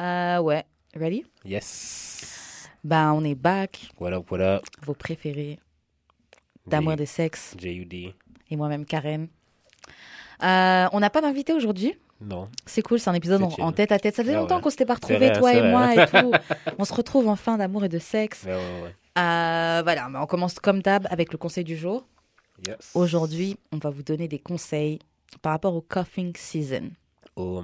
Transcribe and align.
Euh, 0.00 0.38
ouais. 0.40 0.64
Ready? 0.94 1.24
Yes. 1.44 2.68
Bah, 2.84 3.12
on 3.14 3.24
est 3.24 3.34
back. 3.34 3.88
What 3.98 4.12
up, 4.12 4.30
what 4.30 4.40
up? 4.40 4.62
Vos 4.82 4.94
préférés 4.94 5.58
d'amour 6.66 6.96
des 6.96 7.06
sexes 7.06 7.54
J.U.D. 7.58 8.14
et 8.50 8.56
moi-même 8.56 8.84
Karen. 8.84 9.28
Euh, 10.42 10.86
on 10.92 11.00
n'a 11.00 11.10
pas 11.10 11.20
d'invité 11.20 11.52
aujourd'hui. 11.52 11.94
Non. 12.20 12.48
C'est 12.66 12.82
cool, 12.82 13.00
c'est 13.00 13.10
un 13.10 13.14
épisode 13.14 13.42
en, 13.42 13.72
tête 13.72 13.92
à 13.92 13.98
tête. 13.98 14.14
Ça 14.14 14.22
faisait 14.22 14.34
Ah 14.34 14.40
longtemps 14.40 14.56
ouais. 14.56 14.62
qu'on 14.62 14.70
s'était 14.70 14.86
pas 14.86 14.94
retrouvés, 14.94 15.30
vrai, 15.30 15.32
toi 15.32 15.54
et 15.54 15.70
moi 15.70 15.94
et 15.94 16.06
tout. 16.06 16.32
on 16.78 16.84
se 16.84 16.94
retrouve 16.94 17.28
enfin 17.28 17.58
d'amour 17.58 17.84
et 17.84 17.88
de 17.88 17.98
sexe. 17.98 18.44
Ouais, 18.44 18.52
ouais. 18.52 18.94
Euh, 19.18 19.82
voilà, 19.82 20.08
mais 20.08 20.18
on 20.18 20.26
commence 20.26 20.54
comme 20.54 20.82
d'hab 20.82 21.06
avec 21.10 21.32
le 21.32 21.38
conseil 21.38 21.64
du 21.64 21.76
jour. 21.76 22.06
Yes. 22.66 22.92
Aujourd'hui, 22.94 23.58
on 23.72 23.78
va 23.78 23.90
vous 23.90 24.02
donner 24.02 24.28
des 24.28 24.38
conseils 24.38 25.00
par 25.42 25.52
rapport 25.52 25.74
au 25.74 25.80
coughing 25.80 26.32
season. 26.36 26.90
Oh 27.36 27.62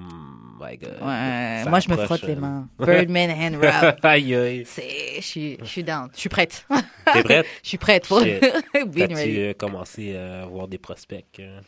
my 0.60 0.76
god. 0.76 0.96
Ouais, 1.00 1.64
moi 1.68 1.80
je 1.80 1.88
me 1.90 1.96
frotte 1.96 2.22
les 2.22 2.34
euh. 2.34 2.40
mains. 2.40 2.68
Birdman 2.78 3.30
hand 3.30 3.54
rub. 3.62 3.96
aïe, 4.04 4.34
aïe. 4.34 4.64
Je 4.66 5.20
suis, 5.20 5.56
je 5.60 5.64
suis 5.64 5.84
down. 5.84 6.08
Je 6.14 6.20
suis 6.20 6.28
prête. 6.28 6.66
T'es 7.12 7.22
prête? 7.22 7.46
Je 7.62 7.68
suis 7.68 7.78
prête 7.78 8.06
pour 8.06 8.18
ready. 8.74 9.38
euh, 9.38 9.54
commencé 9.54 10.16
à 10.16 10.44
voir 10.46 10.68
des 10.68 10.78
prospects? 10.78 11.24
euh? 11.40 11.60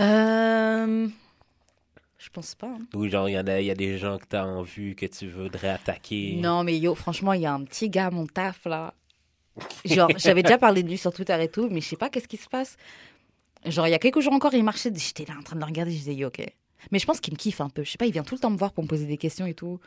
Euh, 0.00 1.08
je 2.18 2.28
pense 2.30 2.54
pas. 2.54 2.66
hein. 2.68 2.78
Ou 2.94 3.08
genre, 3.08 3.28
il 3.28 3.32
y, 3.32 3.38
en 3.38 3.46
a- 3.46 3.60
y 3.60 3.70
a 3.70 3.74
des 3.74 3.98
gens 3.98 4.18
que 4.18 4.24
t'as 4.28 4.44
en 4.44 4.62
vue 4.62 4.94
que 4.94 5.06
tu 5.06 5.28
voudrais 5.28 5.68
attaquer? 5.70 6.36
Non, 6.40 6.64
mais 6.64 6.78
yo, 6.78 6.94
franchement, 6.94 7.32
il 7.32 7.42
y 7.42 7.46
a 7.46 7.52
un 7.54 7.62
petit 7.64 7.88
gars 7.90 8.06
à 8.06 8.10
mon 8.10 8.26
taf 8.26 8.64
là. 8.66 8.94
Genre, 9.84 10.10
j'avais 10.16 10.42
déjà 10.42 10.58
parlé 10.58 10.82
de 10.82 10.88
lui 10.88 10.98
sur 10.98 11.12
Twitter 11.12 11.36
et 11.42 11.48
tout, 11.48 11.68
mais 11.70 11.80
je 11.80 11.88
sais 11.88 11.96
pas 11.96 12.08
qu'est-ce 12.10 12.26
qui 12.28 12.36
se 12.38 12.48
passe. 12.48 12.76
Genre, 13.66 13.86
il 13.86 13.90
y 13.92 13.94
a 13.94 13.98
quelques 13.98 14.20
jours 14.20 14.32
encore, 14.32 14.52
il 14.54 14.64
marchait, 14.64 14.90
j'étais 14.94 15.24
là 15.24 15.38
en 15.38 15.42
train 15.42 15.54
de 15.56 15.60
le 15.60 15.66
regarder, 15.66 15.92
je 15.92 15.96
disais, 15.98 16.14
yo, 16.14 16.28
ok. 16.28 16.42
Mais 16.92 16.98
je 16.98 17.06
pense 17.06 17.20
qu'il 17.20 17.32
me 17.34 17.38
kiffe 17.38 17.60
un 17.60 17.68
peu. 17.68 17.82
Je 17.84 17.90
sais 17.90 17.98
pas, 17.98 18.06
il 18.06 18.12
vient 18.12 18.22
tout 18.24 18.34
le 18.34 18.40
temps 18.40 18.50
me 18.50 18.56
voir 18.56 18.72
pour 18.72 18.84
me 18.84 18.88
poser 18.88 19.06
des 19.06 19.16
questions 19.16 19.46
et 19.46 19.54
tout. 19.54 19.80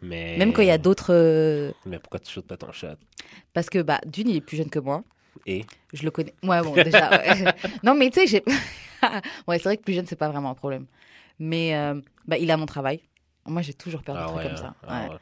Mais... 0.00 0.36
Même 0.36 0.52
quand 0.52 0.62
il 0.62 0.68
y 0.68 0.72
a 0.72 0.78
d'autres. 0.78 1.12
euh, 1.14 1.72
Mais 1.86 1.98
pourquoi 1.98 2.18
tu 2.20 2.32
shootes 2.32 2.46
pas 2.46 2.56
ton 2.56 2.72
shot? 2.72 2.88
Parce 3.52 3.70
que, 3.70 3.80
bah, 3.82 4.00
d'une, 4.06 4.28
il 4.28 4.36
est 4.36 4.40
plus 4.40 4.56
jeune 4.56 4.70
que 4.70 4.78
moi. 4.80 5.04
Et? 5.46 5.64
Je 5.92 6.02
le 6.02 6.10
connais. 6.10 6.34
Ouais, 6.42 6.60
bon, 6.62 6.74
déjà. 6.74 7.10
ouais. 7.10 7.44
non, 7.82 7.94
mais 7.94 8.10
tu 8.10 8.20
sais, 8.20 8.26
j'ai. 8.26 8.42
ouais, 9.46 9.58
c'est 9.58 9.64
vrai 9.64 9.76
que 9.76 9.82
plus 9.82 9.94
jeune, 9.94 10.06
c'est 10.06 10.16
pas 10.16 10.28
vraiment 10.28 10.50
un 10.50 10.54
problème. 10.54 10.86
Mais 11.38 11.74
euh, 11.76 12.00
bah, 12.26 12.36
il 12.38 12.50
a 12.50 12.56
mon 12.56 12.66
travail. 12.66 13.00
Moi, 13.46 13.62
j'ai 13.62 13.74
toujours 13.74 14.02
peur 14.02 14.14
de 14.16 14.20
Ah 14.20 14.24
trucs 14.26 14.36
ouais, 14.38 14.44
comme 14.48 14.56
ça. 14.56 14.74
ah 14.86 15.08
Ouais. 15.10 15.16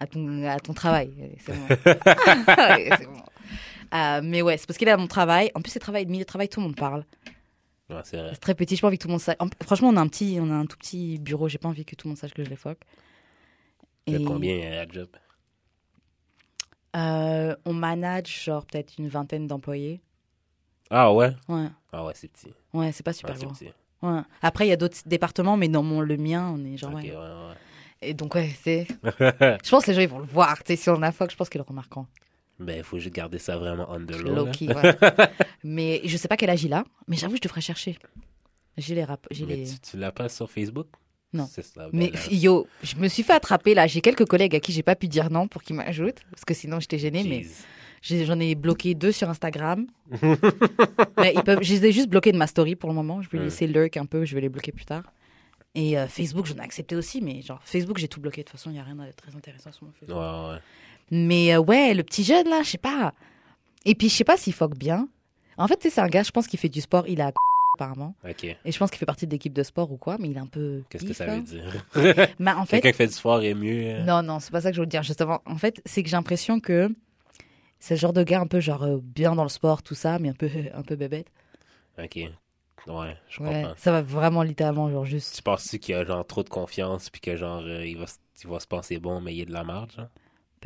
À, 0.00 0.06
ton, 0.06 0.44
à 0.48 0.58
ton 0.58 0.74
travail. 0.74 1.12
C'est 1.46 1.52
bon. 1.56 3.22
Euh, 3.94 4.20
mais 4.24 4.42
ouais, 4.42 4.56
c'est 4.56 4.66
parce 4.66 4.76
qu'il 4.76 4.88
à 4.88 4.96
mon 4.96 5.06
travail. 5.06 5.52
En 5.54 5.60
plus, 5.60 5.70
c'est 5.70 5.78
travail, 5.78 6.04
milieu 6.06 6.24
de 6.24 6.28
travail, 6.28 6.48
tout 6.48 6.58
le 6.60 6.66
monde 6.66 6.74
parle. 6.76 7.04
Ouais, 7.90 8.00
c'est 8.04 8.36
très 8.40 8.54
petit, 8.54 8.76
j'ai 8.76 8.80
pas 8.80 8.86
envie 8.88 8.96
que 8.98 9.02
tout 9.02 9.08
le 9.08 9.12
monde 9.12 9.20
sache. 9.20 9.36
En- 9.38 9.48
Franchement, 9.62 9.88
on 9.90 9.96
a 9.96 10.00
un 10.00 10.08
petit, 10.08 10.38
on 10.40 10.50
a 10.50 10.54
un 10.54 10.66
tout 10.66 10.76
petit 10.78 11.18
bureau. 11.18 11.48
J'ai 11.48 11.58
pas 11.58 11.68
envie 11.68 11.84
que 11.84 11.94
tout 11.94 12.06
le 12.08 12.10
monde 12.10 12.18
sache 12.18 12.32
que 12.32 12.42
je 12.42 12.48
les. 12.50 12.56
T'as 12.56 12.76
Et, 14.06 14.24
combien 14.24 14.72
à 14.72 14.86
job? 14.88 15.08
euh, 16.96 17.54
on 17.64 17.72
manage 17.72 18.44
genre 18.44 18.64
peut-être 18.64 18.94
une 18.98 19.08
vingtaine 19.08 19.46
d'employés. 19.46 20.00
Ah 20.90 21.12
ouais? 21.12 21.34
Ouais, 21.48 21.66
Ah 21.92 22.04
ouais, 22.04 22.12
c'est 22.14 22.28
petit. 22.28 22.52
ouais, 22.72 22.92
c'est 22.92 23.02
pas 23.02 23.10
Ouais, 23.10 23.16
super 23.16 23.36
gros. 23.36 23.48
petit. 23.48 23.70
Ouais. 24.02 24.20
Après, 24.42 24.66
il 24.66 24.70
y 24.70 24.72
a 24.72 24.76
d'autres 24.76 24.98
départements, 25.06 25.56
mais 25.56 25.68
dans 25.68 25.82
mon, 25.82 26.00
le 26.00 26.16
mien, 26.16 26.54
on 26.54 26.64
est 26.64 26.76
genre. 26.76 26.92
Ok, 26.92 27.02
ouais. 27.02 27.10
ouais, 27.10 27.16
ouais. 27.16 27.54
Et 28.02 28.14
donc, 28.14 28.34
ouais, 28.34 28.50
c'est. 28.62 28.86
je 29.02 29.70
pense 29.70 29.84
que 29.84 29.90
les 29.90 29.94
gens, 29.94 30.02
ils 30.02 30.08
vont 30.08 30.18
le 30.18 30.26
voir. 30.26 30.62
Tu 30.62 30.68
sais, 30.68 30.76
si 30.76 30.90
on 30.90 31.02
a 31.02 31.10
fuck, 31.12 31.30
je 31.30 31.36
pense 31.36 31.48
qu'ils 31.48 31.58
le 31.60 31.64
remarqueront. 31.66 32.06
Ben, 32.60 32.76
il 32.78 32.84
faut 32.84 32.98
juste 32.98 33.14
garder 33.14 33.38
ça 33.38 33.56
vraiment 33.56 33.86
on 33.90 33.98
the 34.04 34.12
low. 34.16 34.46
ouais. 34.46 34.96
mais 35.64 36.00
je 36.04 36.16
sais 36.16 36.28
pas 36.28 36.36
quel 36.36 36.50
âge 36.50 36.62
il 36.64 36.72
a, 36.72 36.84
mais 37.08 37.16
j'avoue, 37.16 37.36
je 37.36 37.40
devrais 37.40 37.60
chercher. 37.60 37.98
J'ai 38.76 38.94
les 38.94 39.04
rap. 39.04 39.26
J'ai 39.30 39.46
les... 39.46 39.64
tu, 39.64 39.78
tu 39.90 39.96
l'as 39.96 40.12
pas 40.12 40.28
sur 40.28 40.50
Facebook? 40.50 40.86
Non. 41.32 41.48
C'est 41.50 41.62
ça. 41.64 41.88
ben 41.88 41.90
Mais 41.92 42.10
là, 42.10 42.18
yo, 42.30 42.66
je 42.84 42.94
me 42.96 43.08
suis 43.08 43.24
fait 43.24 43.32
attraper 43.32 43.74
là. 43.74 43.86
J'ai 43.88 44.00
quelques 44.00 44.24
collègues 44.24 44.54
à 44.54 44.60
qui 44.60 44.72
j'ai 44.72 44.84
pas 44.84 44.94
pu 44.94 45.08
dire 45.08 45.30
non 45.30 45.48
pour 45.48 45.62
qu'ils 45.62 45.74
m'ajoutent, 45.76 46.22
parce 46.30 46.44
que 46.44 46.54
sinon 46.54 46.78
j'étais 46.78 46.98
gênée. 46.98 47.24
Mais 47.24 47.44
jeez. 48.02 48.24
j'en 48.24 48.38
ai 48.38 48.54
bloqué 48.54 48.94
deux 48.94 49.10
sur 49.12 49.28
Instagram. 49.28 49.86
mais 51.18 51.32
ils 51.34 51.42
peuvent, 51.44 51.62
je 51.62 51.74
les 51.74 51.86
ai 51.86 51.92
juste 51.92 52.08
bloqués 52.08 52.30
de 52.30 52.36
ma 52.38 52.46
story 52.46 52.76
pour 52.76 52.88
le 52.88 52.94
moment. 52.94 53.20
Je 53.20 53.28
vais 53.30 53.38
Ouais. 53.38 53.44
laisser 53.44 53.66
lurk 53.66 53.96
un 53.96 54.06
peu. 54.06 54.24
Je 54.24 54.34
vais 54.36 54.40
les 54.42 54.48
bloquer 54.48 54.70
plus 54.70 54.84
tard. 54.84 55.02
Et 55.76 55.98
euh, 55.98 56.06
Facebook, 56.06 56.46
j'en 56.46 56.54
ai 56.56 56.60
accepté 56.60 56.94
aussi, 56.94 57.20
mais 57.20 57.42
genre 57.42 57.60
Facebook, 57.64 57.98
j'ai 57.98 58.06
tout 58.06 58.20
bloqué. 58.20 58.42
De 58.42 58.46
toute 58.48 58.56
façon, 58.58 58.70
il 58.70 58.76
y 58.76 58.78
a 58.78 58.84
rien 58.84 58.94
de 58.94 59.10
très 59.10 59.34
intéressant 59.34 59.72
sur 59.72 59.86
mon 59.86 59.92
Facebook. 59.92 60.16
Ouais, 60.16 60.52
ouais. 60.54 60.58
Mais 61.10 61.54
euh, 61.54 61.58
ouais, 61.60 61.94
le 61.94 62.02
petit 62.02 62.24
jeune 62.24 62.48
là, 62.48 62.62
je 62.62 62.70
sais 62.70 62.78
pas. 62.78 63.12
Et 63.84 63.94
puis 63.94 64.08
je 64.08 64.14
sais 64.14 64.24
pas 64.24 64.36
s'il 64.36 64.52
fuck 64.54 64.76
bien. 64.76 65.08
En 65.56 65.68
fait, 65.68 65.76
tu 65.76 65.82
sais, 65.88 65.90
c'est 65.94 66.00
un 66.00 66.08
gars, 66.08 66.22
je 66.22 66.30
pense 66.30 66.46
qu'il 66.46 66.58
fait 66.58 66.68
du 66.68 66.80
sport. 66.80 67.04
Il 67.06 67.20
a 67.20 67.32
apparemment. 67.76 68.14
Et 68.64 68.72
je 68.72 68.78
pense 68.78 68.90
qu'il 68.90 68.98
fait 68.98 69.06
partie 69.06 69.26
de 69.26 69.32
l'équipe 69.32 69.52
de 69.52 69.62
sport 69.62 69.90
ou 69.92 69.96
quoi, 69.96 70.16
mais 70.18 70.28
il 70.28 70.36
est 70.36 70.40
un 70.40 70.46
peu. 70.46 70.82
Qu'est-ce 70.88 71.04
que 71.04 71.12
ça 71.12 71.26
là. 71.26 71.36
veut 71.36 71.42
dire? 71.42 71.64
Mais 72.38 72.50
en 72.52 72.64
fait, 72.66 72.80
Quelqu'un 72.80 72.90
qui 72.92 72.96
fait 72.98 73.06
du 73.08 73.12
sport 73.12 73.42
est 73.42 73.54
mieux. 73.54 73.84
euh, 73.86 74.04
non, 74.04 74.22
non, 74.22 74.40
c'est 74.40 74.50
pas 74.52 74.60
ça 74.60 74.70
que 74.70 74.76
je 74.76 74.80
veux 74.80 74.86
dire. 74.86 75.02
Justement, 75.02 75.40
en 75.46 75.56
fait, 75.56 75.80
c'est 75.84 76.02
que 76.02 76.08
j'ai 76.08 76.16
l'impression 76.16 76.60
que 76.60 76.88
c'est 77.80 77.94
le 77.94 78.00
genre 78.00 78.12
de 78.12 78.22
gars 78.22 78.40
un 78.40 78.46
peu 78.46 78.60
genre 78.60 78.82
euh, 78.84 78.98
bien 79.02 79.34
dans 79.34 79.42
le 79.42 79.48
sport, 79.48 79.82
tout 79.82 79.94
ça, 79.94 80.18
mais 80.18 80.30
un 80.30 80.34
peu, 80.34 80.48
un 80.74 80.82
peu 80.82 80.96
bébête. 80.96 81.26
Ok. 82.02 82.16
Ouais, 82.86 83.16
je 83.28 83.40
Ouais, 83.42 83.62
comprends. 83.62 83.74
ça 83.76 83.92
va 83.92 84.02
vraiment 84.02 84.42
littéralement, 84.42 84.90
genre 84.90 85.04
juste. 85.04 85.36
Tu 85.36 85.42
penses-tu 85.42 85.78
qu'il 85.78 85.94
a 85.94 86.04
genre 86.04 86.26
trop 86.26 86.42
de 86.42 86.48
confiance 86.50 87.08
puis 87.10 87.20
que 87.20 87.34
genre 87.36 87.62
euh, 87.64 87.84
il, 87.86 87.96
va, 87.96 88.04
il 88.42 88.50
va 88.50 88.60
se 88.60 88.66
penser 88.66 88.98
bon 88.98 89.20
mais 89.22 89.34
il 89.34 89.40
est 89.40 89.46
de 89.46 89.52
la 89.54 89.64
marge? 89.64 89.96
Genre? 89.96 90.08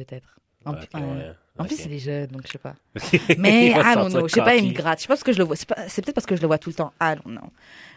Peut-être. 0.04 0.38
En, 0.64 0.72
ouais. 0.74 1.34
plus, 1.66 1.84
il 1.86 1.92
est 1.94 1.98
jeune, 1.98 2.26
donc 2.28 2.42
je 2.46 2.52
sais 2.52 2.58
pas. 2.58 2.74
Mais, 3.38 3.70
non, 3.70 3.82
sentir 3.82 4.08
non, 4.20 4.28
je 4.28 4.34
sais 4.34 4.40
pas, 4.42 4.54
il 4.56 4.68
me 4.68 4.72
gratte. 4.74 4.98
Je 4.98 5.02
sais 5.02 5.08
pas 5.08 5.14
parce 5.14 5.24
que 5.24 5.32
je 5.32 5.38
le 5.38 5.44
vois. 5.44 5.56
C'est 5.56 5.68
pas- 5.68 5.88
c'est 5.88 6.02
peut-être 6.02 6.14
parce 6.14 6.26
que 6.26 6.36
je 6.36 6.40
le 6.40 6.46
vois 6.46 6.58
tout 6.58 6.70
le 6.70 6.74
temps. 6.74 6.92
Ah 7.00 7.14
non, 7.16 7.32
non. 7.32 7.50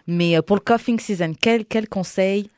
Mais 0.07 0.37
euh, 0.37 0.41
pour 0.41 0.55
le 0.55 0.61
coughing 0.61 0.99
season, 0.99 1.33
quel, 1.39 1.65
quel 1.65 1.87
conseil 1.89 2.49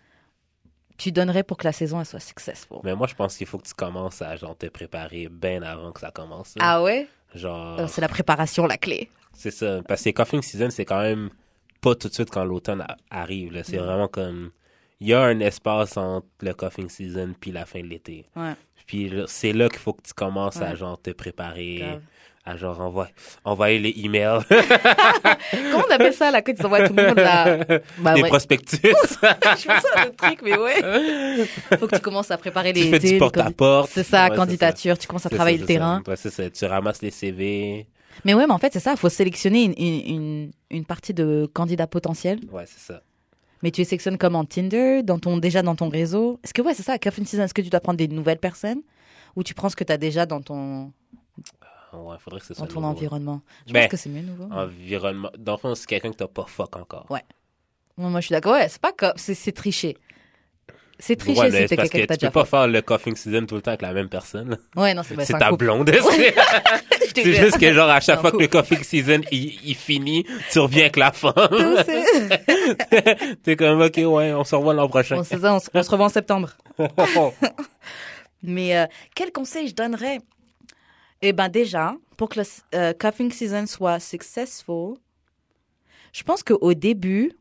tu 0.97 1.11
donnerais 1.11 1.43
pour 1.43 1.57
que 1.57 1.63
la 1.65 1.71
saison 1.71 1.99
elle 1.99 2.05
soit 2.05 2.19
successful? 2.19 2.79
Mais 2.83 2.95
moi, 2.95 3.07
je 3.07 3.15
pense 3.15 3.35
qu'il 3.37 3.47
faut 3.47 3.57
que 3.57 3.67
tu 3.67 3.73
commences 3.73 4.21
à 4.21 4.35
genre 4.35 4.57
te 4.57 4.67
préparer 4.67 5.27
bien 5.29 5.61
avant 5.63 5.91
que 5.91 5.99
ça 5.99 6.11
commence. 6.11 6.55
là. 6.57 6.61
Ah 6.65 6.83
ouais? 6.83 7.07
Genre, 7.33 7.79
Euh, 7.79 7.87
C'est 7.87 8.01
la 8.01 8.07
préparation, 8.09 8.65
la 8.67 8.77
clé. 8.77 9.09
c'est 9.33 9.51
ça. 9.51 9.81
Parce 9.87 10.03
que 10.03 10.09
coughing 10.11 10.41
season, 10.41 10.69
c'est 10.69 10.85
quand 10.85 11.01
même 11.01 11.29
pas 11.81 11.95
tout 11.95 12.07
de 12.07 12.13
suite 12.13 12.29
quand 12.29 12.45
l'automne 12.45 12.81
a- 12.81 12.97
arrive. 13.09 13.51
là. 13.53 13.63
C'est 13.63 13.77
Mm. 13.77 13.83
vraiment 13.83 14.07
comme. 14.07 14.51
Il 14.99 15.07
y 15.07 15.13
a 15.13 15.21
un 15.21 15.39
espace 15.41 15.97
entre 15.97 16.27
le 16.41 16.53
coughing 16.53 16.87
season 16.89 17.33
puis 17.39 17.51
la 17.51 17.65
fin 17.65 17.81
de 17.81 17.87
l'été. 17.87 18.25
Ouais. 18.37 18.53
Puis 18.87 19.11
c'est 19.27 19.53
là 19.53 19.69
qu'il 19.69 19.79
faut 19.79 19.93
que 19.93 20.01
tu 20.03 20.13
commences 20.13 20.61
à 20.61 20.75
genre 20.75 21.01
te 21.01 21.11
préparer, 21.11 21.75
Grave. 21.79 22.01
à 22.45 22.57
genre 22.57 22.81
envoyer, 22.81 23.11
envoyer 23.45 23.79
les 23.79 23.93
emails, 24.05 24.39
Comment 25.71 25.85
on 25.89 25.93
appelle 25.93 26.13
ça, 26.13 26.31
là, 26.31 26.41
quand 26.41 26.53
ils 26.57 26.65
envoient 26.65 26.87
tout 26.87 26.93
le 26.95 27.07
monde 27.07 27.17
là? 27.17 27.57
Bah, 27.99 28.13
des 28.15 28.21
ouais. 28.23 28.27
prospectus. 28.29 28.79
je 28.83 29.67
pense 29.67 29.85
à 29.95 30.01
un 30.01 30.05
autre 30.07 30.15
truc, 30.17 30.39
mais 30.43 30.57
ouais. 30.57 31.45
Faut 31.79 31.87
que 31.87 31.95
tu 31.95 32.01
commences 32.01 32.31
à 32.31 32.37
préparer 32.37 32.73
les. 32.73 32.81
tu 32.81 32.89
fais 32.89 32.99
du 32.99 33.17
porte-à-porte. 33.17 33.89
C'est 33.93 34.03
ça, 34.03 34.29
Ouais, 34.29 34.35
candidature, 34.35 34.97
tu 34.97 35.07
commences 35.07 35.25
à 35.25 35.29
ça, 35.29 35.35
travailler 35.35 35.57
le 35.57 35.65
terrain. 35.65 36.01
Ouais, 36.07 36.15
c'est 36.15 36.29
ça. 36.31 36.49
Tu 36.49 36.65
ramasses 36.65 37.01
les 37.01 37.11
CV. 37.11 37.87
Mais 38.25 38.33
ouais, 38.33 38.45
mais 38.45 38.53
en 38.53 38.59
fait, 38.59 38.71
c'est 38.73 38.79
ça, 38.79 38.91
il 38.91 38.97
faut 38.97 39.09
sélectionner 39.09 39.63
une, 39.63 39.73
une, 39.77 40.15
une, 40.15 40.51
une 40.69 40.85
partie 40.85 41.13
de 41.13 41.49
candidats 41.53 41.87
potentiels. 41.87 42.39
Ouais, 42.51 42.65
c'est 42.67 42.79
ça. 42.93 43.01
Mais 43.63 43.71
tu 43.71 43.81
les 43.81 43.85
sélectionnes 43.85 44.17
comme 44.17 44.35
en 44.35 44.45
Tinder, 44.45 45.01
dans 45.03 45.17
ton, 45.17 45.37
déjà 45.37 45.61
dans 45.63 45.75
ton 45.75 45.89
réseau. 45.89 46.39
Est-ce 46.43 46.53
que, 46.53 46.61
ouais, 46.61 46.73
c'est 46.75 46.83
ça, 46.83 46.93
à 46.93 46.99
Coffin 46.99 47.23
Season, 47.25 47.43
est-ce 47.43 47.53
que 47.53 47.61
tu 47.61 47.69
dois 47.69 47.79
prendre 47.79 47.97
des 47.97 48.07
nouvelles 48.09 48.37
personnes? 48.37 48.81
Ou 49.35 49.43
tu 49.43 49.53
prends 49.55 49.69
ce 49.69 49.75
que 49.75 49.83
tu 49.83 49.91
as 49.91 49.97
déjà 49.97 50.25
dans 50.27 50.41
ton, 50.41 50.91
Ouais, 51.93 52.17
faudrait 52.19 52.39
que 52.39 52.45
ce 52.45 52.53
soit 52.53 52.65
dans 52.65 52.73
ton 52.73 52.81
nouveau. 52.81 52.91
environnement 52.91 53.41
Je 53.67 53.73
pense 53.73 53.87
que 53.87 53.97
c'est 53.97 54.09
mieux 54.09 54.21
nouveau. 54.21 54.45
Environnement. 54.51 55.29
Dans 55.37 55.53
le 55.53 55.57
fond, 55.57 55.75
c'est 55.75 55.85
quelqu'un 55.85 56.11
que 56.11 56.17
t'as 56.17 56.27
pas 56.27 56.45
fuck 56.47 56.75
encore. 56.75 57.05
Ouais. 57.09 57.23
Moi, 57.97 58.19
je 58.19 58.25
suis 58.25 58.33
d'accord. 58.33 58.53
Ouais, 58.53 58.67
c'est 58.67 58.81
pas 58.81 58.91
comme. 58.91 59.13
C'est 59.15 59.35
c'est 59.35 59.51
tricher. 59.51 59.97
C'est 60.99 61.21
Ouais, 61.27 61.67
si 61.67 61.75
parce 61.75 61.89
quelqu'un 61.89 61.97
que 61.97 61.97
que 61.97 61.97
t'as 61.97 61.99
tu 61.99 62.07
peux 62.07 62.15
déjà 62.27 62.31
pas 62.31 62.45
faire 62.45 62.67
le 62.67 62.81
coughing 62.81 63.15
season 63.15 63.45
tout 63.45 63.55
le 63.55 63.61
temps 63.61 63.71
avec 63.71 63.81
la 63.81 63.93
même 63.93 64.09
personne. 64.09 64.57
Ouais, 64.75 64.93
non, 64.93 65.01
c'est 65.03 65.15
bah, 65.15 65.25
c'est 65.25 65.33
ta 65.37 65.49
couple. 65.49 65.65
blonde. 65.65 65.91
C'est 67.15 67.33
juste 67.33 67.59
que 67.59 67.73
genre 67.73 67.89
à 67.89 67.99
chaque 67.99 68.21
fois 68.21 68.31
que 68.31 68.37
le 68.37 68.47
coughing 68.47 68.83
season 68.83 69.21
il, 69.31 69.59
il 69.65 69.75
finit, 69.75 70.25
tu 70.51 70.59
reviens 70.59 70.83
avec 70.83 70.97
la 70.97 71.11
femme. 71.11 71.33
C'est- 71.85 73.37
T'es 73.43 73.55
comme 73.55 73.81
ok 73.81 73.97
ouais, 73.97 74.33
on 74.33 74.43
se 74.43 74.55
revoit 74.55 74.73
l'an 74.75 74.87
prochain. 74.87 75.17
Bon, 75.17 75.23
c'est 75.23 75.39
ça, 75.39 75.53
on 75.55 75.59
se, 75.59 75.67
on 75.73 75.83
se 75.83 75.89
revoit 75.89 76.05
en 76.05 76.09
septembre. 76.09 76.51
Mais 78.43 78.77
euh, 78.77 78.85
quel 79.15 79.31
conseil 79.31 79.67
je 79.67 79.75
donnerais? 79.75 80.19
Eh 81.21 81.33
ben 81.33 81.49
déjà, 81.49 81.95
pour 82.17 82.29
que 82.29 82.39
le 82.41 82.45
euh, 82.75 82.93
cuffing 82.93 83.31
season 83.31 83.65
soit 83.65 83.99
successful, 83.99 84.95
je 86.11 86.23
pense 86.23 86.43
qu'au 86.43 86.73
début, 86.73 87.31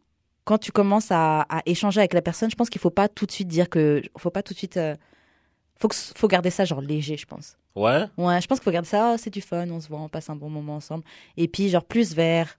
quand 0.45 0.59
tu 0.59 0.73
commences 0.73 1.11
à, 1.11 1.43
à 1.43 1.63
échanger 1.67 2.01
avec 2.01 2.13
la 2.15 2.23
personne, 2.23 2.51
je 2.51 2.57
pense 2.57 2.69
qu'il 2.71 2.81
faut 2.81 2.91
pas 2.91 3.09
tout 3.09 3.27
de 3.27 3.33
suite 3.33 3.49
dire 3.49 3.69
que, 3.69 4.03
faut 4.19 4.31
pas 4.31 4.43
tout 4.43 4.53
de 4.55 4.59
suite, 4.59 4.77
euh, 4.77 4.97
faut 5.79 5.89
que, 5.89 5.95
faut 5.97 6.29
garder 6.29 6.51
ça 6.51 6.65
genre 6.65 6.81
léger, 6.81 7.17
je 7.17 7.27
pense. 7.27 7.57
ouais. 7.77 8.05
Ouais, 8.17 8.41
je 8.41 8.47
pense 8.47 8.59
qu'il 8.59 8.65
faut 8.65 8.71
garder 8.71 8.89
ça, 8.89 9.13
Ah, 9.13 9.19
c'est 9.19 9.31
du 9.31 9.41
fun, 9.41 9.69
on 9.71 9.81
se 9.81 9.89
voit, 9.89 10.01
on 10.01 10.09
passe 10.09 10.31
un 10.31 10.37
bon 10.37 10.51
moment 10.51 10.77
ensemble. 10.77 11.05
Et 11.37 11.49
puis 11.49 11.69
genre 11.69 11.85
plus 11.85 12.15
vers, 12.15 12.59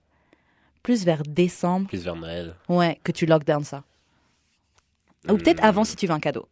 plus 0.82 1.04
vers 1.04 1.22
décembre, 1.22 1.86
Plus 1.88 2.02
vers 2.04 2.16
Noël. 2.16 2.54
ouais, 2.68 2.98
que 3.04 3.12
tu 3.12 3.26
lockdown 3.26 3.64
ça. 3.64 3.84
Ou 5.28 5.36
peut-être 5.38 5.62
Hmm. 5.62 5.66
avant 5.68 5.84
si 5.84 5.96
tu 5.96 6.06
veux 6.06 6.12
un 6.12 6.20
cadeau. 6.20 6.46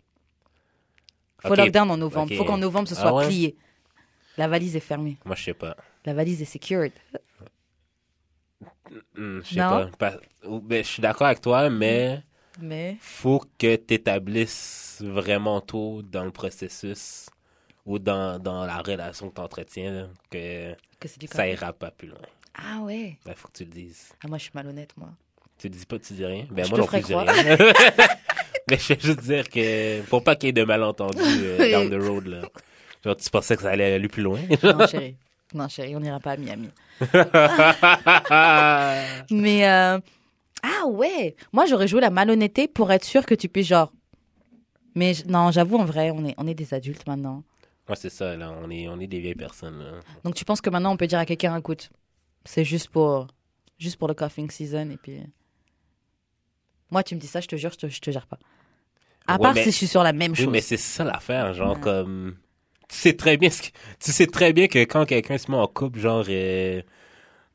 Faut 1.40 1.50
Ok. 1.52 1.58
lockdown 1.58 1.90
en 1.90 1.96
novembre. 1.96 2.30
Ok. 2.32 2.38
Faut 2.38 2.44
qu'en 2.44 2.58
novembre 2.58 2.88
ce 2.88 2.94
Ah 2.94 3.00
soit 3.00 3.12
ouais? 3.14 3.26
plié. 3.26 3.56
La 4.38 4.48
valise 4.48 4.76
est 4.76 4.80
fermée. 4.80 5.18
Moi 5.26 5.34
je 5.36 5.44
sais 5.44 5.54
pas. 5.54 5.76
La 6.06 6.14
valise 6.14 6.40
est 6.40 6.46
secured. 6.46 6.92
Hmm, 9.16 9.40
je 9.44 9.54
sais 9.54 9.60
pas. 9.60 9.90
Ben, 10.44 10.82
je 10.84 10.88
suis 10.88 11.02
d'accord 11.02 11.26
avec 11.28 11.40
toi, 11.40 11.70
mais 11.70 12.22
Mais 12.60 12.96
faut 13.00 13.42
que 13.58 13.76
tu 13.76 13.94
établisses 13.94 15.02
vraiment 15.04 15.60
tôt 15.60 16.02
dans 16.02 16.24
le 16.24 16.30
processus 16.30 17.28
ou 17.86 17.98
dans, 17.98 18.38
dans 18.38 18.64
la 18.64 18.78
relation 18.78 19.30
que 19.30 19.34
tu 19.34 19.40
entretiens 19.40 20.08
que, 20.30 20.74
ça 21.26 21.48
ira 21.48 21.72
pas 21.72 21.90
plus 21.90 22.08
loin. 22.08 22.18
Ah 22.54 22.80
ouais. 22.82 23.18
Il 23.26 23.34
faut 23.34 23.48
que 23.48 23.54
tu 23.54 23.64
le 23.64 23.70
dises. 23.70 24.10
Ah, 24.22 24.28
moi, 24.28 24.38
je 24.38 24.44
suis 24.44 24.52
malhonnête, 24.54 24.92
moi. 24.96 25.10
Tu 25.58 25.70
dis 25.70 25.86
pas, 25.86 25.98
tu 25.98 26.12
dis 26.12 26.24
rien? 26.24 26.46
Ben, 26.50 26.64
Je 26.64 26.70
moi 26.70 26.78
non 26.80 26.86
plus, 26.86 27.00
je 27.00 27.06
dis 27.06 27.14
rien. 27.14 27.56
Mais 28.70 28.78
je 28.78 28.94
vais 28.94 29.00
juste 29.00 29.20
dire 29.20 29.48
que, 29.48 30.02
pour 30.02 30.22
pas 30.22 30.36
qu'il 30.36 30.48
y 30.48 30.50
ait 30.50 30.52
de 30.52 30.64
malentendus 30.64 31.20
euh, 31.20 31.70
down 31.72 31.90
the 31.90 32.02
road, 32.02 32.26
là. 32.26 32.42
Genre, 33.04 33.16
tu 33.16 33.30
pensais 33.30 33.56
que 33.56 33.62
ça 33.62 33.70
allait 33.70 33.94
aller 33.94 34.08
plus 34.08 34.22
loin? 34.22 34.40
Non, 34.62 34.86
chérie. 34.86 35.16
Non, 35.54 35.68
chérie, 35.68 35.96
on 35.96 36.00
n'ira 36.00 36.20
pas 36.20 36.32
à 36.32 36.36
Miami. 36.36 36.68
Mais, 39.30 39.68
euh, 39.68 39.98
ah 40.62 40.86
ouais. 40.86 41.36
Moi, 41.52 41.66
j'aurais 41.66 41.88
joué 41.88 42.00
la 42.00 42.10
malhonnêteté 42.10 42.68
pour 42.68 42.90
être 42.92 43.04
sûr 43.04 43.26
que 43.26 43.34
tu 43.34 43.48
puisses, 43.48 43.66
genre. 43.68 43.92
Mais 44.94 45.12
non, 45.26 45.50
j'avoue, 45.50 45.78
en 45.78 45.84
vrai, 45.84 46.10
on 46.10 46.24
est, 46.26 46.34
on 46.38 46.46
est 46.46 46.54
des 46.54 46.74
adultes 46.74 47.06
maintenant. 47.06 47.42
Moi, 47.88 47.96
c'est 47.96 48.10
ça, 48.10 48.36
là. 48.36 48.52
On 48.62 48.70
est, 48.70 48.88
on 48.88 49.00
est 49.00 49.06
des 49.06 49.20
vieilles 49.20 49.34
personnes, 49.34 49.78
là. 49.78 49.92
Donc, 50.24 50.34
tu 50.34 50.44
penses 50.44 50.60
que 50.60 50.70
maintenant, 50.70 50.92
on 50.92 50.96
peut 50.96 51.06
dire 51.06 51.18
à 51.18 51.26
quelqu'un, 51.26 51.56
écoute, 51.56 51.90
c'est 52.44 52.64
juste 52.64 52.88
pour, 52.88 53.26
juste 53.78 53.96
pour 53.96 54.08
le 54.08 54.14
coughing 54.14 54.50
season, 54.50 54.90
et 54.90 54.96
puis. 54.96 55.20
Moi, 56.90 57.02
tu 57.02 57.14
me 57.14 57.20
dis 57.20 57.26
ça, 57.26 57.40
je 57.40 57.48
te 57.48 57.56
jure, 57.56 57.72
je 57.72 57.78
te, 57.78 57.88
je 57.88 58.00
te 58.00 58.10
gère 58.10 58.26
pas. 58.26 58.38
À 59.26 59.34
Ouais, 59.36 59.40
part 59.40 59.54
mais- 59.54 59.62
si 59.64 59.70
je 59.70 59.76
suis 59.76 59.86
sur 59.86 60.02
la 60.02 60.12
même 60.12 60.32
Oui, 60.32 60.36
chose. 60.38 60.48
mais 60.48 60.60
c'est 60.60 60.76
ça 60.76 61.04
l'affaire, 61.04 61.54
genre 61.54 61.74
Ouais. 61.76 61.80
comme 61.80 62.36
tu 62.92 62.98
sais 62.98 63.14
très 63.14 63.36
bien 63.38 63.48
ce 63.50 63.62
que- 63.62 63.68
tu 64.00 64.12
sais 64.12 64.26
très 64.26 64.52
bien 64.52 64.68
que 64.68 64.80
quand 64.84 65.06
quelqu'un 65.06 65.38
se 65.38 65.50
met 65.50 65.56
en 65.56 65.66
couple 65.66 65.98
genre 65.98 66.24
euh, 66.28 66.82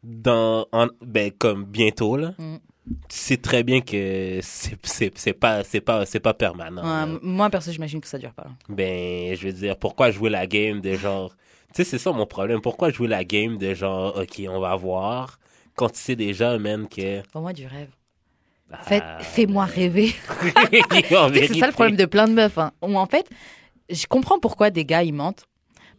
dans 0.04 0.68
en- 0.72 0.88
ben 1.01 1.31
comme 1.38 1.66
bientôt 1.66 2.18
là, 2.18 2.34
Mm. 2.38 2.56
tu 3.10 3.18
sais 3.18 3.38
très 3.38 3.63
bien 3.63 3.81
que 3.81 4.39
c'est 4.42 4.78
c'est 5.16 5.34
pas 5.34 5.63
c'est 5.63 5.81
pas 5.81 6.06
c'est 6.06 6.19
pas 6.19 6.34
permanent. 6.34 6.81
Ouais, 6.84 7.19
moi, 7.22 7.50
perso, 7.50 7.72
j'imagine 7.72 8.01
que 8.01 8.07
ça 8.07 8.18
dure 8.18 8.34
pas. 8.34 8.48
Ben, 8.69 9.36
je 9.36 9.48
veux 9.48 9.54
dire 9.54 9.78
pourquoi 9.78 10.12
jouer 10.12 10.30
la 10.30 10.48
game 10.48 10.81
de 10.81 10.94
genre 10.95 11.30
tu 11.74 11.83
sais 11.83 11.83
c'est 11.83 11.98
ça 11.98 12.12
mon 12.12 12.25
problème, 12.25 12.62
pourquoi 12.62 12.90
jouer 12.92 13.07
la 13.07 13.24
game 13.24 13.57
de 13.57 13.74
genre 13.74 14.18
OK, 14.18 14.42
on 14.50 14.60
va 14.60 14.75
voir 14.75 15.40
quand 15.75 15.90
tu 15.90 16.00
sais 16.00 16.16
déjà 16.16 16.57
même 16.57 16.88
que 16.88 17.22
Pour 17.31 17.42
moi, 17.42 17.54
du 17.54 17.68
rêve. 17.68 17.90
Ah, 18.72 19.19
Fais-moi 19.22 19.63
rêver. 19.66 20.13
C'est 21.33 21.54
ça 21.60 21.68
le 21.68 21.72
problème 21.72 21.95
de 21.95 22.06
plein 22.06 22.28
de 22.28 22.33
meufs. 22.33 22.57
Hein. 22.57 22.72
En 22.81 23.06
fait, 23.06 23.30
je 23.89 24.06
comprends 24.07 24.39
pourquoi 24.39 24.69
des 24.69 24.86
gars 24.86 25.04
ils 25.04 25.13
mentent. 25.13 25.45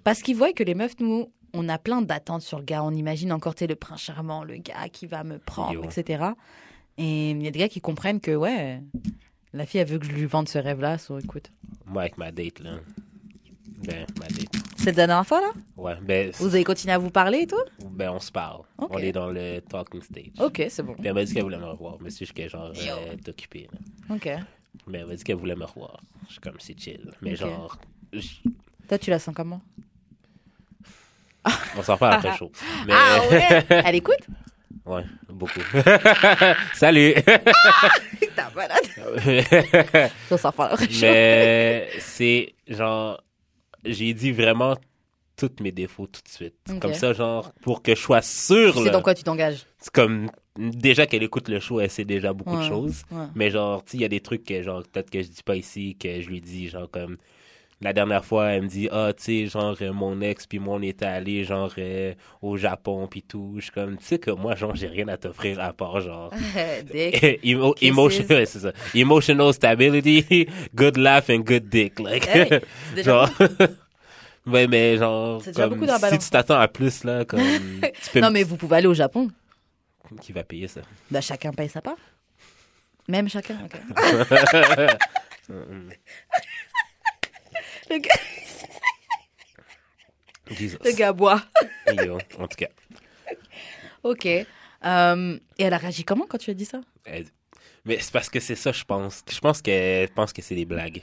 Parce 0.05 0.23
qu'ils 0.23 0.37
voient 0.37 0.52
que 0.52 0.62
les 0.62 0.75
meufs, 0.75 0.99
nous, 1.00 1.31
on 1.52 1.69
a 1.69 1.79
plein 1.79 2.02
d'attentes 2.02 2.43
sur 2.43 2.58
le 2.58 2.64
gars. 2.64 2.82
On 2.85 2.93
imagine 2.93 3.32
encore, 3.32 3.55
sais, 3.56 3.67
le 3.67 3.76
prince 3.76 4.00
charmant, 4.00 4.44
le 4.44 4.56
gars 4.56 4.88
qui 4.90 5.06
va 5.06 5.25
me 5.25 5.38
prendre, 5.38 5.73
Yo. 5.75 5.85
etc. 5.85 6.25
Et 6.96 7.31
il 7.31 7.43
y 7.43 7.49
a 7.49 7.50
des 7.50 7.58
gars 7.58 7.69
qui 7.69 7.81
comprennent 7.81 8.20
que, 8.20 8.35
ouais, 8.35 8.82
la 9.52 9.67
fille, 9.67 9.81
elle 9.81 9.88
veut 9.88 9.99
que 9.99 10.06
je 10.06 10.12
lui 10.12 10.26
vende 10.26 10.49
ce 10.49 10.58
rêve-là. 10.58 10.99
So, 10.99 11.19
écoute. 11.19 11.50
Moi 11.87 12.02
avec 12.02 12.19
ma 12.19 12.31
date 12.31 12.61
là. 12.61 12.73
Ben, 13.87 14.06
ma 14.19 14.26
date. 14.29 14.49
C'est 14.76 14.87
la 14.87 15.06
dernière 15.06 15.26
fois, 15.26 15.41
là? 15.41 15.52
Ouais, 15.76 15.94
ben 16.02 16.31
Vous 16.38 16.55
avez 16.55 16.64
continué 16.64 16.93
à 16.93 16.99
vous 16.99 17.11
parler 17.11 17.41
et 17.41 17.46
tout? 17.46 17.56
Ben, 17.91 18.11
on 18.11 18.20
se 18.20 18.31
parle. 18.31 18.62
On 18.79 18.99
est 18.99 19.12
dans 19.12 19.29
le 19.31 19.61
talking 19.61 20.02
stage. 20.02 20.32
Ok, 20.41 20.64
c'est 20.69 20.82
bon. 20.82 20.94
Puis 20.94 21.06
elle 21.06 21.14
m'a 21.14 21.25
dit 21.25 21.34
qu'elle 21.34 21.43
voulait 21.43 21.58
me 21.58 21.67
revoir. 21.67 21.96
Mais 22.00 22.11
c'est 22.11 22.20
juste 22.20 22.32
que 22.32 22.49
genre, 22.49 22.73
là. 22.73 24.14
Ok. 24.14 24.29
Mais 24.87 24.99
elle 24.99 25.06
m'a 25.06 25.15
dit 25.17 25.25
qu'elle 25.25 25.37
voulait 25.37 25.55
me 25.56 25.65
revoir. 25.65 26.00
Je 26.26 26.32
suis 26.32 26.41
comme, 26.41 26.56
c'est 26.59 26.79
chill. 26.79 27.11
Mais 27.23 27.32
Ok. 27.32 27.37
genre, 27.38 27.79
je- 28.12 28.29
Toi, 28.88 28.99
tu 28.99 29.11
la 29.11 29.19
sens 29.19 29.35
comment? 29.35 29.61
On 31.76 31.82
s'en 31.82 31.97
parle 31.97 32.15
après 32.15 32.37
chaud. 32.37 32.50
Mais, 32.87 32.93
Ah 32.94 33.20
ouais 33.31 33.67
Elle 33.85 33.94
écoute? 33.97 34.17
Ouais, 34.85 35.05
beaucoup. 35.29 35.61
Salut! 36.75 37.12
T'as 38.35 38.50
malade. 38.55 38.79
On 40.31 40.37
s'en 40.38 40.50
parle 40.53 40.73
après 40.73 40.87
chaud. 40.88 41.00
Mais 41.03 41.91
c'est 41.99 42.55
genre, 42.67 43.23
j'ai 43.85 44.15
dit 44.15 44.32
vraiment 44.32 44.76
tous 45.37 45.50
mes 45.61 45.73
défauts 45.73 46.06
tout 46.06 46.23
de 46.23 46.29
suite. 46.29 46.55
Ok. 46.70 46.79
Comme 46.81 46.94
ça, 46.94 47.12
genre, 47.12 47.53
pour 47.61 47.82
que 47.82 47.94
je 47.94 48.00
sois 48.00 48.23
sûr, 48.23 48.73
Tu 48.73 48.79
sais 48.79 48.85
là. 48.87 48.91
dans 48.93 49.03
quoi 49.03 49.15
tu 49.15 49.25
t'engages? 49.25 49.67
C'est 49.79 49.93
comme, 49.93 50.31
déjà 50.58 51.06
qu'elle 51.06 51.22
écoute 51.22 51.49
le 51.49 51.60
show, 51.60 51.81
elle 51.81 51.90
sait 51.90 52.05
déjà 52.05 52.32
beaucoup 52.32 52.56
de 52.56 52.62
choses. 52.69 53.02
ouais. 53.10 53.26
Mais 53.34 53.50
genre, 53.50 53.84
tu 53.84 53.96
il 53.96 54.02
y 54.02 54.05
a 54.05 54.08
des 54.08 54.20
trucs 54.20 54.44
que, 54.44 54.60
genre, 54.62 54.82
peut-être 54.82 55.10
que 55.10 55.22
je 55.22 55.28
dis 55.28 55.43
pas 55.43 55.56
ici, 55.56 55.96
que 55.99 56.20
je 56.20 56.28
lui 56.28 56.40
dis, 56.40 56.69
genre, 56.69 56.90
comme, 56.90 57.16
la 57.81 57.93
dernière 57.93 58.25
fois, 58.25 58.49
elle 58.49 58.62
me 58.62 58.66
dit, 58.69 58.88
ah, 58.90 59.12
tu 59.16 59.22
sais, 59.22 59.46
genre, 59.46 59.76
euh, 59.81 59.93
mon 59.93 60.20
ex, 60.20 60.46
puis 60.49 60.58
moi, 60.58 60.78
on 60.78 60.82
était 60.82 61.05
allés, 61.05 61.44
genre, 61.44 61.72
euh, 61.78 62.12
au 62.43 62.56
Japon, 62.56 63.06
puis 63.08 63.22
tout. 63.22 63.55
Je 63.58 63.62
suis 63.64 63.70
comme, 63.70 63.96
tu 63.99 64.05
sais 64.05 64.19
que 64.19 64.32
moi, 64.32 64.56
genre, 64.56 64.75
j'ai 64.75 64.88
rien 64.88 65.06
à 65.06 65.16
t'offrir 65.16 65.60
à 65.60 65.72
part, 65.72 66.00
genre, 66.00 66.32
Dick. 66.93 67.22
emo- 67.44 67.75
Kisses. 67.75 67.88
emotion, 67.90 68.25
ouais, 68.31 68.46
c'est 68.46 68.58
ça. 68.58 68.72
Emotional 68.94 69.52
stability, 69.55 70.49
good 70.75 70.96
laugh 70.96 71.31
and 71.31 71.40
good 71.44 71.69
dick, 71.69 72.00
like. 72.00 72.26
Hey, 72.26 72.60
genre. 73.05 73.31
ouais, 74.46 74.66
mais 74.66 74.96
genre, 74.96 75.40
comme, 75.55 75.87
si 75.87 76.19
tu 76.19 76.31
t'attends 76.31 76.58
à 76.58 76.66
plus, 76.69 77.05
là, 77.05 77.25
comme, 77.25 77.40
tu 77.81 78.10
peux 78.12 78.20
Non, 78.20 78.31
mais 78.31 78.43
vous 78.43 78.56
pouvez 78.56 78.78
aller 78.78 78.87
au 78.88 78.94
Japon. 78.94 79.28
Qui 80.20 80.32
va 80.32 80.43
payer 80.44 80.69
ça? 80.69 80.81
Bah, 81.10 81.20
chacun 81.20 81.52
paye 81.52 81.69
sa 81.69 81.81
part. 81.82 81.96
Même 83.08 83.28
chacun, 83.28 83.58
ok. 83.64 83.72
le, 87.88 87.99
gars, 87.99 88.14
le 90.84 90.93
gars 90.96 91.12
boit. 91.12 91.43
Yo, 92.05 92.19
en 92.38 92.46
tout 92.49 92.56
cas. 92.56 92.69
Ok. 94.02 94.26
Euh, 94.26 95.38
et 95.58 95.62
elle 95.64 95.72
a 95.72 95.78
réagi 95.78 96.05
comment 96.05 96.26
quand 96.26 96.38
tu 96.38 96.50
as 96.50 96.55
dit 96.55 96.64
ça? 96.66 96.81
Elle- 97.05 97.26
Mais 97.84 97.99
c'est 98.00 98.12
parce 98.12 98.28
que 98.28 98.40
c'est 98.40 98.55
ça, 98.55 98.72
je 98.72 98.84
pense. 98.84 99.25
Je 99.31 99.38
pense 99.40 99.62
qu'elle 99.62 100.08
pense 100.10 100.32
que 100.32 100.43
c'est 100.43 100.55
des 100.55 100.64
blagues. 100.66 101.02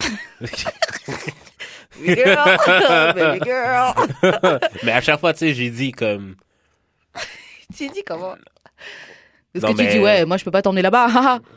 Baby 1.98 2.14
girl, 2.14 2.58
baby 3.14 3.40
girl. 3.44 3.94
mais 4.82 4.92
à 4.92 5.00
chaque 5.00 5.18
fois, 5.18 5.32
tu 5.32 5.38
sais, 5.40 5.54
j'ai 5.54 5.70
dit 5.70 5.92
comme. 5.92 6.36
Tu 7.76 7.88
dis 7.88 8.02
comment 8.04 8.34
Est-ce 9.54 9.64
Non, 9.64 9.72
que 9.72 9.78
tu 9.78 9.84
mais- 9.84 9.92
dis, 9.92 9.98
ouais, 9.98 10.24
moi 10.24 10.36
je 10.36 10.44
peux 10.44 10.50
pas 10.50 10.62
t'emmener 10.62 10.82
là-bas. 10.82 11.40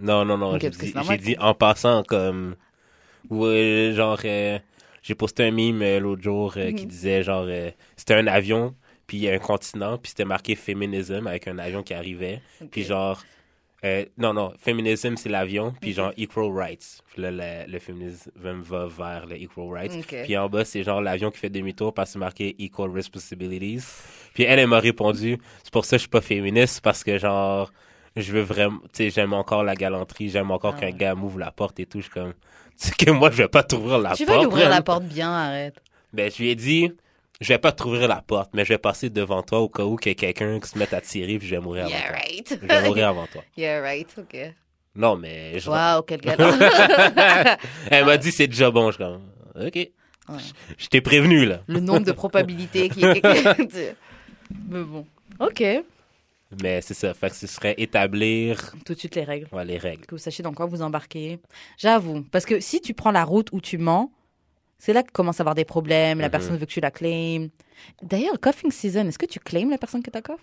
Non, 0.00 0.24
non, 0.24 0.38
non. 0.38 0.56
J'ai 0.60 0.70
parce 0.92 1.16
dit, 1.18 1.36
en 1.40 1.54
passant 1.54 2.04
comme. 2.04 2.54
Ouais, 3.30 3.90
genre, 3.94 4.20
euh, 4.24 4.58
j'ai 5.02 5.14
posté 5.16 5.44
un 5.44 5.50
meme 5.50 5.82
euh, 5.82 5.98
l'autre 5.98 6.22
jour 6.22 6.54
euh, 6.56 6.70
qui 6.70 6.84
Mhm. 6.84 6.88
disait 6.88 7.22
genre, 7.24 7.46
euh, 7.48 7.70
c'était 7.96 8.14
un 8.14 8.26
avion, 8.28 8.76
puis 9.08 9.28
un 9.28 9.38
continent, 9.38 9.98
puis 9.98 10.10
c'était 10.10 10.24
marqué 10.24 10.54
féminisme 10.54 11.26
avec 11.26 11.48
un 11.48 11.58
avion 11.58 11.82
qui 11.82 11.94
arrivait. 11.94 12.40
Puis 12.70 12.84
genre, 12.84 13.20
euh, 13.84 14.04
non, 14.16 14.32
non, 14.34 14.52
féminisme 14.58 15.16
c'est 15.16 15.28
l'avion, 15.28 15.72
puis 15.80 15.92
genre 15.92 16.12
equal 16.16 16.50
rights. 16.52 17.00
Puis 17.12 17.22
là, 17.22 17.30
le, 17.30 17.70
le 17.72 17.78
féminisme 17.78 18.30
va 18.36 18.86
vers 18.86 19.26
le 19.26 19.36
equal 19.40 19.72
rights. 19.72 19.94
Ok. 20.00 20.22
Puis 20.24 20.36
en 20.36 20.48
bas, 20.48 20.64
c'est 20.64 20.82
genre 20.82 21.00
l'avion 21.00 21.30
qui 21.30 21.38
fait 21.38 21.48
demi-tour 21.50 21.94
parce 21.94 22.08
que 22.10 22.12
c'est 22.14 22.18
marqué 22.18 22.56
equal 22.58 22.90
responsibilities. 22.90 23.84
Puis 24.34 24.42
elle, 24.44 24.58
elle 24.58 24.66
m'a 24.66 24.80
répondu, 24.80 25.38
c'est 25.62 25.72
pour 25.72 25.84
ça 25.84 25.90
que 25.96 25.98
je 25.98 26.02
suis 26.02 26.08
pas 26.08 26.20
féministe 26.20 26.80
parce 26.82 27.04
que 27.04 27.18
genre, 27.18 27.72
je 28.16 28.32
veux 28.32 28.40
vraiment, 28.42 28.78
tu 28.92 29.04
sais, 29.04 29.10
j'aime 29.10 29.32
encore 29.32 29.62
la 29.62 29.74
galanterie, 29.76 30.28
j'aime 30.28 30.50
encore 30.50 30.74
Ah 30.76 30.80
qu'un 30.80 30.86
ouais. 30.86 30.92
gars 30.94 31.14
m'ouvre 31.14 31.38
la 31.38 31.52
porte 31.52 31.78
et 31.78 31.86
tout. 31.86 31.98
Je 31.98 32.04
suis 32.04 32.12
comme, 32.12 32.32
tu 32.32 32.88
sais 32.88 32.92
que 33.04 33.10
moi, 33.12 33.30
je 33.30 33.36
vais 33.36 33.48
pas 33.48 33.62
t'ouvrir 33.62 33.98
la 33.98 34.14
Tu 34.14 34.24
porte. 34.24 34.36
vas 34.36 34.42
lui 34.42 34.46
ouvrir 34.48 34.64
man. 34.68 34.74
la 34.76 34.82
porte 34.82 35.04
bien, 35.04 35.30
arrête. 35.32 35.80
Ben, 36.12 36.30
je 36.30 36.38
lui 36.42 36.48
ai 36.50 36.56
dit, 36.56 36.90
je 37.40 37.48
vais 37.48 37.58
pas 37.58 37.72
t'ouvrir 37.72 38.08
la 38.08 38.20
porte, 38.22 38.50
mais 38.54 38.64
je 38.64 38.70
vais 38.74 38.78
passer 38.78 39.10
devant 39.10 39.42
toi 39.42 39.60
au 39.60 39.68
cas 39.68 39.84
où 39.84 39.96
qu'il 39.96 40.10
y 40.10 40.12
a 40.12 40.14
quelqu'un 40.16 40.58
qui 40.60 40.68
se 40.68 40.78
mette 40.78 40.92
à 40.92 41.00
tirer 41.00 41.38
puis 41.38 41.46
je 41.48 41.54
vais 41.56 41.60
mourir 41.62 41.84
avant 41.86 41.94
Yeah, 41.94 42.08
toi. 42.08 42.16
right. 42.16 42.58
Je 42.62 42.66
vais 42.66 42.82
mourir 42.82 43.08
avant 43.08 43.26
toi. 43.26 43.42
yeah, 43.56 43.80
right, 43.80 44.08
ok. 44.18 44.36
Non, 44.94 45.16
mais 45.16 45.58
je... 45.60 45.70
Waouh, 45.70 46.02
quel 46.02 46.20
gars. 46.20 46.36
elle 47.90 48.04
m'a 48.04 48.16
dit, 48.16 48.32
c'est 48.32 48.48
déjà 48.48 48.70
bon. 48.70 48.90
Je 48.90 48.98
comme, 48.98 49.22
ok. 49.54 49.74
Ouais. 49.76 49.90
Je 50.76 50.86
t'ai 50.88 51.00
prévenu, 51.00 51.46
là. 51.46 51.60
Le 51.68 51.80
nombre 51.80 52.04
de 52.04 52.12
probabilités 52.12 52.88
qui. 52.88 53.02
Mais 54.68 54.82
bon. 54.82 55.06
Ok. 55.40 55.62
Mais 56.62 56.80
c'est 56.80 56.94
ça. 56.94 57.14
Fait 57.14 57.30
que 57.30 57.36
ce 57.36 57.46
serait 57.46 57.74
établir 57.78 58.72
Tout 58.84 58.94
de 58.94 58.98
suite 58.98 59.14
les 59.14 59.24
règles. 59.24 59.46
ouais, 59.52 59.64
les 59.64 59.78
règles. 59.78 60.06
que 60.06 60.14
vous 60.14 60.18
sachiez 60.20 60.42
dans 60.42 60.52
quoi 60.54 60.66
vous 60.66 60.82
embarquez. 60.82 61.38
J'avoue, 61.76 62.22
parce 62.32 62.44
que 62.46 62.58
si 62.60 62.80
tu 62.80 62.94
prends 62.94 63.10
la 63.10 63.24
route 63.24 63.48
où 63.52 63.60
tu 63.60 63.76
mens, 63.78 64.10
c'est 64.78 64.92
là 64.92 65.02
que 65.02 65.10
commence 65.12 65.40
à 65.40 65.42
avoir 65.42 65.54
des 65.54 65.64
problèmes, 65.64 66.18
la 66.20 66.26
Mhm. 66.26 66.30
personne 66.30 66.56
veut 66.56 66.66
que 66.66 66.70
tu 66.72 66.80
la 66.80 66.90
claimes. 66.90 67.50
D'ailleurs, 68.02 68.40
coughing 68.40 68.70
season, 68.70 69.06
est-ce 69.08 69.18
que 69.18 69.26
tu 69.26 69.38
claimes 69.40 69.70
la 69.70 69.78
personne 69.78 70.02
que 70.02 70.10
t'as 70.10 70.22
coff 70.22 70.40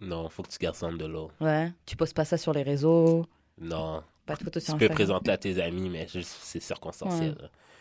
Non, 0.00 0.28
faut 0.28 0.42
que 0.42 0.48
tu 0.48 0.58
gardes 0.58 0.76
ça 0.76 0.90
de 0.90 1.04
l'eau. 1.06 1.30
Ouais. 1.40 1.70
Tu 1.86 1.96
poses 1.96 2.12
pas 2.12 2.24
ça 2.24 2.36
sur 2.36 2.52
les 2.52 2.62
réseaux, 2.62 3.26
Non. 3.60 4.02
pas 4.26 4.34
de 4.36 4.42
photos 4.44 4.62
Tu 4.64 4.70
sur 4.70 4.78
peux 4.78 4.84
Instagram. 4.84 4.94
présenter 4.96 5.30
à 5.30 5.38
tes 5.38 5.60
amis, 5.62 5.88
mais 5.88 6.06
c'est 6.08 6.60
circonstanciel. 6.60 7.36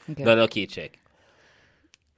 Ok. 0.10 0.20
Non, 0.20 0.36
non, 0.36 0.44
ok, 0.44 0.66
check. 0.68 1.00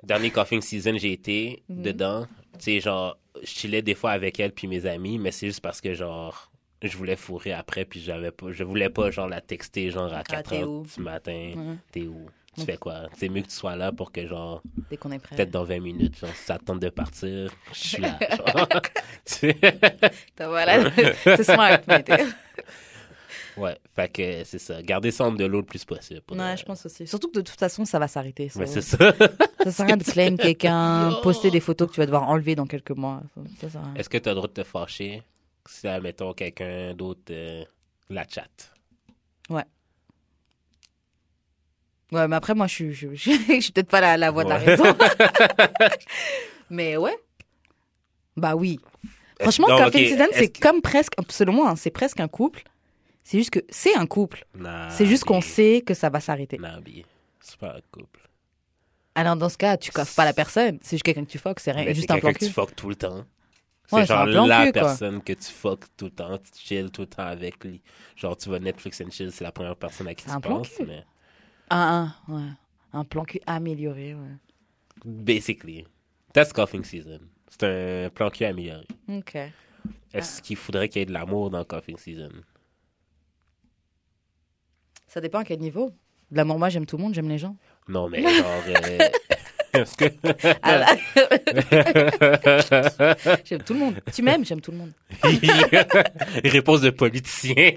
Dernier 0.04 0.32
coughing 0.32 0.62
season, 0.62 0.98
j'ai 0.98 1.14
été 1.14 1.64
Mhm. 1.70 1.82
dedans. 1.84 2.28
Tu 2.54 2.60
sais, 2.66 2.80
genre, 2.82 3.18
je 3.42 3.48
chillais 3.48 3.82
des 3.82 3.96
fois 3.96 4.12
avec 4.12 4.40
elle 4.40 4.52
puis 4.52 4.68
mes 4.68 4.86
amis, 4.86 5.18
mais 5.18 5.32
c'est 5.32 5.48
juste 5.48 5.62
parce 5.62 5.80
que, 5.80 5.94
genre, 5.94 6.52
je 6.82 6.98
voulais 6.98 7.16
fourrer 7.16 7.54
après 7.54 7.86
puis 7.86 8.02
j'avais 8.02 8.32
pas, 8.32 8.52
je 8.52 8.64
voulais 8.66 8.90
pas, 8.90 9.10
genre, 9.12 9.28
la 9.30 9.40
texter, 9.40 9.90
genre, 9.90 10.14
à 10.14 10.24
4 10.24 10.34
Ah, 10.34 10.44
t'es 10.44 10.62
heures 10.64 10.70
où? 10.70 10.84
du 10.86 11.02
matin. 11.02 11.54
Ouais. 11.56 11.76
T'es 11.92 12.02
où? 12.08 12.26
Tu 12.56 12.62
Ok. 12.62 12.66
fais 12.68 12.78
quoi? 12.78 13.08
C'est 13.18 13.30
mieux 13.30 13.42
que 13.42 13.48
tu 13.48 13.56
sois 13.56 13.76
là 13.76 13.92
pour 13.92 14.12
que, 14.12 14.28
genre, 14.28 14.62
Dès 14.90 14.98
qu'on 14.98 15.12
est 15.12 15.20
prêt. 15.20 15.36
peut-être 15.36 15.50
dans 15.52 15.64
20 15.64 15.80
minutes, 15.80 16.20
genre, 16.20 16.30
si 16.36 16.44
ça 16.46 16.58
te 16.60 16.66
tente 16.66 16.80
de 16.80 16.90
partir, 16.90 17.52
je 17.74 17.80
suis 17.80 18.02
là. 18.02 18.20
T'as- 20.36 20.48
Voilà. 20.48 20.92
c'est 21.24 21.44
smart. 21.44 21.80
mais 21.88 22.04
Ouais, 23.58 23.78
fait 23.96 24.10
que 24.10 24.44
c'est 24.46 24.58
ça. 24.58 24.82
Garder 24.82 25.12
ça 25.12 25.30
de 25.30 25.46
l'eau 25.46 25.60
le 25.60 25.66
plus 25.66 25.86
possible. 25.86 26.22
Ouais, 26.32 26.54
de- 26.54 26.58
je 26.58 26.64
pense 26.66 26.88
aussi. 26.88 27.06
Surtout 27.06 27.30
que 27.30 27.36
de 27.38 27.42
toute 27.42 27.60
façon, 27.60 27.86
ça 27.86 28.00
va 28.00 28.08
s'arrêter. 28.08 28.50
Ça, 28.50 28.60
Ouais, 28.60 28.66
c'est 28.66 28.82
ça. 28.82 28.98
ça 29.64 29.72
sert 29.72 29.84
à 29.86 29.88
rien 29.88 29.98
de 29.98 30.04
claim 30.04 30.36
quelqu'un, 30.38 31.14
poster 31.22 31.52
des 31.52 31.60
photos 31.60 31.88
que 31.90 31.94
tu 31.94 32.00
vas 32.00 32.08
devoir 32.08 32.28
enlever 32.30 32.56
dans 32.56 32.66
quelques 32.66 32.92
mois. 32.92 33.22
Ça, 33.62 33.70
ça. 33.70 33.84
Est-ce 33.96 34.10
que 34.10 34.18
tu 34.18 34.28
as 34.28 34.32
le 34.32 34.38
droit 34.38 34.48
de 34.48 34.54
te 34.54 34.64
fâcher 34.64 35.22
si, 35.68 35.88
admettons, 35.88 36.34
quelqu'un 36.34 36.96
d'autre 36.96 37.22
euh, 37.30 37.64
la 38.10 38.26
chatte? 38.28 38.74
Ouais, 39.52 39.66
mais 42.28 42.36
après, 42.36 42.54
moi, 42.54 42.68
je 42.68 42.74
suis, 42.74 42.94
je, 42.94 43.08
je- 43.14 43.32
je 43.56 43.60
suis 43.60 43.72
peut-être 43.72 43.90
pas 43.90 44.02
la, 44.02 44.18
la 44.18 44.32
voix 44.32 44.44
de 44.44 44.50
la 44.50 44.58
Ouais. 44.60 44.66
raison. 44.66 44.86
mais 46.70 46.98
ouais. 46.98 47.16
Bah 48.36 48.56
oui. 48.56 48.80
Franchement, 49.40 49.68
Non, 49.70 49.78
Coffee 49.78 50.04
ok, 50.06 50.10
Season, 50.10 50.26
est-ce 50.26 50.40
c'est 50.40 50.48
que- 50.50 50.60
comme 50.60 50.82
presque, 50.82 51.14
selon 51.30 51.54
moi, 51.54 51.70
hein, 51.70 51.76
c'est 51.76 51.92
presque 51.92 52.20
un 52.20 52.28
couple. 52.28 52.64
C'est 53.24 53.38
juste 53.38 53.52
que 53.52 53.60
c'est 53.70 53.96
un 53.96 54.06
couple. 54.06 54.46
Nah, 54.56 54.90
C'est 54.90 55.06
juste 55.06 55.24
qu'on 55.24 55.42
sait 55.42 55.82
que 55.86 55.94
ça 55.94 56.10
va 56.10 56.20
s'arrêter. 56.20 56.58
Nah, 56.58 56.80
c'est 57.40 57.58
pas 57.58 57.76
un 57.78 57.82
couple. 57.92 58.20
Alors, 59.16 59.36
dans 59.36 59.50
ce 59.50 59.58
cas, 59.58 59.78
tu 59.78 59.92
coffes 59.92 60.16
pas 60.16 60.26
la 60.26 60.34
personne. 60.34 60.80
C'est 60.82 60.96
juste 60.98 61.04
quelqu'un 61.04 61.24
que 61.24 61.30
tu 61.30 61.38
fuck. 61.38 61.60
C'est 61.60 61.72
rien, 61.72 61.86
Mais 61.86 61.94
juste 61.94 62.08
c'est 62.08 62.14
un 62.14 62.20
plan 62.20 62.30
quelqu'un 62.30 62.40
que 62.40 62.46
cul. 62.46 62.48
tu 62.48 62.54
fuck 62.54 62.76
tout 62.76 62.90
le 62.90 62.96
temps. 62.96 63.18
Ouais, 63.18 63.24
C'est 63.88 64.00
c'est 64.02 64.06
genre 64.08 64.22
un 64.22 64.26
plan 64.32 64.46
la 64.48 64.66
cul, 64.66 64.72
quoi. 64.72 64.82
personne 64.82 65.22
que 65.22 65.34
tu 65.34 65.52
fuck 65.52 65.82
tout 65.98 66.06
le 66.06 66.12
temps, 66.12 66.38
tu 66.38 66.60
chill 66.60 66.90
tout 66.90 67.02
le 67.02 67.08
temps 67.08 67.24
avec 67.24 67.64
lui. 67.64 67.82
Genre, 68.16 68.36
tu 68.36 68.50
vas 68.50 68.60
Netflix 68.60 69.02
and 69.02 69.12
chill, 69.12 69.32
c'est 69.32 69.44
la 69.44 69.52
première 69.52 69.76
personne 69.76 70.08
à 70.08 70.16
qui 70.16 70.24
C'est 70.24 70.30
tu 70.32 70.36
un 70.36 70.42
plan 70.42 70.58
penses. 70.58 70.70
cul. 70.70 70.86
Mais 70.88 71.04
Un, 71.76 72.14
un, 72.28 72.34
ouais. 72.36 72.50
Un 72.94 73.04
plan 73.04 73.24
cul 73.26 73.40
amélioré, 73.48 74.14
ouais. 74.14 74.38
basically, 75.04 75.86
that's 76.34 76.54
coughing 76.54 76.84
season. 76.84 77.20
C'est 77.50 78.06
un 78.06 78.10
plan 78.10 78.30
cul 78.30 78.46
amélioré. 78.46 78.86
Ok. 79.10 79.38
Est-ce 80.14 80.42
qu'il 80.42 80.56
faudrait 80.58 80.88
qu'il 80.90 81.00
y 81.00 81.04
ait 81.04 81.06
de 81.08 81.14
l'amour 81.14 81.50
dans 81.50 81.64
coughing 81.66 81.98
season? 81.98 82.30
Ça 85.08 85.22
dépend 85.22 85.40
à 85.40 85.44
quel 85.44 85.60
niveau. 85.60 85.90
De 86.32 86.38
l'amour, 86.38 86.58
moi, 86.60 86.70
j'aime 86.70 86.86
tout 86.86 86.98
le 86.98 87.04
monde, 87.04 87.14
j'aime 87.14 87.30
les 87.30 87.38
gens. 87.38 87.56
Non, 87.88 88.08
mais 88.10 88.22
genre. 88.22 88.64
euh, 88.68 88.98
Est-ce 89.74 89.98
que. 89.98 90.06
Ah 90.62 90.96
j'aime 93.46 93.64
tout 93.64 93.74
le 93.74 93.80
monde. 93.80 93.96
Tu 94.14 94.22
m'aimes, 94.22 94.46
j'aime 94.46 94.62
tout 94.62 94.72
le 94.72 94.78
monde. 94.78 94.92
Réponse 96.44 96.82
de 96.82 96.90
politicien. 96.92 97.72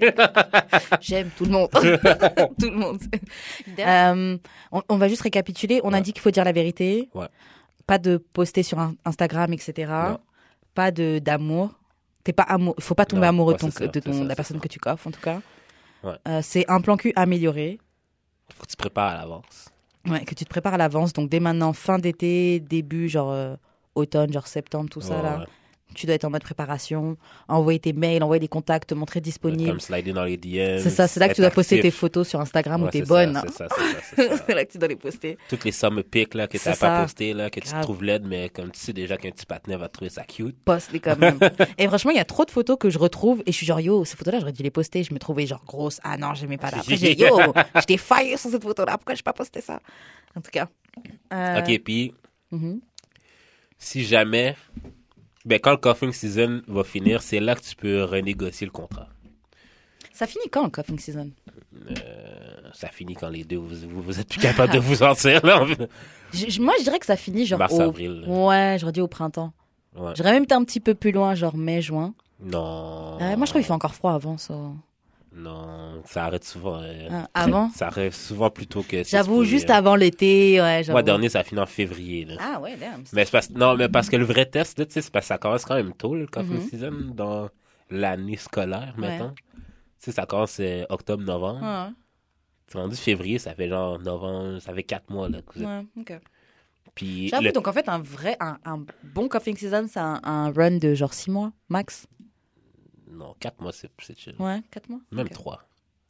J'aime 1.01 1.29
tout 1.37 1.45
le 1.45 1.51
monde. 1.51 1.69
tout 2.59 2.69
le 2.69 2.75
monde. 2.75 2.99
Euh, 3.79 4.37
on, 4.71 4.81
on 4.89 4.97
va 4.97 5.07
juste 5.07 5.21
récapituler. 5.23 5.81
On 5.83 5.93
a 5.93 6.01
dit 6.01 6.13
qu'il 6.13 6.21
faut 6.21 6.31
dire 6.31 6.43
la 6.43 6.51
vérité. 6.51 7.09
Ouais. 7.13 7.27
Pas 7.85 7.97
de 7.97 8.17
poster 8.17 8.63
sur 8.63 8.79
un- 8.79 8.95
Instagram, 9.05 9.51
etc. 9.53 9.91
Non. 10.09 10.19
Pas 10.75 10.91
de 10.91 11.19
d'amour. 11.19 11.71
T'es 12.23 12.33
pas 12.33 12.43
amour. 12.43 12.75
Faut 12.79 12.95
pas 12.95 13.05
tomber 13.05 13.21
Non, 13.23 13.29
amoureux 13.29 13.53
ouais, 13.53 13.57
de, 13.57 13.61
ton- 13.61 13.71
c'est 13.71 13.85
ça, 13.85 13.87
de 13.87 13.99
ton- 13.99 14.11
c'est 14.11 14.17
ça, 14.19 14.23
de 14.23 14.29
la 14.29 14.35
personne 14.35 14.57
ça. 14.57 14.61
que 14.63 14.67
tu 14.67 14.79
coffres, 14.79 15.07
en 15.07 15.11
tout 15.11 15.21
cas. 15.21 15.39
Ouais. 16.03 16.13
Euh, 16.27 16.41
c'est 16.43 16.65
un 16.69 16.81
plan 16.81 16.97
cul 16.97 17.13
amélioré. 17.15 17.79
Faut 18.55 18.63
que 18.65 18.69
tu 18.69 18.75
prépares 18.77 19.11
à 19.13 19.17
l'avance. 19.17 19.69
Ouais, 20.07 20.23
que 20.25 20.35
tu 20.35 20.45
te 20.45 20.49
prépares 20.49 20.73
à 20.75 20.77
l'avance. 20.77 21.13
Donc 21.13 21.29
dès 21.29 21.39
maintenant, 21.39 21.73
fin 21.73 21.99
d'été, 21.99 22.59
début, 22.59 23.09
genre 23.09 23.31
euh, 23.31 23.55
automne, 23.95 24.31
genre 24.31 24.47
septembre, 24.47 24.89
tout 24.89 25.01
ça 25.01 25.21
là. 25.21 25.45
Tu 25.97 26.05
dois 26.05 26.15
être 26.15 26.25
en 26.25 26.29
mode 26.29 26.43
préparation, 26.43 27.17
envoyer 27.47 27.79
tes 27.79 27.91
mails, 27.93 28.21
envoyer 28.23 28.39
des 28.39 28.47
contacts, 28.47 28.89
te 28.89 28.93
montrer 28.93 29.19
disponible. 29.19 29.69
Comme 29.71 29.79
slider 29.79 30.13
dans 30.13 30.23
les 30.23 30.37
DM. 30.37 30.77
C'est 30.79 30.89
ça, 30.91 31.07
c'est 31.07 31.19
là 31.19 31.27
que 31.27 31.33
tu 31.33 31.41
dois 31.41 31.49
poster 31.49 31.79
tes 31.81 31.91
photos 31.91 32.27
sur 32.27 32.39
Instagram 32.39 32.81
où 32.81 32.85
Ouais, 32.85 32.91
t'es 32.91 32.99
c'est 32.99 33.05
ça, 33.05 33.13
bonne. 33.25 33.41
C'est 33.47 33.53
ça, 33.53 33.67
c'est 34.15 34.27
ça, 34.29 34.43
c'est 34.45 34.53
là 34.55 34.63
que 34.65 34.71
tu 34.71 34.77
dois 34.77 34.87
les 34.87 34.95
poster. 34.95 35.37
Toutes 35.49 35.65
les 35.65 35.71
summer 35.71 36.03
pics 36.03 36.33
là, 36.35 36.47
que 36.47 36.57
t'as 36.57 36.71
pas 36.71 36.75
ça. 36.75 37.01
posté, 37.01 37.33
là, 37.33 37.49
que 37.49 37.59
tu 37.59 37.69
Grave. 37.69 37.81
trouves 37.81 38.03
laide, 38.03 38.25
mais 38.27 38.49
comme 38.49 38.71
tu 38.71 38.79
sais 38.79 38.93
déjà 38.93 39.17
qu'un 39.17 39.31
petit 39.31 39.45
patinet 39.45 39.75
va 39.75 39.89
trouver 39.89 40.09
ça 40.09 40.23
cute. 40.23 40.55
Poste-les 40.63 40.99
quand 40.99 41.17
même. 41.17 41.39
et 41.77 41.87
franchement, 41.87 42.11
il 42.11 42.17
y 42.17 42.19
a 42.21 42.25
trop 42.25 42.45
de 42.45 42.51
photos 42.51 42.77
que 42.79 42.89
je 42.89 42.99
retrouve 42.99 43.41
et 43.45 43.51
je 43.51 43.57
suis 43.57 43.65
genre, 43.65 43.79
yo, 43.79 44.05
ces 44.05 44.15
photos-là, 44.15 44.39
j'aurais 44.39 44.53
dû 44.53 44.63
les 44.63 44.71
poster. 44.71 45.01
Je 45.03 45.13
me 45.13 45.19
trouvais 45.19 45.45
genre 45.47 45.65
grosse. 45.65 45.99
Ah 46.03 46.15
non, 46.17 46.33
j'aimais 46.35 46.57
pas 46.57 46.69
là. 46.69 46.77
Après, 46.81 46.95
j'ai 46.95 47.17
yo, 47.19 47.37
j'étais 47.75 47.97
faillé 47.97 48.37
sur 48.37 48.51
cette 48.51 48.61
photo-là. 48.63 48.97
Pourquoi 48.97 49.15
j'ai 49.15 49.23
pas 49.23 49.33
posté 49.33 49.61
ça? 49.61 49.79
En 50.35 50.41
tout 50.41 50.51
cas. 50.51 50.67
Euh, 51.33 51.59
Ok, 51.61 51.79
puis 51.83 52.13
mhm. 52.51 52.81
si 53.77 54.03
jamais, 54.05 54.55
ben 55.47 55.59
quand 55.59 55.71
le 55.71 55.77
coughing 55.77 56.11
season 56.11 56.61
va 56.67 56.83
finir, 56.83 57.21
c'est 57.21 57.39
là 57.39 57.55
que 57.55 57.61
tu 57.61 57.75
peux 57.75 58.03
renégocier 58.03 58.65
le 58.65 58.71
contrat. 58.71 59.07
Ça 60.13 60.27
finit 60.27 60.49
quand 60.51 60.63
le 60.63 60.69
coughing 60.69 60.99
season? 60.99 61.29
Euh, 61.89 61.93
ça 62.73 62.89
finit 62.89 63.13
quand 63.15 63.29
les 63.29 63.43
deux, 63.43 63.57
vous, 63.57 63.75
vous, 63.89 64.01
vous 64.01 64.19
êtes 64.19 64.27
plus 64.29 64.39
capable 64.39 64.73
de 64.73 64.79
vous 64.79 64.95
sortir, 64.95 65.45
là. 65.45 65.65
Je- 66.33 66.61
moi, 66.61 66.73
je 66.79 66.83
dirais 66.83 66.99
que 66.99 67.05
ça 67.05 67.15
finit 67.15 67.45
genre 67.45 67.59
Mars, 67.59 67.73
au... 67.73 67.91
Ouais, 68.47 68.77
j'aurais 68.79 68.91
dit 68.91 69.01
au 69.01 69.07
printemps. 69.07 69.53
Ouais. 69.95 70.11
J'aurais 70.15 70.31
même 70.33 70.43
été 70.43 70.53
un 70.55 70.63
petit 70.63 70.79
peu 70.79 70.93
plus 70.95 71.11
loin, 71.11 71.33
genre 71.35 71.55
mai, 71.55 71.81
juin. 71.81 72.13
Non. 72.41 73.17
Euh, 73.21 73.35
moi, 73.37 73.45
je 73.45 73.51
trouve 73.51 73.61
qu'il 73.61 73.63
fait 73.63 73.71
encore 73.71 73.95
froid 73.95 74.13
avant 74.13 74.37
ça. 74.37 74.55
Non, 75.37 76.01
ça 76.05 76.25
arrête 76.25 76.43
souvent. 76.43 76.81
euh, 76.81 77.07
Ah, 77.11 77.27
avant? 77.33 77.69
Ça 77.69 77.87
arrête 77.87 78.13
souvent 78.13 78.49
plus 78.49 78.65
tôt 78.67 78.83
que. 78.83 79.03
J'avoue, 79.03 79.43
juste 79.43 79.69
avant 79.69 79.95
l'été, 79.95 80.59
ouais. 80.59 80.83
Mois 80.89 81.03
dernier, 81.03 81.29
ça 81.29 81.39
a 81.39 81.43
fini 81.43 81.61
en 81.61 81.65
février. 81.65 82.25
Là. 82.25 82.35
Ah 82.39 82.59
ouais, 82.59 82.75
damn. 82.75 83.03
Mais 83.13 83.25
parce... 83.31 83.49
Non, 83.51 83.75
mais 83.75 83.87
parce 83.89 84.09
que 84.09 84.15
le 84.15 84.25
vrai 84.25 84.45
test, 84.47 84.77
tu 84.87 84.91
sais, 84.93 85.01
c'est 85.01 85.11
parce 85.11 85.25
que 85.25 85.27
ça 85.27 85.37
commence 85.37 85.63
quand 85.65 85.75
même 85.75 85.93
tôt, 85.93 86.15
le 86.15 86.25
coughing 86.27 86.55
Mhm. 86.55 86.69
season, 86.69 86.91
dans 87.13 87.49
l'année 87.89 88.37
scolaire, 88.37 88.93
Ouais. 88.97 89.07
maintenant. 89.09 89.33
Tu 89.47 89.61
sais, 89.99 90.11
ça 90.11 90.25
commence 90.25 90.57
euh, 90.59 90.85
octobre-novembre. 90.89 91.61
Ouais, 91.61 91.93
C'est 92.67 92.77
rendu 92.79 92.95
février, 92.95 93.39
ça 93.39 93.53
fait 93.55 93.69
genre 93.69 93.99
novembre, 93.99 94.59
ça 94.59 94.73
fait 94.73 94.83
quatre 94.83 95.09
mois, 95.09 95.29
là. 95.29 95.39
que 95.41 95.59
ouais, 95.59 95.85
ok. 95.99 96.19
Puis, 96.95 97.27
J'avoue, 97.29 97.43
le- 97.43 97.51
donc 97.51 97.67
en 97.67 97.73
fait, 97.73 97.87
un 97.89 97.99
vrai, 97.99 98.35
un, 98.39 98.57
un 98.65 98.83
bon 99.03 99.29
coughing 99.29 99.55
season, 99.55 99.85
c'est 99.87 99.99
un, 99.99 100.19
un 100.23 100.51
run 100.51 100.77
de 100.77 100.95
genre 100.95 101.13
6 101.13 101.29
mois, 101.29 101.51
max. 101.69 102.07
Non, 103.17 103.35
quatre 103.39 103.59
mois, 103.61 103.71
c'est 103.73 103.89
chill. 104.17 104.35
Ouais, 104.39 104.61
4 104.71 104.89
mois? 104.89 104.99
Même 105.11 105.25
Ok. 105.27 105.33
trois. 105.33 105.63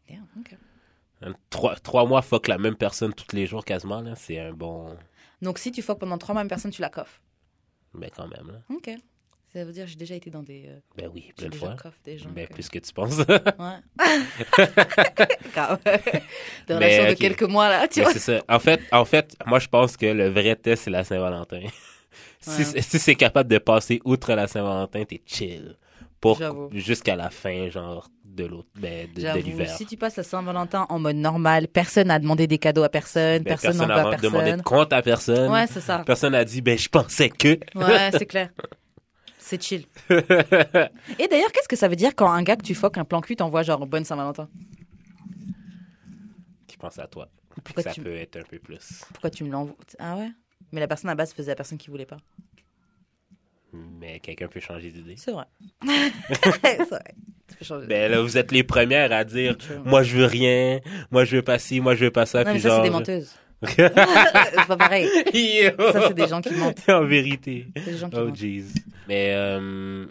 Damn, 0.10 0.28
ok. 0.40 0.56
Un- 1.22 1.34
Trois, 1.50 1.76
trois 1.78 2.06
mois, 2.06 2.22
fuck 2.22 2.48
la 2.48 2.58
même 2.58 2.76
personne 2.76 3.14
tous 3.14 3.36
les 3.36 3.48
jours 3.48 3.66
quasiment, 3.66 4.02
là. 4.02 4.16
C'est 4.16 4.38
un 4.40 4.54
bon... 4.54 4.96
Donc 5.42 5.58
si 5.60 5.72
tu 5.72 5.82
fuck 5.82 6.00
pendant 6.00 6.18
3 6.18 6.34
mois 6.34 6.42
une 6.44 6.48
personne, 6.50 6.72
tu 6.72 6.82
la 6.82 6.90
coffres? 6.90 7.20
Mais 7.94 8.10
quand 8.16 8.28
même, 8.28 8.52
là. 8.52 8.60
Ok. 8.76 8.90
Ça 9.54 9.64
veut 9.64 9.72
dire 9.72 9.86
que 9.86 9.90
j'ai 9.92 9.96
déjà 9.96 10.14
été 10.14 10.30
dans 10.30 10.44
des. 10.44 10.66
euh, 10.68 10.78
Ben 10.98 11.10
oui, 11.14 11.32
plein 11.36 11.48
de 11.48 11.56
fois. 11.56 11.76
des 12.04 12.18
gens. 12.18 12.30
Ben 12.30 12.46
que- 12.48 12.54
plus 12.54 12.68
que 12.70 12.80
tu 12.80 12.92
penses. 12.94 13.18
Ouais. 13.60 13.80
Grave. 15.54 15.80
Des 15.84 15.92
Mais, 16.70 16.76
relations 16.76 17.10
de 17.10 17.14
quelques 17.14 17.44
mois 17.44 17.70
là, 17.70 17.88
tu 17.88 18.00
Mais 18.00 18.04
vois. 18.06 18.14
c'est 18.14 18.20
ça. 18.20 18.44
En 18.50 18.60
fait, 18.60 18.82
en 18.92 19.06
fait, 19.06 19.36
moi, 19.46 19.60
je 19.60 19.68
pense 19.68 19.96
que 19.98 20.06
le 20.06 20.30
vrai 20.30 20.56
test, 20.56 20.84
c'est 20.84 20.92
la 20.92 21.04
Saint-Valentin. 21.04 21.62
si 22.40 22.50
Ouais. 22.64 22.82
si 22.82 23.00
c'est 23.00 23.16
capable 23.16 23.50
de 23.50 23.58
passer 23.58 24.02
outre 24.06 24.34
la 24.34 24.48
Saint-Valentin, 24.48 25.06
t'es 25.06 25.22
chill. 25.26 25.78
Pour 26.20 26.38
J'avoue. 26.40 26.70
jusqu'à 26.72 27.16
la 27.16 27.30
fin, 27.30 27.70
genre, 27.70 28.10
de 28.26 28.46
l'autre, 28.46 28.70
ben, 28.80 29.08
de, 29.10 29.14
de 29.16 29.22
J'avoue, 29.22 29.40
l'hiver. 29.42 29.70
si 29.70 29.86
tu 29.86 29.98
passes 29.98 30.16
la 30.16 30.24
Saint-Valentin 30.24 30.86
en 30.90 31.00
mode 31.00 31.16
normal, 31.18 31.68
personne 31.68 32.08
n'a 32.08 32.18
demandé 32.20 32.48
des 32.48 32.58
cadeaux 32.58 32.84
à 32.84 32.90
personne, 32.90 33.44
Ben, 33.44 33.52
personne 33.58 33.78
n'a 33.88 34.16
demandé 34.18 34.56
de 34.58 34.62
compte 34.64 34.94
à 34.94 35.02
personne. 35.02 35.52
Ouais, 35.52 35.68
c'est 35.68 35.82
ça. 35.82 36.04
Personne 36.06 36.32
n'a 36.34 36.44
dit, 36.46 36.62
ben, 36.62 36.78
je 36.78 36.90
pensais 36.90 37.30
que. 37.30 37.60
Ouais, 37.76 38.10
c'est 38.12 38.26
clair. 38.28 38.50
C'est 39.38 39.62
chill. 39.64 39.86
Et 40.10 41.28
d'ailleurs, 41.30 41.52
qu'est-ce 41.54 41.68
que 41.70 41.76
ça 41.78 41.88
veut 41.88 41.96
dire 41.96 42.16
quand 42.16 42.30
un 42.30 42.44
gars 42.44 42.56
que 42.58 42.64
tu 42.64 42.76
fuck 42.76 42.98
un 42.98 43.06
plan 43.06 43.22
cul 43.22 43.36
t'envoie 43.36 43.64
genre 43.64 43.86
bonne 43.88 44.04
Saint-Valentin? 44.04 44.50
Qui 46.68 46.78
pense 46.78 47.00
à 47.00 47.08
toi. 47.08 47.30
Pourquoi 47.64 47.84
ça 47.84 47.92
tu- 47.92 48.02
peut 48.02 48.16
être 48.16 48.38
un 48.38 48.44
peu 48.44 48.60
plus. 48.60 49.04
Pourquoi 49.14 49.30
tu 49.30 49.44
me 49.44 49.52
l'envoies 49.52 49.76
Ah 50.00 50.16
ouais? 50.18 50.30
Mais 50.72 50.80
la 50.80 50.88
personne 50.88 51.10
à 51.10 51.16
base 51.16 51.34
faisait 51.34 51.52
la 51.52 51.56
personne 51.56 51.78
qui 51.78 51.90
voulait 51.90 52.06
pas. 52.06 52.18
Mais 54.00 54.20
quelqu'un 54.20 54.48
peut 54.48 54.60
changer 54.60 54.92
d'idée. 54.92 55.16
C'est 55.18 55.32
vrai. 55.32 55.46
c'est 56.42 56.90
vrai. 56.90 57.86
Ben 57.88 58.12
là, 58.12 58.22
vous 58.22 58.38
êtes 58.38 58.52
les 58.52 58.64
premières 58.64 59.12
à 59.12 59.24
dire, 59.24 59.58
moi, 59.86 60.04
je 60.04 60.18
veux 60.18 60.26
rien, 60.26 60.80
moi, 61.12 61.24
je 61.26 61.38
veux 61.38 61.42
pas 61.42 61.58
ci, 61.60 61.80
moi, 61.80 61.96
je 61.96 62.06
veux 62.06 62.12
pas 62.12 62.26
ça. 62.26 62.44
non, 62.44 62.54
mais 62.54 62.60
ça, 62.60 62.70
genre... 62.70 62.78
c'est 62.84 62.90
des 62.90 62.96
menteuses. 62.96 63.36
c'est 63.66 64.68
pas 64.68 64.78
pareil. 64.78 65.08
Yo! 65.34 65.72
Ça, 65.92 66.08
c'est 66.08 66.14
des 66.14 66.28
gens 66.28 66.42
qui 66.42 66.54
mentent. 66.54 66.88
en 66.90 67.06
vérité. 67.06 67.68
C'est 67.76 67.86
des 67.92 67.98
gens 67.98 68.10
qui 68.10 68.18
Oh, 68.18 68.26
mentent. 68.26 68.36
jeez. 68.36 68.66
Mais 69.08 69.32
euh, 69.34 70.06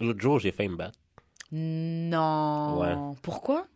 l'autre 0.00 0.20
jour, 0.20 0.40
j'ai 0.40 0.50
failli 0.50 0.70
me 0.70 0.76
battre. 0.76 0.98
Non. 1.52 2.80
Ouais. 2.80 3.14
Pourquoi? 3.22 3.66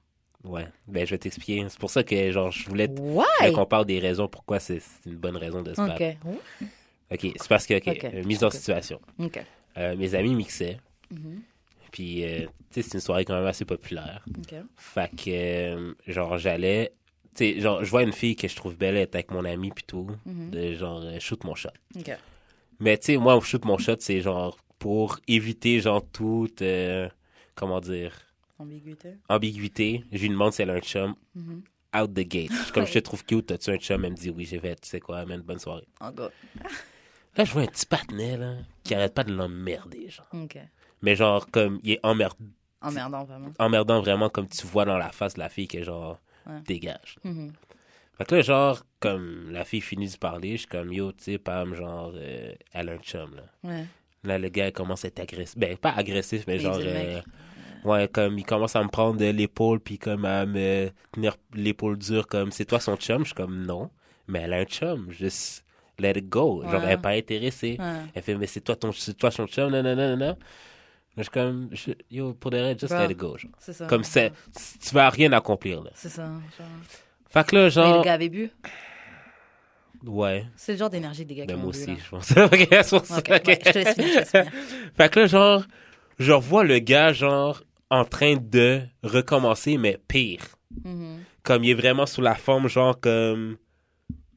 Ouais. 0.42 0.66
Ben, 0.88 1.06
je 1.06 1.10
vais 1.12 1.18
t'expliquer. 1.18 1.64
C'est 1.68 1.78
pour 1.78 1.90
ça 1.90 2.02
que, 2.02 2.32
genre, 2.32 2.50
je 2.50 2.68
voulais, 2.68 2.88
voulais 2.88 3.52
qu'on 3.54 3.66
parle 3.66 3.84
des 3.84 4.00
raisons 4.00 4.26
pourquoi 4.26 4.58
c'est 4.58 4.80
c'est 4.80 5.08
une 5.10 5.16
bonne 5.16 5.36
raison 5.36 5.62
de 5.62 5.72
se 5.72 5.80
battre. 5.80 6.02
Ok. 6.02 6.66
OK. 7.12 7.20
C'est 7.36 7.48
parce 7.48 7.66
que, 7.66 7.74
OK, 7.74 7.88
Ok. 7.88 8.04
euh, 8.04 8.24
mise 8.24 8.44
en 8.44 8.50
situation. 8.50 9.00
Ok. 9.18 9.44
Euh, 9.78 9.96
mes 9.96 10.14
amis 10.14 10.34
mixaient. 10.34 10.78
Mhm. 11.10 11.42
Puis, 11.92 12.24
euh, 12.24 12.46
tu 12.46 12.48
sais, 12.70 12.82
c'est 12.82 12.94
une 12.94 13.00
soirée 13.00 13.24
quand 13.24 13.34
même 13.34 13.46
assez 13.46 13.64
populaire. 13.64 14.24
Ok. 14.38 14.54
Fait 14.76 15.10
que, 15.16 15.30
euh, 15.30 15.94
genre, 16.06 16.38
j'allais. 16.38 16.92
Tu 17.34 17.54
sais, 17.54 17.60
genre, 17.60 17.82
je 17.84 17.90
vois 17.90 18.02
une 18.04 18.12
fille 18.12 18.36
que 18.36 18.46
je 18.48 18.54
trouve 18.56 18.76
belle 18.76 18.96
être 18.96 19.14
avec 19.14 19.30
mon 19.32 19.44
ami, 19.44 19.70
puis 19.70 19.84
tout. 19.86 20.08
Mhm. 20.26 20.50
De 20.50 20.74
genre, 20.74 21.00
euh, 21.02 21.18
shoot 21.18 21.42
mon 21.44 21.54
shot. 21.54 21.70
Ok. 21.96 22.10
Mais 22.78 22.96
tu 22.98 23.06
sais, 23.06 23.16
moi, 23.16 23.40
shoot 23.40 23.64
mon 23.64 23.76
shot, 23.78 23.96
c'est 23.98 24.20
genre 24.20 24.56
pour 24.78 25.18
éviter, 25.28 25.80
genre, 25.80 26.04
toute. 26.12 26.62
euh, 26.62 27.08
comment 27.54 27.80
dire? 27.80 28.12
Ambiguïté. 28.58 29.14
ambiguïté. 29.28 30.04
Je 30.12 30.18
lui 30.22 30.28
demande 30.28 30.52
si 30.52 30.62
elle 30.62 30.70
a 30.70 30.74
un 30.74 30.80
chum. 30.80 31.14
Mhm. 31.34 31.62
Out 31.96 32.14
the 32.14 32.20
gate. 32.20 32.50
Comme 32.72 32.86
je 32.86 32.92
te 32.94 32.98
trouve 33.00 33.24
cute, 33.24 33.46
t'as-tu 33.46 33.70
un 33.70 33.78
chum? 33.78 34.04
Elle 34.04 34.12
me 34.12 34.16
dit 34.16 34.30
oui, 34.30 34.44
j'ai 34.44 34.58
fait. 34.60 34.80
Tu 34.80 34.88
sais 34.88 35.00
quoi, 35.00 35.24
man, 35.26 35.40
bonne 35.40 35.58
soirée. 35.58 35.86
Oh 36.00 36.10
god. 36.14 36.30
Là, 37.40 37.46
je 37.46 37.52
vois 37.54 37.62
un 37.62 37.66
petit 37.68 37.86
patinet, 37.86 38.36
là, 38.36 38.56
qui 38.84 38.94
arrête 38.94 39.14
pas 39.14 39.24
de 39.24 39.32
l'emmerder, 39.32 40.10
genre. 40.10 40.28
Mais 41.00 41.16
genre, 41.16 41.50
comme, 41.50 41.80
il 41.82 41.92
est 41.92 42.00
emmerdant 42.02 42.36
Emmerdant, 42.82 43.24
vraiment. 43.24 43.48
emmerdant 43.58 44.00
vraiment 44.02 44.28
comme 44.28 44.46
tu 44.46 44.66
vois 44.66 44.84
dans 44.84 44.98
la 44.98 45.10
face 45.10 45.34
de 45.34 45.38
la 45.40 45.48
fille 45.48 45.66
que 45.68 45.82
genre 45.82 46.18
Ouais. 46.46 46.60
dégage. 46.66 47.16
Mhm. 47.24 47.52
Fait 48.18 48.24
que 48.26 48.34
là, 48.34 48.40
genre, 48.42 48.82
comme 49.00 49.50
la 49.52 49.64
fille 49.64 49.80
finit 49.80 50.08
de 50.10 50.16
parler, 50.18 50.52
je 50.52 50.56
suis 50.58 50.66
comme 50.66 50.92
yo, 50.92 51.12
tu 51.12 51.24
sais, 51.24 51.38
Pam, 51.38 51.74
genre, 51.74 52.12
euh, 52.14 52.52
elle 52.74 52.88
a 52.90 52.92
un 52.92 52.98
chum, 52.98 53.34
là. 53.36 53.44
Ouais. 53.64 53.86
Là, 54.24 54.38
le 54.38 54.48
gars 54.50 54.66
il 54.66 54.72
commence 54.72 55.06
à 55.06 55.08
être 55.08 55.20
agressif. 55.20 55.56
Ben, 55.56 55.78
pas 55.78 55.92
agressif, 55.92 56.44
mais 56.46 56.58
genre. 56.58 56.76
euh, 56.78 57.22
ouais, 57.84 58.06
comme 58.08 58.38
il 58.38 58.44
commence 58.44 58.76
à 58.76 58.82
me 58.84 58.88
prendre 58.90 59.24
l'épaule, 59.24 59.80
puis 59.80 59.98
comme 59.98 60.26
à 60.26 60.44
me 60.44 60.90
tenir 61.12 61.36
l'épaule 61.54 61.96
dure, 61.96 62.26
comme 62.26 62.52
c'est 62.52 62.66
toi 62.66 62.80
son 62.80 62.96
chum? 62.96 63.20
Je 63.20 63.28
suis 63.28 63.34
comme 63.34 63.64
non, 63.64 63.90
mais 64.28 64.40
elle 64.40 64.52
a 64.52 64.58
un 64.58 64.64
chum. 64.64 65.10
Juste 65.10 65.64
let 66.00 66.12
it 66.18 66.28
go. 66.28 66.62
Genre, 66.62 66.72
Ouais. 66.72 66.78
elle 66.82 66.88
n'est 66.88 66.96
pas 66.96 67.10
intéressée. 67.10 67.76
Ouais. 67.78 67.86
Elle 68.14 68.22
fait, 68.22 68.34
mais 68.34 68.46
c'est 68.46 68.60
toi, 68.60 68.76
ton, 68.76 68.92
c'est 68.92 69.14
toi 69.16 69.30
son 69.30 69.46
chum, 69.46 69.70
non. 69.70 70.36
Je 71.16 71.22
suis 71.22 71.30
comme, 71.30 71.68
je- 71.72 71.90
yo, 72.10 72.32
pour 72.34 72.50
de 72.50 72.58
vrai, 72.58 72.76
just 72.78 72.92
let 72.92 73.10
it 73.10 73.16
go. 73.18 73.36
genre. 73.36 73.50
C'est 73.58 73.72
ça. 73.72 73.86
Comme 73.86 74.04
c'est, 74.04 74.32
tu 74.80 74.94
vas 74.94 75.10
rien 75.10 75.32
accomplir, 75.32 75.82
là. 75.82 75.90
C'est 75.94 76.08
ça. 76.08 76.22
genre. 76.24 76.66
Fait 77.28 77.46
que 77.46 77.56
là, 77.56 77.62
Mais 77.64 77.70
genre, 77.70 77.98
le 77.98 78.04
gars 78.04 78.12
avait 78.14 78.28
bu? 78.28 78.50
ouais, 80.06 80.46
C'est 80.56 80.72
le 80.72 80.78
genre 80.78 80.90
d'énergie 80.90 81.24
des 81.24 81.34
gars 81.34 81.46
ben 81.46 81.54
qui 81.54 81.60
moi 81.60 81.68
ont 81.68 81.70
bu, 81.72 81.76
aussi, 81.78 81.86
là. 81.86 81.96
je 82.04 82.10
pense. 82.10 82.30
Ok, 82.30 82.68
c'est 82.70 82.90
pour 82.90 83.04
ça. 83.06 83.16
Ouais, 83.16 83.22
je 83.64 83.70
te 83.70 83.78
laisse 83.78 83.94
finir, 83.94 84.08
je 84.08 84.12
te 84.12 84.18
laisse 84.18 84.30
finir. 84.30 84.52
Fait 84.96 85.12
que 85.12 85.20
là, 85.20 85.26
genre, 85.26 85.64
je 86.18 86.32
vois 86.32 86.64
le 86.64 86.78
gars, 86.78 87.12
genre, 87.12 87.62
en 87.90 88.04
train 88.04 88.36
de 88.36 88.82
recommencer, 89.02 89.76
mais 89.78 89.98
pire. 90.08 90.42
Mhm. 90.84 91.18
Comme 91.42 91.64
il 91.64 91.70
est 91.70 91.74
vraiment 91.74 92.06
sous 92.06 92.20
la 92.20 92.34
forme, 92.34 92.68
genre, 92.68 92.98
comme. 93.00 93.56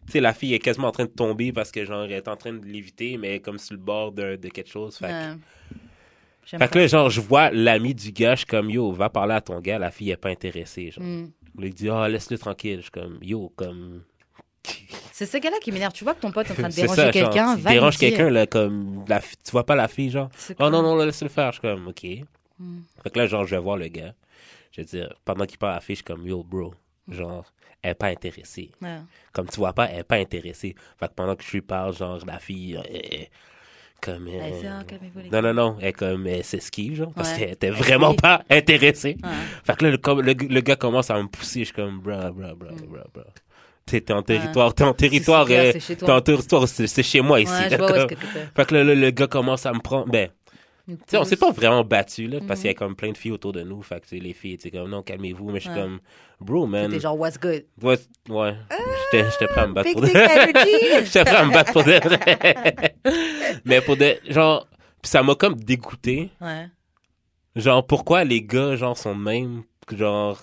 Tu 0.06 0.14
sais, 0.14 0.20
la 0.20 0.34
fille 0.34 0.54
est 0.54 0.60
quasiment 0.60 0.88
en 0.90 0.92
train 0.92 1.06
de 1.06 1.10
tomber 1.10 1.52
parce 1.54 1.72
que, 1.72 1.86
genre, 1.86 2.04
elle 2.04 2.12
est 2.12 2.28
en 2.28 2.36
train 2.36 2.54
de 2.54 2.66
l'éviter, 2.66 3.18
mais 3.18 3.40
comme 3.40 3.58
sur 3.58 3.74
le 3.74 3.80
bord 3.80 4.12
de, 4.12 4.36
de 4.36 4.50
quelque 4.50 4.70
chose. 4.70 4.98
Fait, 4.98 5.08
que- 5.08 5.12
Ouais. 5.12 5.38
J'aime 6.46 6.60
fait 6.60 6.66
pas. 6.66 6.68
que 6.68 6.80
là, 6.80 6.88
genre, 6.88 7.10
je 7.10 7.22
vois 7.22 7.52
l'ami 7.52 7.96
du 7.96 8.12
gars, 8.12 8.34
je 8.36 8.40
suis 8.40 8.46
comme, 8.48 8.70
yo, 8.70 8.92
va 8.92 9.10
parler 9.10 9.34
à 9.34 9.40
ton 9.42 9.62
gars, 9.62 9.80
la 9.80 9.92
fille 9.92 10.12
est 10.12 10.18
pas 10.18 10.30
intéressée. 10.30 10.92
Genre. 10.92 11.04
Mhm. 11.04 11.32
Il 11.60 11.74
dit, 11.74 11.90
ah, 11.90 12.10
laisse-le 12.10 12.38
tranquille. 12.38 12.78
Je 12.78 12.82
suis 12.84 12.92
comme, 12.92 13.18
yo, 13.22 13.52
comme. 13.56 14.02
C'est 15.12 15.26
ce 15.26 15.38
gars-là 15.38 15.58
qui 15.62 15.72
m'énerve. 15.72 15.94
Tu 15.94 16.04
vois 16.04 16.16
que 16.16 16.22
ton 16.22 16.32
pote 16.32 16.48
est 16.48 16.52
en 16.52 16.56
train 16.56 16.70
de 16.70 16.74
déranger 16.76 17.12
quelqu'un, 17.12 17.56
va 17.56 17.72
dire. 17.72 17.98
quelqu'un, 17.98 18.30
là, 18.30 18.46
comme. 18.48 19.06
La, 19.08 19.20
tu 19.22 19.52
vois 19.52 19.66
pas 19.66 19.76
la 19.76 19.88
fille, 19.88 20.10
genre? 20.10 20.30
Oh 20.60 20.70
non, 20.70 20.82
non, 20.82 20.98
laisse-le 20.98 21.30
faire. 21.30 21.52
Je 21.54 21.60
suis 21.60 21.62
comme, 21.62 21.88
OK. 21.88 22.04
Mm. 22.60 22.80
Fait 23.04 23.10
que 23.10 23.20
là, 23.20 23.28
genre, 23.28 23.46
je 23.46 23.56
vais 23.56 23.62
voir 23.62 23.78
le 23.78 23.88
gars. 23.88 24.14
Je 24.72 24.82
veux 24.82 24.86
dire, 24.86 25.14
pendant 25.24 25.46
qu'il 25.46 25.58
parle 25.58 25.74
à 25.74 25.76
la 25.76 25.82
fille, 25.82 25.96
je 25.96 26.00
suis 26.00 26.04
comme, 26.04 26.26
yo, 26.28 26.44
bro. 26.44 26.74
Genre, 27.08 27.46
elle 27.84 27.92
est 27.92 27.96
pas 27.96 28.08
intéressée. 28.08 28.72
Ouais. 28.82 28.98
Comme 29.34 29.48
tu 29.50 29.58
vois 29.58 29.74
pas, 29.74 29.86
elle 29.92 30.00
est 30.00 30.04
pas 30.04 30.16
intéressée. 30.16 30.74
Fait 31.00 31.08
que 31.08 31.14
pendant 31.14 31.36
que 31.36 31.44
je 31.44 31.52
lui 31.52 31.62
parle, 31.62 31.94
genre, 31.96 32.20
la 32.26 32.40
fille, 32.40 32.76
euh, 32.78 32.82
euh, 32.82 33.24
comme. 34.02 34.28
euh, 34.28 34.40
Elle 34.42 34.54
fait, 34.54 34.68
Ah, 34.68 34.84
non, 35.32 35.42
non, 35.42 35.54
non. 35.54 35.78
Elle, 35.82 35.94
comme, 35.94 36.26
elle 36.28 36.44
s'esquive, 36.44 36.96
genre, 36.96 37.14
parce 37.14 37.34
qu'elle 37.34 37.52
était 37.52 37.70
vraiment 37.70 38.14
pas 38.16 38.44
intéressée. 38.50 39.18
Ouais. 39.24 39.30
Fait 39.66 39.76
que 39.78 39.86
là, 39.86 39.92
le, 39.92 40.22
le, 40.24 40.34
le 40.34 40.62
gars 40.62 40.76
commence 40.76 41.10
à 41.12 41.22
me 41.22 41.28
pousser. 41.28 41.60
Je 41.60 41.66
suis 41.66 41.74
comme, 41.74 42.00
bra, 42.00 42.32
bra, 42.32 42.54
bra, 42.56 42.72
Mm. 42.72 42.86
bra, 42.88 43.04
bra. 43.14 43.24
T'es 43.86 44.12
en 44.14 44.22
territoire, 44.22 44.74
t'es 44.74 44.86
en 44.86 44.94
territoire, 44.94 45.46
euh, 45.50 45.74
t'es 45.74 46.10
en 46.10 46.22
territoire, 46.22 46.68
c'est 46.70 47.04
chez 47.04 47.20
moi 47.20 47.42
ici. 47.42 47.52
Là, 47.70 47.76
vois 47.78 47.92
comme- 47.92 48.08
que. 48.08 48.16
Fait 48.56 48.66
que 48.66 48.76
là, 48.76 48.84
le, 48.86 48.96
le 48.96 49.12
gars 49.12 49.28
commence 49.28 49.66
à 49.66 49.74
me 49.74 49.80
prendre. 49.80 50.08
Ben, 50.10 50.30
Une 50.88 50.98
tu 50.98 51.04
sais, 51.08 51.18
on 51.18 51.24
s'est 51.24 51.38
pas 51.38 51.52
vraiment 51.52 51.84
battu, 51.86 52.28
là, 52.28 52.40
parce 52.46 52.60
Mhm. 52.60 52.62
qu'il 52.64 52.66
y 52.66 52.70
a 52.70 52.74
comme 52.74 52.96
plein 52.96 53.12
de 53.14 53.18
filles 53.18 53.32
autour 53.32 53.54
de 53.54 53.62
nous. 53.64 53.82
Fait 53.82 54.02
que, 54.06 54.16
les 54.16 54.34
filles, 54.34 54.58
tu 54.58 54.64
sais, 54.64 54.72
comme, 54.72 54.90
non, 54.90 55.02
calmez-vous. 55.02 55.50
Mais 55.50 55.60
je 55.62 55.70
suis 55.70 55.70
Ouais. 55.70 55.82
comme, 55.82 56.00
bro, 56.42 56.68
man. 56.68 56.92
T'es 56.92 57.00
genre, 57.00 57.18
what's 57.18 57.40
good? 57.40 57.64
Ouais, 57.82 57.98
ouais. 58.30 58.56
J'étais 59.12 59.30
j'étais 59.32 59.48
prêt 59.48 59.62
à 59.62 59.68
me 59.68 59.74
battre 59.74 59.92
pour 59.94 60.02
de! 60.02 60.08
J'étais 61.06 61.24
prêt 61.24 61.36
à 61.38 61.46
me 61.46 61.54
battre 61.54 61.72
pour 61.72 61.84
de 61.84 62.00
Mais 63.66 63.82
pour 63.82 63.96
de. 63.98 64.18
Genre, 64.30 64.68
pis 65.02 65.10
ça 65.10 65.24
m'a 65.24 65.36
comme 65.36 65.56
dégoûté. 65.56 66.30
Ouais. 66.42 66.68
Genre, 67.56 67.86
pourquoi 67.86 68.24
les 68.24 68.42
gars, 68.42 68.76
genre, 68.76 68.98
sont 68.98 69.16
même. 69.16 69.64
Genre? 69.92 70.42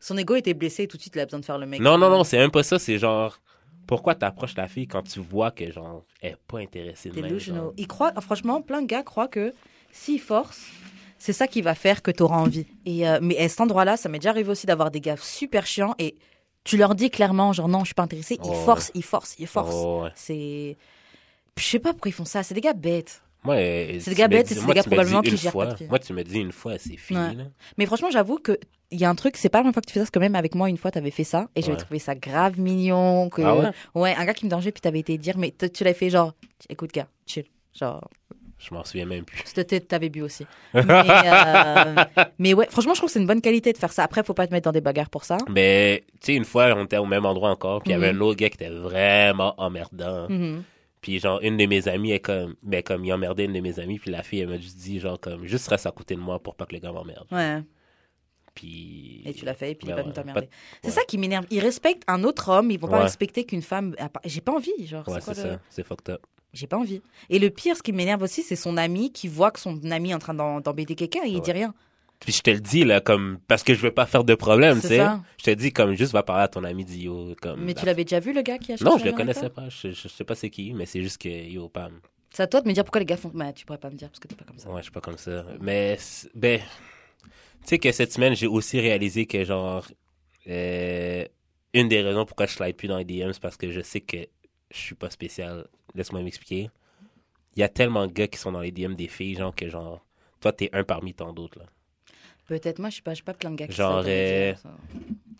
Son 0.00 0.16
ego 0.18 0.34
était 0.34 0.54
blessé 0.54 0.84
et 0.84 0.88
tout 0.88 0.96
de 0.96 1.02
suite 1.02 1.14
il 1.16 1.20
a 1.20 1.24
besoin 1.26 1.40
de 1.40 1.44
faire 1.44 1.58
le 1.58 1.66
mec. 1.66 1.80
Non, 1.80 1.96
non, 1.98 2.10
non, 2.10 2.24
c'est 2.24 2.38
même 2.38 2.50
pas 2.50 2.62
ça. 2.62 2.78
C'est 2.78 2.98
genre. 2.98 3.38
Pourquoi 3.86 4.14
t'approches 4.14 4.56
la 4.56 4.68
fille 4.68 4.86
quand 4.86 5.02
tu 5.02 5.18
vois 5.20 5.50
que, 5.50 5.70
genre, 5.70 6.04
elle 6.20 6.32
est 6.32 6.36
pas 6.46 6.58
intéressée 6.60 7.10
de 7.10 7.20
même. 7.20 7.38
Genre? 7.38 7.72
Il 7.76 7.86
croit, 7.88 8.12
franchement, 8.20 8.62
plein 8.62 8.80
de 8.80 8.86
gars 8.86 9.02
croient 9.02 9.26
que 9.28 9.52
s'il 9.92 10.20
force, 10.20 10.60
c'est 11.18 11.32
ça 11.32 11.46
qui 11.46 11.62
va 11.62 11.74
faire 11.76 12.02
que 12.02 12.10
tu 12.10 12.22
auras 12.24 12.38
envie. 12.38 12.66
Et, 12.84 13.08
euh, 13.08 13.20
mais 13.22 13.38
à 13.38 13.48
cet 13.48 13.60
endroit-là, 13.60 13.96
ça 13.96 14.08
m'est 14.08 14.18
déjà 14.18 14.30
arrivé 14.30 14.50
aussi 14.50 14.66
d'avoir 14.66 14.90
des 14.90 15.00
gars 15.00 15.16
super 15.16 15.66
chiants 15.66 15.94
et 16.00 16.16
tu 16.64 16.76
leur 16.76 16.94
dis 16.96 17.10
clairement, 17.10 17.52
genre 17.52 17.68
non, 17.68 17.80
je 17.80 17.86
suis 17.86 17.94
pas 17.94 18.02
intéressé. 18.02 18.38
Ils 18.42 18.50
Oh. 18.50 18.54
forcent, 18.54 18.90
ils 18.94 19.04
forcent, 19.04 19.36
ils 19.38 19.46
forcent. 19.46 19.74
Oh. 19.76 20.06
C'est. 20.16 20.76
Je 21.58 21.62
sais 21.62 21.78
pas 21.78 21.92
pourquoi 21.92 22.08
ils 22.08 22.12
font 22.12 22.24
ça. 22.24 22.42
C'est 22.42 22.54
des 22.54 22.60
gars 22.60 22.72
bêtes. 22.72 23.22
Moi, 23.44 23.56
C'est 24.00 24.10
des 24.10 24.14
gars 24.14 24.28
bêtes 24.28 24.46
c'est 24.46 24.64
des 24.64 24.72
gars 24.72 24.84
probablement 24.84 25.20
qui 25.20 25.36
gèrent 25.36 25.50
fois- 25.52 25.66
pas 25.66 25.72
de 25.72 25.76
filles. 25.78 25.88
Moi, 25.88 25.98
tu 25.98 26.12
me 26.12 26.22
dis 26.22 26.38
une 26.38 26.52
fois, 26.52 26.78
c'est 26.78 26.96
fini, 26.96 27.18
Ouais. 27.20 27.36
Mais 27.76 27.86
franchement, 27.86 28.10
j'avoue 28.10 28.38
que 28.38 28.56
il 28.92 29.00
y 29.00 29.04
a 29.04 29.10
un 29.10 29.14
truc, 29.16 29.36
c'est 29.36 29.48
pas 29.48 29.58
la 29.58 29.62
première 29.62 29.74
fois 29.74 29.80
que 29.82 29.86
tu 29.88 29.94
fais 29.94 29.98
ça, 30.00 30.04
parce 30.04 30.10
que 30.10 30.18
même 30.20 30.36
avec 30.36 30.54
moi, 30.54 30.68
une 30.68 30.76
fois, 30.76 30.90
t'avais 30.92 31.10
fait 31.10 31.24
ça, 31.24 31.48
et 31.56 31.62
j'avais 31.62 31.76
trouvé 31.78 31.98
ça 31.98 32.14
grave 32.14 32.60
mignon. 32.60 33.30
Que... 33.30 33.42
Ah 33.42 33.72
ouais? 33.94 34.14
un 34.14 34.24
gars 34.24 34.34
qui 34.34 34.44
me 34.44 34.50
dérangeait, 34.50 34.70
puis 34.70 34.80
t'avais 34.82 35.00
été 35.00 35.16
dire, 35.18 35.38
mais 35.38 35.52
tu 35.72 35.82
l'as 35.82 35.94
fait 35.94 36.10
genre, 36.10 36.34
écoute, 36.68 36.92
gars, 36.92 37.08
chill. 37.26 37.44
Genre, 37.74 38.06
Je 38.64 38.72
m'en 38.72 38.84
souviens 38.84 39.06
même 39.06 39.24
plus. 39.24 39.42
c'était- 39.44 39.80
t'avais 39.80 40.08
bu 40.08 40.22
aussi. 40.22 40.46
Mais, 40.72 40.82
euh, 40.88 42.04
mais 42.38 42.54
ouais, 42.54 42.66
franchement, 42.70 42.94
je 42.94 43.00
trouve 43.00 43.08
que 43.08 43.12
c'est 43.14 43.20
une 43.20 43.26
bonne 43.26 43.40
qualité 43.40 43.72
de 43.72 43.78
faire 43.78 43.92
ça. 43.92 44.04
Après, 44.04 44.22
faut 44.22 44.34
pas 44.34 44.46
te 44.46 44.52
mettre 44.52 44.66
dans 44.66 44.72
des 44.72 44.80
bagarres 44.80 45.10
pour 45.10 45.24
ça. 45.24 45.36
Mais, 45.48 46.04
tu 46.20 46.26
sais, 46.26 46.34
une 46.34 46.44
fois, 46.44 46.72
on 46.76 46.84
était 46.84 46.98
au 46.98 47.06
même 47.06 47.26
endroit 47.26 47.50
encore, 47.50 47.82
puis 47.82 47.90
il 47.90 47.92
y 47.94 47.96
avait 47.96 48.12
Mhm. 48.12 48.18
un 48.18 48.20
autre 48.22 48.36
gars 48.38 48.48
qui 48.50 48.54
était 48.54 48.70
vraiment 48.70 49.54
emmerdant. 49.60 50.28
Mhm. 50.28 50.62
Puis, 51.00 51.18
genre, 51.18 51.40
une 51.42 51.56
de 51.56 51.66
mes 51.66 51.88
amies, 51.88 52.12
elle, 52.12 52.20
comme, 52.22 52.54
ben, 52.62 52.80
comme, 52.84 53.04
il 53.04 53.12
emmerdait 53.12 53.46
une 53.46 53.52
de 53.54 53.60
mes 53.60 53.80
amies, 53.80 53.98
puis 53.98 54.12
la 54.12 54.22
fille, 54.22 54.38
elle 54.40 54.48
m'a 54.48 54.58
juste 54.58 54.76
dit, 54.78 55.00
genre, 55.00 55.18
comme, 55.18 55.44
juste 55.46 55.66
reste 55.66 55.86
à 55.86 55.90
côté 55.90 56.14
de 56.14 56.20
moi 56.20 56.38
pour 56.38 56.54
pas 56.54 56.64
que 56.64 56.74
le 56.74 56.80
gars 56.80 56.92
m'emmerde. 56.92 57.26
Ouais, 57.32 57.60
Puis. 58.54 59.22
et 59.24 59.32
tu 59.32 59.44
l'as 59.44 59.54
fait, 59.54 59.72
et 59.72 59.74
puis 59.74 59.88
il 59.88 59.94
Ben 59.94 60.02
va 60.02 60.06
ouais, 60.08 60.12
t'emmerder. 60.12 60.48
C'est 60.82 60.88
ouais. 60.88 60.94
ça 60.94 61.02
qui 61.04 61.18
m'énerve. 61.18 61.46
Ils 61.50 61.60
respectent 61.60 62.04
un 62.06 62.22
autre 62.22 62.50
homme, 62.50 62.70
ils 62.70 62.78
vont 62.78 62.86
pas 62.88 62.98
Ouais. 62.98 63.02
respecter 63.04 63.44
qu'une 63.44 63.62
femme. 63.62 63.96
J'ai 64.24 64.40
pas 64.42 64.52
envie, 64.52 64.86
genre. 64.86 65.08
Ouais, 65.08 65.20
c'est 65.20 65.34
c'est 65.34 65.44
le- 65.44 65.50
ça. 65.54 65.60
C'est 65.70 65.84
fucked 65.86 66.10
up. 66.10 66.22
J'ai 66.52 66.66
pas 66.66 66.76
envie. 66.78 67.00
Et 67.30 67.38
le 67.38 67.48
pire, 67.50 67.76
ce 67.76 67.82
qui 67.82 67.92
m'énerve 67.92 68.22
aussi, 68.22 68.42
c'est 68.42 68.56
son 68.56 68.76
ami 68.76 69.10
qui 69.12 69.26
voit 69.28 69.50
que 69.50 69.58
son 69.60 69.80
ami 69.90 70.10
est 70.10 70.14
en 70.14 70.18
train 70.18 70.34
d'embêter 70.34 70.94
quelqu'un 70.94 71.20
et 71.24 71.28
il 71.30 71.36
Ouais. 71.36 71.40
dit 71.40 71.52
rien. 71.52 71.74
Puis, 72.20 72.32
je 72.32 72.40
te 72.42 72.50
le 72.50 72.60
dis, 72.60 72.84
là, 72.84 73.00
comme, 73.00 73.38
parce 73.48 73.64
que 73.64 73.74
je 73.74 73.80
veux 73.80 73.90
pas 73.90 74.06
faire 74.06 74.22
de 74.22 74.34
problème, 74.36 74.76
tu 74.76 74.82
C'est 74.82 74.98
sais. 74.98 75.06
Je 75.38 75.44
te 75.44 75.50
dis, 75.50 75.72
comme, 75.72 75.94
juste 75.96 76.12
va 76.12 76.22
parler 76.22 76.44
à 76.44 76.48
ton 76.48 76.62
ami, 76.62 76.84
dis, 76.84 77.02
yo, 77.04 77.34
comme. 77.40 77.64
Mais 77.64 77.74
la- 77.74 77.80
tu 77.80 77.86
l'avais 77.86 78.04
déjà 78.04 78.20
vu, 78.20 78.32
le 78.32 78.42
gars 78.42 78.58
qui 78.58 78.72
a 78.72 78.76
cherché 78.76 78.84
Non, 78.84 78.96
je 78.98 79.04
le 79.06 79.12
connaissais 79.12 79.48
pas. 79.50 79.68
Je, 79.68 79.88
je, 79.88 80.02
je 80.02 80.08
sais 80.08 80.22
pas 80.24 80.34
c'est 80.36 80.50
qui, 80.50 80.72
mais 80.72 80.86
c'est 80.86 81.02
juste 81.02 81.20
que, 81.20 81.28
yo, 81.28 81.68
Pam. 81.68 82.00
C'est 82.30 82.44
à 82.44 82.46
toi 82.46 82.60
de 82.60 82.68
me 82.68 82.72
dire 82.72 82.84
pourquoi 82.84 83.00
les 83.00 83.06
gars 83.06 83.16
font. 83.16 83.30
Bah, 83.34 83.52
tu 83.52 83.66
pourrais 83.66 83.78
pas 83.78 83.90
me 83.90 83.96
dire 83.96 84.08
parce 84.08 84.20
que 84.20 84.28
t'es 84.28 84.36
pas 84.36 84.44
comme 84.44 84.58
ça. 84.58 84.68
Ouais, 84.70 84.78
je 84.78 84.82
suis 84.84 84.92
pas 84.92 85.00
comme 85.00 85.18
ça. 85.18 85.44
Mais, 85.60 85.98
ben, 86.34 86.60
tu 86.60 86.64
sais 87.64 87.78
que 87.78 87.90
cette 87.90 88.12
semaine, 88.12 88.36
j'ai 88.36 88.46
aussi 88.46 88.78
réalisé 88.78 89.26
que, 89.26 89.44
genre, 89.44 89.84
euh, 90.48 91.24
une 91.74 91.88
des 91.88 92.02
raisons 92.02 92.24
pourquoi 92.24 92.46
je 92.46 92.52
slide 92.54 92.76
plus 92.76 92.88
dans 92.88 92.98
les 92.98 93.04
DM, 93.04 93.32
c'est 93.32 93.42
parce 93.42 93.56
que 93.56 93.70
je 93.72 93.80
sais 93.80 94.00
que 94.00 94.18
je 94.72 94.78
suis 94.78 94.94
pas 94.94 95.10
spécial. 95.10 95.66
Laisse-moi 95.94 96.22
m'expliquer. 96.22 96.70
Il 97.56 97.60
y 97.60 97.62
a 97.62 97.68
tellement 97.68 98.06
de 98.06 98.12
gars 98.12 98.28
qui 98.28 98.38
sont 98.38 98.52
dans 98.52 98.60
les 98.60 98.72
DM 98.72 98.94
des 98.94 99.08
filles, 99.08 99.34
genre, 99.36 99.54
que, 99.54 99.68
genre, 99.68 100.04
toi, 100.40 100.52
t'es 100.52 100.70
un 100.72 100.84
parmi 100.84 101.12
tant 101.14 101.32
d'autres, 101.32 101.58
là. 101.58 101.66
Peut-être 102.46 102.78
moi, 102.78 102.88
je 102.88 102.94
suis 102.94 103.02
pas, 103.02 103.12
je 103.12 103.16
suis 103.16 103.24
pas 103.24 103.34
plein 103.34 103.50
de 103.50 103.56
gars 103.56 103.66
qui 103.68 103.74
Genre, 103.76 104.00
comment 104.00 104.08
euh. 104.08 104.54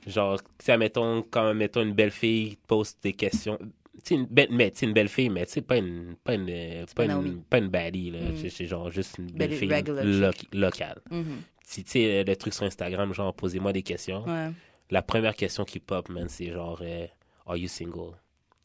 Genre, 0.06 0.40
tu 0.42 0.48
sais, 0.64 0.72
admettons, 0.72 1.22
quand, 1.22 1.54
mettons, 1.54 1.82
une 1.82 1.92
belle 1.94 2.10
fille 2.10 2.58
pose 2.66 2.94
des 3.02 3.12
questions. 3.12 3.58
Tu 3.58 3.68
sais, 4.04 4.14
une 4.16 4.26
belle, 4.26 4.48
mais, 4.50 4.68
une 4.82 4.92
belle 4.92 5.08
fille, 5.08 5.28
mais 5.30 5.46
tu 5.46 5.52
sais, 5.52 5.60
pas 5.62 5.76
une, 5.78 6.16
pas 6.24 6.34
une, 6.34 6.46
pas 6.94 7.06
pas 7.06 7.12
une, 7.12 7.42
pas 7.44 7.58
une 7.58 7.68
baddie, 7.68 8.10
là. 8.10 8.20
Mm. 8.20 8.36
C'est- 8.36 8.50
C'est 8.50 8.66
genre 8.66 8.90
juste 8.90 9.18
une 9.18 9.26
belle 9.30 9.50
Belle- 9.50 9.58
fille 9.58 10.20
lo- 10.20 10.30
locale. 10.60 11.00
Mhm. 11.10 11.42
Si, 11.64 11.84
tu 11.84 11.90
sais, 11.92 12.24
le 12.24 12.36
truc 12.36 12.52
sur 12.52 12.64
Instagram, 12.64 13.12
genre, 13.14 13.32
posez-moi 13.34 13.72
des 13.72 13.82
questions. 13.82 14.24
Ouais. 14.26 14.50
La 14.90 15.02
première 15.02 15.34
question 15.36 15.64
qui 15.64 15.78
pop, 15.78 16.08
man, 16.08 16.28
c'est 16.28 16.50
genre, 16.52 16.78
euh, 16.82 17.06
are 17.46 17.56
you 17.56 17.68
single? 17.68 18.12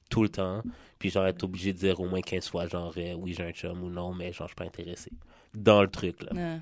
Tout 0.10 0.24
le 0.24 0.30
temps. 0.30 0.62
Puis 1.00 1.10
genre, 1.10 1.28
être 1.28 1.44
obligé 1.44 1.74
de 1.74 1.78
dire 1.78 2.00
au 2.00 2.08
moins 2.08 2.22
15 2.22 2.48
fois, 2.50 2.68
genre, 2.68 2.94
euh, 2.98 3.14
oui, 3.14 3.34
j'ai 3.38 3.44
un 3.44 3.52
chum 3.52 3.84
ou 3.84 3.90
non, 3.90 4.14
mais 4.14 4.32
genre, 4.34 4.48
je 4.48 4.52
suis 4.52 4.56
pas 4.56 4.64
intéressé. 4.66 5.12
Dans 5.54 5.82
le 5.82 5.90
truc, 5.90 6.22
là. 6.24 6.34
Ouais. 6.34 6.60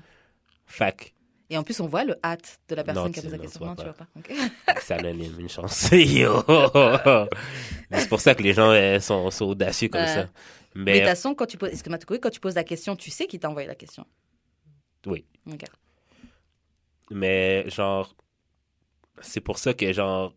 Fac, 0.66 1.14
Et 1.48 1.56
en 1.56 1.62
plus, 1.62 1.78
on 1.80 1.86
voit 1.86 2.04
le 2.04 2.16
hâte 2.24 2.58
de 2.68 2.74
la 2.74 2.82
personne 2.84 3.04
Non, 3.04 3.10
qui 3.12 3.20
a 3.20 3.22
posé 3.22 3.36
la 3.36 3.42
question. 3.42 3.64
Non, 3.66 3.76
tu 3.76 3.84
vois 3.84 3.92
pas. 3.94 4.06
Ok. 4.16 4.32
c'est 4.82 4.94
anonyme, 4.94 5.38
une 5.38 5.48
chance. 5.48 5.88
Yo! 5.92 6.42
c'est 7.92 8.08
pour 8.08 8.20
ça 8.20 8.34
que 8.34 8.42
les 8.42 8.52
gens 8.52 8.70
euh, 8.70 8.98
sont, 9.00 9.30
sont 9.30 9.46
audacieux 9.46 9.88
comme 9.88 10.00
Ouais. 10.02 10.06
ça. 10.06 10.28
Mais 10.74 10.94
de 10.94 10.98
toute 10.98 11.08
façon, 11.08 11.34
quand 11.34 11.46
tu 11.46 11.56
poses, 11.56 11.70
excuse-moi, 11.70 11.98
quand 12.20 12.30
tu 12.30 12.40
poses 12.40 12.56
la 12.56 12.64
question, 12.64 12.96
tu 12.96 13.10
sais 13.10 13.26
qui 13.26 13.38
t'a 13.38 13.48
envoyé 13.48 13.66
la 13.68 13.74
question? 13.76 14.04
Oui. 15.06 15.24
Ok. 15.50 15.62
mais 17.10 17.68
genre, 17.70 18.14
c'est 19.20 19.40
pour 19.40 19.58
ça 19.58 19.72
que 19.72 19.92
genre, 19.92 20.34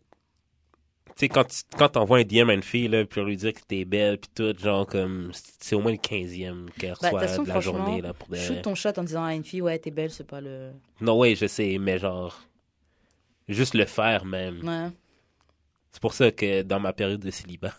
tu 1.16 1.26
sais, 1.26 1.28
quand 1.28 1.44
tu 1.44 1.62
quand 1.76 1.88
t'envoies 1.90 2.18
un 2.18 2.24
DM 2.24 2.50
à 2.50 2.54
une 2.54 2.62
fille, 2.62 2.88
là, 2.88 3.04
pour 3.04 3.22
lui 3.24 3.36
dire 3.36 3.52
que 3.52 3.60
t'es 3.66 3.84
belle, 3.84 4.18
puis 4.18 4.30
tout, 4.34 4.54
genre, 4.58 4.86
comme, 4.86 5.30
c'est 5.60 5.74
au 5.74 5.80
moins 5.80 5.92
le 5.92 5.98
15e 5.98 6.70
qu'elle 6.78 6.90
Bah, 7.00 7.08
reçoit 7.08 7.20
façon, 7.20 7.42
de 7.42 7.48
la 7.48 7.60
journée, 7.60 8.00
là, 8.00 8.12
pour 8.14 8.28
de- 8.28 8.36
Shoot 8.36 8.62
ton 8.62 8.74
shot 8.74 8.90
en 8.96 9.04
disant 9.04 9.24
à 9.24 9.34
une 9.34 9.44
fille, 9.44 9.62
ouais, 9.62 9.78
t'es 9.78 9.90
belle, 9.90 10.10
c'est 10.10 10.26
pas 10.26 10.40
le. 10.40 10.70
Non, 11.00 11.18
ouais, 11.18 11.34
je 11.34 11.46
sais, 11.46 11.76
mais 11.78 11.98
genre, 11.98 12.40
juste 13.48 13.74
le 13.74 13.84
faire 13.84 14.24
même. 14.24 14.60
Ouais. 14.66 14.90
C'est 15.92 16.00
pour 16.00 16.14
ça 16.14 16.30
que 16.30 16.62
dans 16.62 16.78
ma 16.80 16.92
période 16.92 17.20
de 17.20 17.30
célibat, 17.30 17.74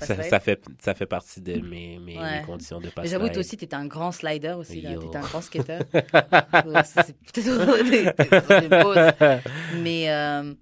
Ça, 0.00 0.40
fait, 0.40 0.62
ça 0.80 0.94
fait 0.94 1.06
partie 1.06 1.40
de 1.40 1.54
mes, 1.60 1.98
mes, 1.98 2.18
Ouais. 2.18 2.40
mes 2.40 2.46
conditions 2.46 2.80
de 2.80 2.86
Mais 2.86 2.90
passage. 2.90 3.10
j'avoue, 3.12 3.28
toi 3.28 3.38
aussi, 3.38 3.56
t'étais 3.56 3.76
un 3.76 3.86
grand 3.86 4.12
slider 4.12 4.54
aussi. 4.58 4.80
là. 4.82 4.90
Yo. 4.92 5.00
T'étais 5.02 5.16
un 5.16 5.20
grand 5.22 5.40
skater. 5.40 5.78
C'est 5.92 7.16
peut-être 7.32 7.82
des, 7.84 8.02
des- 8.60 8.68
des. 8.68 9.80
Mais 9.82 10.10
euh, 10.10 10.52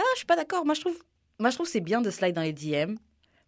ah, 0.00 0.10
je 0.14 0.18
suis 0.18 0.26
pas 0.26 0.36
d'accord. 0.36 0.64
Moi, 0.64 0.74
je 0.74 0.80
trouve, 0.80 0.98
moi, 1.38 1.50
je 1.50 1.56
trouve 1.56 1.66
que 1.66 1.72
c'est 1.72 1.80
bien 1.80 2.00
de 2.00 2.10
slide 2.10 2.34
dans 2.34 2.42
les 2.42 2.52
DM, 2.52 2.96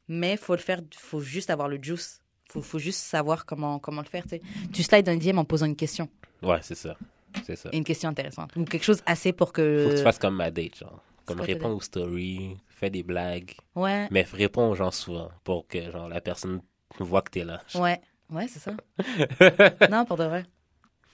mais 0.08 0.36
faut 0.36 0.54
le 0.54 0.60
faire. 0.60 0.80
Faut 0.96 1.20
juste 1.20 1.50
avoir 1.50 1.68
le 1.68 1.78
juice. 1.82 2.20
Faut, 2.50 2.60
faut 2.62 2.78
juste 2.78 3.00
savoir 3.00 3.46
comment, 3.46 3.78
comment 3.78 4.02
le 4.02 4.06
faire. 4.08 4.24
Tu, 4.72 4.82
slides 4.82 5.06
dans 5.06 5.12
les 5.12 5.32
DM 5.32 5.38
en 5.38 5.44
posant 5.44 5.66
une 5.66 5.76
question, 5.76 6.08
Ouais, 6.42 6.58
c'est 6.60 6.74
ça. 6.74 6.96
C'est 7.44 7.56
ça. 7.56 7.70
une 7.72 7.84
question 7.84 8.10
intéressante 8.10 8.54
ou 8.56 8.64
quelque 8.64 8.84
chose 8.84 9.02
assez 9.06 9.32
pour 9.32 9.52
que. 9.52 9.84
Faut 9.84 9.90
que 9.90 9.96
tu 9.96 10.02
fasses 10.02 10.18
comme 10.18 10.36
ma 10.36 10.50
date, 10.50 10.76
genre. 10.76 11.02
Comme 11.24 11.40
réponds 11.40 11.70
aux 11.70 11.80
stories, 11.80 12.56
fais 12.68 12.90
des 12.90 13.02
blagues, 13.04 13.54
Ouais, 13.76 14.08
mais 14.10 14.26
réponds 14.32 14.68
aux 14.70 14.74
gens 14.74 14.90
souvent 14.90 15.30
pour 15.44 15.66
que 15.68 15.90
genre 15.90 16.08
la 16.08 16.20
personne 16.20 16.60
voit 16.98 17.22
que 17.22 17.30
t'es 17.30 17.44
là. 17.44 17.62
ouais, 17.76 18.00
ouais, 18.28 18.48
c'est 18.48 18.58
ça. 18.58 18.72
non, 19.90 20.04
pour 20.04 20.16
de 20.16 20.24
vrai. 20.24 20.44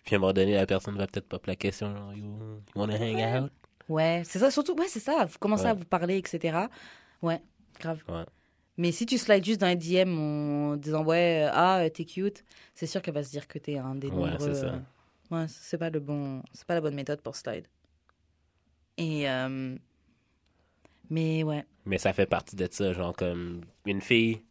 Puis 0.05 0.15
à 0.15 0.19
un 0.19 0.21
moment 0.21 0.33
donné, 0.33 0.55
la 0.55 0.67
personne 0.67 0.97
va 0.97 1.07
peut-être 1.07 1.29
pop 1.29 1.45
la 1.47 1.55
question, 1.57 1.95
genre, 1.95 2.15
you, 2.15 2.25
you 2.25 2.63
wanna 2.75 2.97
hang 2.97 3.21
out? 3.45 3.53
Ouais, 3.89 4.23
c'est 4.25 4.39
ça. 4.39 4.51
Surtout, 4.51 4.75
ouais, 4.75 4.89
c'est 4.89 5.01
ça. 5.01 5.25
Vous 5.25 5.39
commencez 5.39 5.65
Ouais. 5.65 5.71
à 5.71 5.75
vous 5.75 5.85
parler, 5.85 6.19
etc. 6.19 6.69
Ouais, 7.23 7.41
grave. 7.81 8.03
Ouais. 8.09 8.25
Mais 8.77 8.93
si 8.93 9.07
tu 9.07 9.19
slides 9.19 9.45
juste 9.45 9.61
dans 9.61 9.67
les 9.69 9.77
DM 9.77 10.19
en 10.19 10.77
disant 10.77 11.05
ouais, 11.05 11.45
euh, 11.47 11.51
ah, 11.53 11.81
euh, 11.81 11.89
t'es 11.89 12.05
cute, 12.05 12.45
c'est 12.75 12.87
sûr 12.87 13.03
qu'elle 13.03 13.15
va 13.15 13.25
se 13.25 13.31
dire 13.31 13.49
que 13.49 13.59
t'es 13.59 13.77
un 13.79 13.95
des 13.97 14.09
Ouais, 14.11 14.31
nombreux. 14.31 14.55
c'est 14.55 14.61
ça. 14.61 14.67
euh, 14.67 14.79
Ouais, 15.31 15.47
c'est 15.49 15.79
pas 15.79 15.91
le 15.91 16.01
bon, 16.01 16.43
c'est 16.53 16.65
pas 16.67 16.75
la 16.75 16.81
bonne 16.81 16.95
méthode 16.95 17.21
pour 17.21 17.35
slide. 17.37 17.67
Et 18.97 19.29
euh, 19.29 19.77
mais 21.11 21.43
ouais, 21.43 21.65
Mais 21.87 21.99
ça 21.99 22.13
fait 22.13 22.27
partie 22.27 22.57
de 22.57 22.69
ça, 22.71 22.93
genre 22.93 23.15
comme 23.17 23.63
une 23.87 24.01
fille, 24.01 24.43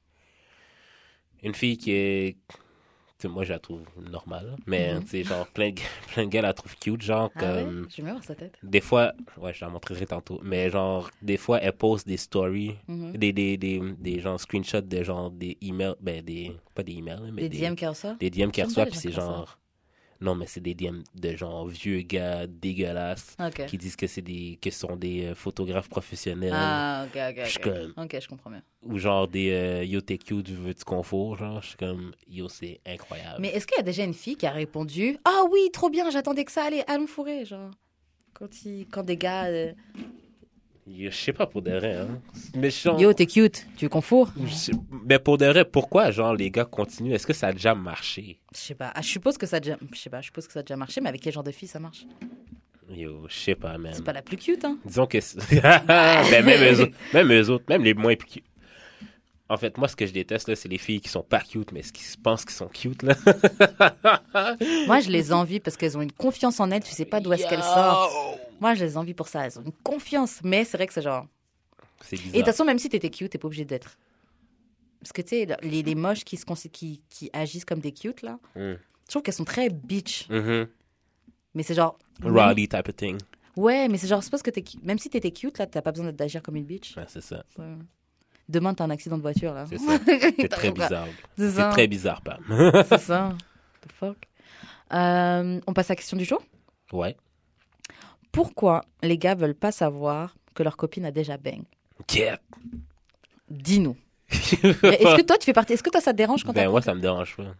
une 1.43 1.53
fille 1.53 1.77
qui 1.77 1.91
est, 1.91 2.37
moi 3.25 3.43
je 3.43 3.53
la 3.53 3.59
trouve 3.59 3.81
normale, 3.99 4.55
mais 4.67 4.93
Mhm. 4.93 5.01
tu 5.03 5.07
sais, 5.09 5.23
genre 5.23 5.47
plein 5.47 5.71
de, 5.71 5.81
plein 6.13 6.25
de 6.25 6.29
gars 6.29 6.41
la 6.43 6.53
trouvent 6.53 6.75
cute, 6.79 7.01
genre 7.01 7.31
ah 7.35 7.39
ouais, 7.55 7.63
comme, 7.63 7.87
je 7.89 8.01
vais 8.03 8.11
voir 8.11 8.23
sa 8.23 8.35
tête. 8.35 8.59
des 8.61 8.81
fois, 8.81 9.13
ouais, 9.37 9.53
je 9.53 9.65
la 9.65 9.71
montrerai 9.71 10.05
tantôt, 10.05 10.39
mais 10.43 10.69
genre, 10.69 11.09
des 11.23 11.37
fois 11.37 11.59
elle 11.59 11.73
poste 11.73 12.05
des 12.07 12.17
stories, 12.17 12.75
Mhm. 12.87 13.13
des, 13.13 13.33
des, 13.33 13.57
des, 13.57 13.81
des 13.97 14.19
genre 14.19 14.39
screenshots 14.39 14.81
de 14.81 15.01
genre 15.03 15.31
des 15.31 15.57
emails, 15.61 15.95
ben 15.99 16.21
des, 16.23 16.55
pas 16.75 16.83
des 16.83 16.93
emails, 16.93 17.31
mais 17.33 17.41
Des 17.41 17.49
des, 17.49 17.67
DM 17.69 17.73
qui 17.75 17.87
ressortent. 17.87 18.19
des 18.19 18.29
DM 18.29 18.51
qu'elle 18.51 18.65
reçoit, 18.65 18.85
puis 18.85 18.99
c'est 18.99 19.11
genre, 19.11 19.57
non, 20.21 20.35
mais 20.35 20.45
c'est 20.47 20.59
des 20.61 20.73
DM 20.73 21.01
de 21.15 21.35
genre 21.35 21.67
vieux 21.67 22.01
gars 22.01 22.47
dégueulasses 22.47 23.35
qui 23.67 23.77
disent 23.77 23.95
que 23.95 24.07
c'est 24.07 24.21
des, 24.21 24.57
que 24.61 24.69
sont 24.71 24.95
des 24.95 25.25
euh, 25.25 25.35
photographes 25.35 25.89
professionnels. 25.89 26.53
Ah 26.53 27.05
ok 27.07 27.15
ok. 27.29 27.43
Je 27.45 27.49
suis 27.49 27.59
comme- 27.59 27.93
Ok, 27.97 28.17
je 28.21 28.27
comprends 28.27 28.49
bien. 28.49 28.61
ou 28.83 28.97
genre 28.97 29.27
des 29.27 29.51
euh, 29.51 29.83
yo 29.83 30.01
t'es 30.01 30.17
cute 30.17 30.49
veux 30.49 30.73
tu 30.73 30.83
confort 30.83 31.35
genre? 31.37 31.61
Je 31.61 31.67
suis 31.69 31.77
comme 31.77 32.13
yo 32.27 32.47
c'est 32.49 32.79
incroyable 32.85 33.37
Mais 33.41 33.49
est-ce 33.49 33.67
qu'il 33.67 33.77
y 33.77 33.79
a 33.79 33.83
déjà 33.83 34.03
une 34.03 34.13
fille 34.13 34.35
qui 34.37 34.45
a 34.47 34.51
répondu 34.51 35.17
ah 35.25 35.43
oui 35.51 35.69
trop 35.71 35.89
bien 35.89 36.09
j'attendais 36.09 36.45
que 36.45 36.51
ça 36.51 36.63
allez 36.65 36.83
allons 36.87 37.07
fourrer 37.07 37.45
genre? 37.45 37.71
Quand 38.33 38.65
il, 38.65 38.87
quand 38.89 39.03
des 39.03 39.17
gars 39.17 39.45
euh, 39.45 39.73
je 40.89 41.09
sais 41.09 41.33
pas 41.33 41.45
pour 41.47 41.61
de 41.61 41.71
vrai 41.71 41.95
hein. 41.95 42.19
Sens- 42.69 43.01
yo 43.01 43.13
t'es 43.13 43.25
cute 43.25 43.65
tu 43.75 43.87
je 43.89 44.53
sais- 44.53 44.71
mais 45.05 45.19
pour 45.19 45.37
de 45.37 45.45
vrai 45.45 45.65
pourquoi 45.65 46.11
genre 46.11 46.33
les 46.33 46.49
gars 46.49 46.65
continuent? 46.65 47.13
Est-ce 47.13 47.27
que 47.27 47.33
ça 47.33 47.47
a 47.47 47.51
déjà 47.53 47.75
marché? 47.75 48.39
Je 48.53 48.59
sais 48.59 48.75
pas. 48.75 48.91
Ah, 48.95 49.01
je 49.01 49.07
suppose 49.07 49.37
que 49.37 49.45
ça 49.45 49.57
a 49.57 49.59
déjà, 49.59 49.77
je 49.93 49.99
sais 49.99 50.09
pas. 50.09 50.21
Je 50.21 50.27
suppose 50.27 50.47
que 50.47 50.53
ça 50.53 50.59
a 50.59 50.63
déjà 50.63 50.77
marché, 50.77 51.01
mais 51.01 51.09
avec 51.09 51.21
quel 51.21 51.33
genre 51.33 51.43
de 51.43 51.51
fille 51.51 51.67
ça 51.67 51.79
marche? 51.79 52.05
Yo 52.89 53.25
je 53.27 53.35
sais 53.35 53.55
pas 53.55 53.77
man. 53.77 53.91
C'est 53.93 54.03
pas 54.03 54.13
la 54.13 54.21
plus 54.21 54.37
cute, 54.37 54.63
hein. 54.63 54.77
Disons 54.85 55.05
que 55.07 55.17
ben, 56.31 56.45
même 56.45 56.73
eux 56.73 56.81
autres 56.81 56.93
même 57.13 57.31
eux 57.33 57.49
autres 57.49 57.65
même 57.67 57.83
les 57.83 57.93
moins 57.93 58.15
cute 58.15 58.43
en 59.49 59.57
fait, 59.57 59.77
moi, 59.77 59.87
ce 59.87 59.95
que 59.95 60.05
je 60.05 60.11
déteste, 60.13 60.47
là, 60.49 60.55
c'est 60.55 60.67
les 60.69 60.77
filles 60.77 60.99
qui 61.01 61.09
sont 61.09 61.23
pas 61.23 61.39
cute, 61.39 61.71
mais 61.71 61.81
qui 61.81 62.03
se 62.03 62.17
pensent 62.17 62.43
qu'ils 62.43 62.53
sont 62.55 62.67
cute, 62.67 63.03
là. 63.03 63.15
Moi, 64.87 64.99
je 64.99 65.09
les 65.09 65.31
envie 65.31 65.59
parce 65.59 65.77
qu'elles 65.77 65.97
ont 65.97 66.01
une 66.01 66.11
confiance 66.11 66.59
en 66.59 66.69
elles. 66.71 66.83
Tu 66.83 66.91
sais 66.91 67.05
pas 67.05 67.19
d'où 67.19 67.31
est-ce 67.33 67.47
qu'elles 67.47 67.63
sortent. 67.63 68.11
Moi, 68.59 68.73
je 68.75 68.83
les 68.85 68.97
envie 68.97 69.13
pour 69.13 69.27
ça. 69.27 69.45
Elles 69.45 69.57
ont 69.59 69.63
une 69.63 69.71
confiance, 69.83 70.39
mais 70.43 70.63
c'est 70.65 70.77
vrai 70.77 70.87
que 70.87 70.93
c'est 70.93 71.01
genre. 71.01 71.25
C'est 72.01 72.15
Et 72.15 72.19
de 72.19 72.23
toute 72.23 72.31
bizarre. 72.33 72.45
façon, 72.47 72.65
même 72.65 72.79
si 72.79 72.89
t'étais 72.89 73.09
cute, 73.09 73.31
t'es 73.31 73.37
pas 73.37 73.47
obligé 73.47 73.65
d'être. 73.65 73.97
Parce 74.99 75.11
que 75.13 75.21
tu 75.21 75.29
sais, 75.29 75.47
les, 75.61 75.83
les 75.83 75.95
moches 75.95 76.23
qui, 76.23 76.37
se 76.37 76.45
qui, 76.67 77.01
qui 77.09 77.29
agissent 77.33 77.65
comme 77.65 77.79
des 77.79 77.91
cute 77.93 78.21
là, 78.23 78.39
Mm. 78.55 78.73
je 78.73 78.77
trouve 79.09 79.21
qu'elles 79.21 79.33
sont 79.33 79.45
très 79.45 79.69
bitch. 79.69 80.27
Mhm. 80.29 80.67
Mais 81.53 81.63
c'est 81.63 81.73
genre. 81.75 81.97
Rowdy 82.23 82.67
type 82.67 82.89
of 82.89 82.95
thing. 82.95 83.17
Ouais, 83.55 83.87
mais 83.87 83.97
c'est 83.97 84.07
genre, 84.07 84.21
c'est 84.23 84.29
parce 84.29 84.43
que 84.43 84.51
t'es 84.51 84.63
même 84.83 84.99
si 84.99 85.09
t'étais 85.09 85.31
cute 85.31 85.57
là, 85.57 85.65
t'as 85.65 85.81
pas 85.81 85.91
besoin 85.91 86.11
d'agir 86.11 86.41
comme 86.43 86.55
une 86.55 86.65
bitch. 86.65 86.95
Ouais, 86.97 87.05
c'est 87.07 87.21
ça. 87.21 87.43
Ouais. 87.57 87.75
Demain, 88.49 88.73
t'as 88.73 88.85
un 88.85 88.89
accident 88.89 89.17
de 89.17 89.21
voiture 89.21 89.53
là. 89.53 89.65
C'est 89.67 89.77
ça. 89.77 89.97
C'est 90.39 90.47
très 90.47 90.71
pas. 90.71 90.83
bizarre. 90.87 91.07
C'est 91.37 91.69
très 91.69 91.87
bizarre, 91.87 92.21
Pam. 92.21 92.39
C'est 92.89 92.99
ça. 92.99 93.35
The 93.81 93.91
fuck? 93.91 94.17
Euh, 94.93 95.59
on 95.67 95.73
passe 95.73 95.89
à 95.89 95.93
la 95.93 95.95
question 95.97 96.17
du 96.17 96.25
jour? 96.25 96.41
ouais. 96.93 97.15
Pourquoi 98.31 98.83
les 99.01 99.17
gars 99.17 99.33
veulent 99.33 99.55
pas 99.55 99.71
savoir 99.71 100.35
que 100.53 100.61
leur 100.61 100.77
copine 100.77 101.05
a 101.05 101.11
déjà 101.11 101.37
bang? 101.37 101.63
Yep. 102.13 102.39
Dis-nous. 103.49 103.97
Est-ce 104.29 105.15
que 105.15 105.21
toi, 105.23 105.37
tu 105.39 105.45
fais 105.45 105.53
partie 105.53 105.73
Est-ce 105.73 105.81
que 105.81 105.89
toi, 105.89 106.01
ça 106.01 106.11
te 106.11 106.17
dérange 106.17 106.43
quand 106.43 106.53
Ben, 106.53 106.69
moi, 106.69 106.81
ça 106.83 106.93
me 106.93 106.99
dérange 107.01 107.35
pas. 107.35 107.55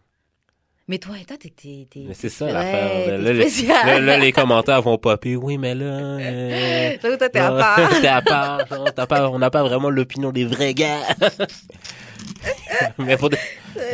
Mais 0.90 0.98
toi, 0.98 1.16
et 1.20 1.24
toi, 1.26 1.36
t'es. 1.36 1.86
c'est 2.14 2.30
ça 2.30 2.50
l'affaire. 2.50 3.18
Là, 3.18 3.32
les- 3.34 3.42
spécial. 3.50 3.86
là, 3.86 4.00
là, 4.00 4.16
les 4.16 4.32
commentaires 4.32 4.80
vont 4.80 4.96
popper. 4.96 5.36
Oui, 5.36 5.58
mais 5.58 5.74
là. 5.74 5.84
euh, 5.84 6.96
toi, 6.98 7.28
t'es 7.28 7.38
à 7.38 7.50
part. 7.52 7.90
T'es 8.00 8.06
à 8.06 8.22
part. 8.22 8.66
genre, 8.66 9.06
pas- 9.06 9.28
on 9.28 9.38
n'a 9.38 9.50
pas 9.50 9.62
vraiment 9.62 9.90
l'opinion 9.90 10.32
des 10.32 10.46
vrais 10.46 10.72
gars. 10.72 11.00
mais 12.98 13.18
pour 13.18 13.28
de, 13.28 13.36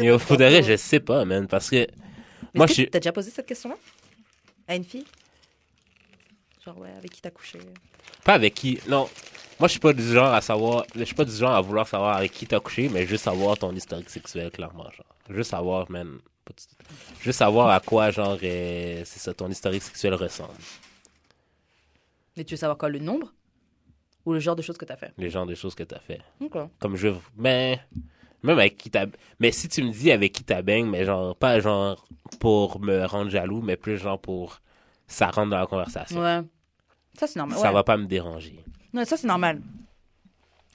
mais 0.00 0.16
pour 0.18 0.36
de 0.36 0.44
vrai, 0.44 0.62
je 0.62 0.76
sais 0.76 1.00
pas, 1.00 1.24
man. 1.24 1.48
Parce 1.48 1.68
que. 1.68 1.86
Moi, 2.54 2.66
je 2.66 2.70
que 2.70 2.74
suis. 2.74 2.90
T'as 2.90 3.00
déjà 3.00 3.10
posé 3.12 3.32
cette 3.32 3.46
question-là? 3.46 3.74
À 4.68 4.76
une 4.76 4.84
fille? 4.84 5.04
Genre, 6.64 6.78
ouais, 6.78 6.92
avec 6.96 7.10
qui 7.10 7.20
t'as 7.20 7.30
couché? 7.30 7.58
Pas 8.24 8.34
avec 8.34 8.54
qui. 8.54 8.78
Non. 8.88 9.08
Moi, 9.58 9.66
je 9.68 9.72
suis 9.72 9.80
pas 9.80 9.92
du 9.92 10.02
genre 10.02 10.32
à 10.32 10.40
savoir. 10.40 10.84
Je 10.94 11.02
suis 11.02 11.14
pas 11.16 11.24
du 11.24 11.34
genre 11.34 11.54
à 11.54 11.60
vouloir 11.60 11.88
savoir 11.88 12.16
avec 12.16 12.30
qui 12.30 12.46
t'as 12.46 12.60
couché, 12.60 12.88
mais 12.88 13.04
juste 13.04 13.24
savoir 13.24 13.58
ton 13.58 13.74
historique 13.74 14.10
sexuel, 14.10 14.52
clairement. 14.52 14.84
Genre. 14.84 15.06
Juste 15.36 15.50
savoir, 15.50 15.90
man. 15.90 16.18
Pas 16.44 16.52
du- 16.56 17.22
Juste 17.22 17.38
savoir 17.38 17.70
à 17.70 17.80
quoi, 17.80 18.10
genre, 18.10 18.38
euh, 18.42 19.02
c'est 19.04 19.18
ça, 19.18 19.32
ton 19.34 19.48
historique 19.50 19.82
sexuel 19.82 20.14
ressemble. 20.14 20.52
Mais 22.36 22.44
tu 22.44 22.54
veux 22.54 22.58
savoir 22.58 22.76
quoi 22.78 22.88
Le 22.88 22.98
nombre? 22.98 23.32
Ou 24.26 24.32
le 24.32 24.40
genre 24.40 24.56
de 24.56 24.62
choses 24.62 24.78
que 24.78 24.84
t'as 24.84 24.96
fait? 24.96 25.12
Les 25.18 25.30
genres 25.30 25.46
de 25.46 25.54
choses 25.54 25.74
que 25.74 25.82
t'as 25.82 25.98
fait. 25.98 26.20
Ok. 26.40 26.56
Comme 26.78 26.96
je. 26.96 27.08
Mais. 27.36 27.80
Même 28.42 28.58
avec 28.58 28.76
qui 28.76 28.90
t'as. 28.90 29.06
Mais 29.38 29.52
si 29.52 29.68
tu 29.68 29.82
me 29.82 29.90
dis 29.90 30.10
avec 30.12 30.32
qui 30.32 30.44
t'as 30.44 30.62
bang, 30.62 30.86
mais 30.86 31.04
genre, 31.04 31.36
pas 31.36 31.60
genre 31.60 32.04
pour 32.40 32.80
me 32.80 33.04
rendre 33.06 33.30
jaloux, 33.30 33.60
mais 33.62 33.76
plus 33.76 33.98
genre 33.98 34.18
pour. 34.20 34.60
Ça 35.06 35.30
rentre 35.30 35.50
dans 35.50 35.58
la 35.58 35.66
conversation. 35.66 36.20
Ouais. 36.20 36.40
Ça, 37.18 37.26
c'est 37.26 37.38
normal. 37.38 37.58
Ça 37.58 37.68
ouais. 37.68 37.74
va 37.74 37.84
pas 37.84 37.96
me 37.96 38.06
déranger. 38.06 38.64
Non, 38.92 39.04
ça, 39.04 39.16
c'est 39.16 39.26
normal. 39.26 39.60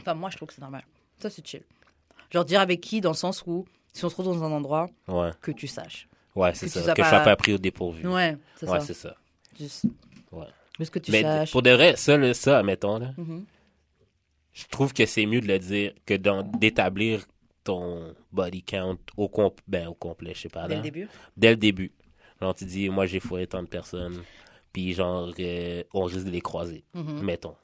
Enfin, 0.01 0.13
moi, 0.13 0.29
je 0.29 0.37
trouve 0.37 0.47
que 0.47 0.53
c'est 0.53 0.61
normal. 0.61 0.83
Ça, 1.17 1.29
c'est 1.29 1.45
chill. 1.45 1.63
Genre, 2.31 2.45
dire 2.45 2.61
avec 2.61 2.79
qui, 2.79 3.01
dans 3.01 3.09
le 3.09 3.15
sens 3.15 3.43
où, 3.47 3.65
si 3.93 4.05
on 4.05 4.09
se 4.09 4.15
retrouve 4.15 4.37
dans 4.39 4.43
un 4.45 4.51
endroit, 4.51 4.89
Ouais. 5.07 5.31
que 5.41 5.51
tu 5.51 5.67
saches. 5.67 6.07
Ouais, 6.35 6.53
c'est 6.53 6.67
ça. 6.69 6.93
Que 6.93 7.03
je 7.03 7.07
sois 7.09 7.19
pas 7.21 7.35
pris 7.35 7.53
au 7.53 7.57
dépourvu. 7.57 8.07
Ouais, 8.07 8.37
c'est 8.55 8.69
Ouais, 8.69 8.79
ça. 8.79 8.85
c'est 8.85 8.93
ça. 8.93 9.15
Juste. 9.59 9.85
Ouais. 10.31 10.45
Juste 10.77 10.91
que 10.93 10.99
tu 10.99 11.11
Mais 11.11 11.21
saches. 11.21 11.51
pour 11.51 11.61
de 11.61 11.71
vrai, 11.71 11.95
ça, 11.97 12.33
ça, 12.33 12.59
admettons, 12.59 12.99
là, 12.99 13.11
Mhm. 13.17 13.45
je 14.53 14.65
trouve 14.67 14.93
que 14.93 15.05
c'est 15.05 15.25
mieux 15.25 15.41
de 15.41 15.47
le 15.47 15.59
dire 15.59 15.93
que 16.05 16.13
d'établir 16.57 17.25
ton 17.63 18.13
body 18.31 18.63
count 18.63 18.97
au, 19.17 19.27
comp 19.27 19.59
ben, 19.67 19.87
au 19.87 19.93
complet, 19.93 20.33
je 20.33 20.41
sais 20.41 20.49
pas. 20.49 20.63
Dès 20.67 20.75
là. 20.75 20.75
le 20.77 20.83
début? 20.83 21.09
Dès 21.35 21.49
le 21.49 21.57
début. 21.57 21.91
Genre, 22.41 22.55
tu 22.55 22.65
dis, 22.65 22.89
moi, 22.89 23.05
j'ai 23.05 23.19
fourré 23.19 23.47
tant 23.47 23.61
de 23.61 23.67
personnes, 23.67 24.23
puis 24.71 24.93
genre, 24.93 25.33
euh, 25.39 25.83
on 25.93 26.03
risque 26.03 26.25
de 26.25 26.31
les 26.31 26.41
croiser, 26.41 26.85
Mhm. 26.93 27.21
mettons. 27.21 27.55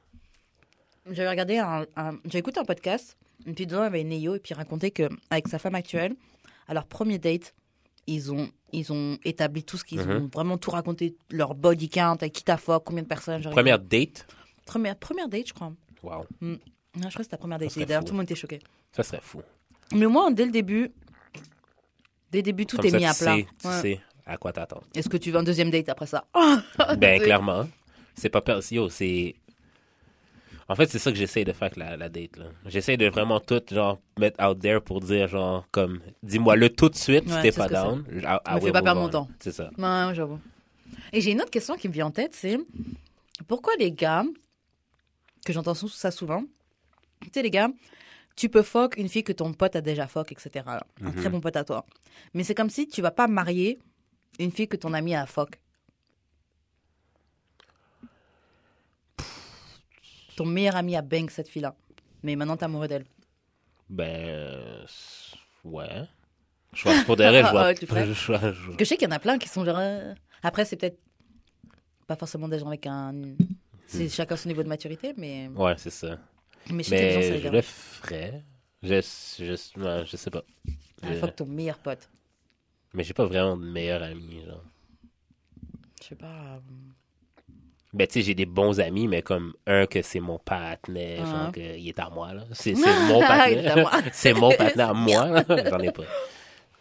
J'avais 1.10 1.30
regardé 1.30 1.58
un, 1.60 1.86
un- 1.96 2.18
j'ai 2.26 2.40
écouté 2.40 2.60
un 2.60 2.66
podcast, 2.66 3.16
et 3.46 3.54
puis 3.54 3.66
dedans 3.68 3.82
il 3.82 3.84
y 3.84 3.88
avait 3.88 4.04
Neo, 4.04 4.36
et 4.36 4.40
puis 4.40 4.54
il 4.54 4.58
racontait 4.58 4.92
que 4.92 5.10
avec 5.30 5.48
sa 5.48 5.60
femme 5.60 5.76
actuelle, 5.76 6.16
à 6.68 6.74
leur 6.74 6.86
premier 6.86 7.18
date, 7.20 7.54
ils 8.08 8.32
ont, 8.32 8.50
ils 8.72 8.92
ont 8.94 9.18
établi 9.24 9.64
tout 9.64 9.78
ce 9.78 9.84
qu'ils 9.86 10.00
Mhm. 10.02 10.12
ont 10.26 10.30
vraiment 10.34 10.58
tout 10.58 10.72
raconté, 10.72 11.16
leur 11.32 11.56
body 11.56 11.90
count, 11.90 12.14
avec 12.14 12.34
qui 12.34 12.44
t'as 12.44 12.58
fuck, 12.58 12.84
combien 12.86 13.04
de 13.04 13.08
personnes. 13.08 13.42
Première 13.44 13.80
date, 13.80 14.28
première, 14.66 14.96
première 14.96 15.28
date, 15.28 15.48
je 15.48 15.54
crois. 15.54 15.74
wow, 16.04 16.26
Non, 16.42 16.58
je 16.96 17.00
crois 17.00 17.10
que 17.12 17.24
c'était 17.24 17.32
la 17.34 17.38
première 17.40 17.60
date. 17.60 17.78
D'ailleurs, 17.80 18.04
tout 18.06 18.12
le 18.14 18.18
monde 18.18 18.26
était 18.26 18.36
choqué. 18.36 18.60
ça 18.92 19.04
serait 19.04 19.20
fou. 19.22 19.42
Mais 19.94 20.06
moi, 20.08 20.32
dès 20.32 20.46
le 20.46 20.52
début, 20.52 20.92
dès 22.32 22.40
le 22.40 22.44
début, 22.44 22.66
tout 22.66 22.78
Comme 22.78 22.86
est 22.88 22.90
ça, 22.92 22.98
mis 22.98 23.06
à 23.06 23.14
plat. 23.14 23.36
sais, 23.36 23.48
tu 23.60 23.70
sais 23.82 24.02
à 24.26 24.38
quoi 24.38 24.52
t'attendre. 24.52 24.84
Est-ce 24.96 25.08
que 25.10 25.18
tu 25.18 25.30
veux 25.32 25.38
un 25.38 25.44
deuxième 25.44 25.70
date 25.70 25.88
après 25.90 26.08
ça? 26.08 26.26
Ben, 26.98 27.20
clairement. 27.22 27.68
C'est 28.16 28.30
pas 28.30 28.42
Yo, 28.72 28.90
c'est. 28.90 29.36
En 30.68 30.76
fait, 30.76 30.88
c'est 30.90 30.98
ça 31.00 31.12
que 31.12 31.18
j'essaie 31.18 31.44
de 31.44 31.52
faire 31.54 31.68
avec 31.68 31.78
la, 31.78 31.96
la 31.96 32.10
date. 32.10 32.40
J'essaie 32.66 32.98
de 32.98 33.08
vraiment 33.08 33.40
tout, 33.40 33.62
genre, 33.72 34.00
mettre 34.20 34.44
out 34.44 34.60
there 34.60 34.82
pour 34.82 35.00
dire, 35.00 35.28
genre, 35.28 35.68
comme, 35.72 36.02
dis-moi-le 36.24 36.70
tout 36.70 36.90
de 36.90 36.96
suite 36.96 37.28
si 37.30 37.36
Ouais, 37.36 37.42
t'es 37.44 37.52
pas 37.52 37.68
down. 37.70 38.04
I 38.12 38.56
Me 38.56 38.60
fais 38.62 38.72
pas 38.72 38.82
perdre 38.82 39.02
on. 39.02 39.04
mon 39.04 39.10
temps. 39.10 39.28
C'est 39.40 39.52
ça. 39.52 39.70
Ouais, 39.78 40.16
j'avoue. 40.16 40.40
Et 41.14 41.22
j'ai 41.22 41.32
une 41.32 41.42
autre 41.42 41.52
question 41.52 41.76
qui 41.76 41.88
me 41.88 41.94
vient 41.94 42.08
en 42.08 42.12
tête, 42.12 42.34
c'est 42.34 42.58
pourquoi 43.48 43.74
les 43.78 43.92
gars, 43.92 44.24
que 45.46 45.54
j'entends 45.54 45.76
ça 45.76 46.10
souvent, 46.10 46.44
tu 47.22 47.30
sais 47.34 47.44
les 47.44 47.52
gars, 47.52 47.70
tu 48.36 48.50
peux 48.50 48.64
fuck 48.64 48.98
une 48.98 49.08
fille 49.08 49.24
que 49.24 49.34
ton 49.34 49.54
pote 49.54 49.76
a 49.76 49.82
déjà 49.82 50.08
fuck, 50.08 50.32
etc. 50.32 50.66
Un 51.02 51.10
Mhm. 51.10 51.16
très 51.16 51.30
bon 51.30 51.42
pote 51.42 51.56
à 51.58 51.64
toi. 51.64 51.86
Mais 52.34 52.44
c'est 52.44 52.56
comme 52.56 52.70
si 52.72 52.88
tu 52.88 53.02
vas 53.04 53.12
pas 53.12 53.28
marier 53.28 53.78
une 54.40 54.52
fille 54.52 54.68
que 54.68 54.78
ton 54.78 54.94
ami 54.94 55.16
a 55.16 55.26
fuck. 55.28 55.60
Ton 60.36 60.46
meilleur 60.46 60.76
ami 60.76 60.96
a 60.96 61.02
bang 61.02 61.30
cette 61.30 61.48
fille-là. 61.50 61.76
Mais 62.24 62.36
maintenant, 62.36 62.58
t'es 62.58 62.66
amoureux 62.66 62.88
d'elle. 62.88 63.06
Ben, 63.90 64.06
euh, 64.28 64.86
ouais. 65.64 66.04
Je 66.74 66.84
vois, 66.84 67.04
pour 67.06 67.16
de 67.16 67.24
vrai, 67.24 67.44
je 67.44 67.52
vois. 67.52 67.74
Je 67.74 68.72
que 68.72 68.84
je 68.84 68.84
sais 68.86 68.98
qu'il 68.98 69.08
y 69.08 69.12
en 69.12 69.16
a 69.16 69.20
plein 69.20 69.38
qui 69.38 69.48
sont 69.48 69.64
genre. 69.64 69.78
euh, 69.80 70.14
Après, 70.44 70.66
c'est 70.66 70.76
peut-être 70.76 71.00
pas 72.08 72.16
forcément 72.16 72.48
des 72.48 72.60
gens 72.60 72.68
avec 72.68 72.86
un. 72.88 73.14
C'est 73.88 74.10
chacun 74.10 74.36
son 74.36 74.50
niveau 74.50 74.64
de 74.64 74.68
maturité, 74.68 75.14
mais. 75.16 75.48
Ouais, 75.56 75.76
c'est 75.78 75.90
ça. 75.92 76.20
Mais 76.70 76.84
je 76.84 76.90
des 76.90 77.12
gens, 77.14 77.22
ça 77.22 77.30
Mais 77.30 77.42
je 77.42 77.48
le 77.50 77.62
ferais. 77.62 78.44
Je, 78.84 79.02
je, 79.40 79.80
ouais, 79.80 80.06
je 80.06 80.18
sais 80.18 80.32
pas. 80.32 80.44
Ah, 81.02 81.08
Je- 81.14 81.20
fuck 81.20 81.36
ton 81.36 81.46
meilleur 81.46 81.78
pote. 81.80 82.10
Mais 82.94 83.04
j'ai 83.04 83.14
pas 83.14 83.26
vraiment 83.26 83.56
de 83.56 83.64
meilleur 83.66 84.02
ami, 84.04 84.44
genre. 84.46 84.64
Je 86.02 86.08
sais 86.08 86.16
pas. 86.16 86.60
Ben, 87.96 88.06
tu 88.08 88.14
sais, 88.14 88.22
j'ai 88.24 88.36
des 88.36 88.46
bons 88.46 88.80
amis, 88.82 89.08
mais 89.08 89.22
comme 89.22 89.54
un 89.66 89.86
que 89.88 90.02
c'est 90.02 90.20
mon 90.20 90.38
partenaire, 90.38 91.22
Ah. 91.26 91.46
genre, 91.46 91.52
est 91.58 91.98
à 92.00 92.10
moi, 92.10 92.34
là. 92.34 92.44
C'est 92.52 92.74
mon 93.08 93.20
partenaire. 93.22 94.04
c'est 94.12 94.34
mon 94.34 94.52
partenaire 94.52 94.90
à 94.90 94.94
moi. 94.94 95.44
J'en 95.48 95.80
ai 95.80 95.92
pas. 95.92 96.04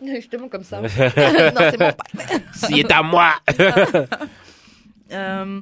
Justement 0.04 0.48
comme 0.48 0.64
ça. 0.64 0.80
non, 0.82 0.88
c'est 0.88 1.78
mon 1.80 1.92
pote. 1.92 2.42
S'il 2.54 2.80
est 2.80 2.90
à 2.90 3.02
moi! 3.02 3.32
Euh, 5.12 5.60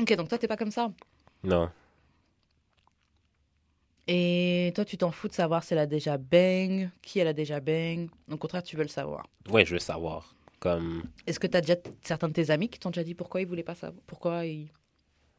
Ok, 0.00 0.16
donc 0.16 0.28
toi, 0.28 0.38
t'es 0.38 0.48
pas 0.48 0.56
comme 0.56 0.70
ça. 0.70 0.90
non. 1.44 1.68
Et 4.08 4.72
toi, 4.74 4.84
tu 4.84 4.96
t'en 4.98 5.12
fous 5.12 5.28
de 5.28 5.32
savoir 5.32 5.62
si 5.62 5.74
elle 5.74 5.78
a 5.78 5.86
déjà 5.86 6.18
bang, 6.18 6.90
qui 7.02 7.20
elle 7.20 7.28
a 7.28 7.32
déjà 7.32 7.60
bang. 7.60 8.08
Au 8.30 8.36
contraire, 8.36 8.62
tu 8.62 8.76
veux 8.76 8.82
le 8.82 8.88
savoir. 8.88 9.26
Ouais, 9.48 9.64
je 9.64 9.74
veux 9.74 9.78
savoir. 9.78 10.34
Comme. 10.62 11.02
Est-ce 11.26 11.40
que 11.40 11.48
tu 11.48 11.56
as 11.56 11.60
déjà 11.60 11.74
certains 12.04 12.28
de 12.28 12.34
tes 12.34 12.50
amis 12.50 12.68
qui 12.68 12.78
t'ont 12.78 12.90
déjà 12.90 13.02
dit 13.02 13.16
pourquoi 13.16 13.40
ils 13.40 13.48
voulaient 13.48 13.64
pas 13.64 13.74
savoir 13.74 14.00
Pourquoi 14.06 14.44
ils... 14.46 14.70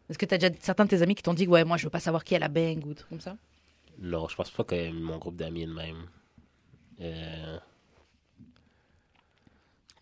Est-ce 0.10 0.18
que 0.18 0.26
tu 0.26 0.36
as 0.36 0.38
déjà 0.38 0.54
certains 0.60 0.84
de 0.84 0.90
tes 0.90 1.02
amis 1.02 1.16
qui 1.16 1.24
t'ont 1.24 1.34
dit 1.34 1.48
ouais, 1.48 1.64
moi 1.64 1.78
je 1.78 1.86
veux 1.86 1.90
pas 1.90 2.02
savoir 2.02 2.26
qui 2.26 2.36
elle 2.36 2.44
a 2.44 2.50
bang 2.50 2.86
ou 2.86 2.94
comme 3.10 3.22
ça? 3.22 3.38
Non, 4.00 4.28
je 4.28 4.36
pense 4.36 4.52
pas 4.52 4.66
que 4.66 4.92
mon 4.92 5.18
groupe 5.20 5.38
d'amis 5.38 5.62
est 5.64 5.68
le 5.68 5.74
même. 5.76 6.08
Euh, 7.00 7.58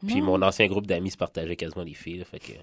Puis 0.07 0.15
Non. 0.21 0.25
mon 0.25 0.41
ancien 0.41 0.65
groupe 0.67 0.87
d'amis 0.87 1.11
se 1.11 1.17
partageait 1.17 1.55
quasiment 1.55 1.83
les 1.83 1.93
filles, 1.93 2.17
là, 2.17 2.25
fait 2.25 2.39
que. 2.39 2.53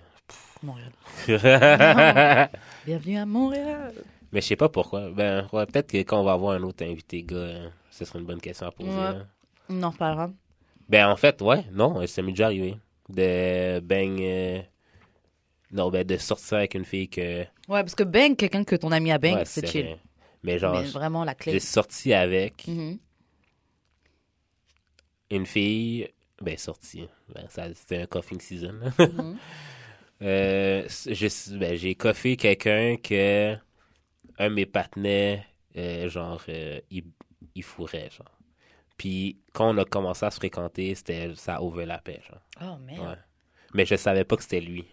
Montréal. 0.63 0.91
mais 1.29 2.51
Bienvenue 2.87 3.19
à 3.19 3.25
Montréal. 3.27 3.95
je 4.33 4.41
sais 4.41 4.57
pas 4.57 4.69
pourquoi. 4.69 5.11
Ben, 5.11 5.47
ouais, 5.53 5.65
peut-être 5.67 5.93
que 5.93 5.99
quand 5.99 6.21
on 6.21 6.25
va 6.25 6.33
avoir 6.33 6.55
un 6.57 6.63
autre 6.65 6.85
invité 6.85 7.23
gars, 7.23 7.37
euh, 7.37 7.69
ce 7.93 8.05
serait 8.05 8.19
une 8.19 8.27
bonne 8.27 8.41
question 8.41 8.67
à 8.67 8.73
poser. 8.73 8.91
Ouais. 8.91 8.97
là. 8.97 9.27
On 9.69 9.81
en 9.85 9.91
reparlera. 9.91 10.31
Ben, 10.89 11.09
en 11.09 11.17
fait, 11.17 11.41
ouais, 11.43 11.65
non, 11.73 12.07
ça 12.07 12.23
m'est 12.23 12.33
déjà 12.33 12.47
arrivé. 12.47 12.77
De 13.09 13.81
bang. 13.81 14.21
euh, 14.21 14.63
Non, 15.73 15.91
ben, 15.91 16.05
de 16.07 16.17
sortir 16.17 16.59
avec 16.59 16.75
une 16.75 16.85
fille 16.85 17.09
que. 17.09 17.41
Ouais, 17.43 17.83
parce 17.83 17.95
que 17.95 18.05
bang, 18.05 18.35
quelqu'un 18.37 18.65
que 18.65 18.77
ton 18.77 18.91
ami 18.93 19.13
a 19.13 19.19
bang, 19.19 19.37
ouais, 19.37 19.45
c'est 19.45 19.67
chill. 19.67 19.85
rien. 19.87 19.99
Mais 20.43 20.59
genre, 20.59 20.81
Mais 20.81 20.89
vraiment 20.89 21.25
la 21.25 21.33
j'ai 21.33 21.37
clé. 21.53 21.61
sorti 21.61 22.13
avec 22.15 22.67
Mhm. 22.69 22.99
une 25.31 25.47
fille. 25.47 26.09
Ben, 26.41 26.57
sorti. 26.57 27.07
Ben, 27.35 27.47
c'était 27.75 28.03
un 28.03 28.07
coughing 28.07 28.41
season. 28.41 28.75
Mhm. 28.99 29.37
Euh, 30.21 30.85
j'ai 31.07 31.29
ben, 31.59 31.77
j'ai 31.77 31.95
coffé 31.95 32.37
quelqu'un 32.37 32.97
que 32.97 33.55
un 34.39 34.49
de 34.49 34.55
mes 34.55 34.67
partenaires, 34.67 35.45
euh, 35.77 36.09
genre, 36.09 36.43
euh, 36.49 36.81
il, 36.91 37.05
il 37.55 37.63
fourrait, 37.63 38.11
genre. 38.11 38.38
Puis 38.99 39.39
quand 39.55 39.75
on 39.75 39.79
a 39.79 39.85
commencé 39.87 40.27
à 40.27 40.31
se 40.31 40.37
fréquenter, 40.37 40.95
c'était 40.95 41.33
ça 41.37 41.63
overlappait, 41.63 42.21
genre. 42.29 42.41
Oh 42.61 42.77
merde. 42.85 43.01
Ouais. 43.09 43.15
Mais 43.73 43.87
je 43.87 43.95
savais 43.97 44.25
pas 44.25 44.37
que 44.37 44.43
c'était 44.43 44.61
lui. 44.61 44.85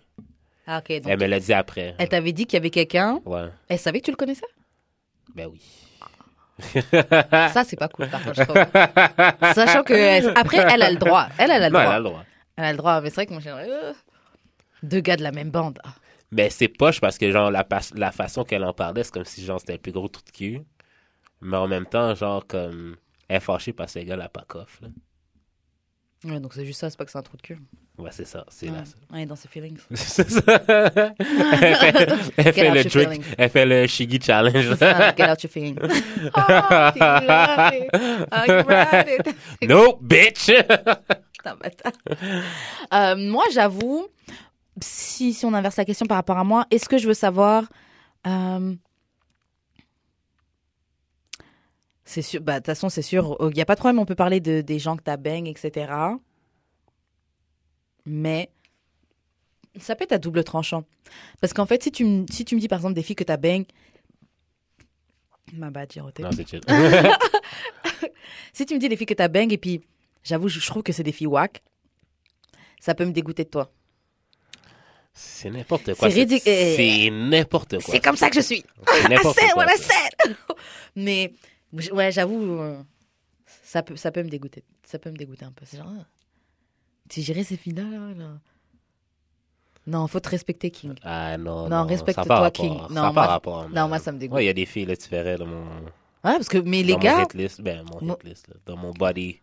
Ah, 0.67 0.77
ok. 0.79 1.01
Donc, 1.01 1.11
Elle 1.11 1.19
me 1.19 1.25
l'a 1.27 1.39
dit 1.39 1.53
après. 1.53 1.95
elle 1.97 2.07
t'avait 2.09 2.31
dit 2.31 2.45
qu'il 2.45 2.53
y 2.57 2.57
avait 2.61 2.69
quelqu'un? 2.69 3.19
Ouais. 3.25 3.49
Elle 3.67 3.79
savait 3.79 3.99
que 3.99 4.05
tu 4.05 4.11
le 4.11 4.17
connaissais? 4.17 4.45
Ben 5.35 5.47
oui. 5.51 5.61
Ça, 7.51 7.63
c'est 7.65 7.75
pas 7.75 7.87
cool, 7.89 8.07
par 8.09 8.23
contre, 8.23 8.35
je 8.35 8.43
trouve. 8.43 9.53
Sachant 9.53 9.83
que, 9.83 9.93
elle- 9.93 10.31
après, 10.35 10.57
elle 10.57 10.81
a 10.81 10.89
le 10.91 10.97
droit. 10.97 11.27
Elle, 11.37 11.51
elle 11.51 11.63
a 11.63 11.69
le 11.69 11.73
Non, 11.73 11.79
elle 11.81 11.85
droit. 11.85 11.93
a 11.95 11.99
le 11.99 12.03
droit. 12.05 12.23
Elle 12.57 12.63
a 12.65 12.71
le 12.71 12.77
droit, 12.77 13.01
mais 13.01 13.09
c'est 13.09 13.15
vrai 13.15 13.25
que 13.25 13.33
moi, 13.33 13.41
j'aimerais. 13.41 13.67
euh, 13.69 13.93
Deux 14.83 15.01
gars 15.01 15.17
de 15.17 15.23
la 15.23 15.31
même 15.31 15.51
bande. 15.51 15.79
Ah. 15.83 15.93
Mais 16.31 16.49
c'est 16.49 16.67
poche 16.69 17.01
parce 17.01 17.17
que, 17.17 17.31
genre, 17.31 17.51
la, 17.51 17.65
la 17.95 18.11
façon 18.11 18.43
qu'elle 18.43 18.63
en 18.63 18.73
parlait, 18.73 19.03
c'est 19.03 19.13
comme 19.13 19.25
si, 19.25 19.43
genre, 19.43 19.59
c'était 19.59 19.73
le 19.73 19.79
plus 19.79 19.91
gros 19.91 20.07
trou 20.07 20.23
de 20.25 20.31
cul. 20.31 20.61
Mais 21.41 21.57
en 21.57 21.67
même 21.67 21.85
temps, 21.85 22.15
genre, 22.15 22.45
comme, 22.47 22.95
elle 23.27 23.37
est 23.37 23.39
fâchée 23.39 23.73
parce 23.73 23.93
que 23.93 23.99
le 23.99 24.05
gars 24.05 24.15
l'a 24.15 24.29
pas 24.29 24.45
coffre, 24.47 24.79
là. 24.83 24.89
Ouais, 26.23 26.39
donc 26.39 26.53
c'est 26.55 26.65
juste 26.65 26.79
ça, 26.79 26.89
c'est 26.89 26.97
pas 26.97 27.05
que 27.05 27.11
c'est 27.11 27.17
un 27.19 27.21
trou 27.21 27.37
de 27.37 27.41
cul. 27.43 27.59
Ouais, 27.99 28.09
c'est 28.11 28.25
ça. 28.25 28.45
C'est 28.49 28.65
là. 28.67 28.83
Ouais, 29.13 29.25
dans 29.27 29.35
ses 29.35 29.47
feelings. 29.47 29.77
C'est 29.91 30.29
ça. 30.29 30.41
elle 30.67 31.15
fait, 31.15 32.07
elle 32.37 32.53
fait 32.53 32.69
out 32.69 32.75
le 32.83 32.89
feelings. 32.89 33.23
elle 33.37 33.49
fait 33.49 33.65
le 33.65 33.87
Shiggy 33.87 34.19
Challenge. 34.21 34.75
Ah, 34.81 35.13
Get 35.15 35.31
out 35.31 35.43
your 35.43 35.51
feelings. 35.51 35.77
Oh, 36.35 36.91
it. 36.95 37.89
Oh, 38.31 38.47
it. 39.07 39.35
no, 39.69 39.97
bitch! 40.01 40.51
Putain, 41.33 41.55
bâtard. 41.61 41.93
Euh, 42.93 43.15
moi, 43.15 43.43
j'avoue, 43.53 44.07
si, 44.81 45.33
si 45.33 45.45
on 45.45 45.53
inverse 45.53 45.77
la 45.77 45.85
question 45.85 46.05
par 46.05 46.17
rapport 46.17 46.37
à 46.37 46.43
moi, 46.43 46.65
est-ce 46.71 46.89
que 46.89 46.97
je 46.97 47.07
veux 47.07 47.13
savoir. 47.13 47.63
euh, 48.27 48.73
C'est 52.05 52.21
sûr, 52.21 52.39
bah, 52.41 52.53
de 52.53 52.57
toute 52.59 52.65
façon, 52.67 52.87
c'est 52.89 53.01
sûr, 53.01 53.35
il 53.41 53.55
n'y 53.55 53.61
a 53.61 53.65
pas 53.65 53.73
de 53.75 53.79
problème, 53.79 53.99
on 53.99 54.05
peut 54.05 54.15
parler 54.15 54.39
de, 54.39 54.61
des 54.61 54.77
gens 54.79 54.95
que 54.95 55.01
t'as 55.03 55.17
bang, 55.17 55.47
etc. 55.47 55.91
Mais 58.05 58.49
ça 59.79 59.95
peut 59.95 60.03
être 60.03 60.11
à 60.11 60.17
double 60.19 60.43
tranchant. 60.43 60.83
Parce 61.41 61.53
qu'en 61.53 61.65
fait, 61.65 61.81
si 61.81 61.91
tu, 61.91 62.05
me- 62.05 62.25
si 62.31 62.45
tu 62.45 62.55
me 62.55 62.59
dis 62.61 62.67
par 62.67 62.77
exemple 62.79 62.93
des 62.93 63.03
filles 63.03 63.15
que 63.15 63.23
t'as 63.23 63.37
bang. 63.37 63.65
Ma 65.53 65.69
bad, 65.71 65.91
j'ai 65.91 66.01
roté. 66.01 66.23
non, 66.23 66.29
c'est 66.31 66.47
chill. 66.47 66.61
Si 68.53 68.65
tu 68.65 68.73
me 68.73 68.79
dis 68.79 68.87
des 68.89 68.95
filles 68.95 69.05
que 69.05 69.13
t'as 69.13 69.27
bang 69.27 69.51
et 69.51 69.57
puis 69.57 69.81
j'avoue, 70.23 70.47
je 70.47 70.59
je 70.59 70.67
trouve 70.67 70.81
que 70.81 70.93
c'est 70.93 71.03
des 71.03 71.11
filles 71.11 71.27
whack, 71.27 71.61
ça 72.79 72.95
peut 72.95 73.05
me 73.05 73.11
dégoûter 73.11 73.43
de 73.43 73.49
toi. 73.49 73.69
C'est 75.13 75.49
n'importe 75.49 75.93
quoi. 75.95 76.09
C'est 76.09 76.15
ridicule. 76.15 76.41
C'est 76.53 77.09
n'importe 77.11 77.81
quoi. 77.81 77.93
C'est 77.93 77.99
comme 77.99 78.15
ça 78.17 78.29
que 78.29 78.35
je 78.35 78.41
suis. 78.41 78.63
C'est 78.87 79.09
n'importe 79.09 79.37
C'est 79.41 79.49
quoi. 79.51 79.65
what 79.65 79.73
I 79.73 79.77
said. 79.77 80.35
Mais 80.95 81.33
ouais, 81.93 82.11
j'avoue, 82.11 82.59
euh, 82.61 82.81
ça 83.63 83.83
peut, 83.83 83.95
ça 83.95 84.11
peut 84.11 84.23
me 84.23 84.29
dégoûter. 84.29 84.63
Ça 84.83 84.99
peut 84.99 85.11
me 85.11 85.17
dégoûter 85.17 85.45
un 85.45 85.51
peu. 85.51 85.65
C'est 85.65 85.77
genre, 85.77 85.91
ah, 85.99 86.05
tu 87.09 87.21
gérais 87.21 87.43
ces 87.43 87.57
filles-là, 87.57 87.83
là, 87.83 88.13
là. 88.15 88.29
Non, 89.87 90.07
faut 90.07 90.19
te 90.19 90.29
respecter, 90.29 90.71
King. 90.71 90.95
Ah 91.03 91.37
non, 91.37 91.69
Non, 91.69 91.81
non, 91.81 91.85
respecte-toi, 91.85 92.23
ça 92.23 92.41
pas. 92.41 92.51
King. 92.51 92.75
Ça 92.87 92.87
Non, 92.93 93.01
a 93.03 93.07
pas 93.07 93.11
moi- 93.13 93.25
rapport. 93.27 93.69
non, 93.69 93.87
moi, 93.87 93.99
ça 93.99 94.11
me 94.11 94.17
dégoûte. 94.17 94.35
Ouais, 94.35 94.43
il 94.45 94.47
y 94.47 94.49
a 94.49 94.53
des 94.53 94.65
filles, 94.65 94.85
là, 94.85 94.97
tu 94.97 95.07
verrais 95.09 95.37
dans 95.37 95.45
mon, 95.45 95.63
Ouais, 95.63 96.33
parce 96.37 96.49
que 96.49 96.57
mais 96.57 96.81
les 96.81 96.93
dans 96.93 96.99
gars, 96.99 97.17
mon. 97.19 97.27
Ben, 97.59 97.83
mon 97.91 98.07
là. 98.07 98.15
Dans 98.65 98.77
mon 98.77 98.91
body. 98.91 99.39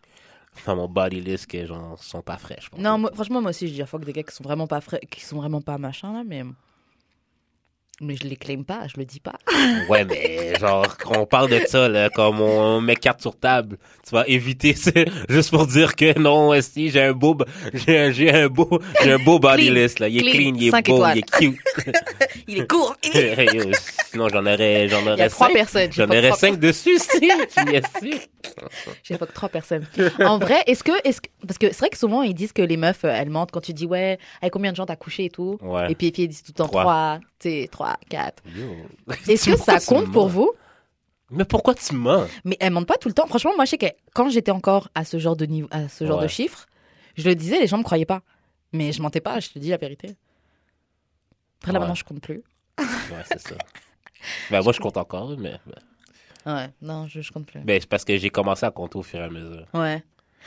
Dans 0.65 0.75
mon 0.75 0.87
body 0.89 1.21
list, 1.21 1.47
que, 1.47 1.65
genre, 1.65 1.97
sont 2.03 2.21
pas 2.21 2.37
fraîches. 2.37 2.69
non, 2.77 2.97
moi, 2.99 3.09
franchement, 3.13 3.41
moi 3.41 3.51
aussi, 3.51 3.69
je 3.69 3.73
dis 3.73 3.81
à 3.81 3.85
fuck 3.85 4.03
des 4.03 4.11
gars 4.13 4.21
qui 4.23 4.35
sont 4.35 4.43
vraiment 4.43 4.67
pas 4.67 4.81
frais, 4.81 4.99
qui 5.09 5.21
sont 5.21 5.37
vraiment 5.37 5.61
pas 5.61 5.77
machin 5.77 6.11
là, 6.13 6.23
mais 6.25 6.43
mais 8.01 8.15
je 8.15 8.27
les 8.27 8.35
claim 8.35 8.63
pas, 8.63 8.87
je 8.87 8.97
le 8.97 9.05
dis 9.05 9.19
pas. 9.19 9.35
Ouais, 9.89 10.05
mais 10.05 10.55
genre, 10.59 10.97
quand 10.97 11.17
on 11.19 11.25
parle 11.25 11.49
de 11.49 11.59
ça, 11.67 11.87
là, 11.89 12.09
comme 12.09 12.39
on 12.41 12.79
met 12.81 12.95
carte 12.95 13.21
sur 13.21 13.35
table, 13.37 13.77
tu 14.07 14.13
vas 14.15 14.25
éviter 14.27 14.73
ça, 14.73 14.91
juste 15.29 15.51
pour 15.51 15.67
dire 15.67 15.95
que 15.95 16.17
non, 16.19 16.59
si 16.61 16.89
j'ai 16.89 17.01
un 17.03 17.13
beau, 17.13 17.37
j'ai 17.73 17.97
un, 17.99 18.11
j'ai 18.11 18.31
un 18.31 18.47
beau, 18.47 18.79
j'ai 19.03 19.11
un 19.11 19.19
beau 19.19 19.39
body 19.39 19.65
Clean. 19.67 19.73
list, 19.73 19.99
là. 19.99 20.07
Il 20.07 20.27
est 20.27 20.31
Clean. 20.31 20.53
il 20.55 20.67
est 20.67 20.71
beau, 20.71 20.77
étoiles. 20.77 21.17
il 21.17 21.19
est 21.19 21.31
cute. 21.31 21.59
Il 22.47 22.59
est 22.59 22.67
court. 22.67 22.95
Yo, 23.03 23.71
Sinon, 24.11 24.27
j'en 24.29 24.45
aurais, 24.45 24.87
j'en 24.89 25.05
aurais 25.07 25.29
trois 25.29 25.49
personnes. 25.49 25.91
J'en 25.91 26.07
aurais 26.07 26.33
cinq 26.33 26.59
dessus, 26.59 26.99
si. 26.99 27.31
J'ai 29.03 29.17
fuck 29.17 29.33
trois 29.33 29.49
personnes. 29.49 29.85
En 30.19 30.37
vrai, 30.39 30.61
est-ce 30.67 30.83
que, 30.83 30.91
est-ce 31.07 31.21
que, 31.21 31.29
parce 31.47 31.57
que 31.57 31.67
c'est 31.67 31.79
vrai 31.79 31.89
que 31.89 31.97
souvent 31.97 32.21
ils 32.21 32.33
disent 32.33 32.51
que 32.53 32.61
les 32.61 32.77
meufs, 32.77 33.05
euh, 33.05 33.09
elles 33.15 33.29
mentent 33.29 33.51
quand 33.51 33.61
tu 33.61 33.73
dis 33.73 33.85
ouais, 33.85 34.17
avec 34.41 34.53
combien 34.53 34.71
de 34.71 34.75
gens 34.75 34.85
t'as 34.85 34.95
couché 34.95 35.25
et 35.25 35.29
tout. 35.29 35.57
Ouais. 35.61 35.91
Et 35.91 35.95
puis, 35.95 36.07
et 36.07 36.11
puis 36.11 36.23
ils 36.23 36.27
disent 36.27 36.43
tout 36.43 36.51
le 36.51 36.57
temps 36.57 36.67
Trois. 36.67 37.19
Sais, 37.43 37.67
trois, 37.71 37.97
quatre. 38.09 38.43
Est-ce 39.27 39.51
que 39.51 39.57
ça 39.57 39.79
compte 39.79 40.11
pour 40.11 40.27
vous? 40.27 40.51
Mais 41.31 41.45
pourquoi 41.45 41.73
tu 41.73 41.95
mens? 41.95 42.27
Mais 42.45 42.57
elles 42.59 42.71
mentent 42.71 42.87
pas 42.87 42.97
tout 42.97 43.07
le 43.07 43.13
temps. 43.13 43.25
Franchement, 43.27 43.53
moi 43.55 43.65
je 43.65 43.71
sais 43.71 43.77
que 43.77 43.87
quand 44.13 44.29
j'étais 44.29 44.51
encore 44.51 44.89
à 44.93 45.03
ce 45.05 45.17
genre 45.17 45.35
de 45.35 45.45
niveau, 45.45 45.67
à 45.71 45.89
ce 45.89 46.05
genre 46.05 46.17
Ouais. 46.17 46.23
de 46.25 46.27
chiffres, 46.29 46.67
je 47.15 47.27
le 47.27 47.35
disais, 47.35 47.59
les 47.59 47.67
gens 47.67 47.77
me 47.77 47.83
croyaient 47.83 48.05
pas. 48.05 48.21
Mais 48.71 48.91
je 48.91 49.01
mentais 49.01 49.21
pas, 49.21 49.39
je 49.39 49.49
te 49.49 49.59
dis 49.59 49.69
la 49.69 49.77
vérité. 49.77 50.15
Après 51.61 51.71
là 51.71 51.79
Ouais. 51.79 51.83
maintenant 51.85 51.95
je 51.95 52.03
compte 52.03 52.21
plus. 52.21 52.43
Ouais, 52.79 53.23
c'est 53.27 53.39
ça. 53.39 53.55
Ben, 54.51 54.61
moi, 54.61 54.71
je 54.73 54.79
compte 54.79 54.95
encore, 54.97 55.37
mais, 55.37 55.59
Ouais, 56.45 56.69
non, 56.81 57.07
je, 57.07 57.21
je 57.21 57.31
compte 57.31 57.45
plus. 57.45 57.59
ben, 57.61 57.79
c'est 57.79 57.87
parce 57.89 58.03
que 58.05 58.17
j'ai 58.17 58.29
commencé 58.29 58.65
à 58.65 58.71
compter 58.71 58.97
au 58.97 59.03
fur 59.03 59.19
et 59.19 59.23
à 59.23 59.29
mesure. 59.29 59.65
Ouais. 59.73 60.03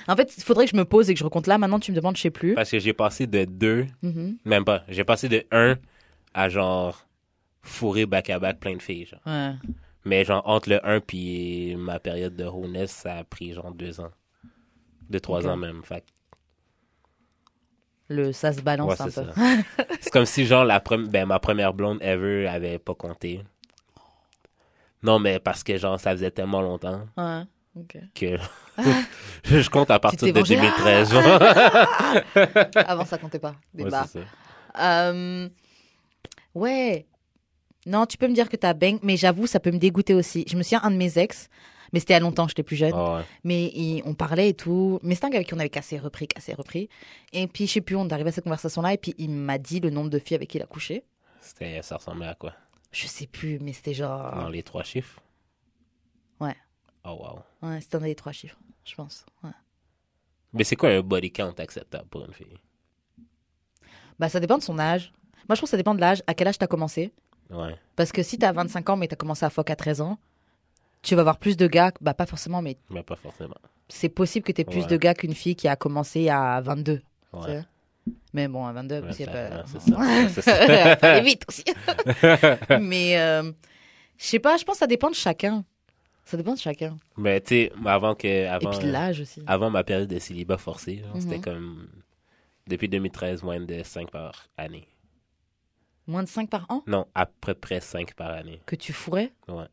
En 0.09 0.17
fait, 0.17 0.33
il 0.37 0.43
faudrait 0.43 0.65
que 0.67 0.71
je 0.73 0.77
me 0.77 0.85
pose 0.85 1.09
et 1.11 1.15
que 1.15 1.19
je 1.21 1.25
recompte 1.25 1.47
là. 1.47 1.57
Maintenant, 1.59 1.79
tu 1.81 1.91
me 1.91 1.97
demandes, 1.97 2.17
je 2.17 2.23
sais 2.23 2.31
plus. 2.31 2.55
Parce 2.55 2.71
que 2.71 2.79
j'ai 2.79 2.93
passé 2.93 3.27
de 3.27 3.45
deux, 3.45 3.87
Mhm. 4.03 4.37
même 4.45 4.65
pas, 4.65 4.83
j'ai 4.89 5.05
passé 5.05 5.29
de 5.29 5.45
un 5.51 5.77
à 6.37 6.49
genre 6.51 7.05
fourrer 7.63 8.07
back 8.07 8.31
à 8.31 8.39
back 8.39 8.61
plein 8.61 8.77
de 8.77 8.83
filles, 8.83 9.07
genre. 9.07 9.21
Ouais. 9.27 9.55
Mais 10.05 10.25
genre, 10.25 10.43
entre 10.47 10.69
le 10.71 10.87
1 10.87 11.01
puis 11.01 11.75
ma 11.77 11.99
période 11.99 12.37
de 12.37 12.45
wholeness, 12.45 12.91
ça 12.93 13.17
a 13.17 13.25
pris 13.25 13.53
genre 13.55 13.73
deux 13.73 13.99
ans. 14.01 14.13
Deux, 15.11 15.19
trois 15.19 15.47
ans 15.49 15.57
même. 15.57 15.83
Fait 15.83 16.05
Le, 18.09 18.33
ça 18.33 18.53
se 18.53 18.61
balance 18.61 19.01
ouais, 19.01 19.07
un 19.07 19.11
peu. 19.11 19.31
c'est 20.01 20.11
comme 20.13 20.27
si 20.27 20.45
genre 20.47 20.65
la 20.65 20.79
pre- 20.79 21.09
ben, 21.09 21.27
ma 21.27 21.39
première 21.41 21.73
blonde 21.75 21.99
ever 22.03 22.47
avait 22.47 22.79
pas 22.79 22.95
compté. 22.95 23.43
Non, 25.03 25.19
mais 25.19 25.39
parce 25.41 25.65
que 25.65 25.77
genre, 25.77 25.99
ça 25.99 26.13
faisait 26.13 26.31
tellement 26.31 26.61
longtemps 26.61 27.07
Ouais. 27.17 27.43
Que 28.15 28.37
je 29.45 29.69
compte 29.69 29.91
à 29.91 29.99
partir 29.99 30.33
de 30.33 30.39
vengé. 30.39 30.57
2013. 30.57 31.13
genre. 31.13 31.43
Avant, 32.89 33.05
ça 33.05 33.19
comptait 33.19 33.39
pas. 33.39 33.55
Ouais. 33.75 33.91
Euh, 34.79 35.49
ouais. 36.57 37.07
Non, 37.87 38.05
tu 38.07 38.19
peux 38.19 38.27
me 38.27 38.35
dire 38.35 38.49
que 38.49 38.57
t'as 38.57 38.75
bang, 38.75 38.99
mais 39.05 39.17
j'avoue, 39.17 39.47
ça 39.47 39.61
peut 39.61 39.71
me 39.71 39.79
dégoûter 39.79 40.13
aussi. 40.15 40.45
Je 40.49 40.57
me 40.57 40.63
souviens, 40.65 40.81
un 40.83 40.91
de 40.91 40.97
mes 40.97 41.19
ex, 41.19 41.49
mais 41.93 42.01
c'était 42.01 42.15
à 42.15 42.19
longtemps, 42.21 42.49
j'étais 42.49 42.65
plus 42.65 42.75
jeune, 42.75 42.91
Ah 42.95 43.19
ouais. 43.19 43.25
mais 43.45 43.67
il- 43.67 44.03
on 44.05 44.15
parlait 44.15 44.49
et 44.49 44.55
tout. 44.55 44.99
Mais 45.05 45.15
c'était 45.15 45.27
un 45.29 45.31
gars 45.31 45.37
avec 45.37 45.47
qui 45.47 45.55
on 45.55 45.59
avait 45.61 45.69
cassé, 45.71 45.97
repris, 45.97 46.27
cassé, 46.27 46.53
repris. 46.55 46.89
Et 47.33 47.47
puis, 47.47 47.69
je 47.69 47.75
sais 47.75 47.81
plus, 47.81 47.95
on 47.95 48.09
est 48.09 48.13
arrivé 48.13 48.31
à 48.31 48.33
cette 48.33 48.43
conversation-là, 48.43 48.93
et 48.95 48.99
puis 48.99 49.15
il 49.19 49.31
m'a 49.31 49.59
dit 49.59 49.79
le 49.79 49.91
nombre 49.91 50.11
de 50.11 50.19
filles 50.19 50.35
avec 50.35 50.49
qui 50.51 50.59
il 50.59 50.63
a 50.63 50.67
couché. 50.67 51.05
C'était, 51.41 51.81
ça 51.83 51.97
ressemblait 51.99 52.27
à 52.27 52.35
quoi? 52.35 52.55
Je 52.91 53.07
sais 53.07 53.29
plus, 53.29 53.61
mais 53.61 53.73
c'était 53.73 53.95
genre. 53.95 54.35
Dans 54.35 54.49
les 54.49 54.65
trois 54.65 54.83
chiffres? 54.83 55.21
Ouais. 56.41 56.57
Oh 57.05 57.11
wow. 57.63 57.69
Ouais, 57.69 57.81
c'était 57.81 57.99
dans 57.99 58.05
les 58.05 58.17
trois 58.17 58.33
chiffres, 58.33 58.59
je 58.85 58.97
pense. 58.97 59.25
Ouais. 59.45 59.51
Mais 60.53 60.65
c'est 60.65 60.75
quoi 60.75 60.89
un 60.89 61.03
body 61.03 61.31
count 61.31 61.55
acceptable 61.59 62.09
pour 62.09 62.25
une 62.25 62.33
fille? 62.33 62.57
Bah, 64.19 64.29
ça 64.29 64.41
dépend 64.41 64.59
de 64.59 64.63
son 64.63 64.79
âge. 64.81 65.13
Moi, 65.49 65.55
je 65.55 65.61
pense 65.61 65.63
que 65.63 65.67
ça 65.69 65.77
dépend 65.77 65.95
de 65.95 66.01
l'âge. 66.01 66.23
À 66.27 66.35
quel 66.35 66.49
âge 66.49 66.59
t'as 66.59 66.67
commencé? 66.67 67.13
Ouais. 67.51 67.75
Parce 67.95 68.11
que 68.13 68.23
si 68.23 68.39
t'as 68.39 68.53
25 68.53 68.91
ans, 68.91 68.97
mais 68.97 69.07
t'as 69.09 69.17
commencé 69.17 69.45
à 69.45 69.51
fuck 69.51 69.71
à 69.71 69.77
13 69.77 70.01
ans, 70.01 70.19
tu 71.03 71.15
vas 71.15 71.21
avoir 71.21 71.39
plus 71.39 71.57
de 71.57 71.67
gars, 71.69 71.93
bah 72.01 72.15
pas 72.15 72.27
forcément, 72.27 72.63
mais 72.63 72.77
Mais 72.91 73.03
pas 73.05 73.15
forcément. 73.17 73.55
c'est 73.89 74.09
possible 74.09 74.45
que 74.45 74.51
t'aies 74.53 74.65
plus 74.65 74.81
Ouais. 74.83 74.87
de 74.89 74.97
gars 74.97 75.15
qu'une 75.15 75.35
fille 75.35 75.55
qui 75.55 75.69
a 75.69 75.77
commencé 75.77 76.29
à 76.29 76.61
22. 76.61 76.99
tu 76.99 77.39
Ouais. 77.39 77.45
sais. 77.47 77.65
Mais 78.33 78.49
bon, 78.49 78.65
à 78.67 78.73
22, 78.73 79.01
Ouais, 79.01 79.13
ça- 79.13 79.65
c'est 79.67 79.81
ça. 79.81 79.99
Ouais, 79.99 80.29
c'est 80.29 80.43
ça. 80.43 80.97
Faut 80.97 81.07
aller 81.07 81.21
vite 81.23 81.45
aussi. 81.49 81.65
mais 82.81 83.19
euh, 83.19 83.43
je 84.19 84.25
sais 84.25 84.39
pas, 84.39 84.57
je 84.57 84.65
pense 84.65 84.75
que 84.77 84.79
ça 84.81 84.87
dépend 84.87 85.11
de 85.11 85.15
chacun. 85.15 85.65
Ça 86.25 86.37
dépend 86.37 86.55
de 86.55 86.59
chacun. 86.59 86.97
Mais 87.17 87.41
tu 87.41 87.49
sais, 87.49 87.73
avant 87.85 88.15
que. 88.17 88.47
Avant, 88.47 88.73
Et 88.73 88.77
puis 88.79 88.87
de 88.87 88.93
l'âge 88.93 89.21
aussi. 89.21 89.43
avant 89.47 89.71
ma 89.71 89.85
période 89.85 90.09
de 90.09 90.19
célibat 90.19 90.59
forcé, 90.59 90.99
genre, 91.05 91.21
c'était 91.21 91.37
Mhm. 91.37 91.45
comme. 91.45 91.89
Depuis 92.67 92.89
2013, 92.89 93.45
moins 93.45 93.61
de 93.61 93.83
5 93.85 94.11
par 94.11 94.49
année. 94.57 94.89
Moins 96.07 96.23
de 96.23 96.29
5 96.29 96.49
par 96.51 96.67
an? 96.71 96.83
Non, 96.87 97.07
à 97.15 97.27
peu 97.27 97.55
près 97.55 97.81
5 97.81 98.15
par 98.15 98.31
année. 98.31 98.61
que 98.67 98.77
tu 98.77 98.93
fourrais? 98.93 99.33
Ouais. 99.49 99.67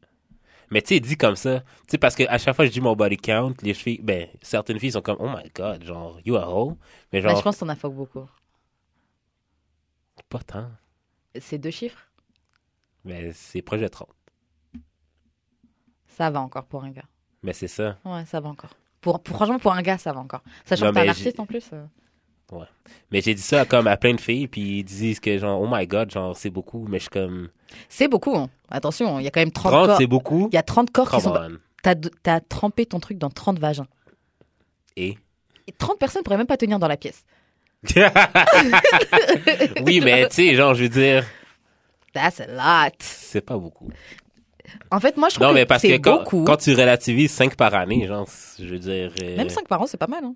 Mais 0.72 0.82
tu 0.82 0.96
sais, 0.96 1.00
dit 1.00 1.18
comme 1.18 1.36
ça, 1.36 1.60
tu 1.60 1.66
sais, 1.90 1.98
parce 2.00 2.16
que 2.16 2.24
à 2.28 2.38
chaque 2.40 2.56
fois 2.56 2.66
que 2.66 2.70
je 2.70 2.74
dis 2.74 2.82
mon 2.82 2.96
body 2.96 3.18
count, 3.18 3.54
les 3.62 3.74
filles, 3.76 4.00
ben, 4.02 4.28
certaines 4.42 4.80
filles 4.80 4.94
sont 4.94 5.02
comme, 5.02 5.18
oh 5.20 5.30
my 5.30 5.48
god, 5.54 5.84
genre, 5.84 6.20
you 6.26 6.36
a 6.36 6.50
hoe? 6.50 6.76
Mais 7.12 7.22
Bah, 7.22 7.30
genre, 7.30 7.38
Je 7.38 7.44
pense 7.44 7.56
que 7.56 7.60
t'en 7.60 7.70
as 7.70 7.76
fuck 7.76 7.94
beaucoup. 7.94 8.28
pas 10.30 10.40
tant. 10.40 10.72
C'est 11.40 11.60
deux 11.60 11.70
chiffres? 11.72 12.10
Mais 13.06 13.32
c'est 13.34 13.62
proche 13.62 13.82
de 13.82 13.88
30. 13.88 14.08
Ça 16.08 16.30
va 16.30 16.42
encore 16.42 16.66
pour 16.66 16.84
un 16.84 16.92
gars. 16.92 17.06
Mais 17.44 17.54
c'est 17.54 17.68
ça. 17.68 17.98
Ouais, 18.06 18.26
ça 18.26 18.40
va 18.40 18.50
encore. 18.50 18.72
Pour, 19.02 19.22
pour- 19.22 19.36
franchement, 19.36 19.60
pour 19.60 19.74
un 19.74 19.82
gars, 19.82 19.98
ça 19.98 20.14
va 20.14 20.22
encore. 20.22 20.42
Sachant 20.66 20.90
que 20.90 20.94
t'es 20.94 21.02
un 21.02 21.10
artiste 21.10 21.40
en 21.40 21.46
plus. 21.46 21.70
euh. 21.74 21.86
Mais 23.12 23.22
j'ai 23.22 23.34
dit 23.34 23.42
ça 23.42 23.66
comme 23.66 23.88
à 23.88 23.98
plein 23.98 24.14
de 24.14 24.22
filles, 24.22 24.48
puis 24.48 24.80
ils 24.80 24.84
disent 24.84 25.20
que 25.20 25.38
genre, 25.38 25.60
oh 25.62 25.68
my 25.72 25.88
god, 25.88 26.12
genre, 26.12 26.36
c'est 26.38 26.50
beaucoup. 26.52 26.86
Mais 26.88 26.98
je 27.00 27.04
suis 27.04 27.10
comme, 27.10 27.50
C'est 27.90 28.08
beaucoup. 28.08 28.36
hein. 28.38 28.50
Attention, 28.70 29.20
il 29.20 29.24
y 29.24 29.28
a 29.28 29.32
quand 29.32 29.40
même 29.42 29.52
30, 29.52 29.72
30, 29.72 29.88
corps. 29.88 29.98
c'est 29.98 30.08
beaucoup? 30.08 30.50
Il 30.52 30.56
y 30.56 30.58
a 30.60 30.64
30 30.64 30.92
corps 30.92 31.06
qui 31.10 31.12
Come 31.16 31.22
sont. 31.22 31.34
on. 31.36 31.58
T'as 31.82 31.96
t'as 32.22 32.40
trempé 32.40 32.86
ton 32.86 33.00
truc 33.00 33.18
dans 33.18 33.30
30 33.30 33.60
vagins. 33.60 33.88
Et? 34.96 35.18
Et 35.68 35.72
30 35.72 35.98
personnes 36.00 36.24
pourraient 36.24 36.38
même 36.38 36.46
pas 36.48 36.58
tenir 36.58 36.78
dans 36.80 36.88
la 36.88 36.98
pièce. 36.98 37.24
oui, 39.86 40.00
mais 40.02 40.28
tu 40.30 40.36
sais, 40.36 40.56
genre, 40.56 40.74
je 40.74 40.84
veux 40.84 40.90
dire, 40.90 41.26
That's 42.14 42.40
a 42.40 42.48
lot. 42.48 42.94
c'est 43.00 43.42
pas 43.42 43.58
beaucoup. 43.58 43.90
En 44.92 45.00
fait, 45.00 45.18
moi, 45.18 45.30
je 45.30 45.36
trouve 45.36 45.48
Non, 45.48 45.54
mais 45.54 45.66
parce 45.66 45.82
que 45.82 45.98
quand, 45.98 46.20
beaucoup. 46.20 46.44
quand 46.46 46.58
tu 46.58 46.72
relativises 46.74 47.32
5 47.32 47.56
par 47.56 47.74
année, 47.74 48.08
genre, 48.08 48.28
je 48.60 48.66
veux 48.66 48.80
dire. 48.80 49.12
euh, 49.22 49.38
Même 49.38 49.50
5 49.50 49.68
par 49.68 49.82
an, 49.82 49.88
c'est 49.88 49.98
pas 49.98 50.08
mal. 50.08 50.24
hein. 50.24 50.36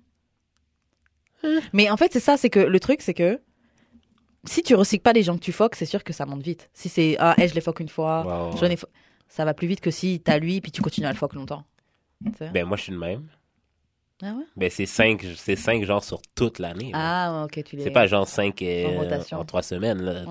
Mais 1.72 1.90
en 1.90 1.96
fait, 1.96 2.12
c'est 2.12 2.20
ça, 2.20 2.36
c'est 2.36 2.50
que 2.50 2.60
le 2.60 2.80
truc, 2.80 3.00
c'est 3.02 3.14
que 3.14 3.40
si 4.44 4.62
tu 4.62 4.74
recycles 4.74 5.02
pas 5.02 5.12
les 5.12 5.22
gens 5.22 5.34
que 5.36 5.42
tu 5.42 5.52
foques, 5.52 5.74
c'est 5.74 5.86
sûr 5.86 6.02
que 6.04 6.12
ça 6.12 6.26
monte 6.26 6.42
vite. 6.42 6.70
Si 6.72 6.88
c'est 6.88 7.16
ah, 7.18 7.34
hey, 7.38 7.48
je 7.48 7.54
les 7.54 7.60
foque 7.60 7.80
une 7.80 7.88
fois, 7.88 8.24
fo- 8.76 8.86
ça 9.28 9.44
va 9.44 9.54
plus 9.54 9.66
vite 9.68 9.80
que 9.80 9.90
si 9.90 10.20
t'as 10.20 10.38
lui 10.38 10.60
puis 10.60 10.72
tu 10.72 10.80
continues 10.82 11.06
à 11.06 11.12
le 11.12 11.16
foque 11.18 11.34
longtemps. 11.34 11.64
Ben, 12.52 12.64
moi, 12.64 12.76
je 12.76 12.82
suis 12.84 12.92
le 12.92 12.98
même. 12.98 13.28
Ah 14.20 14.32
ouais? 14.32 14.44
Ben, 14.56 14.68
c'est 14.68 14.86
5, 14.86 15.24
c'est 15.36 15.54
cinq 15.54 15.84
genre 15.84 16.02
sur 16.02 16.20
toute 16.34 16.58
l'année. 16.58 16.90
Ah, 16.92 17.32
ouais, 17.32 17.44
ok, 17.44 17.62
tu 17.64 17.76
les. 17.76 17.84
C'est 17.84 17.92
pas 17.92 18.08
genre 18.08 18.26
5 18.26 18.60
En 18.62 18.98
rotation. 18.98 19.38
en 19.38 19.44
3 19.44 19.62
semaines, 19.62 20.02
là. 20.02 20.24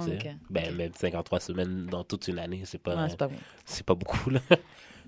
Ben, 0.49 0.75
même 0.75 0.91
5 0.93 1.15
en 1.15 1.23
3 1.23 1.39
semaines 1.39 1.85
dans 1.85 2.03
toute 2.03 2.27
une 2.27 2.37
année, 2.39 2.63
c'est 2.65 2.79
pas, 2.81 2.95
Ouais, 3.01 3.09
c'est 3.09 3.17
pas 3.17 3.29
bon. 3.29 3.37
c'est 3.63 3.85
pas 3.85 3.95
beaucoup, 3.95 4.29
là. 4.29 4.41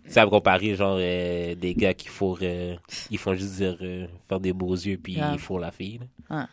Ça 0.09 0.25
me 0.25 0.29
comparer, 0.29 0.75
genre, 0.75 0.97
euh, 0.99 1.55
des 1.55 1.73
gars 1.75 1.93
qui 1.93 2.07
font, 2.07 2.35
euh, 2.41 2.75
ils 3.11 3.17
font 3.17 3.33
juste 3.35 3.55
dire, 3.57 3.77
euh, 3.81 4.07
faire 4.27 4.39
des 4.39 4.53
beaux 4.53 4.73
yeux, 4.73 4.97
puis 4.97 5.17
Ah. 5.21 5.31
ils 5.33 5.39
font 5.39 5.57
la 5.57 5.71
fille, 5.71 5.99
là. 6.29 6.47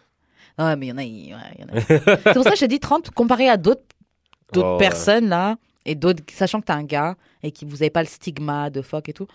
Ouais, 0.58 0.76
mais 0.76 0.86
il 0.86 0.88
y 0.90 0.92
en 0.92 0.98
a. 0.98 1.00
ouais, 1.02 1.54
y 1.58 1.64
en 1.64 1.68
a. 1.76 1.80
c'est 1.80 2.32
pour 2.34 2.42
ça 2.44 2.50
que 2.50 2.56
je 2.56 2.60
te 2.60 2.70
dis 2.70 2.80
30 2.80 3.10
comparé 3.10 3.48
à 3.48 3.56
d'autres 3.58 3.82
ouais. 4.54 4.78
personnes 4.78 5.28
là 5.28 5.56
et 5.84 5.94
d'autres 5.94 6.22
sachant 6.32 6.60
que 6.60 6.66
t'es 6.66 6.72
un 6.72 6.84
gars 6.84 7.14
et 7.42 7.52
que 7.52 7.66
vous 7.66 7.82
avez 7.82 7.90
pas 7.90 8.02
le 8.02 8.08
stigma 8.08 8.70
de 8.70 8.80
fuck 8.80 9.06
et 9.08 9.12
tout, 9.12 9.26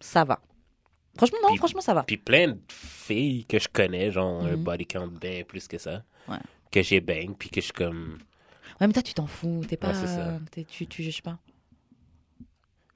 ça 0.00 0.24
va. 0.24 0.40
Franchement 1.18 1.38
non, 1.42 1.48
Puis- 1.50 1.58
franchement 1.58 1.82
ça 1.82 1.92
va. 1.92 2.02
Puis 2.04 2.16
plein 2.16 2.48
de 2.48 2.58
filles 2.68 3.44
que 3.44 3.58
je 3.58 3.68
connais, 3.68 4.10
genre, 4.10 4.42
un 4.44 4.56
Mhm. 4.56 4.64
body 4.64 4.86
count 4.86 5.08
bien 5.20 5.42
plus 5.46 5.68
que 5.68 5.76
ça. 5.76 6.02
Ouais. 6.28 6.38
Que 6.70 6.82
j'ai 6.82 7.00
bang, 7.02 7.34
puis 7.38 7.50
que 7.50 7.60
je 7.60 7.66
suis 7.66 7.72
comme. 7.74 8.18
Ouais, 8.80 8.86
mais 8.86 8.92
toi 8.94 9.02
tu 9.02 9.12
t'en 9.12 9.26
fous, 9.26 9.62
t'es 9.68 9.76
pas, 9.76 9.88
Ouais, 9.88 9.94
c'est 9.94 10.06
ça. 10.06 10.38
tu 10.66 10.86
tu 10.86 11.02
juges 11.02 11.20
pas. 11.22 11.36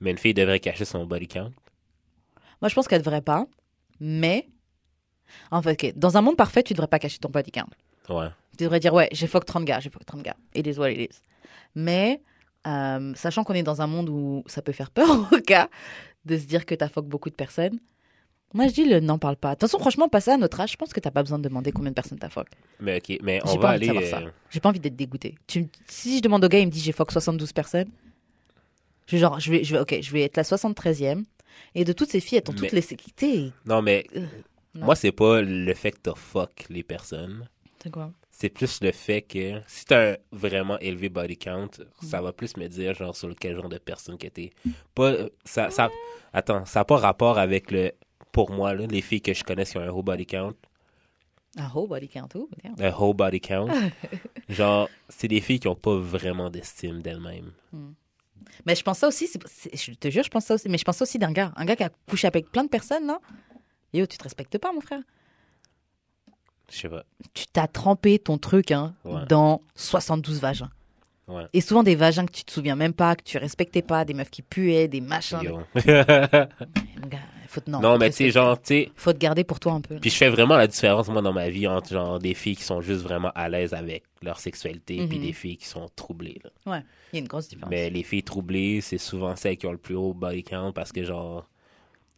Mais 0.01 0.11
une 0.11 0.19
fille 0.19 0.35
devrait 0.35 0.61
cacher 0.61 0.85
son 0.85 1.05
body 1.07 1.29
count. 1.29 1.53
Moi 2.61 2.69
je 2.69 2.75
pense 2.75 2.89
qu'elle 2.89 3.03
devrait 3.03 3.23
pas, 3.23 3.47
mais 4.01 4.49
en 5.51 5.61
fait, 5.63 5.99
dans 5.99 6.17
un 6.17 6.23
monde 6.23 6.37
parfait, 6.37 6.63
tu 6.63 6.73
devrais 6.75 6.87
pas 6.89 6.99
cacher 6.99 7.19
ton 7.19 7.29
body 7.29 7.51
count. 7.51 7.67
Ouais. 8.09 8.29
Tu 8.57 8.65
devrais 8.65 8.81
dire 8.81 8.95
ouais, 8.95 9.09
j'ai 9.13 9.27
fuck 9.27 9.45
30 9.45 9.65
gars, 9.65 9.81
j'ai 9.81 9.91
fuck 9.91 10.05
30 10.07 10.23
gars. 10.23 10.37
It 10.55 10.67
is 10.67 10.79
what 10.79 10.91
it 10.91 11.11
is. 11.13 11.19
Mais 11.75 12.23
euh, 12.67 13.13
sachant 13.15 13.45
qu'on 13.45 13.55
est 13.55 13.63
dans 13.63 13.83
un 13.83 13.87
monde 13.87 14.09
où 14.09 14.43
ça 14.47 14.63
peut 14.63 14.73
faire 14.73 14.91
peur 14.91 15.29
aux 15.33 15.39
gars 15.41 15.69
de 16.25 16.37
se 16.39 16.45
dire 16.45 16.65
que 16.67 16.75
t'as 16.75 16.89
fuck 16.89 17.05
beaucoup 17.07 17.31
de 17.31 17.35
personnes, 17.35 17.79
moi 18.55 18.67
je 18.69 18.73
dis 18.73 18.85
le 18.85 19.01
n'en 19.01 19.19
parle 19.19 19.37
pas. 19.37 19.51
De 19.51 19.55
toute 19.55 19.63
façon, 19.69 19.79
franchement, 19.79 20.09
passé 20.09 20.31
à 20.31 20.37
notre 20.37 20.59
âge, 20.61 20.73
je 20.73 20.77
pense 20.77 20.93
que 20.93 21.01
t'as 21.01 21.11
pas 21.11 21.23
besoin 21.23 21.39
de 21.39 21.49
demander 21.49 21.73
combien 21.73 21.91
de 21.91 21.95
personnes 21.95 22.19
t'as 22.19 22.29
fuck. 22.31 22.49
Mais 22.81 22.97
ok, 22.99 23.19
mais 23.23 23.41
on 23.45 23.57
va 23.59 23.71
aller. 23.71 23.89
euh, 23.91 24.31
J'ai 24.51 24.61
pas 24.61 24.69
envie 24.71 24.81
d'être 24.81 24.97
dégoûté. 24.97 25.35
Tu, 25.47 25.69
si 25.87 26.17
je 26.17 26.23
demande 26.23 26.45
au 26.45 26.49
gars, 26.49 26.59
il 26.61 26.67
me 26.67 26.71
dit 26.73 26.81
j'ai 26.81 26.93
fuck 26.93 27.11
72 27.13 27.53
personnes, 27.53 27.89
je 29.07 29.17
vais 29.17 29.21
genre, 29.21 29.39
je 29.41 29.51
vais, 29.51 29.65
je 29.65 29.75
vais, 29.75 29.81
ok, 29.81 29.99
je 30.01 30.11
vais 30.13 30.23
être 30.23 30.37
la 30.37 30.43
73e. 30.45 31.25
Et 31.75 31.85
de 31.85 31.93
toutes 31.93 32.11
ces 32.11 32.21
filles, 32.21 32.39
elles 32.39 32.45
t'ont 32.45 32.53
toutes 32.53 32.63
Mais- 32.63 32.71
laissé 32.71 32.97
quitter. 32.97 33.53
Non, 33.65 33.81
mais 33.83 34.07
Euh, 34.15 34.21
non. 34.75 34.87
moi, 34.87 34.95
c'est 34.97 35.13
pas 35.13 35.41
le 35.41 35.75
fait 35.75 35.93
que 35.93 35.99
t'as 36.03 36.15
fuck 36.15 36.67
les 36.69 36.83
personnes. 36.83 37.49
C'est 37.83 37.91
quoi? 37.91 38.11
C'est 38.31 38.51
plus 38.51 38.81
le 38.83 38.93
fait 38.93 39.23
que 39.23 39.61
si 39.67 39.85
t'as 39.87 40.13
un 40.13 40.17
vraiment 40.33 40.79
élevé 40.81 41.09
body 41.09 41.39
count, 41.39 41.71
Mm. 42.03 42.07
ça 42.07 42.21
va 42.21 42.33
plus 42.35 42.57
me 42.59 42.67
dire 42.69 42.93
genre 42.95 43.17
sur 43.17 43.35
quel 43.37 43.55
genre 43.57 43.69
de 43.71 43.79
personne 43.79 44.19
que 44.19 44.27
t'es. 44.27 44.51
Pas 44.95 45.13
euh, 45.13 45.29
ça 45.45 45.71
ça 45.71 45.89
attends, 46.35 46.65
ça 46.67 46.81
n'a 46.81 46.85
pas 46.85 46.97
rapport 46.99 47.39
avec 47.39 47.71
le 47.71 47.93
pour 48.33 48.51
moi 48.51 48.75
là, 48.75 48.87
les 48.87 49.01
filles 49.01 49.23
que 49.23 49.33
je 49.33 49.43
connais 49.45 49.65
qui 49.65 49.79
ont 49.79 49.81
un 49.81 49.89
haut 49.89 50.03
body 50.03 50.27
count, 50.27 50.53
Un 51.57 51.71
whole 51.75 51.89
body 51.89 52.09
count, 52.09 52.29
oh, 52.35 52.51
damn. 52.63 52.75
un 52.79 52.93
haut 52.95 53.15
body 53.15 53.41
count. 53.41 53.69
genre 54.51 54.91
c'est 55.09 55.29
des 55.29 55.41
filles 55.41 55.61
qui 55.61 55.69
ont 55.69 55.75
pas 55.75 55.97
vraiment 55.97 56.51
d'estime 56.51 57.01
d'elles-mêmes. 57.01 57.53
Mais 58.65 58.75
je 58.75 58.83
pense 58.83 58.99
ça 58.99 59.09
aussi, 59.09 59.27
c'est- 59.27 59.41
c'est- 59.47 59.77
je 59.77 59.93
te 59.93 60.11
jure, 60.11 60.23
je 60.25 60.31
pense 60.31 60.45
ça 60.47 60.55
aussi. 60.55 60.69
Mais 60.69 60.79
je 60.79 60.85
pense 60.85 60.97
ça 60.97 61.03
aussi 61.05 61.19
d'un 61.19 61.33
gars. 61.33 61.53
Un 61.57 61.65
gars 61.65 61.77
qui 61.77 61.85
a 61.85 61.91
couché 62.09 62.27
avec 62.27 62.51
plein 62.51 62.65
de 62.65 62.69
personnes, 62.69 63.07
là. 63.07 63.21
Yo, 63.93 64.07
tu 64.07 64.19
te 64.19 64.23
respectes 64.25 64.59
pas, 64.59 64.73
mon 64.73 64.81
frère. 64.81 65.01
Je 66.71 66.77
sais 66.79 66.89
pas. 66.89 67.05
Tu 67.33 67.47
t'as 67.47 67.69
trempé 67.69 68.19
ton 68.19 68.39
truc 68.39 68.73
hein, 68.73 68.95
Ouais. 69.05 69.25
dans 69.27 69.63
72 69.77 70.41
vagins. 70.41 70.71
Ouais. 71.29 71.45
Et 71.53 71.61
souvent 71.61 71.83
des 71.83 71.97
vagins 71.97 72.25
que 72.25 72.33
tu 72.33 72.45
te 72.45 72.53
souviens 72.53 72.77
même 72.77 72.93
pas, 72.93 73.17
que 73.17 73.23
tu 73.25 73.37
respectais 73.39 73.83
pas, 73.83 74.05
des 74.05 74.15
meufs 74.15 74.31
qui 74.31 74.43
puaient, 74.43 74.87
des 74.87 75.01
machins. 75.01 75.41
Gars, 75.75 76.49
faut 77.49 77.61
te, 77.61 77.71
non, 77.71 77.81
non, 77.81 77.93
faut 77.95 77.99
mais 77.99 78.11
tu 78.11 78.17
sais 78.17 78.31
genre 78.31 78.57
tu 78.61 78.67
sais 78.67 78.91
Faut 78.97 79.13
te 79.13 79.19
garder 79.19 79.45
pour 79.45 79.59
toi 79.61 79.73
un 79.73 79.81
peu. 79.81 79.97
Puis 79.97 80.11
je 80.11 80.17
fais 80.17 80.29
vraiment 80.29 80.57
la 80.57 80.67
différence, 80.67 81.09
moi, 81.09 81.23
dans 81.23 81.33
ma 81.33 81.49
vie, 81.49 81.67
entre 81.67 81.91
genre 81.91 82.19
des 82.19 82.35
filles 82.35 82.57
qui 82.57 82.63
sont 82.65 82.81
juste 82.81 83.03
vraiment 83.03 83.31
à 83.35 83.49
l'aise 83.49 83.75
avec 83.75 84.05
leur 84.23 84.39
sexualité, 84.39 85.07
puis 85.09 85.19
Mhm. 85.19 85.27
des 85.27 85.33
filles 85.33 85.57
qui 85.57 85.67
sont 85.67 85.89
troublées. 85.97 86.41
là. 86.45 86.83
Il 87.13 87.17
y 87.17 87.19
a 87.19 87.21
une 87.23 87.29
grosse 87.29 87.49
différence. 87.49 87.71
Mais 87.71 87.91
les 87.91 88.03
filles 88.03 88.23
troublées, 88.23 88.81
c'est 88.81 88.99
souvent 88.99 89.35
celles 89.37 89.57
qui 89.57 89.67
ont 89.67 89.73
le 89.73 89.79
plus 89.79 89.95
haut 89.95 90.13
body 90.15 90.43
count 90.45 90.73
parce 90.73 90.93
que, 90.93 91.03
genre, 91.05 91.49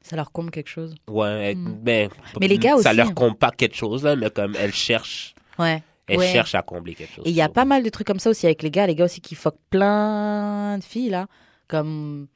Ça 0.03 0.17
leur 0.17 0.31
comble 0.33 0.51
quelque 0.51 0.69
chose. 0.71 0.95
ouais, 1.09 1.55
ben, 1.55 2.09
Mm. 2.09 2.39
Mais 2.41 2.49
les 2.49 2.59
gars 2.59 2.71
ça 2.79 2.91
aussi, 2.91 2.97
leur 2.97 3.09
hein. 3.09 3.15
compte 3.15 3.39
pas 3.39 3.51
quelque 3.51 3.77
chose, 3.77 4.05
là, 4.05 4.17
mais 4.17 4.31
comme 4.31 4.55
elles 4.59 4.73
cherchent, 4.75 5.35
Ouais. 5.59 5.83
Elles 6.09 6.19
Ouais. 6.19 6.33
cherchent 6.33 6.55
à 6.55 6.63
combler 6.63 6.95
quelque 6.95 7.15
chose. 7.15 7.25
Et 7.27 7.31
il 7.31 7.37
y 7.37 7.43
a 7.43 7.49
pas 7.49 7.65
mal 7.65 7.83
de 7.83 7.89
trucs 7.91 8.07
comme 8.07 8.19
ça 8.19 8.31
aussi 8.31 8.47
avec 8.47 8.63
les 8.63 8.71
gars. 8.71 8.87
Les 8.87 8.95
gars 8.95 9.05
aussi 9.05 9.21
qui 9.21 9.35
fuck 9.35 9.57
plein 9.71 10.79
de 10.79 10.85
filles, 10.85 11.11
là. 11.11 11.27
Comme 11.69 12.27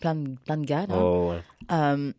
plein 0.00 0.14
de, 0.16 0.30
plein 0.44 0.56
de 0.56 0.64
gars, 0.64 0.86
là. 0.86 0.96
Oh, 0.98 1.30
ouais. 1.30 1.42
Euh, 1.72 2.12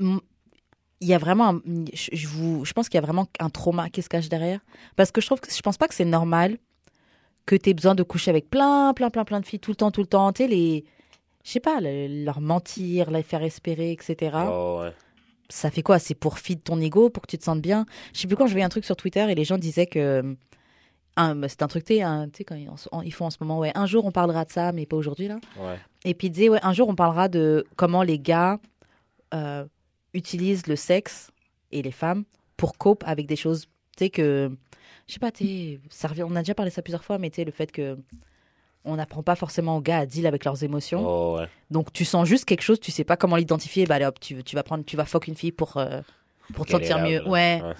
il 0.00 1.08
y 1.08 1.14
a 1.14 1.18
vraiment, 1.18 1.48
un- 1.50 1.60
je, 1.92 2.10
je 2.12 2.26
vous, 2.28 2.64
je 2.64 2.72
pense 2.72 2.88
qu'il 2.88 2.96
y 2.98 3.02
a 3.02 3.06
vraiment 3.06 3.26
un 3.38 3.50
trauma 3.50 3.90
qui 3.90 4.02
se 4.02 4.08
cache 4.08 4.28
derrière. 4.28 4.60
Parce 4.96 5.10
que 5.12 5.20
je 5.20 5.26
trouve 5.26 5.40
que 5.40 5.52
je 5.52 5.60
pense 5.62 5.76
pas 5.76 5.88
que 5.88 5.94
c'est 5.94 6.04
normal 6.04 6.58
que 7.44 7.54
tu 7.54 7.70
aies 7.70 7.74
besoin 7.74 7.94
de 7.94 8.02
coucher 8.02 8.30
avec 8.30 8.50
plein, 8.50 8.92
plein, 8.94 9.10
plein, 9.10 9.24
plein 9.24 9.40
de 9.40 9.46
filles 9.46 9.60
tout 9.60 9.70
le 9.70 9.76
temps, 9.76 9.90
tout 9.90 10.00
le 10.00 10.06
temps. 10.08 10.32
Tu 10.32 10.42
sais, 10.42 10.48
les, 10.48 10.84
je 11.44 11.50
sais 11.50 11.60
pas, 11.60 11.80
le- 11.80 12.24
leur 12.24 12.40
mentir, 12.40 13.10
les 13.10 13.22
faire 13.22 13.42
espérer, 13.42 13.92
etc. 13.92 14.36
Oh, 14.48 14.80
ouais. 14.82 14.92
Ça 15.48 15.70
fait 15.70 15.82
quoi? 15.82 15.98
C'est 15.98 16.14
pour 16.14 16.38
feed 16.38 16.62
ton 16.62 16.80
ego, 16.80 17.10
pour 17.10 17.22
que 17.22 17.28
tu 17.28 17.38
te 17.38 17.44
sentes 17.44 17.62
bien? 17.62 17.86
Je 18.12 18.20
sais 18.20 18.26
plus 18.26 18.36
quand 18.36 18.46
je 18.46 18.52
voyais 18.52 18.64
un 18.64 18.68
truc 18.68 18.84
sur 18.84 18.96
Twitter 18.96 19.24
et 19.30 19.34
les 19.34 19.44
gens 19.44 19.58
disaient 19.58 19.86
que. 19.86 20.36
bah, 21.16 21.34
c'est 21.48 21.62
un 21.62 21.68
truc, 21.68 21.84
tu 21.84 21.94
sais, 21.94 22.44
quand 22.44 22.54
ils, 22.56 22.68
en- 22.68 23.02
ils 23.02 23.12
font 23.12 23.26
en 23.26 23.30
ce 23.30 23.38
moment, 23.40 23.58
ouais, 23.58 23.72
un 23.74 23.86
jour 23.86 24.04
on 24.04 24.12
parlera 24.12 24.44
de 24.44 24.50
ça, 24.50 24.72
mais 24.72 24.86
pas 24.86 24.96
aujourd'hui, 24.96 25.28
là. 25.28 25.38
Ouais. 25.58 25.78
Et 26.04 26.14
puis 26.14 26.30
disait, 26.30 26.48
ouais, 26.48 26.60
un 26.62 26.72
jour 26.72 26.88
on 26.88 26.94
parlera 26.94 27.28
de 27.28 27.64
comment 27.76 28.02
les 28.02 28.18
gars 28.18 28.58
euh, 29.34 29.64
utilisent 30.14 30.66
le 30.66 30.76
sexe 30.76 31.30
et 31.72 31.82
les 31.82 31.90
femmes 31.92 32.24
pour 32.56 32.76
cope 32.78 33.02
avec 33.06 33.26
des 33.26 33.36
choses, 33.36 33.66
tu 33.96 34.04
sais, 34.04 34.10
que, 34.10 34.50
je 35.06 35.12
sais 35.14 35.18
pas, 35.20 35.30
tu 35.30 35.80
on 36.24 36.36
a 36.36 36.40
déjà 36.40 36.54
parlé 36.54 36.70
ça 36.70 36.82
plusieurs 36.82 37.04
fois, 37.04 37.18
mais 37.18 37.30
tu 37.30 37.36
sais, 37.36 37.44
le 37.44 37.52
fait 37.52 37.70
que 37.72 37.98
on 38.86 38.96
n'apprend 38.96 39.22
pas 39.22 39.34
forcément 39.36 39.76
aux 39.76 39.80
gars 39.80 39.98
à 39.98 40.06
deal 40.06 40.26
avec 40.26 40.44
leurs 40.44 40.62
émotions. 40.64 41.04
Oh, 41.06 41.36
ouais. 41.38 41.48
Donc 41.70 41.92
tu 41.92 42.04
sens 42.04 42.26
juste 42.26 42.44
quelque 42.46 42.62
chose, 42.62 42.80
tu 42.80 42.90
sais 42.90 43.04
pas 43.04 43.16
comment 43.16 43.36
l'identifier, 43.36 43.84
bah 43.84 43.96
allez 43.96 44.04
hop, 44.06 44.18
tu, 44.20 44.42
tu 44.44 44.54
vas 44.56 44.62
prendre, 44.62 44.84
tu 44.84 44.96
vas 44.96 45.04
fuck 45.04 45.26
une 45.28 45.34
fille 45.36 45.52
pour, 45.52 45.76
euh, 45.76 46.00
pour 46.54 46.64
te 46.66 46.70
sentir 46.72 46.98
mieux. 47.00 47.18
là. 47.20 47.28
Ouais, 47.28 47.60
Ouais. 47.62 47.74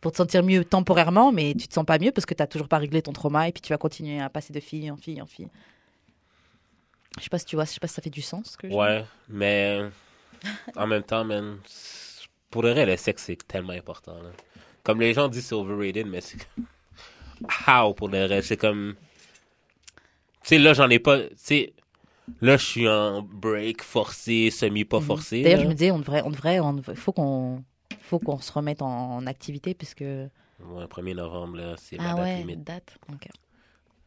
pour 0.00 0.12
te 0.12 0.16
sentir 0.18 0.42
mieux 0.42 0.64
temporairement, 0.64 1.32
mais 1.32 1.54
tu 1.54 1.66
te 1.68 1.74
sens 1.74 1.84
pas 1.84 1.98
mieux 1.98 2.12
parce 2.12 2.24
que 2.26 2.34
t'as 2.34 2.46
toujours 2.46 2.68
pas 2.68 2.78
réglé 2.78 3.02
ton 3.02 3.12
trauma 3.12 3.48
et 3.48 3.52
puis 3.52 3.60
tu 3.62 3.72
vas 3.72 3.78
continuer 3.78 4.20
à 4.20 4.28
passer 4.30 4.52
de 4.52 4.60
fille 4.60 4.90
en 4.90 4.96
fille 4.96 5.20
en 5.20 5.26
fille. 5.26 5.48
Je 7.18 7.22
sais 7.24 7.28
pas 7.30 7.38
si 7.38 7.46
tu 7.46 7.56
vois, 7.56 7.64
je 7.64 7.70
sais 7.70 7.80
pas 7.80 7.86
si 7.86 7.94
ça 7.94 8.02
fait 8.02 8.10
du 8.10 8.22
sens. 8.22 8.56
Que. 8.56 8.66
Ouais, 8.66 9.04
mais 9.28 9.80
en 10.76 10.86
même 10.86 11.02
temps, 11.04 11.24
man, 11.24 11.58
pour 12.50 12.62
le 12.62 12.72
vrai, 12.72 12.86
le 12.86 12.96
sexe, 12.96 13.24
c'est 13.24 13.46
tellement 13.46 13.72
important. 13.72 14.14
là. 14.14 14.30
Comme 14.82 15.00
les 15.00 15.14
gens 15.14 15.28
disent, 15.28 15.46
c'est 15.46 15.54
overrated, 15.54 16.06
mais 16.06 16.20
c'est. 16.20 16.38
How 17.68 17.94
pour 17.94 18.08
le 18.08 18.24
reste? 18.26 18.48
C'est 18.48 18.56
comme. 18.56 18.94
Sais, 20.44 20.58
là, 20.58 20.72
j'en 20.74 20.88
ai 20.90 20.98
pas. 20.98 21.18
Tu 21.20 21.28
sais, 21.36 21.72
là, 22.40 22.56
je 22.56 22.64
suis 22.64 22.88
en 22.88 23.22
break 23.22 23.82
forcé, 23.82 24.50
semi-pas 24.50 24.98
Mhm. 25.00 25.04
forcé. 25.04 25.42
D'ailleurs, 25.42 25.60
je 25.62 25.66
me 25.68 25.72
disais, 25.74 25.90
on 25.90 25.98
devrait, 25.98 26.22
on 26.24 26.30
devrait, 26.30 26.60
on 26.60 26.74
devrait- 26.74 26.94
faut 26.96 27.12
qu'on, 27.12 27.64
faut 28.00 28.18
qu'on 28.18 28.38
se 28.38 28.52
remette 28.52 28.82
en, 28.82 29.16
en 29.16 29.26
activité 29.26 29.74
puisque. 29.74 30.00
Ouais, 30.02 30.84
1er 30.88 31.14
novembre, 31.14 31.56
là, 31.56 31.74
c'est 31.78 31.96
la 31.96 32.10
Ah 32.10 32.14
date 32.14 32.24
ouais, 32.24 32.36
limite. 32.38 32.62
date. 32.64 32.96
Ok, 33.12 33.26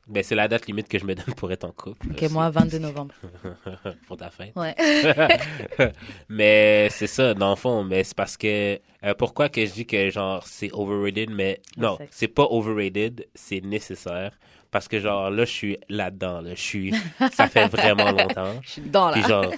Ben, 0.08 0.24
c'est 0.24 0.36
la 0.36 0.48
date 0.48 0.66
limite 0.68 0.88
que 0.88 0.98
je 0.98 1.06
me 1.06 1.14
donne 1.16 1.36
pour 1.36 1.52
être 1.52 1.66
en 1.66 1.72
couple. 1.72 2.08
Ok, 2.12 2.22
là, 2.22 2.30
moi 2.30 2.50
22 2.50 2.80
novembre. 2.80 3.14
pour 4.08 4.16
ta 4.18 4.30
fête. 4.30 4.54
Ouais. 4.56 4.74
mais 6.30 6.88
c'est 6.92 7.08
ça, 7.08 7.34
dans 7.34 7.50
le 7.52 7.56
fond, 7.56 7.84
mais 7.84 8.04
c'est 8.04 8.16
parce 8.16 8.38
que 8.38 8.80
euh, 9.04 9.14
pourquoi 9.18 9.50
que 9.50 9.66
je 9.66 9.72
dis 9.74 9.86
que 9.86 10.10
genre 10.10 10.46
c'est 10.48 10.72
overrated, 10.72 11.30
mais 11.30 11.60
Le 11.76 11.84
non, 11.84 11.98
c'est 12.12 12.28
pas 12.30 12.46
overrated, 12.50 13.28
c'est 13.36 13.62
nécessaire 13.62 14.32
parce 14.72 14.88
que 14.88 15.00
genre 15.00 15.30
là 15.30 15.46
je 15.46 15.52
suis 15.52 15.78
là-dedans, 15.90 16.42
là, 16.42 16.56
je 16.56 16.62
suis, 16.62 16.94
ça 17.32 17.48
fait 17.48 17.68
vraiment 17.68 18.12
longtemps, 18.12 18.60
Je 18.64 18.70
suis 18.70 18.82
dedans 18.82 19.12
puis 19.12 19.22
genre 19.24 19.54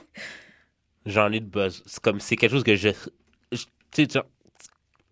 j'en 1.06 1.32
ai 1.32 1.40
de 1.40 1.46
besoin, 1.46 1.84
c'est 1.86 2.02
comme 2.02 2.20
c'est 2.20 2.36
quelque 2.36 2.52
chose 2.52 2.64
que 2.64 2.76
je, 2.76 2.90
je- 3.52 3.66
tu 3.92 4.06
sais 4.06 4.08
genre, 4.12 4.26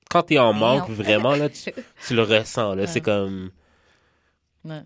quand 0.09 0.23
t'es 0.23 0.37
en 0.37 0.53
manque 0.53 0.89
vraiment 0.89 1.35
là, 1.35 1.49
tu, 1.49 1.71
tu 2.07 2.15
le 2.15 2.23
ressens 2.23 2.75
là, 2.75 2.81
Ouais. 2.83 2.87
c'est 2.87 3.01
comme 3.01 3.51
Ouais. 4.63 4.81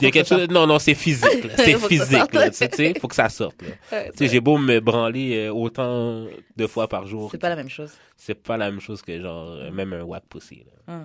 il 0.00 0.04
y 0.04 0.06
a 0.06 0.10
que 0.10 0.14
quelque 0.14 0.26
chose, 0.28 0.48
non 0.48 0.66
non 0.66 0.78
c'est 0.78 0.94
physique, 0.94 1.44
là, 1.44 1.54
c'est 1.56 1.78
physique, 1.78 2.32
là, 2.32 2.50
tu 2.50 2.56
sais, 2.56 2.94
faut 2.98 3.08
que 3.08 3.14
ça 3.14 3.28
sorte. 3.28 3.60
Là. 3.62 4.04
Tu 4.10 4.16
sais, 4.18 4.28
j'ai 4.28 4.40
beau 4.40 4.56
me 4.58 4.80
branler 4.80 5.46
euh, 5.46 5.52
autant 5.52 6.24
de 6.56 6.66
fois 6.66 6.88
par 6.88 7.06
jour. 7.06 7.30
C'est 7.30 7.38
pas 7.38 7.50
la 7.50 7.56
même 7.56 7.68
chose. 7.68 7.92
C'est 8.16 8.34
pas 8.34 8.56
la 8.56 8.70
même 8.70 8.80
chose 8.80 9.02
que 9.02 9.20
genre 9.20 9.48
euh, 9.50 9.70
même 9.70 9.92
un 9.92 10.02
whack 10.02 10.24
pussy. 10.28 10.64
là. 10.86 11.00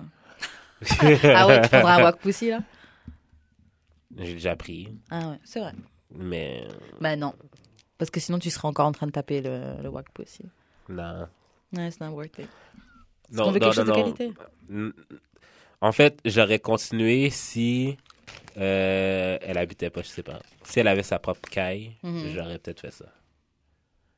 ah 1.34 1.46
ouais, 1.46 1.60
tu 1.62 1.68
prendras 1.68 1.96
un 2.00 2.02
wak 2.04 2.18
pussy 2.18 2.50
là? 2.50 2.60
J'ai 4.18 4.32
déjà 4.34 4.54
pris, 4.56 4.88
Ah 5.10 5.30
ouais, 5.30 5.38
c'est 5.44 5.60
vrai. 5.60 5.72
mais 6.10 6.66
Bah 7.00 7.16
non. 7.16 7.34
Parce 7.98 8.10
que 8.10 8.20
sinon, 8.20 8.38
tu 8.38 8.50
serais 8.50 8.68
encore 8.68 8.86
en 8.86 8.92
train 8.92 9.06
de 9.06 9.12
taper 9.12 9.40
le, 9.40 9.82
le 9.82 9.88
wak 9.88 10.10
pussy. 10.12 10.44
non. 10.88 11.28
Ouais, 11.72 11.90
c'est 11.90 12.00
not 12.00 12.10
worth 12.14 12.38
it. 12.38 12.48
Non, 13.32 13.50
non, 13.52 13.72
chose 13.72 13.84
non, 13.86 13.94
de 13.96 14.02
qualité? 14.02 14.34
En 15.80 15.92
fait, 15.92 16.20
j'aurais 16.24 16.60
continué 16.60 17.30
si 17.30 17.96
euh, 18.56 19.36
elle 19.42 19.58
habitait 19.58 19.90
pas, 19.90 20.02
je 20.02 20.08
sais 20.08 20.22
pas. 20.22 20.38
Si 20.62 20.78
elle 20.80 20.88
avait 20.88 21.02
sa 21.02 21.18
propre 21.18 21.48
caille, 21.50 21.96
Mhm. 22.02 22.28
j'aurais 22.28 22.58
peut-être 22.58 22.80
fait 22.80 22.90
ça. 22.92 23.06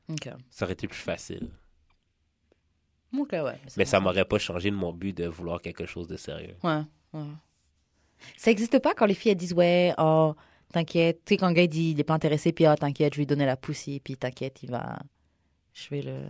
Ok. 0.09 0.29
Ça 0.51 0.65
aurait 0.65 0.73
été 0.73 0.87
plus 0.87 0.97
facile. 0.99 1.49
Ok, 3.17 3.31
ouais. 3.31 3.59
Mais 3.77 3.85
ça 3.85 3.99
m'aurait 3.99 4.25
pas 4.25 4.37
changé 4.37 4.69
de 4.69 4.75
mon 4.75 4.93
but 4.93 5.15
de 5.17 5.27
vouloir 5.27 5.61
quelque 5.61 5.85
chose 5.85 6.07
de 6.07 6.17
sérieux. 6.17 6.55
Ouais, 6.63 6.81
ouais. 7.13 7.23
Ça 8.35 8.51
existe 8.51 8.79
pas 8.79 8.93
quand 8.93 9.05
les 9.05 9.13
filles 9.13 9.31
elles 9.31 9.37
disent 9.37 9.53
ouais, 9.53 9.93
oh, 9.97 10.35
t'inquiète. 10.73 11.21
Tu 11.25 11.33
sais, 11.33 11.37
quand 11.37 11.47
le 11.47 11.53
gars 11.53 11.63
il 11.63 11.69
dit 11.69 11.91
il 11.91 11.99
est 11.99 12.03
pas 12.03 12.13
intéressé, 12.13 12.51
puis 12.51 12.67
oh, 12.67 12.75
t'inquiète, 12.75 13.13
je 13.13 13.17
vais 13.17 13.21
lui 13.23 13.27
donner 13.27 13.45
la 13.45 13.57
poussée, 13.57 14.01
puis 14.03 14.15
t'inquiète, 14.17 14.61
il 14.63 14.71
va. 14.71 14.99
Je 15.73 15.89
vais 15.89 16.01
le. 16.01 16.21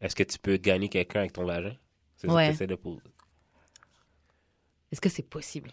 Est-ce 0.00 0.14
que 0.14 0.22
tu 0.22 0.38
peux 0.38 0.56
gagner 0.56 0.88
quelqu'un 0.88 1.20
avec 1.20 1.32
ton 1.32 1.44
vagin? 1.44 1.74
C'est 2.16 2.30
Ouais. 2.30 2.52
ça 2.52 2.64
que 2.66 2.70
de 2.70 2.74
poser. 2.76 3.00
Est-ce 4.92 5.00
que 5.00 5.08
c'est 5.08 5.22
possible? 5.28 5.70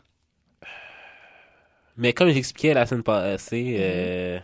Mais 1.97 2.11
comme 2.13 2.29
j'expliquais 2.29 2.73
la 2.73 2.85
semaine 2.85 3.03
passée, 3.03 3.77
euh, 3.79 4.39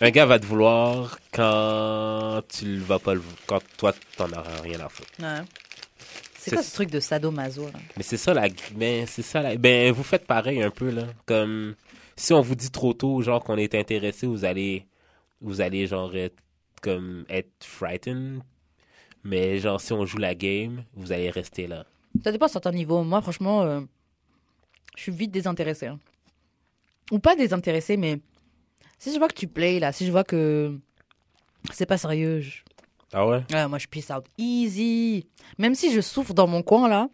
un 0.00 0.10
gars 0.10 0.26
va 0.26 0.38
te 0.40 0.46
vouloir 0.46 1.18
quand 1.32 2.42
tu 2.48 2.64
le 2.64 2.82
vas 2.82 2.98
pas 2.98 3.14
le 3.14 3.22
quand 3.46 3.60
toi 3.76 3.92
t'en 4.16 4.30
auras 4.32 4.60
rien 4.62 4.80
à 4.80 4.88
foutre. 4.88 5.12
Ouais. 5.20 5.42
C'est 6.44 6.50
quoi 6.52 6.62
ce 6.62 6.74
truc 6.74 6.90
de 6.90 7.00
sadomaso 7.00 7.66
là? 7.66 7.72
Mais 7.96 8.02
c'est 8.02 8.16
ça 8.16 8.34
la 8.34 8.48
ben 8.74 9.06
c'est 9.06 9.22
ça 9.22 9.40
la 9.42 9.56
ben 9.56 9.92
vous 9.92 10.02
faites 10.02 10.26
pareil 10.26 10.62
un 10.62 10.70
peu 10.70 10.90
là 10.90 11.04
comme 11.26 11.74
si 12.16 12.32
on 12.32 12.40
vous 12.40 12.54
dit 12.54 12.70
trop 12.70 12.92
tôt 12.94 13.22
genre 13.22 13.42
qu'on 13.44 13.56
est 13.56 13.74
intéressé 13.74 14.26
vous 14.26 14.44
allez 14.44 14.86
vous 15.40 15.60
allez 15.60 15.86
genre 15.86 16.14
être 16.16 16.36
comme 16.80 17.24
être 17.28 17.52
frightened 17.64 18.40
mais 19.24 19.58
genre 19.58 19.80
si 19.80 19.92
on 19.92 20.04
joue 20.04 20.18
la 20.18 20.34
game 20.34 20.84
vous 20.94 21.12
allez 21.12 21.30
rester 21.30 21.66
là. 21.68 21.86
Ça 22.24 22.32
dépend 22.32 22.46
à 22.46 22.48
certains 22.48 22.72
niveaux. 22.72 23.02
Moi, 23.04 23.22
franchement, 23.22 23.62
euh, 23.62 23.80
je 24.96 25.02
suis 25.02 25.12
vite 25.12 25.30
désintéressée. 25.30 25.86
hein. 25.86 25.98
Ou 27.10 27.18
pas 27.18 27.34
désintéressée, 27.36 27.96
mais 27.96 28.18
si 28.98 29.12
je 29.12 29.18
vois 29.18 29.28
que 29.28 29.34
tu 29.34 29.46
play 29.48 29.78
là, 29.80 29.92
si 29.92 30.06
je 30.06 30.10
vois 30.10 30.24
que 30.24 30.76
c'est 31.72 31.86
pas 31.86 31.98
sérieux, 31.98 32.40
je- 32.40 32.62
Ah 33.12 33.26
ouais? 33.26 33.42
Ouais, 33.50 33.68
moi 33.68 33.78
je 33.78 33.86
peace 33.86 34.10
out 34.10 34.24
easy. 34.38 35.26
Même 35.58 35.74
si 35.74 35.92
je 35.92 36.00
souffre 36.00 36.32
dans 36.34 36.46
mon 36.46 36.62
coin 36.62 36.88
là, 36.88 37.08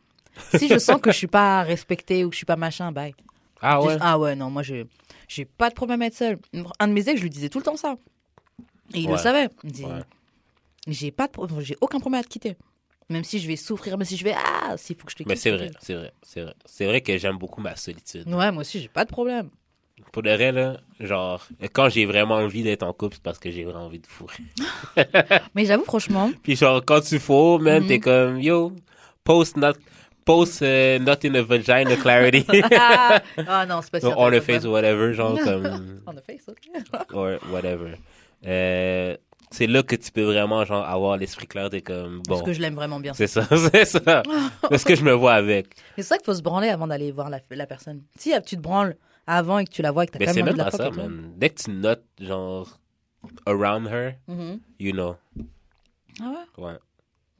si 0.56 0.68
je 0.68 0.78
sens 0.78 1.00
que 1.00 1.10
je 1.10 1.16
suis 1.16 1.26
pas 1.26 1.62
respectée 1.62 2.24
ou 2.24 2.28
que 2.28 2.34
je 2.34 2.38
suis 2.38 2.46
pas 2.46 2.56
machin, 2.56 2.92
bye. 2.92 3.14
Ah 3.60 3.82
ouais? 3.82 3.94
Je- 3.94 3.98
Ah 4.00 4.18
ouais, 4.18 4.36
non, 4.36 4.50
moi 4.50 4.62
j'ai 4.62 4.86
j'ai 5.26 5.44
pas 5.44 5.68
de 5.70 5.74
problème 5.74 6.02
à 6.02 6.06
être 6.06 6.14
seule. 6.14 6.38
Un 6.78 6.88
de 6.88 6.92
mes 6.92 7.08
ex, 7.08 7.18
je 7.18 7.22
lui 7.22 7.30
disais 7.30 7.48
tout 7.48 7.58
le 7.58 7.64
temps 7.64 7.76
ça. 7.76 7.96
Et 8.94 9.00
il 9.00 9.08
le 9.10 9.16
savait. 9.16 9.48
Il 9.64 9.66
me 9.68 9.72
disait, 9.72 9.86
Ouais. 9.86 10.02
j'ai 10.86 11.10
pas 11.10 11.28
de 11.28 11.60
j'ai 11.60 11.76
aucun 11.80 12.00
problème 12.00 12.20
à 12.20 12.24
te 12.24 12.28
quitter. 12.28 12.56
Même 13.10 13.24
si 13.24 13.38
je 13.38 13.48
vais 13.48 13.56
souffrir, 13.56 13.96
même 13.98 14.06
si 14.06 14.16
je 14.16 14.24
vais 14.24 14.34
ah, 14.36 14.76
s'il 14.76 14.94
faut 14.96 15.06
que 15.06 15.10
je 15.12 15.16
te 15.16 15.22
quitte. 15.22 15.28
Mais 15.28 15.36
c'est 15.36 15.50
je 15.50 15.56
vrai, 15.56 15.70
c'est 15.80 15.94
vrai, 15.94 16.12
c'est 16.22 16.42
vrai. 16.42 16.54
C'est 16.66 16.84
vrai 16.86 17.00
que 17.00 17.16
j'aime 17.18 17.38
beaucoup 17.38 17.60
ma 17.60 17.74
solitude. 17.74 18.28
Ouais, 18.28 18.52
moi 18.52 18.60
aussi 18.60 18.80
j'ai 18.80 18.88
pas 18.88 19.04
de 19.04 19.10
problème. 19.10 19.50
Pour 20.12 20.22
de 20.22 20.30
vrai, 20.30 20.52
là, 20.52 20.78
genre, 21.00 21.46
quand 21.72 21.88
j'ai 21.88 22.06
vraiment 22.06 22.36
envie 22.36 22.62
d'être 22.62 22.82
en 22.82 22.92
couple, 22.92 23.16
c'est 23.16 23.22
parce 23.22 23.38
que 23.38 23.50
j'ai 23.50 23.64
vraiment 23.64 23.86
envie 23.86 24.00
de 24.00 24.06
fourrer. 24.06 24.42
Mais 25.54 25.64
j'avoue 25.64 25.84
franchement, 25.84 26.30
Puis 26.42 26.56
genre, 26.56 26.82
quand 26.84 27.00
tu 27.00 27.18
fourres, 27.18 27.60
man, 27.60 27.82
Mhm. 27.82 27.86
t'es 27.88 28.00
comme, 28.00 28.40
yo, 28.40 28.72
post 29.24 29.56
not, 29.56 29.72
post 30.24 30.62
euh, 30.62 30.98
not 30.98 31.16
in 31.24 31.34
a 31.34 31.42
vagina 31.42 31.96
clarity. 31.96 32.44
ah, 32.78 33.20
ah 33.46 33.66
non, 33.66 33.80
c'est 33.82 33.90
pas 33.90 34.00
sûr. 34.00 34.14
on 34.16 34.32
a 34.32 34.40
face 34.40 34.64
ou 34.64 34.70
whatever, 34.70 35.12
genre, 35.12 35.38
comme, 35.44 36.00
On 36.06 36.16
a 36.16 36.20
face, 36.22 36.46
ok. 36.48 36.58
or 37.12 37.38
whatever. 37.50 37.94
Euh, 38.46 39.16
c'est 39.50 39.66
là 39.66 39.82
que 39.82 39.96
tu 39.96 40.10
peux 40.12 40.22
vraiment, 40.24 40.64
genre, 40.64 40.84
avoir 40.86 41.16
l'esprit 41.16 41.46
clair, 41.46 41.70
t'es 41.70 41.80
comme, 41.80 42.22
Parce 42.26 42.40
bon, 42.40 42.46
que 42.46 42.52
je 42.52 42.60
l'aime 42.60 42.74
vraiment 42.74 43.00
bien. 43.00 43.14
c'est 43.14 43.26
ça, 43.26 43.46
c'est 43.72 43.84
ça. 43.86 44.22
C'est 44.70 44.78
ce 44.78 44.84
que 44.84 44.94
je 44.94 45.02
me 45.04 45.12
vois 45.12 45.32
avec. 45.34 45.68
C'est 45.96 46.02
ça 46.02 46.16
qu'il 46.18 46.24
faut 46.26 46.34
se 46.34 46.42
branler 46.42 46.68
avant 46.68 46.86
d'aller 46.86 47.10
voir 47.12 47.30
la, 47.30 47.40
la 47.50 47.66
personne. 47.66 48.02
Si 48.18 48.32
tu 48.44 48.56
te 48.56 48.60
branles 48.60 48.96
avant 49.28 49.58
et 49.58 49.64
que 49.66 49.70
tu 49.70 49.82
la 49.82 49.92
vois 49.92 50.04
et 50.04 50.06
que 50.06 50.12
t'as 50.12 50.18
Mais 50.18 50.24
quand 50.26 50.34
même 50.34 50.48
envie 50.48 50.58
même 50.58 50.66
de 50.70 50.78
la 50.78 50.90
man. 50.90 51.34
Dès 51.38 51.50
que 51.50 51.62
tu 51.62 51.70
notes, 51.70 52.04
genre, 52.18 52.80
around 53.46 53.86
her, 53.86 54.14
Mhm. 54.26 54.60
you 54.80 54.92
know, 54.92 55.16
Ah 56.20 56.46
ouais? 56.58 56.64
ouais. 56.64 56.78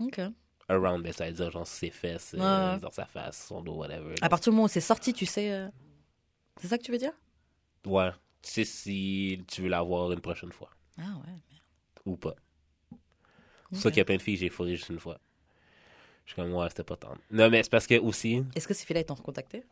Ok. 0.01 0.21
Around, 0.69 1.03
ben, 1.03 1.13
ça 1.13 1.27
veut 1.27 1.33
dire, 1.33 1.51
genre, 1.51 1.67
ses 1.67 1.91
fesses, 1.91 2.35
euh, 2.37 2.75
Ouais, 2.75 2.81
dans 2.81 2.91
sa 2.91 3.07
face, 3.07 3.47
son 3.49 3.63
dos, 3.63 3.75
whatever. 3.77 4.15
À 4.21 4.29
partir 4.29 4.53
du 4.53 4.57
moment 4.57 4.67
où 4.67 4.69
c'est 4.69 4.81
sorti, 4.83 5.13
tu 5.15 5.25
sais. 5.27 5.51
euh, 5.51 5.69
C'est 6.61 6.69
ça 6.69 6.77
que 6.77 6.83
tu 6.83 6.93
veux 6.93 6.99
dire? 6.99 7.13
Ouais. 7.87 8.11
Tu 8.43 8.51
sais 8.51 8.65
si 8.65 9.43
tu 9.49 9.63
veux 9.63 9.69
la 9.69 9.81
voir 9.83 10.13
une 10.13 10.21
prochaine 10.21 10.53
fois 10.53 10.71
Ah 10.99 11.15
ouais. 11.27 11.33
ou 12.05 12.17
pas. 12.17 12.35
C'est 13.71 13.77
Ok. 13.77 13.83
ça 13.83 13.91
qu'il 13.91 13.99
y 13.99 14.01
a 14.01 14.05
plein 14.05 14.17
de 14.17 14.23
filles 14.23 14.35
que 14.35 14.41
j'ai 14.41 14.49
fourré 14.51 14.77
juste 14.77 14.89
une 14.91 15.01
fois. 15.01 15.19
Je 16.27 16.33
suis 16.33 16.43
comme, 16.43 16.53
ouais, 16.53 16.69
c'était 16.69 16.85
pas 16.85 16.97
tant. 16.97 17.15
Non, 17.31 17.49
mais 17.51 17.63
c'est 17.63 17.71
parce 17.71 17.87
que 17.87 17.99
aussi, 17.99 18.45
Est-ce 18.55 18.69
que 18.69 18.75
ces 18.75 18.85
filles-là 18.85 19.01
ils 19.01 19.05
t'ont 19.07 19.15
recontacté? 19.15 19.65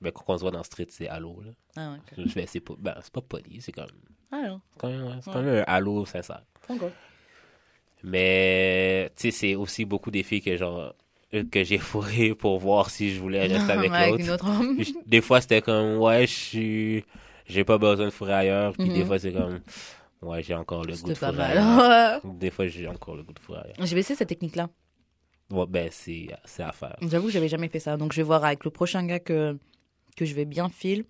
Ben, 0.00 0.10
quand 0.12 0.24
on 0.28 0.36
se 0.36 0.42
voit 0.42 0.50
dans 0.50 0.58
le 0.58 0.64
street, 0.64 0.86
c'est 0.90 1.08
allô, 1.08 1.40
là. 1.42 1.50
Ah. 1.76 1.96
Je 2.16 2.22
c'est 2.46 2.60
pas, 2.60 2.74
ben, 2.78 2.94
c'est 3.02 3.12
pas 3.12 3.20
poli, 3.20 3.60
c'est 3.60 3.72
comme, 3.72 3.86
Ah, 4.32 4.42
non. 4.48 4.60
quand 4.78 4.88
même, 4.88 5.20
c'est 5.22 5.30
quand 5.30 5.42
même 5.42 5.62
un 5.66 5.72
allô 5.72 6.04
sincère. 6.06 6.42
Ok. 6.68 6.82
Mais, 8.02 9.10
tu 9.16 9.22
sais, 9.24 9.30
c'est 9.30 9.54
aussi 9.54 9.84
beaucoup 9.84 10.10
des 10.10 10.22
filles 10.22 10.40
que, 10.40 10.56
genre, 10.56 10.94
euh, 11.34 11.44
que 11.50 11.62
j'ai 11.64 11.78
fourré 11.78 12.34
pour 12.34 12.58
voir 12.58 12.88
si 12.90 13.14
je 13.14 13.20
voulais 13.20 13.46
rester 13.46 13.72
avec 13.72 13.90
Ouais, 13.90 14.10
l'autre. 14.10 14.46
Des 15.06 15.20
fois, 15.20 15.40
c'était 15.40 15.60
comme, 15.60 15.98
ouais, 15.98 16.26
je 16.26 16.32
suis, 16.34 17.04
j'ai 17.46 17.64
pas 17.64 17.76
besoin 17.78 18.06
de 18.06 18.10
fourrer 18.10 18.32
ailleurs. 18.34 18.72
Puis 18.72 18.88
des 18.90 19.00
Mhm. 19.00 19.06
fois, 19.06 19.18
c'est 19.18 19.32
comme, 19.32 19.60
ouais, 20.22 20.42
j'ai 20.42 20.54
encore 20.54 20.84
le 20.84 20.94
goût 20.96 21.08
de 21.10 21.14
fourrer 21.14 21.42
ailleurs. 21.42 22.20
Des 22.24 22.50
fois, 22.50 22.66
j'ai 22.68 22.88
encore 22.88 23.16
le 23.16 23.22
goût 23.22 23.34
de 23.34 23.38
fourrer 23.38 23.60
ailleurs. 23.64 23.76
Vais 23.86 24.00
essayer 24.00 24.16
cette 24.16 24.28
technique-là. 24.28 24.70
Ouais, 25.50 25.66
ben, 25.68 25.88
c'est, 25.90 26.28
c'est 26.44 26.62
à 26.62 26.72
faire. 26.72 26.96
J'avoue 27.02 27.26
que 27.26 27.32
j'avais 27.32 27.48
jamais 27.48 27.68
fait 27.68 27.80
ça. 27.80 27.96
Donc 27.96 28.12
je 28.12 28.18
vais 28.18 28.22
voir 28.22 28.44
avec 28.44 28.64
le 28.64 28.70
prochain 28.70 29.04
gars 29.04 29.18
que, 29.18 29.58
que 30.16 30.24
je 30.24 30.34
vais 30.34 30.44
bien 30.44 30.68
fil. 30.68 31.04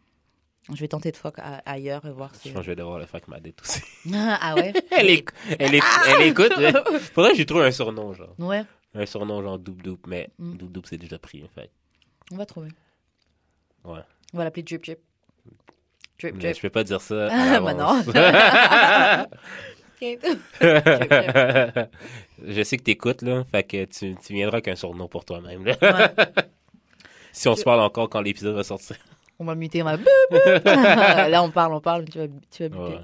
Je 0.72 0.76
vais 0.80 0.88
tenter 0.88 1.10
de 1.10 1.16
fuck 1.16 1.36
ailleurs 1.64 2.04
et 2.06 2.10
voir 2.12 2.30
Je 2.34 2.40
si. 2.40 2.50
pense 2.50 2.58
que 2.60 2.64
je 2.66 2.70
vais 2.70 2.76
devoir 2.76 2.98
le 2.98 3.04
avec 3.10 3.26
ma 3.28 3.40
date 3.40 3.60
aussi. 3.62 3.80
ah 4.14 4.54
ouais? 4.56 4.72
Elle, 4.90 5.06
éc- 5.08 5.30
elle, 5.58 5.72
éc- 5.74 5.82
elle 6.14 6.26
écoute. 6.28 6.52
mais 6.58 6.72
Faudrait 7.14 7.32
que 7.32 7.38
j'ai 7.38 7.46
trouvé 7.46 7.64
un 7.66 7.70
surnom, 7.72 8.12
genre. 8.14 8.34
Ouais, 8.38 8.62
Un 8.94 9.06
surnom, 9.06 9.42
genre, 9.42 9.58
double 9.58 9.82
double. 9.82 10.02
Mais 10.06 10.28
Mm. 10.38 10.56
double 10.58 10.72
double, 10.72 10.86
c'est 10.88 10.98
déjà 10.98 11.18
pris, 11.18 11.42
en 11.42 11.48
fait. 11.48 11.70
on 12.30 12.36
va 12.36 12.46
trouver. 12.46 12.68
Ouais. 13.84 14.00
On 14.32 14.38
va 14.38 14.44
l'appeler 14.44 14.62
Drip 14.62 14.84
Drip. 14.84 14.98
Drip 16.20 16.34
Mais 16.34 16.40
Drip. 16.42 16.56
je 16.56 16.60
peux 16.60 16.70
pas 16.70 16.84
dire 16.84 17.00
ça. 17.00 17.28
Ah, 17.32 17.60
bah 17.60 17.72
l'avance. 17.72 18.04
je 22.42 22.62
sais 22.62 22.76
que 22.76 22.82
t'écoutes, 22.82 23.22
là. 23.22 23.44
Fait 23.50 23.62
que 23.64 23.84
tu, 23.86 24.14
tu 24.24 24.32
viendras 24.34 24.56
avec 24.58 24.68
un 24.68 24.76
surnom 24.76 25.08
pour 25.08 25.24
toi-même, 25.24 25.64
là. 25.64 25.76
Ouais. 25.80 26.34
Si 27.32 27.48
on 27.48 27.56
se 27.56 27.62
parle 27.62 27.80
encore 27.80 28.08
quand 28.08 28.20
l'épisode 28.20 28.54
va 28.54 28.64
sortir. 28.64 28.96
On 29.38 29.44
va 29.44 29.54
muter, 29.54 29.82
on 29.82 29.86
va. 29.86 29.96
Là, 31.28 31.42
on 31.42 31.50
parle, 31.50 31.72
on 31.72 31.80
parle, 31.80 32.04
tu 32.06 32.18
vas, 32.18 32.26
tu 32.50 32.68
vas 32.68 32.68
muter. 32.68 32.96
Ouais. 32.96 33.00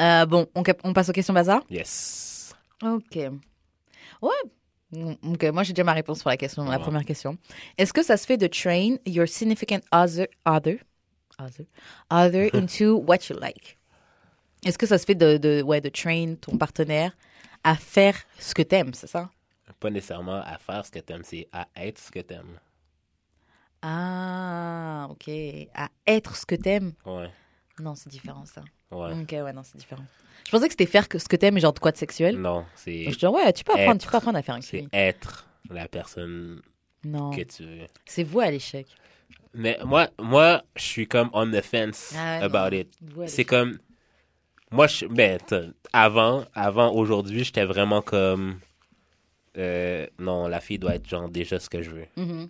Euh, 0.00 0.26
bon, 0.26 0.46
on, 0.54 0.62
on 0.84 0.92
passe 0.92 1.08
aux 1.08 1.12
questions 1.12 1.34
bazar? 1.34 1.62
Yes. 1.70 2.54
Ok. 2.82 3.16
Ouais. 4.22 4.30
Mm, 4.92 5.12
Ok, 5.34 5.44
moi 5.52 5.62
j'ai 5.64 5.72
déjà 5.74 5.84
ma 5.84 5.92
réponse 5.92 6.22
pour 6.22 6.30
la 6.30 6.36
question, 6.36 6.64
la 6.64 6.78
première 6.78 7.04
question. 7.04 7.36
Est-ce 7.76 7.92
que 7.92 8.02
ça 8.02 8.16
se 8.16 8.24
fait 8.26 8.36
de 8.38 8.46
train 8.46 8.96
your 9.06 9.28
significant 9.28 9.80
other, 9.92 10.26
other, 10.46 10.78
other, 11.38 11.66
other 12.10 12.48
into 12.54 12.96
what 13.06 13.18
you 13.28 13.36
like? 13.38 13.76
Est-ce 14.64 14.78
que 14.78 14.86
ça 14.86 14.98
se 14.98 15.04
fait 15.04 15.14
de, 15.14 15.36
de, 15.36 15.62
ouais, 15.62 15.80
de 15.80 15.88
train 15.90 16.34
ton 16.40 16.56
partenaire 16.56 17.12
à 17.64 17.74
faire 17.76 18.16
ce 18.38 18.54
que 18.54 18.62
t'aimes, 18.62 18.94
c'est 18.94 19.06
ça? 19.08 19.28
Pas 19.78 19.90
nécessairement 19.90 20.40
à 20.42 20.58
faire 20.58 20.84
ce 20.86 20.90
que 20.90 20.98
t'aimes, 21.00 21.22
c'est 21.22 21.46
à 21.52 21.66
être 21.76 21.98
ce 21.98 22.10
que 22.10 22.20
t'aimes. 22.20 22.58
Ah, 23.82 25.06
ok. 25.10 25.28
À 25.74 25.88
être 26.06 26.36
ce 26.36 26.44
que 26.46 26.54
t'aimes? 26.54 26.92
Ouais. 27.06 27.30
Non, 27.80 27.94
c'est 27.94 28.08
différent 28.10 28.44
ça. 28.44 28.62
Ouais. 28.90 29.12
Ok, 29.12 29.30
ouais, 29.32 29.52
non, 29.52 29.62
c'est 29.62 29.76
différent. 29.78 30.04
Je 30.44 30.50
pensais 30.50 30.66
que 30.66 30.72
c'était 30.72 30.86
faire 30.86 31.08
que- 31.08 31.18
ce 31.18 31.28
que 31.28 31.36
t'aimes, 31.36 31.54
mais 31.54 31.60
genre 31.60 31.72
de 31.72 31.78
quoi 31.78 31.92
de 31.92 31.96
sexuel. 31.96 32.36
Non, 32.38 32.64
c'est, 32.74 33.10
Je 33.10 33.16
dis, 33.18 33.26
ouais, 33.26 33.52
tu 33.52 33.64
peux 33.64 33.72
apprendre, 33.72 33.96
Être. 33.96 34.00
tu 34.02 34.08
peux 34.10 34.16
apprendre 34.16 34.38
à 34.38 34.42
faire 34.42 34.54
un 34.56 34.60
c'est 34.60 34.86
être 34.92 35.46
la 35.70 35.86
personne 35.88 36.60
Non, 37.04 37.30
que 37.30 37.42
tu 37.42 37.64
veux. 37.64 37.86
c'est 38.06 38.24
vous 38.24 38.40
à 38.40 38.50
l'échec. 38.50 38.86
Mais 39.54 39.78
moi, 39.84 40.08
moi, 40.20 40.62
je 40.76 40.82
suis 40.82 41.06
comme 41.06 41.30
on 41.32 41.50
the 41.50 41.60
fence 41.60 42.14
Ah, 42.16 42.38
about 42.44 42.70
non. 42.74 42.80
it. 42.80 42.98
C'est 43.26 43.44
comme. 43.44 43.78
Moi, 44.70 44.86
je, 44.86 45.06
ben, 45.06 45.38
avant, 45.92 46.44
avant 46.54 46.92
aujourd'hui, 46.92 47.44
j'étais 47.44 47.64
vraiment 47.64 48.02
comme. 48.02 48.58
euh, 49.56 50.06
non, 50.18 50.46
la 50.48 50.60
fille 50.60 50.78
doit 50.78 50.94
être 50.96 51.08
genre 51.08 51.28
déjà 51.28 51.58
ce 51.58 51.68
que 51.70 51.82
je 51.82 51.90
veux. 51.90 52.06
Mhm. 52.16 52.48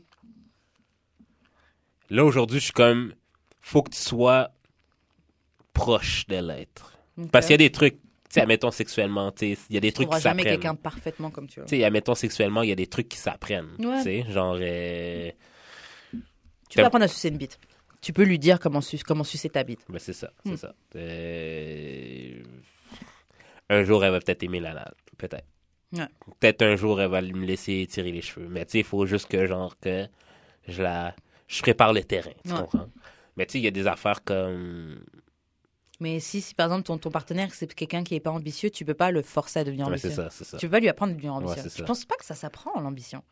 Là, 2.11 2.25
aujourd'hui, 2.25 2.59
je 2.59 2.65
suis 2.65 2.73
comme. 2.73 3.15
Faut 3.61 3.83
que 3.83 3.91
tu 3.91 3.99
sois 3.99 4.51
proche 5.75 6.27
de 6.27 6.37
l'être. 6.37 6.97
Parce 7.33 7.47
qu'il 7.47 7.53
y 7.53 7.55
a 7.55 7.59
des 7.59 7.71
trucs, 7.73 7.95
tu 7.95 8.01
sais, 8.31 8.41
admettons 8.41 8.71
sexuellement, 8.71 9.31
tu 9.33 9.55
sais, 9.55 9.61
il 9.71 9.75
y 9.75 9.77
a 9.77 9.81
des 9.81 9.89
Tu 9.89 9.95
trucs 9.95 10.07
qui 10.07 10.11
trouveras 10.13 10.21
jamais 10.21 10.43
s'apprennent. 10.43 10.61
quelqu'un 10.61 10.75
parfaitement 10.75 11.31
comme 11.31 11.49
tu 11.49 11.61
veux. 11.61 11.67
Tu 11.67 11.77
sais, 11.77 11.85
admettons 11.85 12.15
sexuellement, 12.15 12.63
il 12.63 12.69
y 12.69 12.73
a 12.73 12.77
des 12.77 12.87
trucs 12.87 13.09
qui 13.09 13.19
s'apprennent. 13.19 13.71
Ouais. 13.79 13.99
Tu 13.99 14.03
sais, 14.05 14.25
genre. 14.33 14.57
euh, 14.61 15.31
Tu 16.71 16.77
peux 16.77 16.85
apprendre 16.85 17.05
à 17.05 17.09
sucer 17.09 17.29
une 17.29 17.37
bite. 17.39 17.59
Tu 18.01 18.13
peux 18.13 18.23
lui 18.23 18.39
dire 18.39 18.61
comment, 18.61 18.81
su- 18.81 18.99
comment 19.05 19.25
sucer 19.25 19.49
ta 19.51 19.65
bite. 19.65 19.81
Ben, 19.89 19.99
c'est 19.99 20.13
ça, 20.13 20.31
c'est 20.45 20.53
Hmm. 20.53 20.57
ça. 20.57 20.75
Euh, 20.97 22.43
Un 23.71 23.85
jour, 23.85 24.03
elle 24.05 24.13
va 24.13 24.21
peut-être 24.21 24.43
aimer 24.45 24.61
l'anal. 24.61 24.95
Peut-être. 25.19 25.45
Ouais. 25.93 26.07
Peut-être 26.41 26.63
un 26.63 26.77
jour, 26.77 27.01
elle 27.03 27.11
va 27.11 27.21
me 27.21 27.45
laisser 27.45 27.87
tirer 27.91 28.13
les 28.13 28.23
cheveux. 28.23 28.47
Mais 28.49 28.65
tu 28.65 28.73
sais, 28.73 28.79
il 28.79 28.85
faut 28.85 29.05
juste 29.05 29.29
que, 29.29 29.47
genre, 29.47 29.79
que 29.81 30.07
je 30.69 30.83
la. 30.83 31.15
Je 31.49 31.61
prépare 31.63 31.93
le 31.93 32.05
terrain. 32.05 32.31
Tu 32.45 32.53
Ouais. 32.53 32.59
comprends? 32.61 32.89
Mais 33.37 33.47
tu 33.47 33.53
sais, 33.53 33.59
il 33.59 33.65
y 33.65 33.69
a 33.69 33.71
des 33.73 33.87
affaires 33.87 34.23
comme. 34.23 35.01
Mais 36.01 36.21
si, 36.21 36.41
si 36.41 36.55
par 36.55 36.67
exemple 36.67 36.85
ton, 36.85 36.97
ton 36.99 37.11
partenaire 37.11 37.53
c'est 37.53 37.75
quelqu'un 37.75 38.05
qui 38.05 38.15
est 38.15 38.21
pas 38.21 38.31
ambitieux, 38.31 38.71
tu 38.71 38.85
peux 38.85 38.95
pas 38.95 39.11
le 39.11 39.23
forcer 39.23 39.59
à 39.61 39.65
devenir 39.65 39.87
Ouais, 39.87 39.93
ambitieux. 39.93 40.11
c'est 40.11 40.17
ça, 40.17 40.29
c'est 40.31 40.45
ça. 40.45 40.57
Tu 40.59 40.67
peux 40.67 40.73
pas 40.73 40.81
lui 40.81 40.89
apprendre 40.89 41.11
à 41.13 41.15
devenir 41.17 41.33
Ouais, 41.35 41.43
ambitieux. 41.45 41.63
c'est 41.69 41.79
je 41.79 41.85
pense 41.85 42.05
pas 42.05 42.15
que 42.17 42.25
ça 42.25 42.37
s'apprend 42.37 42.79
l'ambition. 42.81 43.23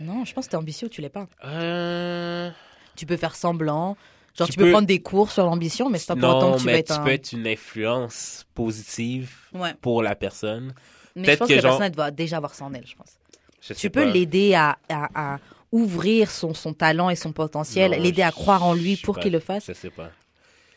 Non, 0.00 0.24
je 0.24 0.32
pense 0.32 0.46
que 0.46 0.50
t'es 0.50 0.56
ambitieux 0.56 0.86
ou 0.86 0.90
tu 0.90 1.00
l'es 1.00 1.08
pas. 1.10 1.26
Euh, 1.44 2.50
Tu 2.96 3.06
peux 3.06 3.16
faire 3.16 3.34
semblant. 3.36 3.96
Genre 4.38 4.46
tu, 4.46 4.52
Tu 4.52 4.58
peux, 4.58 4.64
peux- 4.66 4.70
prendre 4.72 4.86
des 4.86 5.00
cours 5.02 5.30
sur 5.30 5.44
l'ambition, 5.44 5.90
mais 5.90 5.98
c'est 5.98 6.06
pas 6.08 6.16
pour 6.16 6.28
autant 6.36 6.52
que 6.54 6.58
tu 6.58 6.64
vas 6.66 6.72
mais 6.72 6.78
être 6.78 6.94
tu 6.94 7.00
un. 7.00 7.04
peux 7.04 7.10
être 7.10 7.32
une 7.32 7.46
influence 7.46 8.46
positive 8.54 9.34
Ouais. 9.52 9.74
pour 9.80 10.02
la 10.02 10.14
personne. 10.14 10.72
Mais 11.16 11.32
je 11.32 11.36
pense 11.38 11.48
que 11.48 11.52
que, 11.54 11.56
la 11.56 11.62
personne 11.62 11.82
elle 11.82 11.92
doit 11.92 12.10
déjà 12.10 12.36
avoir 12.38 12.54
ça 12.54 12.64
en 12.64 12.72
elle, 12.72 12.86
je 12.86 12.94
pense. 12.94 13.18
Je 13.60 13.74
Tu 13.74 13.90
peux 13.90 14.04
l'aider 14.10 14.54
à, 14.54 14.78
à, 14.88 15.34
à 15.34 15.38
ouvrir 15.72 16.30
son, 16.30 16.54
son 16.54 16.72
talent 16.74 17.10
et 17.10 17.16
son 17.16 17.32
potentiel, 17.32 17.92
l'aider 17.92 18.22
à 18.22 18.32
croire 18.32 18.64
en 18.64 18.74
lui 18.74 18.96
pour 18.96 19.18
qu'il 19.18 19.32
le 19.32 19.40
fasse. 19.40 19.66
Je 19.68 19.72
sais 19.72 19.90
pas. 19.90 20.10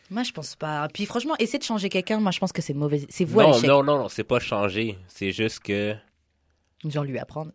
Moi, 0.10 0.24
je 0.24 0.32
pense 0.32 0.56
pas. 0.56 0.88
Puis 0.94 1.06
franchement, 1.06 1.34
essayer 1.39 1.60
de 1.60 1.64
changer 1.64 1.89
quelqu'un, 1.89 2.20
moi, 2.20 2.32
je 2.32 2.39
pense 2.39 2.52
que 2.52 2.62
c'est 2.62 2.74
mauvais. 2.74 3.06
C'est 3.10 3.26
vous 3.26 3.41
Non, 3.41 3.60
non, 3.62 3.84
non, 3.84 3.98
non, 4.00 4.10
c'est 4.10 4.24
pas 4.24 4.39
changer. 4.39 4.98
C'est 5.08 5.32
juste 5.32 5.60
que. 5.62 5.96
Genre 6.86 7.04
lui 7.04 7.18
apprendre. 7.18 7.52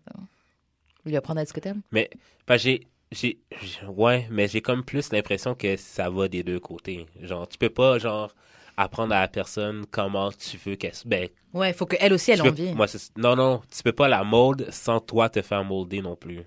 Lui 1.05 1.17
apprendre 1.17 1.39
à 1.39 1.43
être 1.43 1.49
ce 1.51 1.53
que 1.55 1.61
t'aimes. 1.61 1.83
Mais 1.93 2.11
bah, 2.47 2.57
j'ai, 2.57 2.87
j'ai, 3.13 3.39
ouais, 3.87 4.27
mais 4.31 4.49
j'ai 4.49 4.61
comme 4.61 4.83
plus 4.85 5.13
l'impression 5.13 5.55
que 5.55 5.77
ça 5.77 6.11
va 6.11 6.29
des 6.29 6.43
deux 6.43 6.59
côtés. 6.59 7.07
Genre, 7.23 7.47
tu 7.47 7.59
peux 7.59 7.71
pas 7.71 7.99
genre 7.99 8.35
apprendre 8.77 9.15
à 9.15 9.21
la 9.21 9.29
personne 9.29 9.85
comment 9.91 10.31
tu 10.33 10.57
veux 10.57 10.77
qu'elle, 10.77 10.93
ben, 11.05 11.29
Ouais, 11.53 11.71
il 11.71 11.75
faut 11.75 11.87
qu'elle 11.87 12.13
aussi, 12.13 12.31
elle 12.31 12.43
envie. 12.43 12.73
moi, 12.75 12.87
non, 13.17 13.37
non, 13.37 13.61
tu 13.75 13.83
peux 13.83 13.93
pas 13.93 14.09
la 14.09 14.25
mold 14.25 14.69
sans 14.71 15.01
toi 15.01 15.29
te 15.29 15.43
faire 15.43 15.65
molder 15.65 16.01
non 16.01 16.17
plus. 16.17 16.43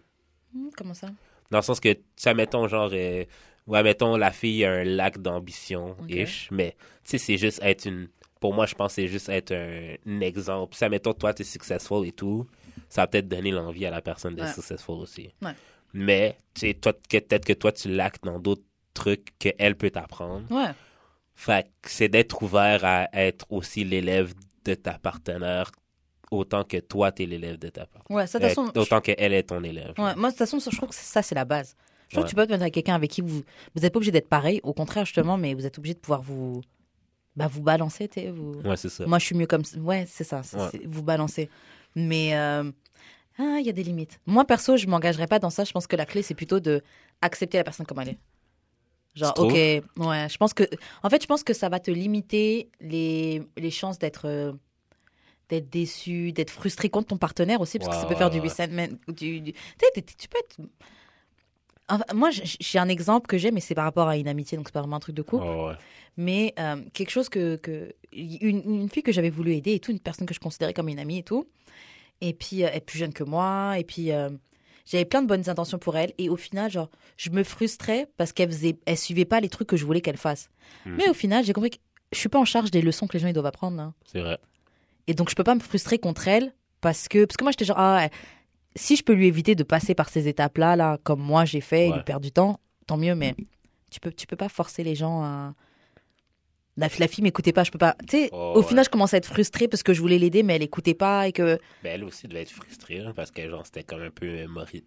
Hmm, 0.54 0.70
comment 0.78 0.94
ça? 0.94 1.08
Dans 1.50 1.58
le 1.60 1.64
sens 1.64 1.80
que, 1.80 1.90
ça 2.16 2.34
mettons 2.34 2.68
genre, 2.68 2.90
euh, 2.94 3.26
ouais, 3.68 3.84
mettons 3.84 4.16
la 4.18 4.32
fille 4.32 4.64
a 4.66 4.72
un 4.72 4.84
lac 4.84 5.18
d'ambition 5.20 5.96
ish, 6.08 6.50
mais 6.52 6.76
tu 7.04 7.12
sais, 7.12 7.18
c'est 7.18 7.38
juste 7.38 7.60
être 7.62 7.86
une, 7.86 8.08
pour 8.40 8.54
moi, 8.54 8.66
je 8.66 8.74
pense 8.76 8.96
que 8.96 9.02
c'est 9.02 9.08
juste 9.08 9.30
être 9.30 9.52
un, 9.54 9.96
un 10.08 10.20
exemple. 10.22 10.76
Ça 10.76 10.88
mettons 10.90 11.14
toi 11.14 11.34
t'es 11.34 11.44
successful 11.44 12.08
et 12.08 12.12
tout, 12.14 12.48
ça 12.90 13.02
va 13.04 13.08
peut-être 13.08 13.28
donner 13.28 13.52
l'envie 13.52 13.86
à 13.86 13.92
la 13.92 14.02
personne 14.02 14.36
d'être 14.36 14.48
Ouais. 14.48 14.54
successful 14.54 14.96
aussi. 15.02 15.30
Ouais. 15.42 15.52
Mais 15.94 16.38
tu 16.54 16.62
sais, 16.62 16.74
peut-être 16.74 17.46
que 17.46 17.54
toi 17.54 17.72
tu 17.74 17.90
laques 17.90 18.22
dans 18.24 18.40
d'autres 18.40 18.64
trucs 18.94 19.38
qu'elle 19.38 19.76
peut 19.76 19.90
t'apprendre. 19.92 20.50
Ouais. 20.52 20.72
Fait 21.36 21.66
que 21.82 21.90
c'est 21.90 22.08
d'être 22.10 22.42
ouvert 22.44 22.86
à 22.86 23.10
être 23.14 23.46
aussi 23.50 23.84
l'élève 23.84 24.34
de 24.64 24.74
ta 24.76 24.94
partenaire 25.00 25.72
autant 26.32 26.64
que 26.64 26.78
toi 26.78 27.12
t'es 27.12 27.26
l'élève 27.26 27.58
de 27.60 27.70
ta 27.70 27.86
partenaire. 27.86 28.18
Ouais, 28.18 28.26
ça, 28.28 28.40
de 28.40 28.46
toute 28.48 28.56
façon. 28.56 28.72
Euh, 28.76 28.82
autant 28.82 29.02
qu'elle 29.02 29.34
est 29.34 29.44
ton 29.44 29.64
élève. 29.64 29.94
Ouais, 29.98 30.16
moi, 30.16 30.30
de 30.30 30.34
toute 30.34 30.38
façon, 30.38 30.58
je 30.60 30.76
trouve 30.76 30.90
que 30.90 30.96
ça, 30.96 31.22
c'est 31.22 31.36
la 31.36 31.46
base. 31.46 31.76
Je 32.08 32.16
trouve 32.16 32.24
Ouais. 32.24 32.26
que 32.26 32.30
tu 32.30 32.36
peux 32.36 32.46
te 32.46 32.52
mettre 32.52 32.64
avec 32.64 32.74
quelqu'un 32.74 32.96
avec 32.96 33.12
qui 33.12 33.22
vous. 33.22 33.42
Vous 33.76 33.82
n'êtes 33.82 33.94
pas 33.94 33.98
obligé 33.98 34.12
d'être 34.12 34.28
pareil. 34.30 34.60
Au 34.64 34.74
contraire, 34.74 35.06
justement, 35.06 35.38
mais 35.38 35.54
vous 35.54 35.66
êtes 35.66 35.78
obligé 35.78 35.94
de 35.94 36.00
pouvoir 36.00 36.22
vous. 36.22 36.62
Bah, 37.36 37.48
vous 37.48 37.62
balancer, 37.62 38.08
tu 38.10 38.20
sais. 38.22 38.30
Vous... 38.32 38.56
Ouais, 38.66 38.76
c'est 38.76 38.90
ça. 38.90 39.06
Moi, 39.06 39.20
je 39.20 39.26
suis 39.26 39.36
mieux 39.36 39.46
comme 39.48 39.64
ça. 39.64 39.78
Ouais, 39.80 40.06
c'est 40.08 40.24
ça. 40.26 40.42
Ouais. 40.54 40.82
Vous 40.86 41.04
balancer. 41.04 41.50
Mais. 41.96 42.36
euh, 42.36 42.70
Ah, 43.40 43.58
il 43.60 43.66
y 43.66 43.70
a 43.70 43.74
des 43.74 43.84
limites. 43.84 44.20
Moi, 44.26 44.44
perso, 44.46 44.76
je 44.78 44.88
m'engagerais 44.88 45.28
pas 45.28 45.40
dans 45.40 45.50
ça. 45.50 45.64
Je 45.64 45.72
pense 45.72 45.88
que 45.88 45.96
la 45.96 46.06
clé, 46.06 46.22
c'est 46.22 46.34
plutôt 46.36 46.60
de 46.60 46.82
accepter 47.22 47.58
la 47.58 47.64
personne 47.64 47.86
comme 47.86 48.00
elle 48.00 48.10
est. 48.10 48.18
Genre, 49.16 49.34
Tu 49.34 49.42
ok, 49.42 49.52
ouais, 49.54 50.28
je 50.30 50.38
pense 50.38 50.54
que, 50.54 50.64
en 51.04 51.10
fait, 51.10 51.22
je 51.22 51.28
pense 51.28 51.44
que 51.44 51.54
ça 51.54 51.68
va 51.70 51.80
te 51.80 51.92
limiter 51.92 52.70
les, 52.82 53.42
les 53.58 53.72
chances 53.72 53.98
d'être, 54.00 54.26
euh, 54.28 54.52
d'être 55.52 55.70
déçu, 55.70 56.32
d'être 56.32 56.50
frustré 56.50 56.90
contre 56.90 57.10
ton 57.10 57.18
partenaire 57.18 57.62
aussi, 57.62 57.78
parce 57.78 57.90
que 57.96 58.02
ça 58.02 58.08
peut 58.08 58.16
faire 58.16 58.30
du 58.32 58.40
resentment. 58.40 58.88
Du, 59.10 59.42
du- 59.42 59.54
tu 59.54 60.28
peux 60.28 60.40
être. 60.40 60.58
Enfin, 61.90 62.04
moi, 62.14 62.30
j'ai 62.32 62.80
un 62.80 62.88
exemple 62.88 63.28
que 63.28 63.38
j'ai, 63.38 63.52
mais 63.52 63.60
c'est 63.60 63.76
par 63.76 63.84
rapport 63.84 64.08
à 64.08 64.16
une 64.18 64.28
amitié, 64.30 64.58
donc 64.58 64.68
c'est 64.70 64.74
pas 64.74 64.80
vraiment 64.80 64.96
un 64.96 65.00
truc 65.02 65.16
de 65.16 65.22
couple. 65.22 65.44
Ouais. 65.46 65.74
Mais 66.16 66.54
euh, 66.58 66.78
quelque 66.94 67.10
chose 67.10 67.28
que, 67.28 67.58
que 67.58 67.94
une, 68.14 68.62
une 68.66 68.90
fille 68.90 69.04
que 69.04 69.12
j'avais 69.12 69.30
voulu 69.30 69.54
aider 69.56 69.74
et 69.74 69.80
tout, 69.80 69.92
une 69.92 70.00
personne 70.00 70.26
que 70.26 70.34
je 70.34 70.40
considérais 70.40 70.74
comme 70.74 70.88
une 70.90 71.00
amie 71.00 71.18
et 71.18 71.24
tout. 71.24 71.48
Et 72.22 72.34
puis 72.34 72.64
euh, 72.64 72.68
elle 72.72 72.78
est 72.78 72.82
plus 72.86 72.98
jeune 73.00 73.12
que 73.14 73.24
moi. 73.26 73.76
Et 73.78 73.84
puis 73.84 74.12
euh, 74.14 74.30
j'avais 74.86 75.04
plein 75.06 75.22
de 75.22 75.28
bonnes 75.28 75.50
intentions 75.50 75.80
pour 75.80 75.98
elle. 75.98 76.14
Et 76.18 76.30
au 76.30 76.38
final, 76.38 76.72
genre, 76.72 76.90
je 77.18 77.30
me 77.30 77.44
frustrais 77.44 78.08
parce 78.16 78.32
qu'elle 78.32 78.50
faisait, 78.52 78.78
elle 78.86 78.98
suivait 78.98 79.26
pas 79.26 79.42
les 79.42 79.50
trucs 79.50 79.68
que 79.68 79.76
je 79.78 79.86
voulais 79.86 80.02
qu'elle 80.02 80.18
fasse. 80.18 80.50
Hmm. 80.86 80.96
Mais 80.96 81.10
au 81.10 81.14
final, 81.14 81.44
j'ai 81.44 81.52
compris 81.54 81.72
que 81.72 81.78
je 82.14 82.20
suis 82.20 82.30
pas 82.30 82.40
en 82.40 82.46
charge 82.46 82.72
des 82.72 82.82
leçons 82.82 83.08
que 83.08 83.14
les 83.14 83.20
gens 83.20 83.28
ils 83.28 83.34
doivent 83.34 83.46
apprendre. 83.48 83.82
hein. 83.82 83.94
C'est 84.06 84.20
vrai. 84.22 84.38
Et 85.08 85.14
donc 85.14 85.30
je 85.30 85.36
peux 85.36 85.44
pas 85.44 85.56
me 85.56 85.60
frustrer 85.60 85.98
contre 86.00 86.28
elle 86.28 86.54
parce 86.82 87.08
que 87.08 87.26
parce 87.26 87.38
que 87.38 87.44
moi 87.44 87.52
j'étais 87.52 87.66
genre 87.66 87.80
ah, 87.80 88.08
si 88.76 88.96
je 88.96 89.04
peux 89.04 89.14
lui 89.14 89.28
éviter 89.28 89.56
de 89.56 89.64
passer 89.64 89.96
par 89.96 90.10
ces 90.10 90.28
étapes 90.28 90.58
là 90.58 90.76
là 90.76 90.98
comme 91.04 91.22
moi 91.22 91.46
j'ai 91.46 91.62
fait 91.62 91.88
et 91.88 91.92
Ouais. 91.92 91.98
de 91.98 92.04
perdre 92.04 92.22
du 92.24 92.32
temps, 92.32 92.60
tant 92.88 92.98
mieux, 92.98 93.16
mais 93.16 93.36
tu 93.90 94.00
peux, 94.00 94.12
tu 94.12 94.26
peux 94.28 94.38
pas 94.38 94.50
forcer 94.50 94.84
les 94.84 94.96
gens 94.96 95.22
à. 95.24 95.54
La, 96.78 96.88
la 97.00 97.08
fille 97.10 97.22
m'écoutait 97.22 97.52
pas, 97.52 97.66
je 97.66 97.72
peux 97.72 97.78
pas. 97.78 97.96
Tu 98.08 98.18
sais, 98.18 98.30
Oh, 98.32 98.54
au 98.56 98.62
ouais. 98.62 98.66
final, 98.66 98.86
je 98.86 98.90
commençais 98.90 99.18
à 99.18 99.20
être 99.20 99.26
frustrée 99.26 99.68
parce 99.68 99.84
que 99.84 99.94
je 99.94 100.00
voulais 100.00 100.18
l'aider, 100.18 100.42
mais 100.42 100.56
elle 100.56 100.64
écoutait 100.64 100.94
pas 100.94 101.28
et 101.28 101.34
que. 101.34 101.60
Ben, 101.84 101.92
elle 101.96 102.06
aussi 102.06 102.30
devait 102.30 102.44
être 102.44 102.50
frustrée, 102.52 103.00
hein, 103.02 103.12
parce 103.14 103.30
que, 103.30 103.48
genre, 103.50 103.66
c'était 103.66 103.84
comme 103.84 104.02
un 104.02 104.10
peu 104.10 104.46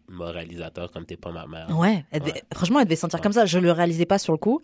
moralisateur, 0.09 0.91
comme 0.91 1.05
t'es 1.05 1.19
pas 1.19 1.31
ma 1.31 1.47
mère. 1.47 1.79
Ouais, 1.79 2.05
elle 2.11 2.21
devait- 2.21 2.33
Ouais. 2.33 2.43
franchement, 2.55 2.79
elle 2.81 2.87
devait 2.87 2.97
se 2.97 3.03
sentir 3.03 3.21
comme 3.21 3.33
ça. 3.35 3.45
Je 3.45 3.59
le 3.59 3.71
réalisais 3.71 4.07
pas 4.07 4.19
sur 4.19 4.33
le 4.33 4.39
coup, 4.39 4.63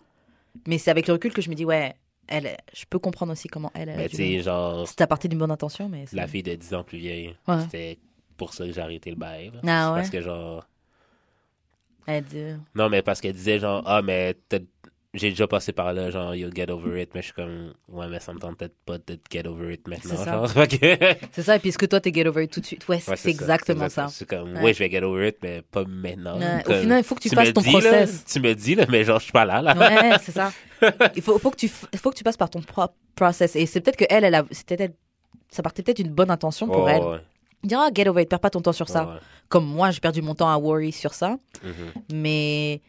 mais 0.67 0.79
c'est 0.79 0.89
avec 0.91 1.07
le 1.07 1.13
recul 1.13 1.31
que 1.31 1.41
je 1.43 1.49
me 1.51 1.55
dis, 1.55 1.63
ouais, 1.63 1.93
elle, 2.31 2.57
je 2.73 2.85
peux 2.89 2.97
comprendre 2.99 3.31
aussi 3.33 3.47
comment 3.47 3.71
elle. 3.75 3.89
elle 3.89 4.09
Mais 4.17 4.41
genre, 4.41 4.87
C'était 4.87 5.03
à 5.03 5.07
partir 5.07 5.29
d'une 5.29 5.39
bonne 5.39 5.51
intention, 5.51 5.87
mais. 5.89 6.05
c'est- 6.07 6.15
la 6.15 6.27
fille 6.27 6.43
de 6.43 6.55
10 6.55 6.73
ans 6.73 6.83
plus 6.83 6.97
vieille, 6.97 7.35
Ouais. 7.47 7.61
c'était 7.61 7.99
pour 8.37 8.53
ça 8.53 8.65
que 8.65 8.71
j'ai 8.71 8.81
arrêté 8.81 9.09
le 9.11 9.15
bail. 9.17 9.51
Ah 9.67 9.91
ouais? 9.91 9.97
Parce 9.99 10.09
que, 10.09 10.21
genre, 10.21 10.65
Elle 12.07 12.23
dit- 12.25 12.55
non, 12.73 12.89
mais 12.89 13.01
parce 13.03 13.21
qu'elle 13.21 13.33
disait, 13.35 13.59
genre, 13.59 13.83
ah, 13.85 14.01
mais 14.01 14.35
t'as- 14.49 14.57
j'ai 15.13 15.29
déjà 15.29 15.45
passé 15.45 15.73
par 15.73 15.91
là, 15.93 16.09
genre, 16.09 16.33
you'll 16.35 16.55
get 16.55 16.69
over 16.71 17.01
it, 17.01 17.09
mais 17.13 17.21
je 17.21 17.25
suis 17.25 17.33
comme, 17.33 17.73
ouais, 17.89 18.07
mais 18.07 18.19
ça 18.21 18.33
me 18.33 18.39
tente 18.39 18.57
peut-être 18.57 18.75
pas 18.85 18.97
de 18.97 19.19
get 19.29 19.45
over 19.45 19.73
it 19.73 19.85
maintenant, 19.87 20.15
C'est 20.15 20.23
ça. 20.23 21.17
C'est 21.33 21.41
ça, 21.43 21.55
et 21.57 21.59
puis 21.59 21.69
est-ce 21.69 21.77
que 21.77 21.85
toi, 21.85 21.99
t'es 21.99 22.13
get 22.13 22.25
over 22.27 22.43
it 22.43 22.51
tout 22.51 22.61
de 22.61 22.65
suite? 22.65 22.87
Ouais, 22.87 23.01
Ouais, 23.07 23.15
c'est 23.17 23.29
exactement 23.29 23.89
ça. 23.89 24.07
C'est 24.07 24.25
comme, 24.27 24.53
Ouais. 24.53 24.61
ouais. 24.61 24.73
je 24.73 24.79
vais 24.79 24.89
get 24.89 25.03
over 25.03 25.27
it, 25.27 25.37
mais 25.43 25.61
pas 25.63 25.83
maintenant. 25.85 26.39
Ouais, 26.39 26.63
Au 26.65 26.73
final, 26.81 26.99
il 26.99 27.03
faut 27.03 27.15
que 27.15 27.21
tu, 27.21 27.29
tu 27.29 27.35
fasses 27.35 27.51
ton 27.53 27.61
dis, 27.61 27.71
là, 27.73 27.79
process. 27.79 28.23
tu 28.25 28.39
me 28.39 28.53
dis, 28.55 28.75
là, 28.75 28.85
mais 28.87 29.03
genre, 29.03 29.19
je 29.19 29.23
suis 29.25 29.33
pas 29.33 29.43
là, 29.45 29.61
là. 29.61 29.75
Ouais, 29.77 30.17
c'est 30.21 30.31
ça. 30.31 30.51
Il 31.15 31.21
faut, 31.21 31.37
faut 31.37 31.51
que 31.51 31.57
tu, 31.57 31.67
faut 31.67 32.09
que 32.09 32.15
tu 32.17 32.23
passes 32.23 32.37
par 32.37 32.49
ton 32.49 32.61
propre 32.61 32.95
process. 33.15 33.55
Et 33.55 33.65
c'est 33.67 33.81
peut-être 33.81 33.97
que 33.97 34.05
elle, 34.09 34.23
elle 34.23 34.33
a, 34.33 34.45
c'était 34.49 34.91
ça 35.49 35.61
partait 35.61 35.83
peut-être 35.83 35.97
d'une 35.97 36.11
bonne 36.13 36.31
intention 36.31 36.67
pour 36.67 36.85
Oh, 36.85 36.87
elle. 36.87 37.21
Dire, 37.63 37.79
ah, 37.81 37.89
get 37.93 38.07
over 38.07 38.23
it, 38.23 38.29
perds 38.29 38.39
pas 38.39 38.49
ton 38.49 38.61
temps 38.61 38.71
sur 38.71 38.87
ça. 38.89 39.19
Comme 39.49 39.65
moi, 39.65 39.91
j'ai 39.91 39.99
perdu 39.99 40.21
mon 40.23 40.33
temps 40.33 40.49
à 40.51 40.57
worry 40.57 40.91
sur 40.93 41.13
ça. 41.13 41.37
mhm. 41.63 41.73
Mais, 42.13 42.81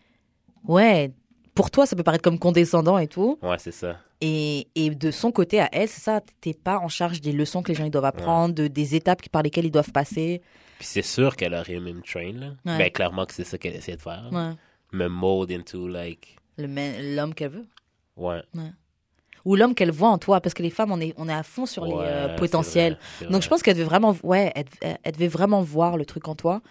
ouais, 0.66 1.10
pour 1.54 1.70
toi, 1.70 1.86
ça 1.86 1.96
peut 1.96 2.02
paraître 2.02 2.22
comme 2.24 2.38
condescendant 2.38 2.98
et 2.98 3.08
tout. 3.08 3.38
Ouais, 3.42 3.56
c'est 3.58 3.72
ça. 3.72 3.98
Et, 4.20 4.68
et 4.74 4.90
de 4.90 5.10
son 5.10 5.32
côté 5.32 5.60
à 5.60 5.68
elle, 5.72 5.88
c'est 5.88 6.00
ça, 6.00 6.20
t'es 6.40 6.54
pas 6.54 6.78
en 6.78 6.88
charge 6.88 7.20
des 7.20 7.32
leçons 7.32 7.62
que 7.62 7.68
les 7.68 7.74
gens 7.74 7.84
ils 7.84 7.90
doivent 7.90 8.04
apprendre, 8.04 8.54
de, 8.54 8.68
des 8.68 8.94
étapes 8.94 9.28
par 9.30 9.42
lesquelles 9.42 9.66
ils 9.66 9.70
doivent 9.72 9.92
passer. 9.92 10.40
Puis 10.78 10.86
c'est 10.86 11.02
sûr 11.02 11.36
qu'elle 11.36 11.54
aurait 11.54 11.74
aimé 11.74 11.92
me 11.92 12.02
train, 12.02 12.32
là. 12.32 12.46
Ouais. 12.64 12.78
Ben, 12.78 12.90
clairement 12.90 13.26
que 13.26 13.34
c'est 13.34 13.44
ça 13.44 13.58
qu'elle 13.58 13.74
essaie 13.74 13.96
de 13.96 14.00
faire. 14.02 14.28
Ouais. 14.32 14.50
Me 14.92 15.08
mold 15.08 15.50
into, 15.50 15.88
like, 15.88 16.36
Le 16.58 17.14
L'homme 17.16 17.34
qu'elle 17.34 17.50
veut. 17.50 17.66
ouais. 18.16 18.42
Ou 19.44 19.56
l'homme 19.56 19.74
qu'elle 19.74 19.90
voit 19.90 20.10
en 20.10 20.18
toi, 20.18 20.40
parce 20.40 20.54
que 20.54 20.62
les 20.62 20.70
femmes, 20.70 20.92
on 20.92 21.00
est, 21.00 21.14
on 21.16 21.28
est 21.28 21.32
à 21.32 21.42
fond 21.42 21.66
sur 21.66 21.84
les 21.84 21.94
euh, 21.96 22.36
potentiels. 22.36 22.96
vrai, 23.20 23.28
Donc 23.32 23.42
je 23.42 23.48
pense 23.48 23.60
qu'elle 23.60 23.74
devait 23.74 23.86
vraiment, 23.88 24.16
ouais, 24.22 24.52
elle 25.02 25.12
devait 25.12 25.26
vraiment 25.26 25.62
voir 25.62 25.96
le 25.96 26.04
truc 26.04 26.28
en 26.28 26.36
toi. 26.36 26.62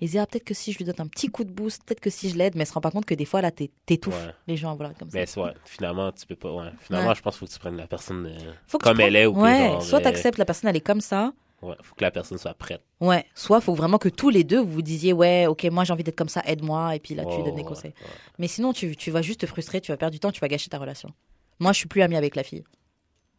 Et 0.00 0.06
se 0.06 0.12
dire, 0.12 0.22
ah, 0.22 0.26
peut-être 0.26 0.44
que 0.44 0.54
si 0.54 0.72
je 0.72 0.78
lui 0.78 0.84
donne 0.84 0.94
un 1.00 1.08
petit 1.08 1.28
coup 1.28 1.42
de 1.44 1.50
boost, 1.50 1.82
peut-être 1.84 1.98
que 2.00 2.10
si 2.10 2.30
je 2.30 2.36
l'aide, 2.36 2.54
mais 2.54 2.60
elle 2.62 2.66
se 2.68 2.72
rend 2.72 2.80
pas 2.80 2.90
compte 2.92 3.04
que 3.04 3.14
des 3.14 3.24
fois, 3.24 3.40
là, 3.42 3.50
t'é- 3.50 3.70
t'étouffes 3.84 4.14
Ouais. 4.26 4.32
les 4.46 4.56
gens, 4.56 4.76
voilà, 4.76 4.94
comme 4.94 5.10
ça. 5.10 5.18
Mais 5.18 5.26
c'est- 5.26 5.40
ouais, 5.40 5.52
finalement, 5.64 6.12
tu 6.12 6.24
peux 6.26 6.36
pas. 6.36 6.52
Ouais. 6.52 6.70
Finalement, 6.80 7.14
je 7.14 7.22
pense 7.22 7.34
qu'il 7.34 7.40
faut 7.40 7.46
que 7.46 7.52
tu 7.52 7.58
prennes 7.58 7.76
la 7.76 7.86
personne 7.88 8.26
euh, 8.26 8.52
Faut 8.68 8.78
que 8.78 8.84
comme 8.84 8.98
tu 8.98 9.02
elle 9.02 9.16
est 9.16 9.26
ou 9.26 9.40
Ouais, 9.40 9.58
genre, 9.58 9.82
soit 9.82 10.00
t'acceptes 10.00 10.38
la 10.38 10.44
personne, 10.44 10.70
elle 10.70 10.76
est 10.76 10.80
comme 10.80 11.00
ça. 11.00 11.32
Ouais, 11.60 11.74
faut 11.82 11.96
que 11.96 12.04
la 12.04 12.12
personne 12.12 12.38
soit 12.38 12.54
prête. 12.54 12.82
Ouais, 13.00 13.26
soit 13.34 13.60
faut 13.60 13.74
vraiment 13.74 13.98
que 13.98 14.08
tous 14.08 14.30
les 14.30 14.44
deux 14.44 14.60
vous 14.60 14.70
vous 14.70 14.82
disiez, 14.82 15.12
ouais, 15.12 15.46
ok, 15.48 15.64
moi 15.64 15.82
j'ai 15.82 15.92
envie 15.92 16.04
d'être 16.04 16.14
comme 16.16 16.28
ça, 16.28 16.40
aide-moi, 16.46 16.94
et 16.94 17.00
puis 17.00 17.16
là 17.16 17.24
tu 17.24 17.34
lui 17.36 17.42
donnes 17.42 17.56
des 17.56 17.64
conseils. 17.64 17.94
Mais 18.38 18.46
sinon, 18.46 18.72
tu, 18.72 18.94
tu 18.94 19.10
vas 19.10 19.22
juste 19.22 19.40
te 19.40 19.46
frustrer, 19.46 19.80
tu 19.80 19.90
vas 19.90 19.96
perdre 19.96 20.12
du 20.12 20.20
temps, 20.20 20.30
tu 20.30 20.38
vas 20.38 20.46
gâcher 20.46 20.68
ta 20.70 20.78
relation. 20.78 21.12
Moi, 21.58 21.72
je 21.72 21.78
suis 21.78 21.88
plus 21.88 22.02
amie 22.02 22.14
avec 22.14 22.36
la 22.36 22.44
fille. 22.44 22.62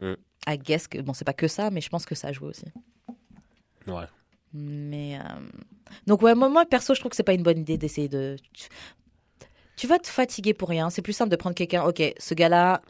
Mm. 0.01 0.15
I 0.47 0.57
guess 0.57 0.89
que, 0.89 0.97
bon, 0.99 1.13
c'est 1.13 1.23
pas 1.23 1.31
que 1.33 1.47
ça, 1.47 1.69
mais 1.71 1.79
je 1.79 1.87
pense 1.87 2.05
que 2.05 2.13
ça 2.15 2.27
a 2.27 2.31
joué 2.33 2.49
aussi. 2.49 2.65
Ouais. 3.87 4.03
Mais 4.53 5.19
euh, 5.19 5.39
donc 6.07 6.21
ouais, 6.21 6.35
moi, 6.35 6.49
moi 6.49 6.65
perso, 6.65 6.93
je 6.93 6.99
trouve 6.99 7.11
que 7.11 7.15
c'est 7.15 7.23
pas 7.23 7.33
une 7.33 7.43
bonne 7.43 7.59
idée 7.59 7.77
d'essayer 7.77 8.09
de. 8.09 8.35
Tu, 9.75 9.87
vas 9.87 9.99
te 9.99 10.07
fatiguer 10.07 10.53
pour 10.53 10.69
rien. 10.69 10.89
C'est 10.89 11.01
plus 11.01 11.13
simple 11.13 11.29
de 11.29 11.35
prendre 11.35 11.55
quelqu'un. 11.55 11.83
Ok, 11.83 12.01
ce 12.17 12.33
gars-là, 12.33 12.81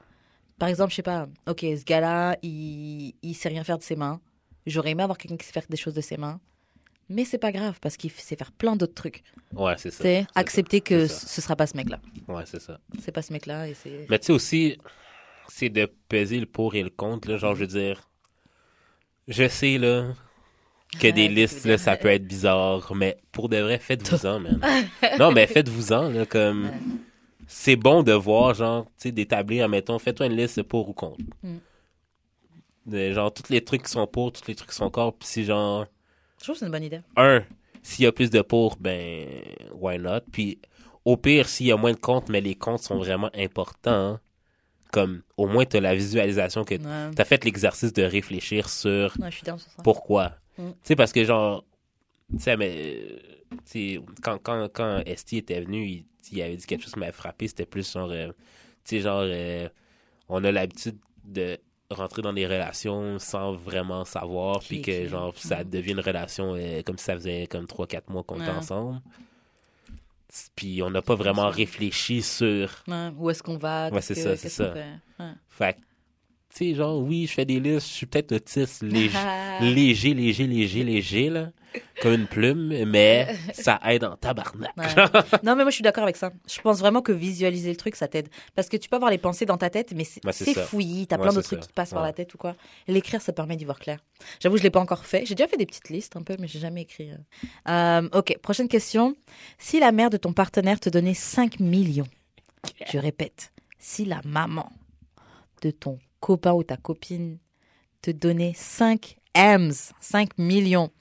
par 0.57 0.69
exemple, 0.69 0.91
je 0.91 0.97
sais 0.97 1.03
pas. 1.03 1.27
Ok, 1.47 1.61
ce 1.61 1.83
gars-là, 1.83 2.37
il 2.41 3.13
il 3.21 3.33
sait 3.33 3.49
rien 3.49 3.63
faire 3.63 3.77
de 3.77 3.83
ses 3.83 3.95
mains. 3.95 4.21
J'aurais 4.65 4.91
aimé 4.91 5.03
avoir 5.03 5.17
quelqu'un 5.17 5.37
qui 5.37 5.45
sait 5.45 5.53
faire 5.53 5.65
des 5.69 5.77
choses 5.77 5.93
de 5.93 6.01
ses 6.01 6.17
mains. 6.17 6.39
Mais 7.09 7.25
c'est 7.25 7.39
pas 7.39 7.51
grave 7.51 7.79
parce 7.81 7.97
qu'il 7.97 8.11
sait 8.11 8.35
faire 8.35 8.51
plein 8.51 8.75
d'autres 8.75 8.93
trucs. 8.93 9.23
Ouais, 9.53 9.73
c'est 9.77 9.89
ça. 9.89 10.03
C'est 10.03 10.21
ça, 10.21 10.27
accepter 10.35 10.79
que 10.79 11.07
ce 11.07 11.41
sera 11.41 11.55
pas 11.55 11.65
ce 11.65 11.75
mec-là. 11.75 11.99
Ouais, 12.27 12.43
c'est 12.45 12.61
ça. 12.61 12.79
C'est 13.01 13.11
pas 13.11 13.23
ce 13.23 13.33
mec-là 13.33 13.67
et 13.67 13.73
c'est. 13.73 14.05
Mais 14.09 14.19
tu 14.19 14.27
sais 14.27 14.33
aussi, 14.33 14.77
c'est 15.47 15.69
de 15.69 15.91
peser 16.07 16.39
le 16.39 16.45
pour 16.45 16.75
et 16.75 16.83
le 16.83 16.91
contre, 16.91 17.29
là. 17.29 17.37
Genre, 17.37 17.55
je 17.55 17.61
veux 17.61 17.67
dire, 17.67 18.07
je 19.27 19.47
sais, 19.47 19.79
là, 19.79 20.13
que 20.99 21.07
des 21.07 21.27
listes, 21.27 21.65
là, 21.65 21.77
ça 21.77 21.95
peut 21.97 22.07
être 22.09 22.25
bizarre, 22.25 22.93
mais 22.95 23.17
pour 23.31 23.49
de 23.49 23.57
vrai, 23.57 23.77
faites-vous-en, 23.79 24.39
man. 24.41 24.59
non, 25.19 25.31
mais 25.31 25.45
faites-vous-en, 25.47 26.09
là, 26.09 26.25
comme. 26.25 26.71
C'est 27.51 27.75
bon 27.75 28.03
de 28.03 28.11
voir, 28.13 28.53
genre, 28.53 28.85
tu 28.85 28.91
sais, 28.97 29.11
d'établir, 29.11 29.67
mettons, 29.69 29.97
fais-toi 29.99 30.27
une 30.27 30.35
liste 30.35 30.61
pour 30.63 30.87
ou 30.89 30.93
contre. 30.93 31.19
Mm. 31.43 31.57
De, 32.85 33.11
genre, 33.13 33.33
tous 33.33 33.49
les 33.51 33.63
trucs 33.63 33.83
qui 33.83 33.91
sont 33.91 34.07
pour, 34.07 34.31
tous 34.31 34.47
les 34.47 34.55
trucs 34.55 34.69
qui 34.69 34.75
sont 34.75 34.89
contre, 34.89 35.17
puis 35.17 35.27
si, 35.27 35.43
genre, 35.45 35.85
Je 36.37 36.43
trouve 36.43 36.55
que 36.55 36.59
c'est 36.59 36.65
une 36.65 36.71
bonne 36.71 36.83
idée. 36.83 37.01
un, 37.15 37.43
s'il 37.83 38.05
y 38.05 38.07
a 38.07 38.11
plus 38.11 38.29
de 38.29 38.41
pour, 38.41 38.77
ben, 38.79 39.27
why 39.73 39.97
not? 39.99 40.21
Puis, 40.31 40.59
au 41.05 41.17
pire, 41.17 41.47
s'il 41.49 41.67
y 41.67 41.71
a 41.71 41.77
moins 41.77 41.91
de 41.93 41.97
comptes, 41.99 42.29
mais 42.29 42.41
les 42.41 42.55
comptes 42.55 42.81
sont 42.83 42.97
vraiment 42.97 43.29
importants, 43.35 43.91
hein, 43.91 44.19
comme, 44.91 45.21
au 45.37 45.47
moins, 45.47 45.65
tu 45.65 45.77
as 45.77 45.81
la 45.81 45.95
visualisation 45.95 46.63
que 46.63 46.75
Ouais. 46.75 47.11
tu 47.15 47.21
as 47.21 47.25
fait 47.25 47.43
l'exercice 47.45 47.93
de 47.93 48.03
réfléchir 48.03 48.69
sur 48.69 49.13
Ouais, 49.19 49.29
je 49.31 49.37
suis 49.37 49.45
sur 49.45 49.59
ça. 49.59 49.81
pourquoi. 49.83 50.33
Mm. 50.59 50.71
Tu 50.71 50.77
sais, 50.83 50.95
parce 50.95 51.11
que, 51.13 51.23
genre, 51.23 51.63
tu 52.31 52.39
sais, 52.39 52.57
mais, 52.57 53.01
quand, 54.21 54.37
quand, 54.43 54.67
quand 54.73 55.01
Esti 55.05 55.37
était 55.37 55.61
venu, 55.61 55.85
il, 55.87 56.05
il 56.31 56.41
avait 56.41 56.55
dit 56.57 56.65
quelque 56.65 56.83
chose 56.83 56.93
qui 56.93 56.99
m'a 56.99 57.11
frappé, 57.11 57.47
c'était 57.47 57.65
plus 57.65 57.91
genre, 57.91 58.09
euh, 58.11 58.27
tu 58.83 58.97
sais, 58.97 58.99
genre, 59.01 59.21
euh, 59.23 59.67
on 60.27 60.43
a 60.43 60.51
l'habitude 60.51 60.97
de 61.23 61.57
rentrer 61.89 62.21
dans 62.21 62.33
des 62.33 62.45
relations 62.45 63.17
sans 63.17 63.53
vraiment 63.53 64.05
savoir, 64.05 64.59
puis 64.59 64.81
que, 64.81 65.07
genre, 65.07 65.35
ça 65.37 65.63
Mhm. 65.63 65.69
devient 65.71 65.91
une 65.93 65.99
relation 66.01 66.53
euh, 66.55 66.81
comme 66.83 66.97
si 66.99 67.05
ça 67.05 67.15
faisait 67.15 67.47
comme 67.47 67.65
3-4 67.65 68.09
mois 68.11 68.23
qu'on 68.23 68.39
était 68.39 68.51
Ouais. 68.51 68.57
ensemble. 68.57 69.01
Puis 70.55 70.83
on 70.83 70.91
n'a 70.91 71.01
pas 71.01 71.15
vraiment 71.15 71.49
réfléchi 71.49 72.21
sur 72.21 72.83
Ouais, 72.87 73.09
Où 73.17 73.29
est-ce 73.31 73.41
qu'on 73.41 73.57
va 73.57 73.89
Ouais, 73.89 74.01
c'est 74.01 74.13
ça, 74.13 74.37
c'est 74.37 74.49
ça. 74.49 74.71
fait? 74.73 74.85
Ouais. 75.19 75.31
Fait 75.49 75.77
tu 76.53 76.69
sais, 76.69 76.75
genre, 76.75 76.99
oui, 76.99 77.27
je 77.27 77.33
fais 77.33 77.45
des 77.45 77.59
listes, 77.59 77.87
je 77.87 77.93
suis 77.93 78.05
peut-être 78.05 78.31
autiste, 78.31 78.81
léger, 78.83 79.17
léger, 79.61 80.13
léger, 80.13 80.47
léger, 80.47 80.83
léger, 80.83 81.29
là, 81.29 81.51
comme 82.01 82.13
une 82.13 82.25
plume, 82.27 82.85
mais 82.85 83.27
ça 83.53 83.79
aide 83.85 84.03
en 84.03 84.15
tabarnak. 84.15 84.71
Ouais. 84.75 84.85
non, 85.43 85.55
mais 85.55 85.63
moi, 85.63 85.69
je 85.69 85.75
suis 85.75 85.83
d'accord 85.83 86.03
avec 86.03 86.15
ça. 86.17 86.31
Je 86.51 86.59
pense 86.61 86.79
vraiment 86.79 87.03
que 87.03 87.11
visualiser 87.11 87.69
le 87.69 87.75
truc, 87.75 87.95
ça 87.95 88.07
t'aide. 88.07 88.29
Parce 88.55 88.67
que 88.67 88.77
tu 88.77 88.89
peux 88.89 88.95
avoir 88.95 89.11
les 89.11 89.19
pensées 89.19 89.45
dans 89.45 89.57
ta 89.57 89.69
tête, 89.69 89.93
mais 89.95 90.03
c'est 90.05 90.21
fouillis. 90.65 91.05
T'as 91.05 91.17
Ouais, 91.17 91.23
plein 91.23 91.33
de 91.33 91.41
trucs 91.41 91.59
ça. 91.59 91.61
qui 91.63 91.67
te 91.67 91.73
passent 91.73 91.91
par 91.93 92.01
la 92.01 92.13
tête 92.13 92.33
ou 92.33 92.37
quoi. 92.39 92.55
L'écrire, 92.87 93.21
ça 93.21 93.31
permet 93.31 93.55
d'y 93.55 93.65
voir 93.65 93.77
clair. 93.79 93.99
J'avoue, 94.39 94.57
je 94.57 94.63
l'ai 94.63 94.71
pas 94.71 94.79
encore 94.79 95.05
fait. 95.05 95.25
J'ai 95.27 95.35
déjà 95.35 95.47
fait 95.47 95.57
des 95.57 95.67
petites 95.67 95.89
listes 95.89 96.15
un 96.15 96.23
peu, 96.23 96.35
mais 96.39 96.47
j'ai 96.47 96.59
jamais 96.59 96.81
écrit. 96.81 97.11
euh. 97.11 98.01
Euh, 98.03 98.09
ok, 98.17 98.37
prochaine 98.41 98.67
question. 98.67 99.15
Si 99.59 99.79
la 99.79 99.91
mère 99.91 100.09
de 100.09 100.17
ton 100.17 100.33
partenaire 100.33 100.79
te 100.79 100.89
donnait 100.89 101.13
5 101.13 101.59
millions, 101.59 102.07
je 102.91 102.97
répète, 102.97 103.51
si 103.77 104.05
la 104.05 104.21
maman 104.25 104.71
de 105.61 105.69
ton 105.71 105.99
copain 106.19 106.53
ou 106.53 106.63
ta 106.63 106.77
copine 106.77 107.37
te 108.01 108.11
donnait 108.11 108.53
5 108.55 109.17
M's, 109.35 109.93
5 109.99 110.37
millions 110.37 110.91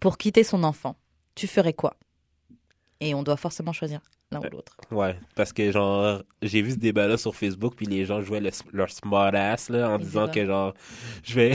pour 0.00 0.18
quitter 0.18 0.44
son 0.44 0.62
enfant, 0.64 0.96
tu 1.34 1.46
ferais 1.46 1.72
quoi? 1.72 1.96
Et 3.00 3.14
on 3.14 3.22
doit 3.22 3.36
forcément 3.36 3.72
choisir 3.72 4.00
l'un 4.30 4.40
ou 4.40 4.50
l'autre. 4.50 4.76
Ouais, 4.90 5.16
parce 5.36 5.52
que, 5.52 5.70
genre, 5.70 6.22
j'ai 6.42 6.62
vu 6.62 6.72
ce 6.72 6.76
débat-là 6.76 7.16
sur 7.16 7.34
Facebook, 7.34 7.74
puis 7.76 7.86
les 7.86 8.04
gens 8.04 8.20
jouaient 8.20 8.40
le- 8.40 8.50
leur 8.72 8.90
smart 8.90 9.32
ass, 9.34 9.68
là, 9.70 9.88
en 9.90 9.96
Les 9.98 10.04
disant 10.04 10.22
débats. 10.22 10.32
que, 10.34 10.46
genre, 10.46 10.74
je 11.24 11.34
vais, 11.34 11.52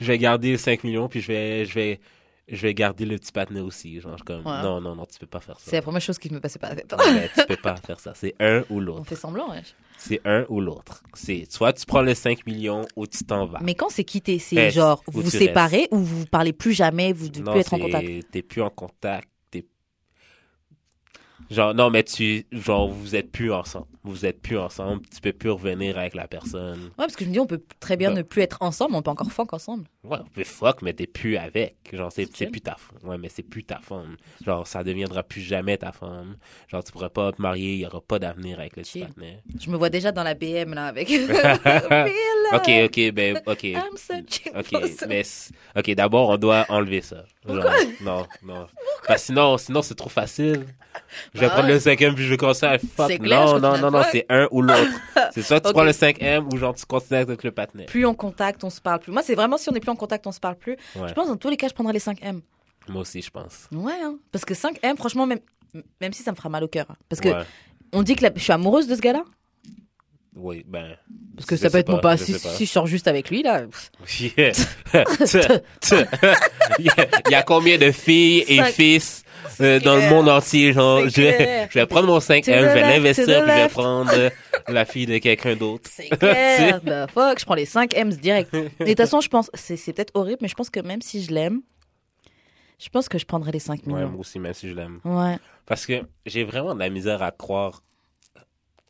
je 0.00 0.06
vais 0.06 0.18
garder 0.18 0.56
5 0.56 0.84
millions, 0.84 1.08
puis 1.08 1.20
je 1.20 1.28
vais, 1.28 1.64
je 1.66 1.74
vais, 1.74 2.00
je 2.48 2.62
vais 2.62 2.74
garder 2.74 3.04
le 3.04 3.18
petit 3.18 3.32
patinet 3.32 3.60
aussi. 3.60 4.00
Genre, 4.00 4.16
comme, 4.24 4.46
Ouais. 4.46 4.62
non, 4.62 4.80
non, 4.80 4.94
non, 4.94 5.06
tu 5.06 5.18
peux 5.18 5.26
pas 5.26 5.40
faire 5.40 5.58
ça. 5.58 5.70
C'est 5.70 5.76
la 5.76 5.82
première 5.82 6.00
chose 6.00 6.18
qui 6.18 6.32
me 6.32 6.40
passait 6.40 6.58
par 6.58 6.70
la 6.70 6.76
tête. 6.76 6.94
Mais 7.12 7.28
tu 7.34 7.46
peux 7.46 7.56
pas 7.56 7.76
faire 7.76 7.98
ça. 8.00 8.12
C'est 8.14 8.34
un 8.40 8.60
ou 8.70 8.76
On 8.76 8.80
l'autre. 8.80 9.06
fait 9.06 9.16
semblant, 9.16 9.50
ouais. 9.50 9.62
C'est 9.98 10.20
un 10.24 10.44
ou 10.48 10.60
l'autre. 10.60 11.02
C'est 11.14 11.50
soit 11.50 11.72
tu 11.72 11.86
prends 11.86 12.02
les 12.02 12.14
5 12.14 12.46
millions 12.46 12.82
ou 12.96 13.06
tu 13.06 13.24
t'en 13.24 13.46
vas. 13.46 13.58
Mais 13.62 13.74
quand 13.74 13.88
c'est 13.88 14.04
quitté, 14.04 14.38
c'est 14.38 14.56
Reste 14.56 14.76
genre 14.76 15.02
ou 15.08 15.12
vous 15.12 15.22
vous 15.22 15.30
séparez 15.30 15.88
ou 15.90 15.98
vous 15.98 16.26
parlez 16.26 16.52
plus 16.52 16.72
jamais, 16.74 17.12
vous 17.12 17.24
ne 17.26 17.30
devez 17.30 17.42
non, 17.42 17.52
plus 17.52 17.60
être 17.60 17.72
en 17.74 17.78
contact. 17.78 18.30
T'es 18.30 18.42
plus 18.42 18.62
en 18.62 18.70
contact. 18.70 19.28
Genre, 21.50 21.74
non, 21.74 21.90
mais 21.90 22.02
tu. 22.02 22.46
Genre, 22.52 22.88
vous 22.88 23.14
êtes 23.14 23.30
plus 23.30 23.52
ensemble. 23.52 23.86
Vous 24.02 24.24
êtes 24.24 24.40
plus 24.40 24.58
ensemble. 24.58 25.02
Tu 25.12 25.20
peux 25.20 25.32
plus 25.32 25.50
revenir 25.50 25.98
avec 25.98 26.14
la 26.14 26.28
personne. 26.28 26.80
Ouais, 26.84 26.90
parce 26.96 27.16
que 27.16 27.24
je 27.24 27.28
me 27.28 27.34
dis, 27.34 27.40
on 27.40 27.46
peut 27.46 27.62
très 27.80 27.96
bien 27.96 28.10
Bah. 28.10 28.18
ne 28.18 28.22
plus 28.22 28.42
être 28.42 28.58
ensemble, 28.60 28.94
on 28.94 29.02
peut 29.02 29.10
encore 29.10 29.32
fuck 29.32 29.52
ensemble. 29.52 29.84
Ouais, 30.04 30.18
mais 30.36 30.44
fuck, 30.44 30.82
mais 30.82 30.92
t'es 30.92 31.06
plus 31.06 31.36
avec. 31.36 31.76
Genre, 31.92 32.12
c'est, 32.12 32.26
plus 32.26 32.60
ta 32.60 32.76
femme. 32.76 32.98
Ouais, 33.08 33.18
mais 33.18 33.28
c'est 33.28 33.42
plus 33.42 33.64
ta 33.64 33.80
femme. 33.80 34.16
Genre, 34.44 34.66
ça 34.66 34.84
deviendra 34.84 35.22
plus 35.22 35.40
jamais 35.40 35.76
ta 35.76 35.92
femme. 35.92 36.36
Genre, 36.68 36.84
tu 36.84 36.92
pourras 36.92 37.08
pas 37.08 37.32
te 37.32 37.42
marier, 37.42 37.74
il 37.74 37.80
y 37.80 37.86
aura 37.86 38.00
pas 38.00 38.18
d'avenir 38.18 38.60
avec 38.60 38.76
le 38.76 38.82
partenaire. 39.00 39.40
Je 39.60 39.70
me 39.70 39.76
vois 39.76 39.90
déjà 39.90 40.12
dans 40.12 40.22
la 40.22 40.34
BM 40.34 40.74
là 40.74 40.86
avec 40.86 41.08
Ok, 42.52 42.70
ok, 42.84 43.12
ben, 43.12 43.40
ok. 43.44 43.64
I'm 43.64 43.96
Ok, 44.54 44.70
mais 45.08 45.22
ok, 45.76 45.94
d'abord 45.94 46.28
on 46.28 46.36
doit 46.36 46.64
enlever 46.68 47.00
ça. 47.00 47.24
Genre, 47.46 47.64
non, 48.00 48.26
non. 48.42 48.66
Parce 49.06 49.24
sinon, 49.24 49.58
sinon 49.58 49.82
c'est 49.82 49.94
trop 49.94 50.08
facile. 50.08 50.66
Je 51.36 51.40
vais 51.40 51.46
Bah 51.46 51.52
prendre 51.52 51.68
ouais? 51.68 51.74
le 51.74 51.78
5M 51.80 52.14
puis 52.14 52.24
je 52.24 52.30
vais 52.30 52.36
commencer 52.36 52.66
à 52.66 52.78
fuck. 52.78 53.18
Clair, 53.20 53.44
non, 53.46 53.60
non, 53.60 53.78
non, 53.78 53.90
non, 53.90 54.02
c'est 54.10 54.26
un 54.28 54.48
ou 54.50 54.62
l'autre. 54.62 54.90
C'est 55.32 55.42
soit 55.42 55.60
tu 55.60 55.72
prends 55.72 55.84
le 55.84 55.92
5M 55.92 56.52
ou 56.52 56.56
genre 56.56 56.74
tu 56.74 56.84
continues 56.86 57.20
avec 57.20 57.44
le 57.44 57.50
patinet. 57.52 57.84
Plus 57.84 58.04
on 58.06 58.14
contacte, 58.14 58.64
on 58.64 58.70
se 58.70 58.80
parle 58.80 59.00
plus. 59.00 59.12
Moi, 59.12 59.22
c'est 59.22 59.34
vraiment 59.34 59.58
si 59.58 59.68
on 59.68 59.72
n'est 59.72 59.80
plus 59.80 59.90
en 59.90 59.96
contact, 59.96 60.26
on 60.26 60.32
se 60.32 60.40
parle 60.40 60.56
plus. 60.56 60.76
Ouais. 60.96 61.08
Je 61.08 61.12
pense 61.14 61.28
dans 61.28 61.36
tous 61.36 61.50
les 61.50 61.56
cas, 61.56 61.68
je 61.68 61.74
prendrais 61.74 61.92
les 61.92 61.98
5M. 62.00 62.40
Moi 62.88 63.02
aussi, 63.02 63.20
je 63.22 63.30
pense. 63.30 63.68
Ouais, 63.72 63.92
hein. 64.02 64.16
parce 64.32 64.44
que 64.44 64.54
5M, 64.54 64.96
franchement, 64.96 65.26
même, 65.26 65.40
même 66.00 66.12
si 66.12 66.22
ça 66.22 66.30
me 66.32 66.36
fera 66.36 66.48
mal 66.48 66.64
au 66.64 66.68
cœur. 66.68 66.86
hein. 66.90 66.96
Parce 67.08 67.20
que 67.20 67.28
Ouais. 67.28 67.42
on 67.92 68.02
dit 68.02 68.16
que 68.16 68.22
la- 68.24 68.32
je 68.34 68.40
suis 68.42 68.52
amoureuse 68.52 68.86
de 68.88 68.94
ce 68.94 69.00
gars-là. 69.00 69.24
Oui, 70.38 70.64
ben. 70.68 70.96
Parce 71.34 71.46
que 71.46 71.56
ça 71.56 71.70
peut 71.70 71.78
être 71.78 71.88
mon 71.88 71.98
pas. 71.98 72.16
Si, 72.18 72.32
pas. 72.34 72.38
si 72.38 72.66
je 72.66 72.70
sors 72.70 72.86
juste 72.86 73.08
avec 73.08 73.30
lui, 73.30 73.42
là. 73.42 73.62
Yeah. 74.20 74.52
Il 76.78 76.84
y 76.84 76.88
a- 76.90 77.06
il 77.26 77.30
y 77.32 77.34
a 77.34 77.42
combien 77.42 77.78
de 77.78 77.90
filles 77.90 78.44
et 78.48 78.56
Cinq. 78.58 78.72
fils 78.72 79.22
euh, 79.60 79.80
dans 79.80 79.96
le 79.96 80.08
monde 80.10 80.28
entier, 80.28 80.72
genre, 80.72 81.08
je 81.08 81.22
vais, 81.22 81.34
clair. 81.36 81.68
je 81.70 81.78
vais 81.78 81.86
prendre 81.86 82.06
mon 82.06 82.18
5M, 82.18 82.42
To 82.44 82.50
the 82.50 82.54
je 82.54 82.74
vais 82.74 82.80
l'investir, 82.80 83.24
puis 83.24 83.52
je 83.52 83.62
vais 83.62 83.68
prendre 83.68 84.12
euh, 84.14 84.30
la 84.68 84.84
fille 84.84 85.06
de 85.06 85.18
quelqu'un 85.18 85.56
d'autre. 85.56 85.88
C'est 85.92 86.08
clair. 86.08 86.80
bah, 86.84 87.06
fuck, 87.08 87.38
je 87.40 87.44
prends 87.44 87.54
les 87.54 87.64
5 87.66 87.94
M's 87.94 88.18
direct. 88.18 88.52
Et 88.54 88.68
de 88.80 88.84
toute 88.86 88.96
façon, 88.96 89.20
je 89.20 89.28
pense, 89.28 89.50
c'est 89.54 89.76
c'est 89.76 89.92
peut-être 89.92 90.12
horrible, 90.14 90.38
mais 90.42 90.48
je 90.48 90.54
pense 90.54 90.70
que 90.70 90.80
même 90.80 91.02
si 91.02 91.22
je 91.22 91.32
l'aime, 91.32 91.62
je 92.78 92.88
pense 92.88 93.08
que 93.08 93.18
je 93.18 93.24
prendrais 93.26 93.52
les 93.52 93.58
5 93.58 93.80
Ouais, 93.86 93.92
millions. 93.94 94.08
moi 94.10 94.20
aussi, 94.20 94.38
même 94.38 94.52
si 94.54 94.68
je 94.68 94.74
l'aime. 94.74 95.00
Ouais. 95.04 95.38
Parce 95.64 95.86
que 95.86 96.02
j'ai 96.26 96.44
vraiment 96.44 96.74
de 96.74 96.80
la 96.80 96.90
misère 96.90 97.22
à 97.22 97.30
croire 97.30 97.82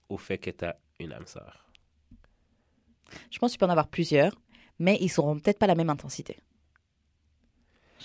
au 0.09 0.19
fait 0.19 0.39
que 0.39 0.51
t'as 0.51 0.75
une 0.99 1.13
âme 1.13 1.27
sœur. 1.27 1.67
Je 3.31 3.39
pense 3.39 3.53
que 3.53 3.55
tu 3.55 3.59
peux 3.59 3.67
en 3.67 3.71
avoir 3.71 3.89
plusieurs, 3.89 4.33
mais 4.79 4.99
ils 5.01 5.09
seront 5.09 5.39
peut-être 5.39 5.59
pas 5.59 5.67
la 5.67 5.75
même 5.75 5.91
intensité. 5.91 6.37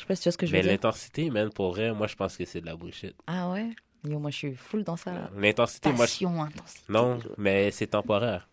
Je 0.02 0.06
sais 0.06 0.08
pas 0.08 0.16
si 0.16 0.24
tu 0.24 0.30
vois 0.30 0.32
ce 0.32 0.38
que 0.40 0.46
je 0.48 0.52
veux 0.52 0.58
Mais 0.58 0.64
dire. 0.64 0.72
l'intensité, 0.72 1.30
man, 1.30 1.52
pour 1.52 1.70
vrai, 1.74 1.94
moi, 1.94 2.08
je 2.08 2.16
pense 2.16 2.36
que 2.36 2.44
c'est 2.44 2.60
de 2.60 2.66
la 2.66 2.76
bullshit. 2.76 3.14
Ah 3.28 3.52
ouais? 3.52 3.70
Yo, 4.04 4.18
moi, 4.18 4.32
je 4.32 4.36
suis 4.36 4.56
full 4.56 4.84
dans 4.84 4.98
ça. 4.98 5.30
L'intensité, 5.38 5.90
moi, 5.90 6.08
je... 6.08 6.12
Passion, 6.12 6.42
intensité. 6.42 6.82
non, 6.90 7.20
mais 7.38 7.70
c'est 7.70 7.86
temporaire. 7.86 8.48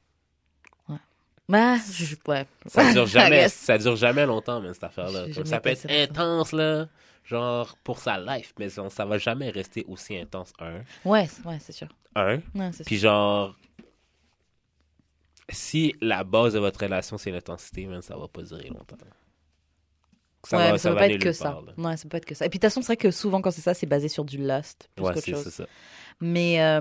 Bah, 1.49 1.77
je, 1.91 2.15
ouais. 2.27 2.47
Ça 2.67 2.93
dure 2.93 3.07
jamais, 3.17 3.49
ça 3.49 3.79
dure 3.79 3.97
jamais 3.97 4.27
longtemps, 4.27 4.61
même, 4.61 4.75
cette 4.75 4.85
affaire-là. 4.85 5.33
Ça 5.47 5.59
peut 5.61 5.71
être 5.71 5.87
intense, 5.91 6.53
là, 6.53 6.87
genre, 7.25 7.79
pour 7.83 7.99
sa 7.99 8.19
life, 8.19 8.53
mais 8.59 8.69
ça, 8.69 8.87
ça 8.91 9.07
va 9.07 9.17
jamais 9.17 9.49
rester 9.49 9.87
aussi 9.89 10.19
intense, 10.19 10.53
un. 10.59 10.83
Ouais, 11.07 11.27
ouais, 11.47 11.59
c'est 11.61 11.73
sûr. 11.73 11.89
Un. 12.15 12.41
Ouais, 12.55 12.71
Puis 12.85 12.99
sûr. 12.99 13.09
genre, 13.11 13.57
si 15.49 15.95
la 16.03 16.25
base 16.25 16.53
de 16.53 16.59
votre 16.59 16.81
relation, 16.81 17.17
c'est 17.17 17.31
l'intensité, 17.31 17.87
man, 17.87 18.03
ça 18.03 18.15
va 18.19 18.29
pas 18.29 18.43
durer 18.43 18.69
longtemps. 18.69 18.99
Ça 20.49 20.57
ouais, 20.57 20.65
va, 20.65 20.73
mais 20.73 20.79
ça, 20.79 20.83
ça 20.85 20.91
peut 20.91 20.97
pas 20.97 21.09
être 21.09 21.21
que 21.23 21.33
ça. 21.33 21.45
part. 21.51 21.63
Ouais, 21.77 21.97
ça 21.99 22.09
peut 22.09 22.17
être 22.17 22.25
que 22.25 22.35
ça. 22.35 22.47
Et 22.47 22.49
puis 22.49 22.59
de 22.59 22.63
toute 22.63 22.71
façon, 22.71 22.81
c'est 22.81 22.87
vrai 22.87 22.97
que 22.97 23.11
souvent 23.11 23.43
quand 23.43 23.51
c'est 23.51 23.61
ça, 23.61 23.75
c'est 23.75 23.87
basé 23.87 24.09
sur 24.09 24.25
du 24.25 24.39
lust 24.39 24.89
plus 24.95 25.05
Ouais, 25.05 25.13
qu'autre 25.13 25.25
c'est 25.25 25.33
chose. 25.33 25.49
ça. 25.49 25.67
Mais 26.21 26.63
euh, 26.63 26.81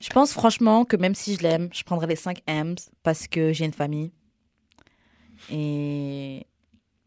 je 0.00 0.08
pense 0.08 0.32
franchement 0.32 0.84
que 0.86 0.96
même 0.96 1.14
si 1.14 1.34
je 1.36 1.42
l'aime, 1.42 1.68
je 1.74 1.82
prendrais 1.84 2.06
les 2.06 2.16
5 2.16 2.40
M's 2.46 2.90
parce 3.02 3.26
que 3.28 3.52
j'ai 3.52 3.66
une 3.66 3.74
famille. 3.74 4.10
Et 5.50 6.46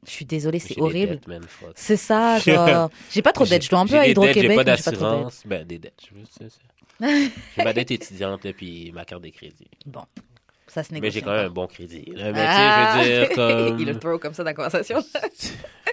je 0.05 0.11
suis 0.11 0.25
désolée, 0.25 0.59
c'est 0.59 0.79
horrible. 0.79 1.19
C'est 1.75 1.97
ça, 1.97 2.37
genre. 2.45 2.89
J'ai 3.11 3.21
pas 3.21 3.31
trop 3.33 3.45
de 3.45 3.49
dettes. 3.49 3.63
Je 3.63 3.69
dois 3.69 3.79
un 3.79 3.87
peu 3.87 3.97
à 3.97 4.07
Hydro-Québec, 4.07 4.49
J'ai 4.51 4.55
pas 4.55 4.63
d'assurance. 4.63 5.41
Ben, 5.45 5.65
des 5.65 5.79
dettes. 5.79 6.01
J'ai 7.01 7.63
ma 7.63 7.73
dette 7.73 7.91
étudiante, 7.91 8.45
là, 8.45 8.53
puis 8.53 8.91
ma 8.93 9.03
carte 9.05 9.23
de 9.23 9.29
crédit. 9.29 9.67
Bon, 9.85 10.03
ça 10.75 10.83
se 10.83 10.93
Mais 10.93 11.09
j'ai 11.09 11.21
quand 11.21 11.31
même 11.31 11.45
un 11.45 11.49
bon 11.49 11.67
crédit. 11.67 12.03
là. 12.15 12.33
Mais 12.33 12.39
Ah! 12.45 12.97
tu 12.97 13.03
sais, 13.05 13.15
je 13.15 13.19
veux 13.21 13.25
dire, 13.27 13.35
comme... 13.35 13.79
Il 13.79 13.85
le 13.87 13.97
throw 13.97 14.19
comme 14.19 14.33
ça 14.33 14.43
dans 14.43 14.49
la 14.49 14.53
conversation. 14.53 15.01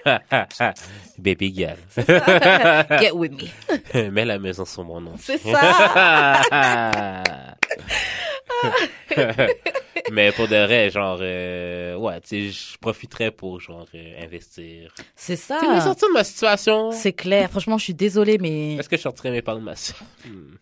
Baby 1.17 1.53
girl. 1.55 1.77
Get 2.99 3.11
with 3.13 3.31
me. 3.31 4.09
Mets 4.11 4.25
la 4.25 4.39
maison 4.39 4.65
sur 4.65 4.83
mon 4.83 4.99
nom. 4.99 5.13
C'est 5.17 5.37
ça. 5.37 7.21
Mais 10.11 10.31
pour 10.33 10.47
de 10.47 10.55
vrai, 10.65 10.89
genre, 10.89 11.19
euh, 11.21 11.95
ouais, 11.95 12.19
tu 12.21 12.27
sais, 12.27 12.49
je 12.51 12.77
profiterais 12.77 13.31
pour, 13.31 13.61
genre, 13.61 13.85
euh, 13.95 14.23
investir. 14.23 14.93
C'est 15.15 15.35
ça. 15.37 15.59
Tu 15.61 15.65
sortir 15.81 16.09
de 16.09 16.13
ma 16.13 16.23
situation? 16.25 16.91
C'est 16.91 17.13
clair. 17.13 17.49
Franchement, 17.49 17.77
je 17.77 17.85
suis 17.85 17.93
désolée, 17.93 18.37
mais. 18.37 18.75
Est-ce 18.75 18.89
que 18.89 18.97
je 18.97 19.01
sortirais 19.01 19.31
mes 19.31 19.41
parents 19.41 19.59
de 19.59 19.63
ma 19.63 19.75
situation? 19.75 20.05
Hmm, 20.25 20.55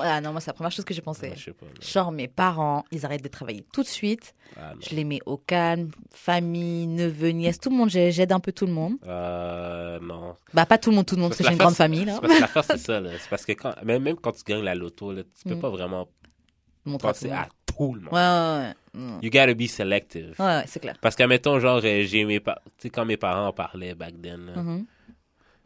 Ah 0.00 0.20
non, 0.20 0.32
moi, 0.32 0.40
c'est 0.40 0.48
la 0.48 0.54
première 0.54 0.72
chose 0.72 0.84
que 0.84 0.92
j'ai 0.92 1.02
pensé. 1.02 1.32
je 1.36 1.44
sais 1.44 1.52
pas. 1.52 1.66
mais- 1.66 1.86
Genre, 1.86 2.10
mes 2.10 2.26
parents, 2.28 2.84
ils 2.90 3.04
arrêtent 3.06 3.22
de 3.22 3.28
travailler 3.28 3.64
tout 3.72 3.82
de 3.82 3.86
suite. 3.88 4.34
Ah. 4.56 4.72
Je 4.80 4.94
les 4.96 5.04
mets 5.04 5.20
au 5.26 5.36
calme. 5.36 5.90
Famille, 6.12 6.86
neveu, 6.88 7.28
nièce, 7.30 7.60
tout 7.60 7.70
le 7.70 7.76
monde. 7.76 7.88
j'ai- 7.90 8.10
J'aide 8.10 8.32
un 8.32 8.40
peu 8.40 8.50
tout 8.52 8.66
le 8.66 8.72
monde. 8.72 8.94
Euh, 9.06 10.00
non. 10.00 10.34
Bah, 10.52 10.66
pas 10.66 10.78
tout 10.78 10.90
le 10.90 10.96
monde, 10.96 11.06
tout 11.06 11.14
le 11.14 11.20
monde, 11.22 11.30
parce 11.30 11.38
que 11.38 11.44
j'ai 11.46 11.52
une 11.52 11.58
grande 11.58 11.74
famille, 11.74 12.04
là. 12.04 12.14
C'est 12.14 12.20
parce 12.22 12.34
que 12.34 12.40
l'affaire, 12.40 12.64
c'est 12.70 12.78
ça. 12.78 13.00
C'est 13.18 13.28
parce 13.30 13.44
que 13.44 13.52
quand, 13.52 13.74
même, 13.84 14.02
même 14.02 14.16
quand 14.16 14.32
tu 14.32 14.42
gagnes 14.44 14.62
la 14.64 14.74
loto, 14.74 15.12
là, 15.12 15.22
tu 15.22 15.48
peux 15.48 15.54
Mm. 15.54 15.60
pas 15.60 15.70
vraiment 15.70 16.08
Montrer 16.84 17.08
penser 17.08 17.30
à 17.30 17.48
tout 17.66 17.94
le 17.94 18.00
monde. 18.00 18.12
Ouais, 18.12 18.18
ouais, 18.20 18.66
ouais. 18.66 18.74
Mm. 19.00 19.18
You 19.22 19.30
gotta 19.30 19.54
be 19.54 19.66
selective. 19.68 20.34
Ouais, 20.38 20.44
ouais, 20.46 20.64
c'est 20.66 20.80
clair. 20.80 20.96
Parce 21.00 21.14
qu'à 21.14 21.26
mettons, 21.28 21.60
genre, 21.60 21.80
j'ai 21.80 22.24
mes 22.24 22.40
pa- 22.40 22.60
tu 22.64 22.72
sais, 22.84 22.90
quand 22.90 23.04
mes 23.04 23.16
parents 23.16 23.46
en 23.48 23.52
parlaient 23.52 23.94
back 23.94 24.14
then, 24.20 24.46
là, 24.54 24.60
Mhm. 24.62 24.86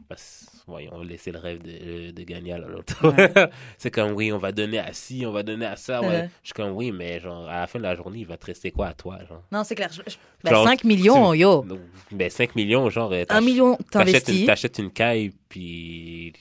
Parce 0.08 0.46
voyons, 0.66 0.90
on 0.94 1.02
laissait 1.02 1.32
le 1.32 1.38
rêve 1.38 1.62
de, 1.62 1.70
euh, 1.70 2.12
de 2.12 2.22
gagner 2.22 2.52
à 2.52 2.58
la 2.58 2.68
loto. 2.68 2.94
Ouais. 3.10 3.32
c'est 3.78 3.90
comme, 3.90 4.12
oui, 4.12 4.32
on 4.32 4.38
va 4.38 4.52
donner 4.52 4.78
à 4.78 4.92
ci, 4.92 5.24
on 5.26 5.32
va 5.32 5.42
donner 5.42 5.66
à 5.66 5.76
ça. 5.76 6.00
Ouais. 6.00 6.08
Ouais. 6.08 6.30
Je 6.42 6.48
suis 6.48 6.54
comme, 6.54 6.72
oui, 6.72 6.92
mais 6.92 7.20
genre, 7.20 7.48
à 7.48 7.60
la 7.60 7.66
fin 7.66 7.78
de 7.78 7.84
la 7.84 7.94
journée, 7.94 8.20
il 8.20 8.26
va 8.26 8.36
te 8.36 8.46
rester 8.46 8.70
quoi 8.70 8.88
à 8.88 8.94
toi, 8.94 9.18
genre? 9.28 9.42
Non, 9.50 9.64
c'est 9.64 9.74
clair. 9.74 9.90
Je- 9.92 10.02
je- 10.10 10.16
bah, 10.44 10.50
Genre, 10.50 10.66
5 10.66 10.84
millions, 10.84 11.34
yo. 11.34 11.64
Ben, 12.10 12.30
5 12.30 12.54
millions, 12.56 12.88
genre, 12.90 13.12
euh, 13.12 13.22
1 13.22 13.24
t'ach- 13.26 13.42
million, 13.44 13.76
t'investis. 13.90 14.40
une, 14.40 14.46
t'achètes 14.46 14.78
une 14.78 14.90
caille, 14.90 15.32
puis, 15.48 16.32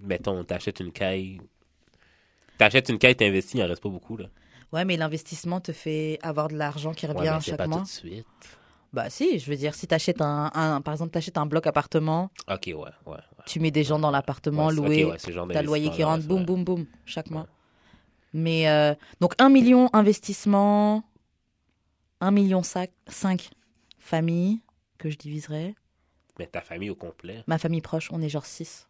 mettons, 0.00 0.42
t'achètes 0.44 0.80
une 0.80 0.92
caille. 0.92 1.40
T'achètes 2.58 2.88
une 2.88 2.98
caille, 2.98 3.16
t'investis, 3.16 3.54
il 3.54 3.62
en 3.64 3.68
reste 3.68 3.82
pas 3.82 3.88
beaucoup, 3.88 4.16
là. 4.16 4.26
Ouais, 4.72 4.84
mais 4.84 4.96
l'investissement 4.96 5.60
te 5.60 5.72
fait 5.72 6.18
avoir 6.22 6.48
de 6.48 6.56
l'argent 6.56 6.94
qui 6.94 7.06
Ouais, 7.06 7.12
revient 7.12 7.30
mais 7.34 7.40
c'est 7.40 7.50
chaque 7.50 7.58
pas 7.58 7.66
mois. 7.66 7.78
tout 7.78 7.84
de 7.84 7.88
suite. 7.88 8.26
Bah 8.92 9.08
si, 9.08 9.38
je 9.38 9.50
veux 9.50 9.56
dire, 9.56 9.74
si 9.74 9.86
t'achètes 9.86 10.20
un, 10.20 10.50
un, 10.54 10.80
par 10.82 10.92
exemple, 10.92 11.12
t'achètes 11.12 11.38
un 11.38 11.46
bloc 11.46 11.66
appartement, 11.66 12.30
Ok, 12.48 12.64
ouais, 12.66 12.74
ouais. 12.74 12.90
ouais. 13.06 13.18
tu 13.46 13.58
mets 13.58 13.70
des 13.70 13.84
gens 13.84 13.98
dans 13.98 14.10
l'appartement, 14.10 14.66
Ouais, 14.66 14.72
c'est- 14.74 14.80
ok, 14.80 14.86
loué, 14.86 15.04
ouais, 15.06 15.16
t'as 15.52 15.60
le 15.62 15.66
loyer 15.66 15.90
qui 15.90 16.04
rentre, 16.04 16.26
boum, 16.26 16.44
boum, 16.44 16.64
boum, 16.64 16.86
chaque 17.06 17.30
mois. 17.30 17.46
Mais 18.34 18.68
euh, 18.68 18.94
donc 19.20 19.34
1 19.38 19.48
million 19.48 19.88
investissement, 19.94 21.04
1 22.20 22.30
million 22.30 22.62
5 22.62 22.90
famille 23.98 24.60
que 24.98 25.08
je 25.10 25.16
diviserais. 25.16 25.74
Mais 26.38 26.46
ta 26.46 26.60
famille 26.60 26.90
au 26.90 26.94
complet? 26.94 27.44
Ma 27.46 27.58
famille 27.58 27.80
proche, 27.82 28.10
on 28.12 28.20
est 28.22 28.28
genre 28.28 28.46
6. 28.46 28.88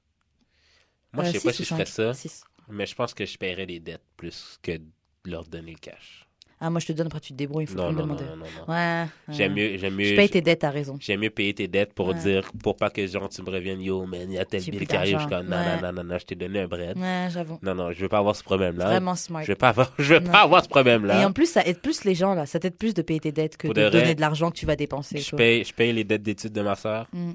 Moi, 1.12 1.24
je 1.24 1.32
sais 1.32 1.40
pas 1.40 1.53
si 1.53 1.64
je 1.64 1.68
ferais 1.68 1.86
ça, 1.86 2.14
6. 2.14 2.44
mais 2.68 2.86
je 2.86 2.94
pense 2.94 3.14
que 3.14 3.24
je 3.26 3.36
paierais 3.36 3.66
des 3.66 3.80
dettes 3.80 4.05
plus 4.16 4.59
que 4.62 4.72
de 4.78 4.84
leur 5.24 5.44
donner 5.44 5.72
le 5.72 5.78
cash. 5.78 6.26
Ah, 6.65 6.71
moi 6.71 6.79
je 6.79 6.87
te 6.87 6.93
donne, 6.93 7.09
après 7.09 7.19
tu 7.19 7.33
te 7.33 7.39
débrouilles, 7.39 7.65
il 7.65 7.67
faut 7.67 7.77
Non, 7.77 7.89
me 7.91 7.93
non, 7.93 8.07
non, 8.07 8.15
demander. 8.15 8.25
non, 8.25 8.37
non, 8.37 8.45
non. 8.69 8.73
Ouais. 8.73 9.05
J'aime 9.31 9.55
mieux, 9.55 9.77
j'aime 9.79 9.95
mieux, 9.97 10.05
Je 10.05 10.15
paye 10.15 10.31
tes 10.31 10.41
dettes, 10.41 10.61
t'as 10.61 10.71
raison. 10.71 10.97
j'aime 11.01 11.19
mieux 11.21 11.31
payer 11.31 11.53
tes 11.55 11.67
dettes 11.67 11.93
pour 11.93 12.09
Ouais. 12.09 12.15
dire, 12.15 12.49
pour 12.63 12.77
pas 12.77 12.89
que 12.89 13.05
genre 13.07 13.29
tu 13.29 13.43
me 13.43 13.51
reviennes, 13.51 13.81
yo, 13.81 14.07
man, 14.07 14.21
il 14.29 14.35
y 14.35 14.39
a 14.39 14.45
tel 14.45 14.63
bill 14.63 14.87
qui 14.87 14.95
arrive, 14.97 15.17
je 15.17 15.21
suis 15.23 15.29
comme, 15.29 15.49
non, 15.49 15.57
Ouais. 15.57 15.81
non, 15.83 15.93
non, 15.93 16.05
non, 16.05 16.19
je 16.19 16.25
t'ai 16.25 16.35
donné 16.37 16.61
un 16.61 16.69
bread. 16.69 16.97
Ouais, 16.97 17.27
j'avoue. 17.31 17.59
Non, 17.63 17.75
non, 17.75 17.91
je 17.91 18.01
veux 18.01 18.09
pas 18.09 18.19
avoir 18.19 18.37
ce 18.37 18.45
problème-là. 18.45 18.85
Vraiment 18.87 19.17
smart. 19.17 19.43
Je 19.43 19.49
veux 19.49 19.57
pas 19.57 19.71
avoir, 19.71 19.93
je 19.99 20.15
veux 20.15 20.21
Non. 20.21 20.31
pas 20.31 20.43
avoir 20.43 20.63
ce 20.63 20.69
Et 20.69 20.71
problème-là. 20.71 21.27
en 21.29 21.33
plus, 21.33 21.47
ça 21.51 21.67
aide 21.67 21.81
plus 21.81 22.05
les 22.05 22.15
gens, 22.15 22.35
là. 22.35 22.47
Ça 22.47 22.61
t'aide 22.61 22.77
plus 22.77 22.95
de 22.95 23.03
payer 23.03 23.19
tes 23.21 23.33
dettes 23.33 23.57
que 23.57 23.67
Pour 23.67 23.75
de 23.75 23.81
de 23.83 23.89
vrai, 23.89 24.01
donner 24.03 24.15
de 24.15 24.21
l'argent 24.21 24.51
que 24.53 24.57
tu 24.57 24.65
vas 24.67 24.77
dépenser. 24.77 25.19
Je 25.19 25.35
paye, 25.35 25.65
je 25.65 25.75
paye 25.75 25.93
les 25.93 26.05
dettes 26.05 26.23
d'études 26.23 26.53
de 26.53 26.63
ma 26.63 26.77
soeur. 26.77 27.09
Mm. 27.13 27.33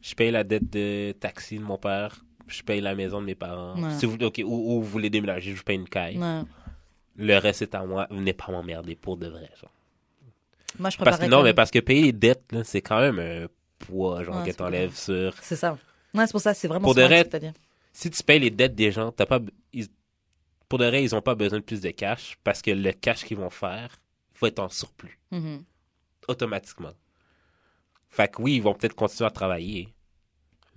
Je 0.00 0.14
paye 0.14 0.30
la 0.30 0.44
dette 0.44 0.70
de 0.72 1.10
taxi 1.18 1.58
de 1.58 1.64
mon 1.64 1.78
père. 1.78 2.24
Je 2.46 2.62
paye 2.62 2.80
la 2.80 2.94
maison 2.94 3.20
de 3.20 3.26
mes 3.26 3.34
parents. 3.34 3.74
Si 3.98 4.06
vous, 4.06 4.16
ok, 4.22 4.40
ou, 4.44 4.76
ou 4.76 4.80
vous 4.80 4.88
voulez 4.88 5.10
déménager, 5.10 5.54
je 5.54 5.62
paye 5.62 5.76
une 5.76 5.88
caille. 5.88 6.18
Le 7.18 7.36
reste 7.36 7.62
est 7.62 7.74
à 7.74 7.84
moi. 7.84 8.06
Venez 8.10 8.32
pas 8.32 8.50
m'emmerder 8.50 8.94
pour 8.96 9.16
de 9.16 9.26
vrai. 9.28 9.50
Genre. 9.60 9.70
Moi, 10.78 10.90
je 10.90 10.96
Parce 10.98 11.18
que 11.18 11.26
non, 11.26 11.42
mais 11.42 11.52
parce 11.54 11.70
que 11.70 11.78
payer 11.80 12.02
les 12.02 12.12
dettes, 12.12 12.54
c'est 12.64 12.80
quand 12.82 13.00
même 13.00 13.18
un 13.18 13.46
poids 13.78 14.22
genre, 14.24 14.36
Ouais, 14.42 14.50
que 14.50 14.56
t'enlèves 14.56 14.94
sur. 14.96 15.34
C'est 15.42 15.56
ça. 15.56 15.76
Ouais, 16.14 16.26
c'est 16.26 16.32
pour 16.32 16.40
ça, 16.40 16.54
c'est 16.54 16.68
vraiment 16.68 16.84
Pour 16.84 16.94
de 16.94 17.02
vrai- 17.02 17.20
ce 17.20 17.24
que 17.24 17.28
t'as 17.30 17.38
dit. 17.40 17.50
Si 17.92 18.10
tu 18.10 18.22
payes 18.22 18.38
les 18.38 18.50
dettes 18.50 18.74
des 18.74 18.92
gens, 18.92 19.10
t'as 19.12 19.26
pas. 19.26 19.40
ils- 19.72 19.88
pour 20.68 20.78
de 20.78 20.86
vrai, 20.86 21.02
ils 21.02 21.14
ont 21.14 21.22
pas 21.22 21.34
besoin 21.34 21.58
de 21.58 21.64
plus 21.64 21.80
de 21.80 21.90
cash 21.90 22.38
parce 22.44 22.62
que 22.62 22.70
le 22.70 22.92
cash 22.92 23.24
qu'ils 23.24 23.36
vont 23.38 23.50
faire, 23.50 23.96
faut 24.34 24.46
être 24.46 24.58
en 24.60 24.68
surplus 24.68 25.18
Mhm. 25.32 25.64
automatiquement. 26.28 26.92
Fait 28.10 28.28
que 28.30 28.40
oui, 28.42 28.56
ils 28.56 28.62
vont 28.62 28.74
peut-être 28.74 28.94
continuer 28.94 29.26
à 29.26 29.30
travailler, 29.30 29.88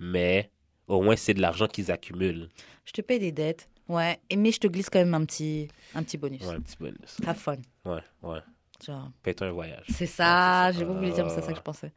mais 0.00 0.50
au 0.88 1.02
moins 1.02 1.14
c'est 1.16 1.34
de 1.34 1.40
l'argent 1.40 1.66
qu'ils 1.68 1.90
accumulent. 1.92 2.48
Je 2.84 2.92
te 2.92 3.00
paye 3.00 3.18
des 3.18 3.32
dettes. 3.32 3.68
Ouais. 3.88 4.18
Mais 4.36 4.52
je 4.52 4.58
te 4.60 4.66
glisse 4.66 4.88
quand 4.90 4.98
même 5.00 5.14
un 5.14 5.24
petit, 5.24 5.68
un 5.94 6.02
petit 6.02 6.16
bonus. 6.18 6.42
Ouais, 6.42 6.54
un 6.54 6.60
petit 6.60 6.76
bonus. 6.78 7.16
Have 7.26 7.36
fun. 7.36 7.56
Ouais, 7.84 8.00
ouais. 8.22 8.38
Genre. 8.84 9.10
Paye-toi 9.22 9.48
un 9.48 9.52
voyage. 9.52 9.84
C'est 9.90 10.06
ça, 10.06 10.66
Ouais, 10.68 10.78
j'ai 10.78 10.84
pas 10.84 10.92
voulu 10.92 11.10
dire, 11.12 11.24
mais 11.24 11.30
c'est 11.30 11.40
ça 11.40 11.46
Ah. 11.48 11.52
que 11.52 11.56
je 11.58 11.62
pensais. 11.62 11.92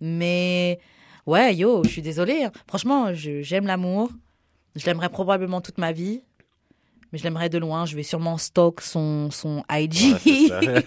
Mais 0.00 0.78
ouais, 1.26 1.54
yo, 1.54 1.82
je 1.84 1.88
suis 1.88 2.02
désolée. 2.02 2.44
hein. 2.44 2.52
Franchement, 2.66 3.12
j'aime 3.14 3.66
l'amour. 3.66 4.10
Je 4.74 4.84
l'aimerais 4.86 5.08
probablement 5.10 5.60
toute 5.60 5.78
ma 5.78 5.92
vie. 5.92 6.22
Mais 7.12 7.18
je 7.18 7.24
l'aimerais 7.24 7.48
de 7.50 7.58
loin. 7.58 7.84
Je 7.86 7.94
vais 7.94 8.02
sûrement 8.02 8.38
stalk 8.38 8.80
son, 8.80 9.30
son 9.30 9.62
IG. 9.70 10.14
Ouais, 10.50 10.82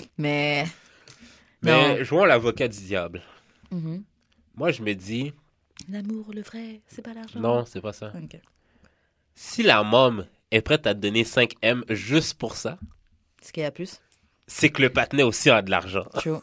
mais 0.18 0.64
Mais 1.62 1.96
Non. 1.98 2.04
jouons 2.04 2.24
l'avocat 2.24 2.68
du 2.68 2.78
diable. 2.78 3.22
Mhm. 3.70 4.04
Moi, 4.54 4.70
je 4.70 4.82
me 4.82 4.94
dis, 4.94 5.32
L'amour, 5.88 6.30
le 6.34 6.42
vrai, 6.42 6.82
c'est 6.86 7.02
pas 7.02 7.14
l'argent. 7.14 7.40
non, 7.40 7.64
c'est 7.64 7.80
pas 7.80 7.92
ça. 7.94 8.12
Ok. 8.22 8.38
Si 9.34 9.62
la 9.62 9.82
mom 9.82 10.26
est 10.50 10.60
prête 10.60 10.86
à 10.86 10.94
te 10.94 11.00
donner 11.00 11.24
5 11.24 11.52
M 11.62 11.84
juste 11.88 12.34
pour 12.34 12.56
ça, 12.56 12.78
Ce 13.42 13.52
qu'il 13.52 13.62
y 13.62 13.66
a 13.66 13.70
plus. 13.70 14.00
c'est 14.46 14.68
que 14.70 14.82
le 14.82 14.90
patinet 14.90 15.22
aussi 15.22 15.50
a 15.50 15.62
de 15.62 15.70
l'argent. 15.70 16.04
True. 16.14 16.38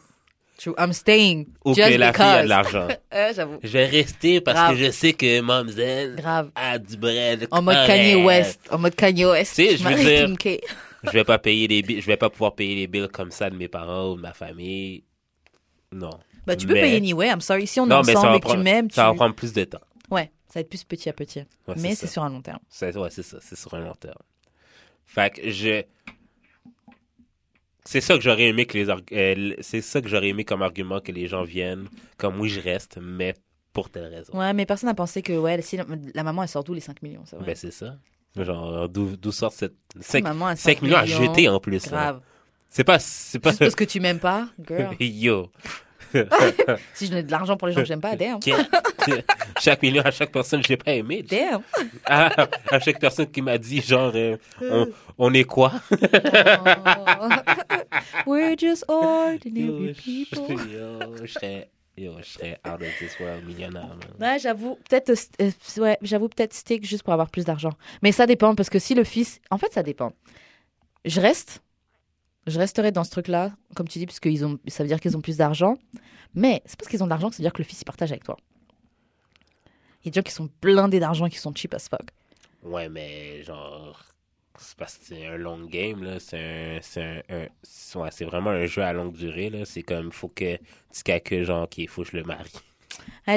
True. 0.58 0.74
I'm 0.78 0.92
staying. 0.92 1.46
Ou 1.64 1.74
just 1.74 1.88
que 1.88 1.94
la 1.96 2.12
fille 2.12 2.22
a 2.22 2.32
because. 2.32 2.42
de 2.44 2.48
l'argent. 2.48 2.88
Euh, 3.14 3.32
J'avoue. 3.34 3.58
Je 3.62 3.68
vais 3.68 3.86
rester 3.86 4.40
parce 4.40 4.56
Grave. 4.58 4.76
que 4.76 4.84
je 4.84 4.90
sais 4.90 5.12
que 5.14 5.40
Mamzelle 5.40 6.16
Grave. 6.16 6.50
a 6.54 6.78
du 6.78 6.96
bread. 6.96 7.48
En 7.50 7.62
mode. 7.62 7.86
Kanye 7.86 8.16
West. 8.24 8.60
En 8.70 8.78
mode 8.78 8.94
Kanye 8.94 9.24
West. 9.24 9.54
Tu 9.56 9.66
sais, 9.66 9.76
je 9.78 9.84
veux 9.84 9.94
dire-. 9.94 10.60
Je 11.04 11.10
vais 11.10 11.24
pas 11.24 11.38
payer 11.38 11.66
les 11.66 11.80
billes, 11.82 12.00
je 12.02 12.06
vais 12.06 12.16
pas 12.18 12.28
pouvoir 12.28 12.54
payer 12.54 12.74
les 12.76 12.86
billes 12.86 13.08
comme 13.12 13.30
ça 13.30 13.48
de 13.48 13.56
mes 13.56 13.68
parents 13.68 14.10
ou 14.12 14.16
de 14.16 14.20
ma 14.20 14.34
famille. 14.34 15.02
Non. 15.92 16.10
Bah, 16.46 16.56
tu 16.56 16.66
peux 16.66 16.74
Mais- 16.74 16.82
payer 16.82 16.96
anyway. 16.98 17.28
I'm 17.28 17.40
sorry. 17.40 17.66
Si 17.66 17.80
on 17.80 17.88
est 17.88 17.94
ensemble 17.94 18.36
et 18.36 18.40
que 18.40 18.50
tu 18.50 18.56
m'aimes, 18.58 18.88
tu... 18.88 18.94
Ça 18.96 19.06
va 19.06 19.14
prendre 19.14 19.34
plus 19.34 19.52
de 19.52 19.64
temps. 19.64 19.80
Ça 20.50 20.58
va 20.58 20.60
être 20.62 20.68
plus 20.68 20.84
petit 20.84 21.08
à 21.08 21.12
petit. 21.12 21.40
Ouais, 21.66 21.74
mais 21.78 21.94
c'est 21.94 22.06
sur 22.06 22.22
un 22.22 22.28
long 22.28 22.42
terme. 22.42 22.58
C'est 22.68 22.96
ouais, 22.96 23.10
c'est 23.10 23.22
ça, 23.22 23.38
c'est 23.40 23.56
sur 23.56 23.72
un 23.74 23.80
long 23.80 23.94
terme. 23.94 24.18
Fait 25.06 25.30
que 25.30 25.50
je 25.50 25.84
c'est 27.84 28.00
ça 28.00 28.14
que 28.14 28.20
j'aurais 28.20 28.44
aimé 28.44 28.66
que 28.66 28.76
les 28.78 28.88
euh, 28.90 29.54
c'est 29.60 29.80
ça 29.80 30.00
que 30.00 30.08
j'aurais 30.08 30.28
aimé 30.28 30.44
comme 30.44 30.62
argument 30.62 31.00
que 31.00 31.12
les 31.12 31.26
gens 31.26 31.42
viennent 31.44 31.88
comme 32.18 32.38
oui 32.38 32.48
je 32.48 32.60
reste 32.60 32.98
mais 33.00 33.34
pour 33.72 33.90
telle 33.90 34.06
raison. 34.06 34.36
Ouais, 34.36 34.52
mais 34.52 34.66
personne 34.66 34.88
n'a 34.88 34.94
pensé 34.94 35.22
que 35.22 35.32
ouais, 35.32 35.62
si 35.62 35.76
la, 35.76 35.86
la 36.14 36.24
maman, 36.24 36.42
elle 36.42 36.48
sort 36.48 36.64
d'où 36.64 36.74
les 36.74 36.80
5 36.80 37.02
millions, 37.02 37.22
c'est 37.24 37.36
vrai. 37.36 37.46
Ben 37.46 37.54
c'est 37.54 37.70
ça. 37.70 37.96
Genre 38.36 38.88
d'où 38.88 39.32
sort 39.32 39.52
cette 39.52 39.74
Si 40.00 40.10
5, 40.12 40.24
maman 40.24 40.46
a 40.48 40.56
5, 40.56 40.74
5 40.74 40.82
millions 40.82 40.96
à 40.96 41.06
jeter 41.06 41.48
en 41.48 41.60
plus. 41.60 41.80
C'est 42.68 42.84
pas 42.84 42.98
c'est 43.00 43.40
pas 43.40 43.50
Juste 43.50 43.60
parce 43.60 43.74
que 43.74 43.84
tu 43.84 44.00
m'aimes 44.00 44.20
pas, 44.20 44.48
girl. 44.68 44.94
yo. 45.00 45.50
si 46.94 47.06
je 47.06 47.10
donnais 47.10 47.22
de 47.22 47.30
l'argent 47.30 47.56
pour 47.56 47.68
les 47.68 47.74
gens 47.74 47.80
que 47.80 47.86
j'aime 47.86 48.00
pas, 48.00 48.16
damn. 48.16 48.38
Chaque 49.60 49.82
million 49.82 50.02
à 50.02 50.10
chaque 50.10 50.30
personne, 50.32 50.62
je 50.62 50.68
l'ai 50.68 50.76
pas 50.76 50.92
aimé. 50.92 51.22
Damn. 51.22 51.62
À, 52.04 52.46
à 52.70 52.80
chaque 52.80 52.98
personne 53.00 53.30
qui 53.30 53.42
m'a 53.42 53.58
dit 53.58 53.80
genre 53.80 54.12
euh, 54.14 54.36
on, 54.62 54.88
on 55.18 55.34
est 55.34 55.44
quoi? 55.44 55.72
We're 58.26 58.56
just 58.56 58.84
ordinary 58.88 59.94
people. 59.94 60.46
je- 60.48 60.76
yo, 60.76 61.26
je 61.26 61.64
yo, 61.96 62.12
je 62.22 62.24
serais 62.30 62.58
out 62.66 62.80
of 62.80 62.88
this 62.98 63.18
world 63.20 63.44
millionnaire. 63.46 63.96
Ouais, 64.18 64.38
j'avoue, 64.38 64.78
peut-être, 64.88 65.12
euh, 65.40 65.50
ouais, 65.78 65.98
j'avoue 66.02 66.28
peut-être 66.28 66.54
stick 66.54 66.86
juste 66.86 67.02
pour 67.02 67.12
avoir 67.12 67.28
plus 67.30 67.44
d'argent. 67.44 67.72
Mais 68.02 68.12
ça 68.12 68.26
dépend 68.26 68.54
parce 68.54 68.70
que 68.70 68.78
si 68.78 68.94
le 68.94 69.04
fils, 69.04 69.40
en 69.50 69.58
fait, 69.58 69.72
ça 69.72 69.82
dépend. 69.82 70.12
Je 71.04 71.20
reste, 71.20 71.62
je 72.50 72.58
resterai 72.58 72.92
dans 72.92 73.04
ce 73.04 73.10
truc-là, 73.10 73.52
comme 73.74 73.88
tu 73.88 73.98
dis, 73.98 74.06
parce 74.06 74.20
qu'ils 74.20 74.44
ont, 74.44 74.58
ça 74.68 74.82
veut 74.82 74.88
dire 74.88 75.00
qu'ils 75.00 75.16
ont 75.16 75.20
plus 75.20 75.36
d'argent. 75.36 75.76
Mais 76.34 76.62
c'est 76.66 76.78
parce 76.78 76.88
qu'ils 76.88 77.02
ont 77.02 77.06
de 77.06 77.10
l'argent 77.10 77.28
que 77.28 77.36
ça 77.36 77.42
veut 77.42 77.46
dire 77.46 77.52
que 77.52 77.62
le 77.62 77.66
fils 77.66 77.80
il 77.80 77.84
partage 77.84 78.12
avec 78.12 78.24
toi. 78.24 78.36
Il 80.02 80.06
y 80.06 80.08
a 80.08 80.10
des 80.12 80.16
gens 80.16 80.22
qui 80.22 80.32
sont 80.32 80.48
blindés 80.62 81.00
d'argent 81.00 81.26
et 81.26 81.30
qui 81.30 81.38
sont 81.38 81.54
cheap 81.54 81.74
as 81.74 81.88
fuck. 81.88 82.08
Ouais, 82.62 82.88
mais 82.88 83.42
genre, 83.42 84.04
c'est 84.58 84.76
parce 84.76 84.96
que 84.98 85.04
c'est 85.06 85.26
un 85.26 85.36
long 85.36 85.64
game, 85.64 86.02
là. 86.02 86.20
C'est 86.20 86.38
un, 86.38 86.78
c'est 87.62 87.98
un, 87.98 88.26
vraiment 88.26 88.50
un 88.50 88.66
jeu 88.66 88.82
à 88.82 88.92
longue 88.92 89.14
durée, 89.14 89.50
là. 89.50 89.64
C'est 89.64 89.82
comme, 89.82 90.12
faut 90.12 90.28
que 90.28 90.56
tu 90.56 91.02
calcules, 91.04 91.44
genre, 91.44 91.68
qu'il 91.68 91.88
faut 91.88 92.02
que 92.02 92.10
je 92.10 92.16
le 92.16 92.24
marie. 92.24 92.50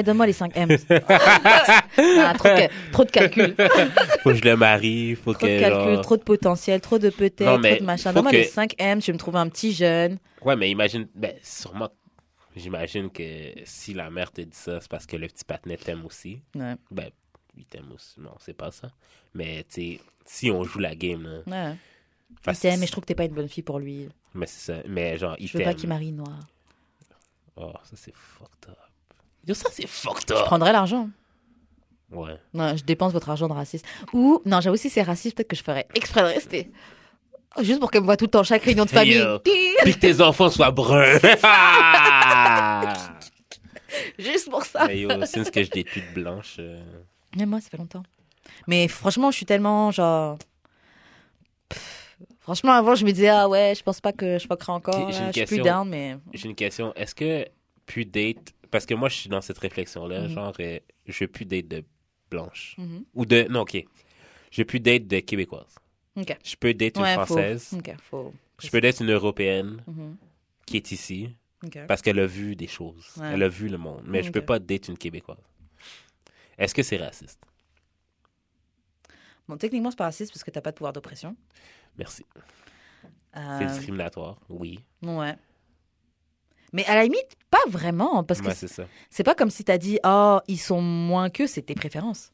Donne-moi 0.04 0.26
les 0.26 0.32
5 0.32 0.52
M. 0.56 0.68
Ah, 1.96 2.34
trop, 2.36 2.48
trop 2.92 3.04
de 3.04 3.10
calcul. 3.10 3.54
faut 4.22 4.30
que 4.30 4.34
je 4.36 4.44
le 4.44 4.56
marie, 4.56 5.14
faut 5.14 5.32
Trop 5.34 5.46
de 5.46 5.60
calcul, 5.60 5.94
genre... 5.94 6.00
trop 6.02 6.16
de 6.16 6.22
potentiel, 6.22 6.80
trop 6.80 6.98
de 6.98 7.10
peut-être, 7.10 7.44
trop 7.44 7.58
de 7.58 7.82
machin. 7.84 8.12
Donne-moi 8.12 8.32
que- 8.32 8.36
les 8.38 8.44
5 8.44 8.74
M, 8.78 9.00
tu 9.00 9.06
vais 9.10 9.12
me 9.12 9.18
trouver 9.18 9.38
un 9.38 9.48
petit 9.48 9.72
jeune. 9.72 10.18
Ouais, 10.42 10.56
mais 10.56 10.70
imagine, 10.70 11.06
ben, 11.14 11.34
sûrement, 11.42 11.90
j'imagine 12.56 13.10
que 13.10 13.52
si 13.64 13.94
la 13.94 14.10
mère 14.10 14.32
te 14.32 14.40
dit 14.40 14.48
ça, 14.56 14.80
c'est 14.80 14.90
parce 14.90 15.06
que 15.06 15.16
le 15.16 15.28
petit 15.28 15.44
patinet 15.44 15.76
t'aime 15.76 16.04
aussi. 16.04 16.42
Ouais, 16.56 16.74
Ben, 16.90 17.10
il 17.56 17.64
t'aime 17.64 17.92
aussi. 17.94 18.20
Non, 18.20 18.34
c'est 18.40 18.56
pas 18.56 18.70
ça. 18.72 18.88
Mais, 19.34 19.64
tu 19.72 19.96
sais, 19.96 20.00
si 20.26 20.50
on 20.50 20.64
joue 20.64 20.80
la 20.80 20.94
game, 20.96 21.22
là. 21.46 21.68
ouais. 21.70 21.76
Il 22.48 22.58
t'aime, 22.58 22.80
mais 22.80 22.86
je 22.86 22.92
trouve 22.92 23.02
que 23.04 23.08
t'es 23.08 23.14
pas 23.14 23.24
une 23.26 23.34
bonne 23.34 23.48
fille 23.48 23.62
pour 23.62 23.78
lui. 23.78 24.08
Mais 24.34 24.46
c'est 24.46 24.72
ça. 24.72 24.82
Mais, 24.88 25.16
genre, 25.18 25.36
il 25.38 25.46
Je 25.46 25.56
veux 25.56 25.62
pas 25.62 25.70
t'aime. 25.70 25.78
qu'il 25.80 25.88
marie 25.88 26.08
une 26.08 26.16
noire. 26.16 26.40
Oh, 27.56 27.70
ça, 27.84 27.92
c'est 27.94 28.14
fucked 28.14 28.68
up. 28.70 28.76
Yo, 29.46 29.54
ça, 29.54 29.68
c'est 29.72 29.86
fucked 29.86 30.24
Je 30.28 30.34
up. 30.34 30.44
prendrais 30.44 30.72
l'argent. 30.72 31.08
Ouais. 32.10 32.38
Non, 32.52 32.76
je 32.76 32.84
dépense 32.84 33.12
votre 33.12 33.28
argent 33.30 33.48
de 33.48 33.52
raciste. 33.52 33.84
Ou, 34.12 34.40
non, 34.46 34.60
j'avoue, 34.60 34.76
si 34.76 34.88
c'est 34.90 35.02
raciste, 35.02 35.36
peut-être 35.36 35.48
que 35.48 35.56
je 35.56 35.62
ferais 35.62 35.86
exprès 35.94 36.20
de 36.22 36.26
rester. 36.28 36.70
Juste 37.60 37.78
pour 37.80 37.90
qu'elle 37.90 38.00
me 38.02 38.06
voit 38.06 38.16
tout 38.16 38.24
le 38.26 38.30
temps, 38.30 38.42
chaque 38.42 38.62
réunion 38.64 38.84
de 38.84 38.90
famille. 38.90 39.16
Yo. 39.18 39.38
Puis 39.40 39.94
que 39.94 39.98
tes 39.98 40.20
enfants 40.20 40.50
soient 40.50 40.70
bruns. 40.70 41.18
Juste 44.18 44.50
pour 44.50 44.64
ça. 44.64 44.86
Mais 44.86 44.98
yo, 45.00 45.08
c'est 45.24 45.44
ce 45.44 45.50
que 45.50 45.62
je 45.62 45.70
des 45.70 45.84
putes 45.84 46.12
blanches. 46.14 46.56
euh, 46.58 46.82
Mais 47.36 47.46
moi, 47.46 47.60
ça 47.60 47.70
fait 47.70 47.76
longtemps. 47.76 48.02
Mais 48.66 48.88
franchement, 48.88 49.30
je 49.30 49.36
suis 49.36 49.46
tellement, 49.46 49.90
genre... 49.90 50.38
Pff, 51.68 52.00
Franchement, 52.40 52.72
avant, 52.72 52.94
je 52.94 53.06
me 53.06 53.10
disais, 53.12 53.28
ah 53.30 53.48
ouais, 53.48 53.72
je 53.76 53.82
pense 53.82 54.00
pas 54.02 54.12
que 54.12 54.38
je 54.38 54.46
fuckerai 54.46 54.72
encore. 54.72 54.98
Là. 54.98 55.04
une 55.06 55.08
Je 55.10 55.14
suis 55.14 55.30
plus 55.46 55.56
question. 55.56 55.64
down, 55.64 55.88
mais... 55.88 56.16
J'ai 56.34 56.48
une 56.48 56.54
question. 56.54 56.92
Est-ce 56.94 57.14
que 57.14 57.46
plus 57.86 58.04
date. 58.04 58.52
Parce 58.74 58.86
que 58.86 58.94
moi, 58.94 59.08
je 59.08 59.14
suis 59.14 59.28
dans 59.30 59.40
cette 59.40 59.58
réflexion-là. 59.58 60.22
Mhm. 60.22 60.28
Genre, 60.30 60.52
euh, 60.58 60.80
je 61.06 61.16
veux 61.24 61.28
plus 61.28 61.44
date 61.44 61.68
de 61.68 61.84
blanche. 62.28 62.74
Mhm. 62.76 63.04
Ou 63.14 63.24
de. 63.24 63.46
Non, 63.48 63.60
ok. 63.60 63.76
Je 64.50 64.60
veux 64.62 64.64
plus 64.64 64.80
date 64.80 65.06
de 65.06 65.20
québécoise. 65.20 65.76
Ok. 66.16 66.36
Je 66.44 66.56
peux 66.56 66.74
date 66.74 66.96
une 66.96 67.02
Ouais, 67.04 67.14
faut- 67.14 67.24
française. 67.24 67.72
Ok, 67.78 67.94
faut... 68.02 68.34
Je 68.60 68.68
peux 68.70 68.80
date 68.80 68.98
une 68.98 69.12
européenne 69.12 69.80
Mhm. 69.86 70.16
qui 70.66 70.76
est 70.78 70.90
ici. 70.90 71.30
Parce 71.86 72.02
qu'elle 72.02 72.18
a 72.18 72.26
vu 72.26 72.56
des 72.56 72.66
choses. 72.66 73.12
Ouais. 73.16 73.30
Elle 73.34 73.44
a 73.44 73.48
vu 73.48 73.68
le 73.68 73.78
monde. 73.78 74.02
Mais 74.08 74.24
je 74.24 74.32
peux 74.32 74.44
pas 74.44 74.58
date 74.58 74.88
une 74.88 74.98
québécoise. 74.98 75.38
Est-ce 76.58 76.74
que 76.74 76.82
c'est 76.82 76.96
raciste? 76.96 77.40
Bon, 79.46 79.56
techniquement, 79.56 79.92
c'est 79.92 79.96
pas 79.98 80.04
raciste 80.06 80.32
parce 80.32 80.42
que 80.42 80.50
t'as 80.50 80.60
pas 80.62 80.72
de 80.72 80.76
pouvoir 80.76 80.92
d'oppression. 80.92 81.36
Merci. 81.96 82.24
Euh, 83.36 83.58
C'est 83.60 83.66
discriminatoire. 83.66 84.40
Oui. 84.48 84.80
Ouais. 85.00 85.36
Mais 86.74 86.84
à 86.86 86.94
la 86.96 87.04
limite, 87.04 87.36
pas 87.50 87.62
vraiment. 87.68 88.24
Parce 88.24 88.40
que 88.42 88.48
Ouais, 88.48 88.84
c'est 89.08 89.22
pas 89.22 89.34
comme 89.36 89.48
si 89.50 89.62
t'as 89.64 89.78
dit, 89.78 89.98
oh, 90.04 90.40
ils 90.48 90.58
sont 90.58 90.82
moins 90.82 91.30
qu'eux, 91.30 91.46
c'est 91.46 91.62
tes 91.62 91.74
préférences. 91.76 92.32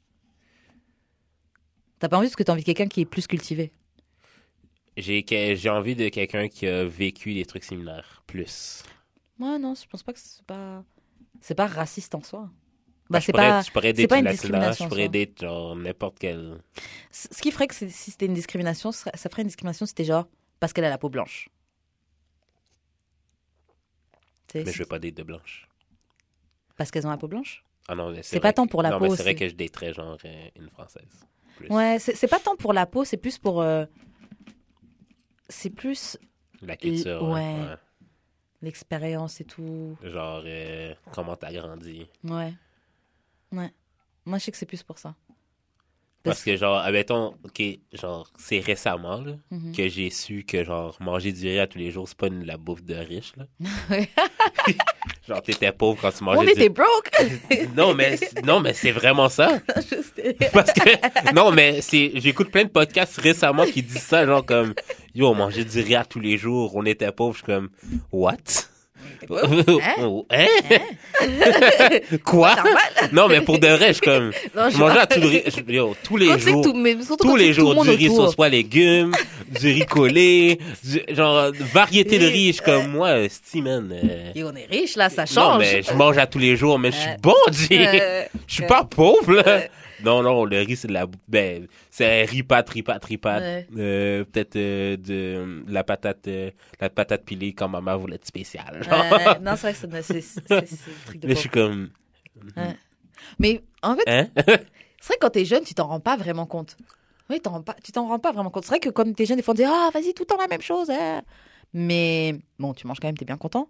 T'as 1.98 2.08
pas 2.08 2.16
envie 2.16 2.26
parce 2.28 2.36
que 2.36 2.42
t'as 2.42 2.52
envie 2.54 2.62
de 2.62 2.66
quelqu'un 2.66 2.88
qui 2.88 3.02
est 3.02 3.04
plus 3.04 3.26
cultivé. 3.26 3.70
J'ai 4.96 5.22
que- 5.22 5.68
envie 5.68 5.94
de 5.94 6.08
quelqu'un 6.08 6.48
qui 6.48 6.66
a 6.66 6.84
vécu 6.84 7.34
des 7.34 7.44
trucs 7.44 7.64
similaires. 7.64 8.22
Plus. 8.26 8.82
Ouais, 9.38 9.58
non, 9.58 9.74
je 9.74 9.86
pense 9.86 10.02
pas 10.02 10.12
que 10.14 10.18
c'est 10.18 10.42
pas. 10.44 10.82
C'est 11.42 11.54
pas 11.54 11.66
raciste 11.66 12.14
en 12.14 12.22
soi. 12.22 12.48
Bah, 13.10 13.18
je 13.20 13.26
c'est 13.26 13.32
pourrais- 13.32 13.48
pas. 13.48 13.62
Je 13.62 13.70
pourrais 13.70 13.92
pas 14.06 14.18
une 14.18 14.26
discrimination 14.26 14.84
je 14.84 14.88
pourrais 14.88 15.08
date 15.08 15.40
genre 15.40 15.74
n'importe 15.76 16.18
quel. 16.18 16.60
C- 17.10 17.28
Ce 17.30 17.42
qui 17.42 17.50
ferait 17.50 17.66
que 17.66 17.74
si 17.74 17.90
c'était 17.90 18.26
une 18.26 18.34
discrimination, 18.34 18.92
ça 18.92 19.10
ferait 19.30 19.42
une 19.42 19.48
discrimination 19.48 19.84
si 19.84 19.90
c'était 19.90 20.04
genre 20.04 20.26
parce 20.60 20.72
qu'elle 20.72 20.84
a 20.84 20.90
la 20.90 20.98
peau 20.98 21.08
blanche. 21.10 21.48
Mais 24.54 24.72
je 24.72 24.78
veux 24.78 24.86
pas 24.86 24.98
date 24.98 25.14
de 25.14 25.22
blanche. 25.22 25.68
Parce 26.76 26.90
qu'elles 26.90 27.06
ont 27.06 27.10
la 27.10 27.16
peau 27.18 27.28
blanche? 27.28 27.64
Ah 27.88 27.94
non, 27.94 28.14
C'est 28.22 28.40
pas 28.40 28.52
tant 28.52 28.66
pour 28.66 28.82
la 28.82 28.90
non, 28.90 28.98
peau, 28.98 29.16
c'est 29.16 29.22
vrai 29.22 29.34
que 29.34 29.48
je 29.48 29.54
daterais 29.54 29.92
genre 29.92 30.16
euh, 30.24 30.48
une 30.56 30.68
française. 30.70 31.08
Plus. 31.56 31.68
Ouais, 31.68 31.98
c'est 31.98 32.28
pas 32.28 32.38
tant 32.40 32.56
pour 32.56 32.72
la 32.72 32.86
peau, 32.86 33.04
c'est 33.04 33.16
plus 33.16 33.36
pour. 33.38 33.60
euh, 33.60 33.84
C'est 35.48 35.70
plus 35.70 36.16
La 36.62 36.76
culture. 36.76 37.22
ouais. 37.28 37.74
l'expérience 38.62 39.40
et 39.40 39.44
tout. 39.44 39.96
Genre, 40.02 40.42
euh, 40.44 40.94
comment 41.12 41.36
t'as 41.36 41.52
grandi. 41.52 42.06
Ouais. 42.24 42.52
Ouais. 43.52 43.72
Moi, 44.24 44.38
je 44.38 44.44
sais 44.44 44.52
que 44.52 44.56
c'est 44.58 44.66
plus 44.66 44.82
pour 44.82 44.98
ça. 44.98 45.14
Parce 46.22 46.42
que, 46.44 46.54
genre, 46.56 46.78
admettons, 46.78 47.34
ok, 47.44 47.62
genre, 47.94 48.30
c'est 48.38 48.60
récemment, 48.60 49.22
là, 49.22 49.32
Mhm. 49.50 49.74
que 49.74 49.88
j'ai 49.88 50.10
su 50.10 50.44
que, 50.44 50.64
genre, 50.64 50.94
manger 51.00 51.32
du 51.32 51.46
riz 51.48 51.58
à 51.60 51.66
tous 51.66 51.78
les 51.78 51.90
jours, 51.90 52.06
c'est 52.06 52.16
pas 52.18 52.26
une- 52.26 52.44
la 52.44 52.58
bouffe 52.58 52.82
de 52.84 52.94
riche, 52.94 53.32
là. 53.38 53.46
Genre, 55.28 55.42
t'étais 55.42 55.72
pauvre 55.72 55.98
quand 56.00 56.10
tu 56.10 56.22
On 56.22 56.26
mangeais 56.26 56.52
était 56.52 56.68
du... 56.68 56.70
broke! 56.70 57.10
Non, 57.76 57.94
mais, 57.94 58.18
non, 58.44 58.60
mais 58.60 58.74
c'est 58.74 58.90
vraiment 58.90 59.28
ça. 59.28 59.60
Parce 60.52 60.72
que, 60.72 61.32
non, 61.34 61.52
mais 61.52 61.80
c'est, 61.80 62.12
j'écoute 62.16 62.50
plein 62.50 62.64
de 62.64 62.68
podcasts 62.70 63.18
récemment 63.18 63.64
qui 63.64 63.82
disent 63.82 64.02
ça, 64.02 64.26
genre, 64.26 64.44
comme, 64.44 64.74
yo, 65.14 65.28
on 65.28 65.34
mangeait 65.34 65.64
du 65.64 65.80
riz 65.80 65.94
à 65.96 66.04
tous 66.04 66.20
les 66.20 66.36
jours, 66.36 66.74
on 66.74 66.84
était 66.84 67.10
pauvre, 67.12 67.32
je 67.32 67.38
suis 67.38 67.46
comme, 67.46 67.70
what? 68.12 68.36
Oh, 69.28 70.26
hein? 70.30 70.46
Quoi? 72.24 72.54
Normal. 72.54 72.76
Non, 73.12 73.28
mais 73.28 73.40
pour 73.40 73.58
de 73.58 73.66
vrai, 73.68 73.88
je 73.88 73.92
suis 73.94 74.00
comme, 74.02 74.30
Non, 74.56 74.70
je 74.70 74.76
mangeais 74.78 74.98
à 75.00 75.06
tout 75.06 75.20
le 75.20 75.26
riz, 75.28 75.42
je- 75.46 75.72
yo, 75.72 75.94
tous 76.02 76.16
les 76.16 76.28
Quand 76.28 76.38
jours. 76.38 76.62
tout- 76.64 76.72
mais 76.74 76.96
surtout 77.02 77.24
tous 77.28 77.36
les 77.36 77.50
que 77.50 77.56
tout 77.56 77.66
le 77.68 77.74
jours 77.74 77.84
du 77.84 77.90
riz 77.90 78.08
autour- 78.08 78.26
sauce 78.26 78.34
pois 78.36 78.48
légumes, 78.48 79.12
du 79.60 79.66
riz 79.72 79.86
collé, 79.86 80.58
du- 80.84 81.02
genre 81.14 81.50
variété 81.72 82.18
de 82.18 82.26
riz. 82.26 82.48
Je 82.48 82.52
suis 82.54 82.62
comme 82.64 82.88
moi, 82.92 83.28
sti 83.28 83.62
man. 83.62 83.90
euh, 83.92 84.32
Et 84.34 84.42
on 84.44 84.54
est 84.54 84.66
riche, 84.70 84.96
là, 84.96 85.08
ça 85.10 85.22
non 85.22 85.26
change. 85.52 85.58
mais 85.58 85.82
je 85.82 85.92
mange 85.94 86.18
à 86.18 86.26
tous 86.26 86.38
les 86.38 86.56
jours, 86.56 86.78
mais 86.78 86.90
je 86.92 86.96
suis 86.96 87.08
Euh, 87.10 87.16
bon. 87.22 87.34
Euh, 87.72 88.22
Je 88.46 88.54
suis 88.54 88.66
pas 88.66 88.84
pauvre 88.84 89.32
là. 89.34 89.62
Non, 90.04 90.22
non, 90.22 90.44
le 90.44 90.58
riz, 90.60 90.76
c'est 90.76 90.88
de 90.88 90.92
la... 90.92 91.06
Ben, 91.28 91.66
c'est 91.90 92.22
un 92.22 92.26
riz 92.26 92.42
pâte, 92.42 92.68
riz 92.70 92.82
pâte, 92.82 93.04
riz 93.04 93.18
pâte. 93.18 93.42
Ouais. 93.42 93.66
Euh, 93.76 94.24
Peut-être 94.24 94.56
euh, 94.56 94.96
de 94.96 95.64
la 95.68 95.84
patate 95.84 96.26
euh, 96.28 96.50
la 96.80 96.90
patate 96.90 97.24
pilée 97.24 97.52
quand 97.52 97.68
maman 97.68 97.96
voulait 97.96 98.16
être 98.16 98.26
spéciale. 98.26 98.80
non, 99.42 99.56
c'est 99.56 99.72
vrai 99.72 99.72
que 99.72 100.02
c'est 100.02 100.14
le 100.50 101.04
truc 101.06 101.20
de 101.20 101.26
Mais 101.28 101.34
pauvre. 101.34 101.34
je 101.34 101.34
suis 101.40 101.48
comme... 101.48 101.90
Mais 103.38 103.62
en 103.82 103.96
fait, 103.96 104.02
Hein? 104.06 104.28
c'est 104.36 104.44
vrai 104.46 105.16
que 105.16 105.18
quand 105.20 105.30
t'es 105.30 105.44
jeune, 105.44 105.64
tu 105.64 105.74
t'en 105.74 105.86
rends 105.88 106.00
pas 106.00 106.16
vraiment 106.16 106.46
compte. 106.46 106.76
Oui, 107.28 107.40
rends 107.44 107.62
pas, 107.62 107.76
tu 107.82 107.92
t'en 107.92 108.08
rends 108.08 108.18
pas 108.18 108.32
vraiment 108.32 108.50
compte. 108.50 108.64
C'est 108.64 108.70
vrai 108.70 108.80
que 108.80 108.88
quand 108.88 109.12
t'es 109.14 109.24
jeune, 109.26 109.36
des 109.36 109.42
fois 109.42 109.52
on 109.52 109.56
dit 109.56 109.64
ah 109.64 109.90
vas-y 109.94 110.14
tout 110.14 110.22
le 110.22 110.26
temps 110.26 110.36
la 110.36 110.48
même 110.48 110.62
chose. 110.62 110.90
hein. 110.90 111.22
Mais 111.72 112.34
bon, 112.58 112.74
tu 112.74 112.86
manges 112.86 112.98
quand 113.00 113.06
même, 113.08 113.16
t'es 113.16 113.24
bien 113.24 113.36
content. 113.36 113.68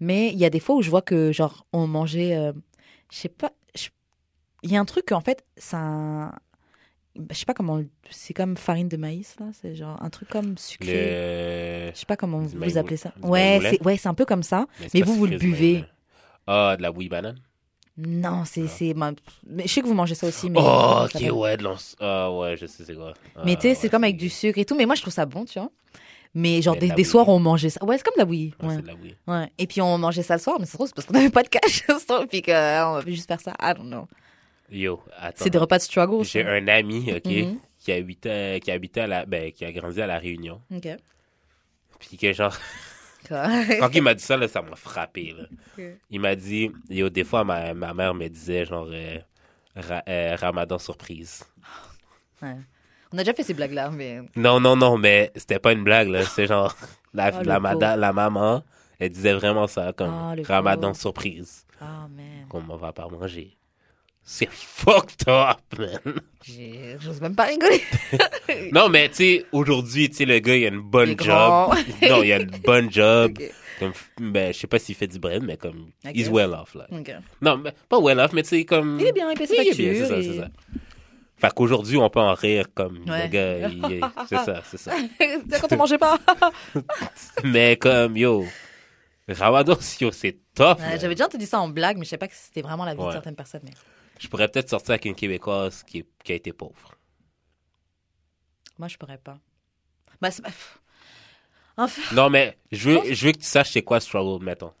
Mais 0.00 0.28
il 0.28 0.38
y 0.38 0.44
a 0.44 0.50
des 0.50 0.60
fois 0.60 0.76
où 0.76 0.82
je 0.82 0.90
vois 0.90 1.00
que 1.02 1.32
genre 1.32 1.66
on 1.72 1.86
mangeait, 1.86 2.52
je 3.10 3.16
sais 3.16 3.28
pas, 3.30 3.50
il 4.62 4.70
y 4.72 4.76
a 4.76 4.80
un 4.80 4.84
truc 4.84 5.12
en 5.12 5.20
fait, 5.20 5.44
ça, 5.56 6.32
je 7.30 7.34
sais 7.36 7.44
pas 7.44 7.54
comment, 7.54 7.80
c'est 8.10 8.34
comme 8.34 8.56
farine 8.56 8.88
de 8.88 8.96
maïs 8.96 9.36
là, 9.40 9.46
c'est 9.60 9.74
genre 9.74 10.02
un 10.02 10.10
truc 10.10 10.28
comme 10.28 10.56
sucré. 10.58 10.92
Le... 11.86 11.90
Je 11.94 11.98
sais 12.00 12.06
pas 12.06 12.16
comment 12.16 12.38
vous 12.38 12.78
appelez 12.78 12.96
ça. 12.96 13.12
Ouais, 13.22 13.58
c'est 13.62 13.84
ouais, 13.84 13.96
c'est 13.96 14.08
un 14.08 14.14
peu 14.14 14.24
comme 14.24 14.42
ça. 14.42 14.66
c'est 14.80 14.94
Mais 14.94 15.02
vous, 15.02 15.14
vous 15.14 15.26
le 15.26 15.38
buvez. 15.38 15.84
Ah, 16.46 16.76
de 16.76 16.82
la 16.82 16.90
bouillie 16.92 17.08
banane? 17.08 17.38
Non, 18.00 18.44
c'est 18.44 18.68
c'est 18.68 18.94
ma- 18.94 19.10
mais 19.44 19.64
je 19.66 19.72
sais 19.72 19.80
que 19.80 19.86
vous 19.86 19.94
mangez 19.94 20.14
ça 20.14 20.28
aussi 20.28 20.48
mais 20.48 20.60
oh, 20.62 21.04
ok, 21.04 21.20
ouais, 21.36 21.56
de 21.56 21.66
Ah, 21.98 22.30
ouais, 22.32 22.56
je 22.56 22.66
sais 22.66 22.84
c'est 22.84 22.94
quoi. 22.94 23.12
Mais 23.44 23.54
Ah, 23.54 23.56
tu 23.56 23.62
sais, 23.62 23.74
c'est 23.74 23.82
ouais, 23.84 23.88
comme 23.90 24.04
avec 24.04 24.16
du 24.16 24.28
sucre 24.28 24.56
et 24.58 24.64
tout. 24.64 24.76
Mais 24.76 24.86
moi, 24.86 24.94
je 24.94 25.02
trouve 25.02 25.12
ça 25.12 25.26
bon, 25.26 25.44
tu 25.44 25.58
vois. 25.58 25.70
Mais 26.32 26.62
genre, 26.62 26.74
Mais 26.80 26.88
des, 26.88 26.94
des 26.94 27.04
soirs, 27.04 27.28
on 27.28 27.40
mangeait 27.40 27.70
ça. 27.70 27.84
Ouais, 27.84 27.96
c'est 27.96 28.04
comme 28.04 28.14
de 28.14 28.20
la 28.20 28.24
bouillie. 28.24 28.54
Ouais, 28.62 28.68
Ouais. 28.68 28.74
c'est 28.76 28.82
de 28.82 28.86
la 28.86 28.94
bouillie. 28.94 29.16
ouais. 29.26 29.50
Et 29.58 29.66
puis, 29.66 29.80
on 29.80 29.98
mangeait 29.98 30.22
ça 30.22 30.34
le 30.36 30.40
soir, 30.40 30.58
mais 30.60 30.66
c'est 30.66 30.76
trop, 30.76 30.86
c'est 30.86 30.94
parce 30.94 31.06
qu'on 31.08 31.14
n'avait 31.14 31.30
pas 31.30 31.42
de 31.42 31.48
cash. 31.48 31.84
Puis 32.30 32.42
qu'on 32.42 32.52
va 32.52 33.02
juste 33.06 33.26
faire 33.26 33.40
ça. 33.40 33.52
I 33.60 33.72
don't 33.74 33.88
know. 33.88 34.06
Yo, 34.70 35.00
attends. 35.16 35.44
C'est 35.44 35.50
des 35.50 35.58
repas 35.58 35.78
de 35.78 35.82
struggle. 35.82 36.24
J'ai 36.24 36.42
ça. 36.44 36.50
un 36.50 36.68
ami, 36.68 37.12
ok, 37.14 37.24
Mhm. 37.26 37.58
qui 37.78 37.92
habitait, 37.92 38.60
qui 38.62 38.70
habitait 38.70 39.00
à 39.02 39.06
la, 39.06 39.24
ben, 39.26 39.50
qui 39.52 39.64
a 39.64 39.72
grandi 39.72 40.00
à 40.02 40.06
la 40.06 40.18
Réunion. 40.18 40.60
Ok. 40.74 40.88
Puis 42.00 42.16
que 42.16 42.32
genre, 42.32 42.56
quand 43.28 43.90
il 43.94 44.02
m'a 44.02 44.14
dit 44.14 44.22
ça, 44.22 44.36
là, 44.36 44.46
ça 44.48 44.62
m'a 44.62 44.76
frappé, 44.76 45.34
là. 45.36 45.44
Il 46.10 46.20
m'a 46.20 46.34
dit, 46.36 46.70
yo, 46.88 47.08
des 47.08 47.24
fois, 47.24 47.44
ma, 47.44 47.74
ma 47.74 47.92
mère 47.94 48.14
me 48.14 48.28
disait, 48.28 48.64
genre, 48.64 48.88
euh, 48.90 49.18
Ra- 49.76 50.02
euh, 50.08 50.36
Ramadan 50.36 50.78
surprise. 50.78 51.44
Ouais. 52.42 52.56
On 53.12 53.16
a 53.18 53.22
déjà 53.22 53.32
fait 53.32 53.42
ces 53.42 53.54
blagues-là, 53.54 53.90
mais. 53.90 54.20
Non, 54.36 54.60
non, 54.60 54.76
non, 54.76 54.98
mais 54.98 55.32
c'était 55.34 55.58
pas 55.58 55.72
une 55.72 55.82
blague, 55.84 56.08
là. 56.08 56.24
C'est 56.24 56.46
genre, 56.46 56.76
la, 57.14 57.30
Oh, 57.34 57.38
le 57.40 57.44
la, 57.46 57.58
mada- 57.60 57.96
la 57.96 58.12
maman, 58.12 58.62
elle 58.98 59.10
disait 59.10 59.32
vraiment 59.32 59.66
ça, 59.66 59.92
comme 59.92 60.12
Oh, 60.12 60.34
le 60.34 60.42
Ramadan 60.42 60.92
surprise. 60.94 61.64
Oh, 61.80 61.84
man. 62.10 62.46
Qu'on 62.48 62.60
m'en 62.60 62.76
va 62.76 62.92
pas 62.92 63.08
manger. 63.08 63.56
C'est 64.30 64.50
fucked 64.52 65.26
up, 65.26 65.56
man. 65.78 66.20
J'ose 67.00 67.18
même 67.22 67.34
pas 67.34 67.44
rigoler. 67.44 67.80
Non, 68.72 68.90
mais 68.90 69.08
tu 69.08 69.14
sais, 69.16 69.46
aujourd'hui, 69.52 70.10
tu 70.10 70.16
sais, 70.16 70.24
le 70.26 70.38
gars, 70.38 70.54
il 70.54 70.64
a 70.66 70.68
une 70.68 70.80
bonne 70.82 71.08
job. 71.10 71.16
grand. 71.18 71.68
non, 72.02 72.22
il 72.22 72.32
a 72.32 72.40
une 72.40 72.50
bonne 72.64 72.92
job. 72.92 73.32
Ok. 73.38 73.50
Comme, 73.78 73.92
ben, 74.32 74.52
je 74.52 74.58
sais 74.58 74.66
pas 74.66 74.78
s'il 74.80 74.96
fait 74.96 75.06
du 75.06 75.20
bread, 75.20 75.44
mais 75.44 75.56
comme, 75.56 75.90
I 76.04 76.10
he's 76.12 76.28
well 76.28 76.50
off, 76.52 76.74
là. 76.74 76.86
Non, 77.40 77.56
mais 77.58 77.72
pas 77.88 78.00
well 78.00 78.18
off, 78.18 78.32
mais 78.32 78.42
tu 78.42 78.48
sais, 78.48 78.64
comme... 78.64 78.98
Il 79.00 79.06
est 79.06 79.12
bien, 79.12 79.30
il 79.30 79.38
paie 79.38 79.46
ses 79.46 79.56
Oui, 79.56 79.68
il 79.72 79.80
est 79.80 79.92
bien, 79.94 80.04
factures. 80.04 80.16
c'est 80.16 80.22
ça, 80.24 80.32
c'est 80.32 80.38
ça. 80.40 80.48
Fait 81.36 81.54
qu'aujourd'hui, 81.54 81.96
on 81.96 82.10
peut 82.10 82.18
en 82.18 82.34
rire 82.34 82.66
comme 82.74 83.04
Ouais. 83.08 83.22
le 83.22 83.28
gars, 83.28 83.68
il- 83.68 84.00
c'est 84.28 84.36
ça, 84.44 84.62
c'est 84.68 84.78
ça. 84.78 84.92
C'est 85.18 85.60
quand 85.60 85.72
on 85.72 85.76
mangeait 85.76 85.96
pas. 85.96 86.18
Mais 87.44 87.76
comme, 87.76 88.16
yo, 88.16 88.44
Ramadan, 89.28 89.76
yo, 90.00 90.10
c'est 90.10 90.36
tough. 90.56 90.78
Ouais. 90.80 90.98
J'avais 91.00 91.14
déjà 91.14 91.26
entendu 91.26 91.46
ça 91.46 91.60
en 91.60 91.68
blague, 91.68 91.98
mais 91.98 92.04
je 92.04 92.10
sais 92.10 92.18
pas 92.18 92.26
que 92.28 92.34
c'était 92.34 92.62
vraiment 92.62 92.84
la 92.84 92.94
vie 92.94 93.00
de 93.00 93.04
Ouais. 93.04 93.12
certaines 93.12 93.36
personnes. 93.36 93.60
Mais... 93.62 93.70
Je 94.18 94.28
pourrais 94.28 94.48
peut-être 94.48 94.68
sortir 94.70 94.90
avec 94.90 95.04
une 95.04 95.14
Québécoise 95.14 95.82
qui, 95.84 95.98
est- 95.98 96.06
qui 96.24 96.32
a 96.32 96.34
été 96.34 96.52
pauvre. 96.52 96.94
Moi, 98.78 98.88
je 98.88 98.96
pourrais 98.96 99.18
pas. 99.18 99.38
Bah. 100.20 100.30
Enfin, 101.76 102.14
Non, 102.14 102.28
mais 102.30 102.58
je 102.72 102.90
veux, 102.90 103.12
je 103.14 103.26
veux 103.26 103.32
que 103.32 103.38
tu 103.38 103.44
saches 103.44 103.70
c'est 103.72 103.82
quoi 103.82 104.00
struggle, 104.00 104.44
mettons. 104.44 104.72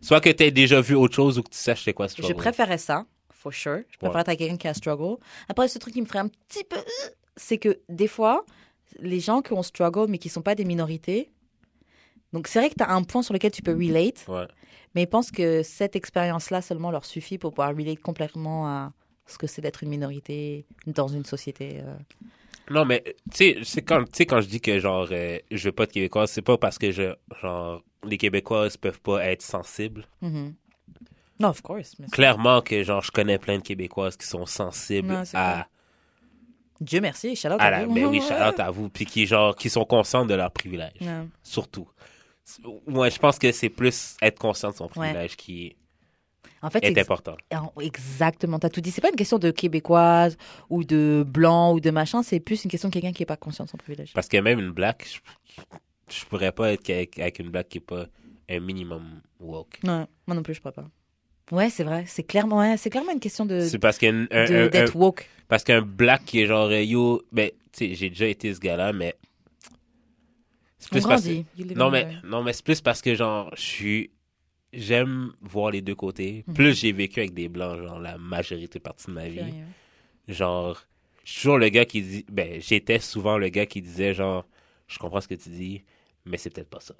Soit 0.00 0.20
que 0.20 0.30
tu 0.30 0.44
aies 0.44 0.50
déjà 0.52 0.80
vu 0.80 0.94
autre 0.94 1.14
chose 1.14 1.38
ou 1.38 1.42
que 1.42 1.50
tu 1.50 1.58
saches 1.58 1.82
c'est 1.84 1.92
quoi 1.92 2.08
struggle. 2.08 2.28
je 2.28 2.34
préférais 2.34 2.78
ça, 2.78 3.06
for 3.32 3.52
sure. 3.52 3.80
Je 3.90 4.06
Ouais. 4.06 4.10
être 4.20 4.28
avec 4.28 4.38
quelqu'un 4.38 4.56
qui 4.56 4.68
a 4.68 4.74
struggle. 4.74 5.16
Après, 5.48 5.66
ce 5.66 5.78
truc 5.78 5.94
qui 5.94 6.00
me 6.00 6.06
ferait 6.06 6.20
un 6.20 6.28
petit 6.28 6.62
peu. 6.64 6.76
euh, 6.76 7.08
C'est 7.36 7.58
que 7.58 7.80
des 7.88 8.06
fois, 8.06 8.44
les 9.00 9.18
gens 9.20 9.42
qui 9.42 9.52
ont 9.52 9.62
struggle, 9.64 10.06
mais 10.08 10.18
qui 10.18 10.28
sont 10.28 10.42
pas 10.42 10.54
des 10.54 10.64
minorités. 10.64 11.30
Donc, 12.32 12.46
c'est 12.48 12.58
vrai 12.58 12.68
que 12.70 12.74
tu 12.74 12.82
as 12.84 12.90
un 12.92 13.02
point 13.02 13.22
sur 13.22 13.32
lequel 13.34 13.50
tu 13.50 13.62
peux 13.62 13.72
relate, 13.74 14.24
Ouais. 14.28 14.46
mais 14.94 15.02
ils 15.02 15.06
pensent 15.06 15.30
que 15.30 15.62
cette 15.62 15.96
expérience-là 15.96 16.60
seulement 16.62 16.90
leur 16.90 17.04
suffit 17.04 17.38
pour 17.38 17.52
pouvoir 17.52 17.74
relate 17.76 18.00
complètement 18.00 18.66
à 18.68 18.92
ce 19.26 19.38
que 19.38 19.46
c'est 19.46 19.62
d'être 19.62 19.82
une 19.82 19.90
minorité 19.90 20.66
dans 20.86 21.08
une 21.08 21.24
société. 21.24 21.80
euh. 21.82 21.94
Non, 22.70 22.84
mais 22.84 23.02
tu 23.34 23.64
sais, 23.64 23.80
quand, 23.82 24.04
je 24.12 24.46
dis 24.46 24.60
que 24.60 24.78
genre, 24.78 25.08
euh, 25.10 25.38
je 25.50 25.64
veux 25.64 25.72
pas 25.72 25.86
de 25.86 25.92
Québécoises, 25.92 26.30
c'est 26.30 26.42
pas 26.42 26.58
parce 26.58 26.76
que 26.78 26.90
je, 26.90 27.14
genre, 27.40 27.82
les 28.04 28.18
Québécoises 28.18 28.76
peuvent 28.76 29.00
pas 29.00 29.24
être 29.24 29.40
sensibles. 29.42 30.04
Mhm. 30.20 30.54
Non, 31.40 31.48
of 31.48 31.62
course. 31.62 31.94
mais 31.98 32.08
Clairement 32.08 32.60
que, 32.60 32.82
genre, 32.82 33.02
je 33.02 33.10
connais 33.10 33.38
plein 33.38 33.56
de 33.58 33.62
Québécoises 33.62 34.16
qui 34.18 34.26
sont 34.26 34.44
sensibles 34.44 35.22
à. 35.32 35.66
Dieu 36.80 37.00
merci, 37.00 37.34
shout 37.34 37.48
out 37.48 37.54
à 37.60 37.64
à 37.64 37.70
la, 37.70 37.86
vous. 37.86 37.94
ben 37.94 38.06
oui, 38.06 38.20
shout 38.28 38.34
out 38.34 38.60
à 38.60 38.70
vous, 38.70 38.88
puis 38.88 39.04
qui, 39.04 39.26
genre, 39.26 39.56
qui 39.56 39.68
sont 39.70 39.84
conscients 39.84 40.24
de 40.26 40.34
leurs 40.34 40.50
privilèges, 40.52 40.92
Ouais. 41.00 41.24
surtout. 41.42 41.88
Ouais, 42.86 43.10
je 43.10 43.18
pense 43.18 43.38
que 43.38 43.52
c'est 43.52 43.68
plus 43.68 44.16
être 44.22 44.38
conscient 44.38 44.70
de 44.70 44.76
son 44.76 44.88
privilège 44.88 45.36
qui 45.36 45.76
En 46.62 46.70
fait, 46.70 46.82
est 46.84 46.98
important. 46.98 47.36
Exactement, 47.80 48.58
t'as 48.58 48.68
tout 48.70 48.80
dit. 48.80 48.90
C'est 48.90 49.00
pas 49.00 49.10
une 49.10 49.16
question 49.16 49.38
de 49.38 49.50
québécoise 49.50 50.36
ou 50.70 50.84
de 50.84 51.24
blanc 51.26 51.72
ou 51.74 51.80
de 51.80 51.90
machin, 51.90 52.22
c'est 52.22 52.40
plus 52.40 52.64
une 52.64 52.70
question 52.70 52.88
de 52.88 52.94
quelqu'un 52.94 53.12
qui 53.12 53.22
est 53.22 53.26
pas 53.26 53.36
conscient 53.36 53.64
de 53.64 53.70
son 53.70 53.76
privilège. 53.76 54.12
Parce 54.14 54.28
que 54.28 54.36
même 54.38 54.58
une 54.58 54.70
black, 54.72 55.06
je, 55.08 56.18
je 56.20 56.24
pourrais 56.24 56.52
pas 56.52 56.72
être 56.72 56.88
avec, 56.90 57.18
avec 57.18 57.38
une 57.38 57.50
black 57.50 57.68
qui 57.68 57.78
est 57.78 57.82
pas 57.82 58.06
un 58.48 58.60
minimum 58.60 59.20
woke. 59.40 59.78
Ouais, 59.84 60.04
moi 60.26 60.34
non 60.34 60.42
plus, 60.42 60.54
je 60.54 60.60
pourrais 60.60 60.72
pas. 60.72 60.88
Ouais, 61.50 61.70
c'est 61.70 61.84
vrai, 61.84 62.04
c'est 62.06 62.24
clairement, 62.24 62.76
c'est 62.76 62.90
clairement 62.90 63.12
une 63.12 63.20
question 63.20 63.46
de 63.46 63.60
C'est 63.60 63.78
parce 63.78 63.96
qu'un 63.98 64.24
d'être 64.24 64.94
woke. 64.96 65.28
parce 65.48 65.64
qu'un 65.64 65.80
black 65.80 66.24
qui 66.26 66.40
est 66.40 66.46
genre 66.46 66.70
yo, 66.72 67.22
ben 67.32 67.50
tu 67.72 67.88
sais, 67.88 67.94
j'ai 67.94 68.10
déjà 68.10 68.26
été 68.26 68.52
ce 68.52 68.60
gars-là, 68.60 68.92
mais 68.92 69.14
c'est 70.78 70.90
plus 70.90 71.02
parce 71.08 71.22
que 71.24 71.74
non 71.74 71.90
mais 71.90 72.06
non 72.24 72.42
mais 72.42 72.52
c'est 72.52 72.64
plus 72.64 72.80
parce 72.80 73.02
que 73.02 73.14
genre 73.14 73.50
je 73.56 73.60
suis 73.62 74.10
j'aime 74.72 75.32
voir 75.40 75.70
les 75.70 75.80
deux 75.82 75.94
côtés. 75.94 76.44
Mhm. 76.46 76.54
Plus 76.54 76.78
j'ai 76.78 76.92
vécu 76.92 77.20
avec 77.20 77.34
des 77.34 77.48
blancs 77.48 77.78
genre 77.80 77.98
la 77.98 78.18
majorité 78.18 78.78
partie 78.80 79.06
de 79.06 79.12
ma 79.12 79.28
vie. 79.28 79.40
Genre 80.28 80.80
je 81.24 81.32
suis 81.32 81.40
toujours 81.42 81.58
le 81.58 81.68
gars 81.68 81.84
qui 81.84 82.02
dit 82.02 82.24
ben 82.30 82.60
j'étais 82.60 82.98
souvent 83.00 83.38
le 83.38 83.48
gars 83.48 83.66
qui 83.66 83.80
disait 83.82 84.14
genre 84.14 84.46
je 84.86 84.98
comprends 84.98 85.20
ce 85.20 85.28
que 85.28 85.34
tu 85.34 85.48
dis 85.50 85.82
mais 86.24 86.36
c'est 86.36 86.50
peut-être 86.50 86.70
pas 86.70 86.80
ça. 86.80 86.94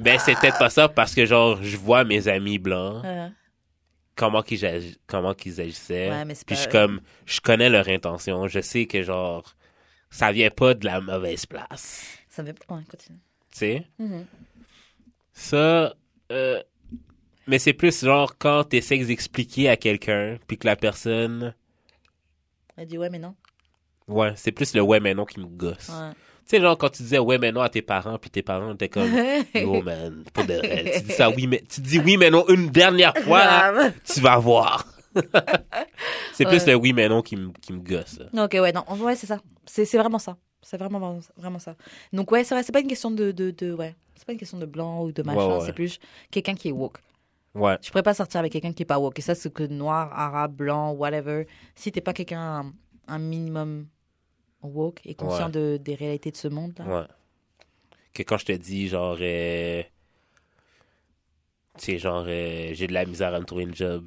Ben 0.00 0.18
c'est 0.18 0.34
peut-être 0.40 0.58
pas 0.58 0.70
ça 0.70 0.88
parce 0.88 1.14
que 1.14 1.26
genre 1.26 1.62
je 1.62 1.76
vois 1.76 2.04
mes 2.04 2.28
amis 2.28 2.58
blancs 2.58 3.02
Euh, 3.04 3.28
comment 4.16 4.42
qu'ils 4.42 4.96
comment 5.06 5.34
qu'ils 5.34 5.60
agissaient. 5.60 6.08
Ouais, 6.10 6.24
mais 6.24 6.34
c'est 6.34 6.46
puis 6.46 6.56
pas- 6.56 6.62
je 6.62 6.68
comme 6.68 7.00
je 7.26 7.40
connais 7.40 7.68
leur 7.68 7.88
intention, 7.88 8.46
je 8.48 8.60
sais 8.60 8.86
que 8.86 9.02
genre 9.02 9.54
ça 10.12 10.30
vient 10.30 10.50
pas 10.50 10.74
de 10.74 10.84
la 10.84 11.00
mauvaise 11.00 11.46
place. 11.46 12.04
ça 12.28 12.42
veut 12.42 12.54
ouais, 12.68 12.80
continue. 12.88 13.18
Tu 13.50 13.58
sais? 13.58 13.86
Mhm. 13.98 14.24
Ça 15.32 15.94
euh, 16.30 16.62
mais 17.46 17.58
c'est 17.58 17.72
plus 17.72 18.04
genre 18.04 18.36
quand 18.38 18.64
tu 18.68 18.76
essaies 18.76 18.98
d'expliquer 18.98 19.68
à 19.68 19.76
quelqu'un 19.76 20.36
puis 20.46 20.58
que 20.58 20.66
la 20.66 20.76
personne 20.76 21.54
Elle 22.76 22.86
dit 22.86 22.98
ouais, 22.98 23.10
mais 23.10 23.18
non. 23.18 23.34
ouais, 24.08 24.32
c'est 24.36 24.52
plus 24.52 24.74
le 24.74 24.82
ouais 24.82 25.00
mais 25.00 25.14
non 25.14 25.24
qui 25.24 25.40
me 25.40 25.46
gosse. 25.46 25.88
Ouais. 25.88 26.12
Tu 26.46 26.56
sais 26.56 26.60
genre 26.60 26.76
quand 26.76 26.90
tu 26.90 27.02
disais 27.02 27.18
ouais 27.18 27.38
mais 27.38 27.50
non 27.52 27.62
à 27.62 27.68
tes 27.70 27.82
parents 27.82 28.18
puis 28.18 28.30
tes 28.30 28.42
parents 28.42 28.74
étaient 28.74 28.88
comme 28.90 29.10
yo 29.54 29.82
man, 29.82 30.24
pour 30.32 30.44
de 30.44 30.54
vrai, 30.54 30.92
tu 30.98 31.02
dis 31.04 31.12
ça 31.12 31.30
oui 31.30 31.46
mais 31.46 31.62
tu 31.68 31.80
dis 31.80 31.98
oui 31.98 32.16
mais 32.18 32.30
non 32.30 32.46
une 32.48 32.68
dernière 32.68 33.14
fois 33.24 33.72
tu 34.04 34.20
vas 34.20 34.36
voir. 34.36 34.86
c'est 36.32 36.44
plus 36.46 36.66
le 36.66 36.74
oui 36.74 36.92
mais 36.92 37.08
non 37.08 37.22
qui 37.22 37.36
me 37.36 37.50
qui 37.60 37.72
me 37.72 37.80
gosse. 37.80 38.18
là. 38.32 38.44
Ok, 38.44 38.52
ouais, 38.54 38.72
non, 38.72 38.84
ouais, 39.00 39.16
c'est 39.16 39.26
ça. 39.26 39.38
C'est 39.66 39.84
c'est 39.84 39.98
vraiment 39.98 40.18
ça. 40.18 40.36
C'est 40.64 40.76
vraiment, 40.76 41.00
vraiment, 41.00 41.20
vraiment 41.36 41.58
ça. 41.58 41.74
Donc, 42.12 42.30
ouais, 42.30 42.44
c'est 42.44 42.54
vrai, 42.54 42.62
c'est 42.62 42.70
pas 42.70 42.78
une 42.80 42.86
question 42.86 43.10
de, 43.10 43.32
de, 43.32 43.50
de- 43.50 43.72
ouais, 43.74 43.96
c'est 44.14 44.24
pas 44.24 44.32
une 44.32 44.38
question 44.38 44.58
de 44.58 44.66
blanc 44.66 45.02
ou 45.02 45.10
de 45.10 45.20
machin, 45.24 45.38
Ouais, 45.48 45.54
ouais. 45.58 45.66
c'est 45.66 45.72
plus 45.72 45.98
quelqu'un 46.30 46.54
qui 46.54 46.68
est 46.68 46.72
woke. 46.72 46.98
Ouais. 47.56 47.76
Je 47.82 47.90
pourrais 47.90 48.04
pas 48.04 48.14
sortir 48.14 48.38
avec 48.38 48.52
quelqu'un 48.52 48.72
qui 48.72 48.84
est 48.84 48.86
pas 48.86 49.00
woke. 49.00 49.18
Et 49.18 49.22
ça, 49.22 49.34
c'est 49.34 49.52
que 49.52 49.64
noir, 49.64 50.12
arabe, 50.12 50.54
blanc, 50.54 50.92
whatever. 50.92 51.48
Si 51.74 51.90
t'es 51.90 52.00
pas 52.00 52.12
quelqu'un 52.12 52.60
un, 52.60 52.72
un 53.08 53.18
minimum 53.18 53.88
woke 54.62 55.00
et 55.04 55.14
conscient 55.16 55.46
Ouais. 55.46 55.50
de, 55.52 55.76
des 55.82 55.96
réalités 55.96 56.30
de 56.30 56.36
ce 56.36 56.46
monde, 56.46 56.74
là. 56.78 56.84
Ouais. 57.00 57.06
Que 58.14 58.22
quand 58.22 58.38
je 58.38 58.44
te 58.46 58.52
dis, 58.52 58.86
genre, 58.86 59.16
euh, 59.20 59.82
tu 61.78 61.84
sais, 61.86 61.98
genre, 61.98 62.24
euh, 62.28 62.70
j'ai 62.72 62.86
de 62.86 62.92
la 62.92 63.04
misère 63.04 63.34
à 63.34 63.40
me 63.40 63.44
trouver 63.44 63.64
une 63.64 63.74
job, 63.74 64.06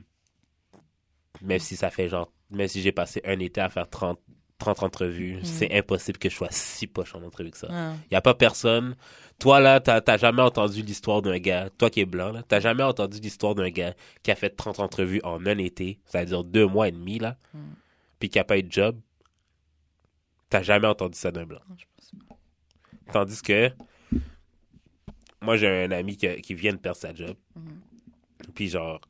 même 1.42 1.60
si 1.60 1.76
ça 1.76 1.90
fait, 1.90 2.10
genre, 2.10 2.32
même 2.52 2.68
si 2.68 2.82
j'ai 2.82 2.92
passé 2.92 3.22
un 3.26 3.40
été 3.40 3.62
à 3.62 3.70
faire 3.70 3.90
30, 3.90 4.20
30 4.58 4.84
entrevues. 4.84 5.40
C'est 5.44 5.74
impossible 5.78 6.18
que 6.18 6.30
je 6.30 6.36
sois 6.36 6.48
si 6.52 6.88
poche 6.88 7.14
en 7.16 7.24
entrevue 7.24 7.52
que 7.52 7.58
ça. 7.58 7.68
Il 7.70 8.08
n'y 8.12 8.18
a 8.18 8.22
pas 8.22 8.34
personne. 8.34 8.96
Toi, 9.38 9.60
là, 9.60 9.82
t'as 9.82 10.18
jamais 10.18 10.42
entendu 10.42 10.82
l'histoire 10.82 11.22
d'un 11.22 11.38
gars, 11.40 11.70
toi 11.78 11.90
qui 11.90 12.00
es 12.00 12.06
blanc, 12.06 12.32
là, 12.32 12.42
t'as 12.48 12.62
jamais 12.62 12.84
entendu 12.84 13.20
l'histoire 13.20 13.54
d'un 13.54 13.70
gars 13.70 13.94
qui 14.24 14.32
a 14.32 14.36
fait 14.36 14.50
30 14.52 14.80
entrevues 14.80 15.20
en 15.26 15.46
un 15.46 15.58
été, 15.58 16.00
c'est-à-dire 16.06 16.44
deux 16.46 16.66
mois 16.68 16.88
et 16.88 16.92
demi, 16.94 17.20
là, 17.20 17.36
Mm. 17.54 17.60
puis 18.20 18.30
qui 18.30 18.40
a 18.40 18.46
pas 18.46 18.58
eu 18.58 18.64
de 18.64 18.72
job? 18.72 18.98
T'as 20.50 20.62
jamais 20.64 20.88
entendu 20.88 21.18
ça 21.18 21.32
d'un 21.32 21.46
blanc? 21.46 21.60
Non, 21.70 21.76
je 21.78 21.86
pense 21.98 22.12
pas. 22.30 23.12
Tandis 23.12 23.42
que, 23.42 23.72
moi, 25.42 25.58
j'ai 25.58 25.68
un 25.84 25.92
ami 25.92 26.16
qui, 26.16 26.34
qui 26.42 26.54
vient 26.54 26.72
de 26.72 26.78
perdre 26.78 26.98
sa 26.98 27.14
job. 27.14 27.36
Mhm. 27.56 27.82
Puis, 28.54 28.70
genre, 28.70 29.02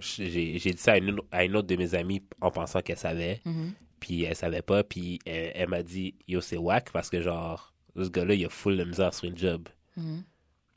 j'ai 0.00 0.58
dit 0.58 0.74
ça 0.76 0.92
à 0.92 0.98
une, 0.98 1.20
à 1.32 1.44
une 1.44 1.56
autre 1.56 1.66
de 1.68 1.76
mes 1.76 1.94
amies 1.94 2.22
en 2.40 2.50
pensant 2.50 2.80
qu'elle 2.82 2.98
savait. 2.98 3.40
Mhm. 3.44 3.72
Puis 4.00 4.22
elle 4.24 4.36
savait 4.36 4.62
pas, 4.62 4.84
puis 4.84 5.18
elle, 5.26 5.52
elle 5.54 5.68
m'a 5.68 5.82
dit 5.82 6.14
Yo, 6.28 6.40
c'est 6.40 6.56
whack 6.56 6.90
parce 6.92 7.10
que, 7.10 7.20
genre, 7.20 7.74
ce 7.96 8.08
gars-là, 8.08 8.34
il 8.34 8.44
a 8.46 8.48
full 8.48 8.76
de 8.76 8.84
misère 8.84 9.12
sur 9.12 9.24
une 9.28 9.36
job. 9.36 9.68
Mhm. 9.96 10.22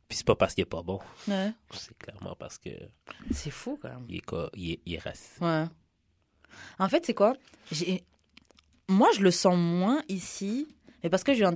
Puis 0.08 0.18
c'est 0.18 0.26
pas 0.28 0.36
parce 0.36 0.54
qu'il 0.56 0.64
est 0.64 0.66
pas 0.66 0.82
bon, 0.82 1.00
Ouais. 1.28 1.52
c'est 1.72 1.98
clairement 1.98 2.36
parce 2.36 2.58
que 2.58 2.70
C'est 3.32 3.52
fou 3.52 3.78
quand 3.82 3.90
même. 3.90 4.06
il 4.10 4.18
est, 4.18 4.22
co- 4.26 4.50
il 4.56 4.72
est, 4.72 4.80
il 4.86 4.96
est 4.96 5.00
raciste. 5.00 5.40
Ouais. 5.40 5.66
En 6.80 6.90
fait, 6.90 7.06
c'est 7.06 7.14
quoi? 7.14 7.34
Moi, 8.90 9.08
je 9.16 9.22
le 9.22 9.32
sens 9.32 9.56
moins 9.58 10.02
ici, 10.10 10.68
mais 11.04 11.10
parce 11.10 11.24
que 11.24 11.34
je 11.34 11.40
viens 11.40 11.54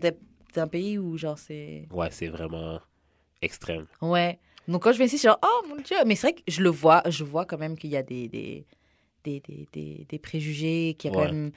d'un 0.53 0.67
pays 0.67 0.97
où, 0.97 1.17
genre, 1.17 1.37
c'est. 1.37 1.87
Ouais, 1.91 2.09
c'est 2.11 2.27
vraiment 2.29 2.79
extrême. 3.41 3.87
Ouais. 4.01 4.39
Donc, 4.67 4.83
quand 4.83 4.91
je 4.91 4.97
viens 4.97 5.05
ici, 5.05 5.15
je 5.17 5.21
suis 5.21 5.27
genre, 5.27 5.39
oh 5.43 5.67
mon 5.67 5.75
Dieu. 5.77 5.97
Mais 6.05 6.15
c'est 6.15 6.27
vrai 6.31 6.33
que 6.35 6.41
je 6.47 6.61
le 6.61 6.69
vois, 6.69 7.03
je 7.07 7.23
vois 7.23 7.45
quand 7.45 7.57
même 7.57 7.77
qu'il 7.77 7.89
y 7.91 7.97
a 7.97 8.03
des, 8.03 8.27
des, 8.27 8.65
des, 9.23 9.41
des, 9.73 10.05
des, 10.09 10.19
préjugés, 10.19 10.95
qu'il 10.97 11.11
y 11.11 11.13
a 11.13 11.17
quand 11.17 11.31
même. 11.31 11.51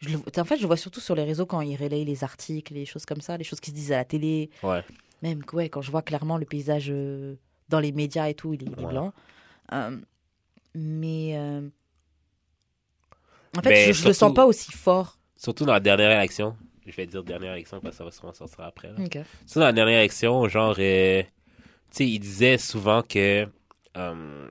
Je 0.00 0.08
le... 0.10 0.18
En 0.40 0.44
fait, 0.44 0.56
je 0.56 0.62
le 0.62 0.66
vois 0.66 0.76
surtout 0.76 1.00
sur 1.00 1.14
les 1.14 1.24
réseaux 1.24 1.46
quand 1.46 1.60
ils 1.60 1.76
relayent 1.76 2.04
les 2.04 2.24
articles, 2.24 2.74
les 2.74 2.84
choses 2.86 3.06
comme 3.06 3.20
ça, 3.20 3.36
les 3.36 3.44
choses 3.44 3.60
qui 3.60 3.70
se 3.70 3.74
disent 3.76 3.92
à 3.92 3.96
la 3.98 4.04
télé. 4.04 4.50
Ouais. 4.62 4.82
Même 5.22 5.42
ouais, 5.52 5.68
quand 5.68 5.80
je 5.82 5.90
vois 5.90 6.02
clairement 6.02 6.36
le 6.38 6.44
paysage 6.44 6.88
euh, 6.90 7.36
dans 7.68 7.78
les 7.80 7.92
médias 7.92 8.28
et 8.28 8.34
tout, 8.34 8.52
il 8.54 8.62
est, 8.64 8.66
il 8.66 8.72
est 8.80 8.84
Ouais. 8.84 8.90
blanc. 8.92 9.12
Euh, 9.72 9.96
mais. 10.74 11.36
euh, 11.36 11.68
En 13.56 13.62
fait, 13.62 13.86
je, 13.86 13.92
je 13.92 14.08
le 14.08 14.12
sens 14.12 14.34
pas 14.34 14.46
aussi 14.46 14.72
fort. 14.72 15.18
Surtout 15.36 15.64
dans 15.64 15.72
la 15.72 15.80
dernière 15.80 16.10
élection. 16.10 16.56
Je 16.84 16.96
vais 16.96 17.06
dire 17.06 17.22
dernière 17.22 17.52
élection 17.52 17.80
parce 17.80 17.92
que 17.94 17.98
ça 17.98 18.04
va 18.04 18.10
sûrement 18.10 18.32
sortir 18.34 18.60
après. 18.64 18.88
là. 18.88 18.96
Surtout 19.46 19.60
dans 19.60 19.66
la 19.66 19.72
dernière 19.72 19.98
élection, 20.00 20.48
genre, 20.48 20.74
sais, 21.98 22.06
il 22.08 22.18
disait 22.18 22.58
souvent 22.58 23.02
que. 23.02 23.46
euh, 23.96 24.48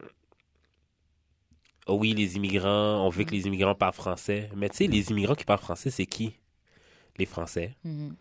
oh 1.88 1.96
oui, 1.96 2.14
les 2.14 2.36
immigrants, 2.36 3.06
on 3.06 3.10
veut 3.10 3.24
que 3.24 3.32
les 3.32 3.48
immigrants 3.48 3.76
parlent 3.76 3.94
français. 3.94 4.50
Mais 4.56 4.70
tu 4.70 4.78
sais, 4.78 4.88
les 4.88 5.10
immigrants 5.12 5.36
qui 5.36 5.46
parlent 5.46 5.60
français, 5.60 5.90
c'est 5.90 6.06
qui? 6.06 6.34
Les 7.18 7.26
Français. 7.26 7.76
Mhm. 7.84 8.16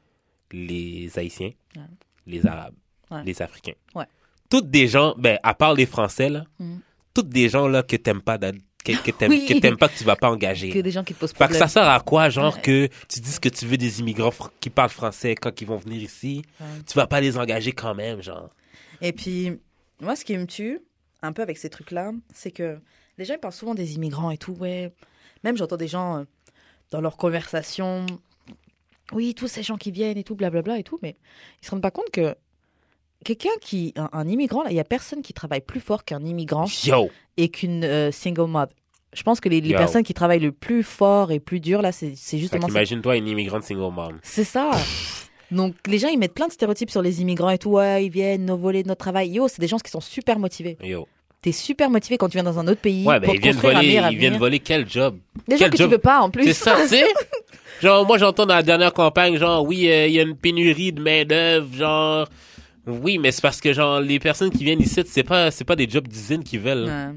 les 0.52 1.08
Haïtiens, 1.16 1.52
Ouais. 1.76 1.82
les 2.26 2.44
Arabes, 2.44 2.74
Ouais. 3.08 3.22
les 3.24 3.40
Africains. 3.40 3.74
Ouais. 3.94 4.06
Toutes 4.50 4.68
des 4.68 4.88
gens, 4.88 5.14
ben, 5.16 5.38
à 5.44 5.54
part 5.54 5.74
les 5.74 5.86
Français, 5.86 6.28
là, 6.28 6.44
Mhm. 6.58 6.80
toutes 7.14 7.28
des 7.28 7.48
gens 7.48 7.68
là 7.68 7.84
que 7.84 7.94
t'aimes 7.94 8.20
pas, 8.20 8.36
que, 8.36 8.92
que 9.00 9.10
t'aimes 9.12 9.30
Oui. 9.30 9.76
pas, 9.78 9.88
que 9.88 9.96
tu 9.96 10.02
vas 10.02 10.16
pas 10.16 10.28
engager. 10.28 10.70
Que 10.74 10.80
des 10.80 10.90
gens 10.90 11.04
qui 11.04 11.14
te 11.14 11.20
posent 11.20 11.30
Fait 11.30 11.34
que 11.44 11.44
problème. 11.44 11.60
ça 11.60 11.68
sert 11.68 11.88
à 11.88 12.00
quoi, 12.00 12.30
genre, 12.30 12.56
Ouais. 12.56 12.62
que 12.62 12.88
tu 13.08 13.20
dises 13.20 13.38
que 13.38 13.48
tu 13.48 13.64
veux 13.64 13.76
des 13.76 14.00
immigrants 14.00 14.32
qui 14.58 14.70
parlent 14.70 14.90
français 14.90 15.36
quand 15.36 15.60
ils 15.60 15.66
vont 15.68 15.76
venir 15.76 16.02
ici, 16.02 16.42
Ouais. 16.60 16.66
tu 16.84 16.94
vas 16.94 17.06
pas 17.06 17.20
les 17.20 17.38
engager 17.38 17.70
quand 17.70 17.94
même, 17.94 18.20
genre. 18.20 18.50
Et 19.02 19.12
puis, 19.12 19.58
moi, 20.00 20.16
ce 20.16 20.24
qui 20.24 20.36
me 20.36 20.46
tue, 20.46 20.80
un 21.22 21.32
peu 21.32 21.42
avec 21.42 21.58
ces 21.58 21.70
trucs-là, 21.70 22.12
c'est 22.32 22.50
que 22.50 22.78
les 23.18 23.24
gens 23.24 23.34
ils 23.34 23.40
parlent 23.40 23.54
souvent 23.54 23.74
des 23.74 23.94
immigrants 23.94 24.30
et 24.30 24.38
tout. 24.38 24.52
Ouais. 24.52 24.92
Même 25.44 25.56
j'entends 25.56 25.76
des 25.76 25.88
gens 25.88 26.18
euh, 26.18 26.24
dans 26.90 27.00
leurs 27.00 27.16
conversations, 27.16 28.06
oui, 29.12 29.34
tous 29.34 29.48
ces 29.48 29.62
gens 29.62 29.76
qui 29.76 29.90
viennent 29.90 30.18
et 30.18 30.24
tout, 30.24 30.34
blablabla 30.34 30.78
et 30.78 30.82
tout, 30.82 30.98
mais 31.02 31.16
ils 31.62 31.66
se 31.66 31.70
rendent 31.70 31.82
pas 31.82 31.90
compte 31.90 32.10
que 32.10 32.34
quelqu'un 33.24 33.50
qui, 33.60 33.92
un, 33.96 34.08
un 34.12 34.28
immigrant, 34.28 34.62
là, 34.62 34.70
il 34.70 34.76
y 34.76 34.80
a 34.80 34.84
personne 34.84 35.22
qui 35.22 35.32
travaille 35.32 35.60
plus 35.60 35.80
fort 35.80 36.04
qu'un 36.04 36.24
immigrant 36.24 36.66
Yo! 36.84 37.10
et 37.36 37.50
qu'une 37.50 37.84
euh, 37.84 38.10
single 38.10 38.46
mother. 38.48 38.74
Je 39.12 39.24
pense 39.24 39.40
que 39.40 39.48
les, 39.48 39.60
les 39.60 39.74
personnes 39.74 40.04
qui 40.04 40.14
travaillent 40.14 40.38
le 40.38 40.52
plus 40.52 40.84
fort 40.84 41.32
et 41.32 41.40
plus 41.40 41.58
dur, 41.58 41.82
là, 41.82 41.90
c'est 41.90 42.14
justement 42.14 42.62
ça. 42.62 42.68
qu'imagine-toi 42.68 43.16
une 43.16 43.26
immigrante 43.26 43.64
single 43.64 43.92
mom. 43.92 44.20
C'est 44.22 44.44
ça. 44.44 44.70
Donc 45.52 45.74
les 45.86 45.98
gens 45.98 46.08
ils 46.08 46.18
mettent 46.18 46.34
plein 46.34 46.46
de 46.48 46.52
stéréotypes 46.52 46.90
sur 46.90 47.02
les 47.02 47.20
immigrants 47.20 47.50
et 47.50 47.58
tout. 47.58 47.70
Ouais, 47.70 48.04
ils 48.04 48.10
viennent 48.10 48.46
nous 48.46 48.56
voler 48.56 48.82
notre 48.84 49.00
travail. 49.00 49.30
Yo, 49.30 49.48
c'est 49.48 49.60
des 49.60 49.68
gens 49.68 49.78
qui 49.78 49.90
sont 49.90 50.00
super 50.00 50.38
motivés. 50.38 50.76
Yo. 50.82 51.06
T'es 51.42 51.52
super 51.52 51.88
motivé 51.88 52.18
quand 52.18 52.28
tu 52.28 52.36
viens 52.36 52.44
dans 52.44 52.58
un 52.58 52.68
autre 52.68 52.82
pays 52.82 53.06
Ouais, 53.06 53.18
pour 53.18 53.34
ils 53.34 53.40
viennent 53.40 53.56
voler, 53.56 54.00
ils 54.12 54.18
viennent 54.18 54.36
voler 54.36 54.58
quel 54.60 54.86
job? 54.88 55.16
Des 55.48 55.56
gens 55.56 55.64
quel 55.64 55.70
que 55.70 55.76
job- 55.78 55.86
tu 55.88 55.92
veux 55.92 55.98
pas 55.98 56.20
en 56.20 56.28
plus. 56.30 56.44
C'est 56.44 56.52
ça, 56.52 56.76
tu? 56.88 56.96
Genre, 57.80 58.04
moi, 58.06 58.18
j'entends 58.18 58.44
dans 58.44 58.54
la 58.56 58.62
dernière 58.62 58.92
campagne, 58.92 59.38
genre, 59.38 59.64
oui, 59.66 59.90
euh, 59.90 60.06
il 60.06 60.12
y 60.12 60.18
a 60.18 60.22
une 60.22 60.36
pénurie 60.36 60.92
de 60.92 61.00
main-d'œuvre, 61.00 61.74
genre. 61.74 62.28
Oui, 62.86 63.16
mais 63.16 63.32
c'est 63.32 63.40
parce 63.40 63.58
que, 63.58 63.72
genre, 63.72 64.00
les 64.00 64.18
personnes 64.18 64.50
qui 64.50 64.64
viennent 64.64 64.82
ici, 64.82 65.00
c'est 65.06 65.22
pas, 65.22 65.50
c'est 65.50 65.64
pas 65.64 65.76
des 65.76 65.88
jobs 65.88 66.06
d'usine 66.06 66.44
qu'ils 66.44 66.60
veulent. 66.60 66.84
là. 66.84 67.06
Ouais. 67.08 67.14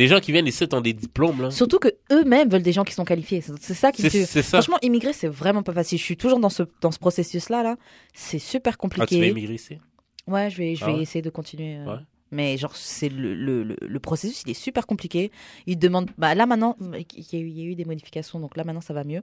Les 0.00 0.08
gens 0.08 0.18
qui 0.18 0.32
viennent 0.32 0.46
ici 0.46 0.66
ont 0.72 0.80
des 0.80 0.92
diplômes, 0.94 1.42
là. 1.42 1.50
Surtout 1.50 1.78
que 1.78 1.88
eux-mêmes 2.10 2.48
veulent 2.48 2.62
des 2.62 2.72
gens 2.72 2.84
qui 2.84 2.94
sont 2.94 3.04
qualifiés. 3.04 3.42
C'est 3.60 3.74
ça 3.74 3.92
qui 3.92 4.08
tue. 4.08 4.24
ça. 4.24 4.42
Franchement, 4.42 4.78
immigrer, 4.82 5.12
c'est 5.12 5.28
vraiment 5.28 5.62
pas 5.62 5.72
facile. 5.74 5.98
Je 5.98 6.04
suis 6.04 6.16
toujours 6.16 6.40
dans 6.40 6.48
ce, 6.48 6.62
dans 6.80 6.90
ce 6.90 6.98
processus-là. 6.98 7.62
Là. 7.62 7.76
C'est 8.14 8.38
super 8.38 8.72
Ah, 8.72 8.76
tu 8.76 8.78
compliqué. 8.78 9.20
veux 9.20 9.26
immigrer 9.28 9.54
ici? 9.54 9.78
Ouais, 10.26 10.48
je 10.50 10.56
vais, 10.58 10.74
je 10.74 10.84
vais 10.84 10.90
Ah 10.92 10.94
ouais? 10.96 11.02
essayer 11.02 11.22
de 11.22 11.30
continuer. 11.30 11.76
euh. 11.76 11.84
Ouais. 11.96 12.00
Mais 12.32 12.56
genre, 12.56 12.76
c'est 12.76 13.08
le, 13.08 13.34
le, 13.34 13.62
le, 13.64 13.76
le 13.80 13.98
processus, 14.00 14.42
il 14.46 14.50
est 14.52 14.54
super 14.54 14.86
compliqué. 14.86 15.32
Il 15.66 15.78
demande. 15.78 16.10
Bah, 16.16 16.34
là 16.34 16.46
maintenant, 16.46 16.76
il 16.80 17.04
y, 17.32 17.36
a 17.36 17.38
eu, 17.40 17.48
il 17.48 17.58
y 17.58 17.62
a 17.62 17.64
eu 17.64 17.74
des 17.74 17.84
modifications, 17.84 18.38
donc 18.40 18.56
là 18.56 18.62
maintenant 18.64 18.80
ça 18.80 18.94
va 18.94 19.02
mieux. 19.04 19.20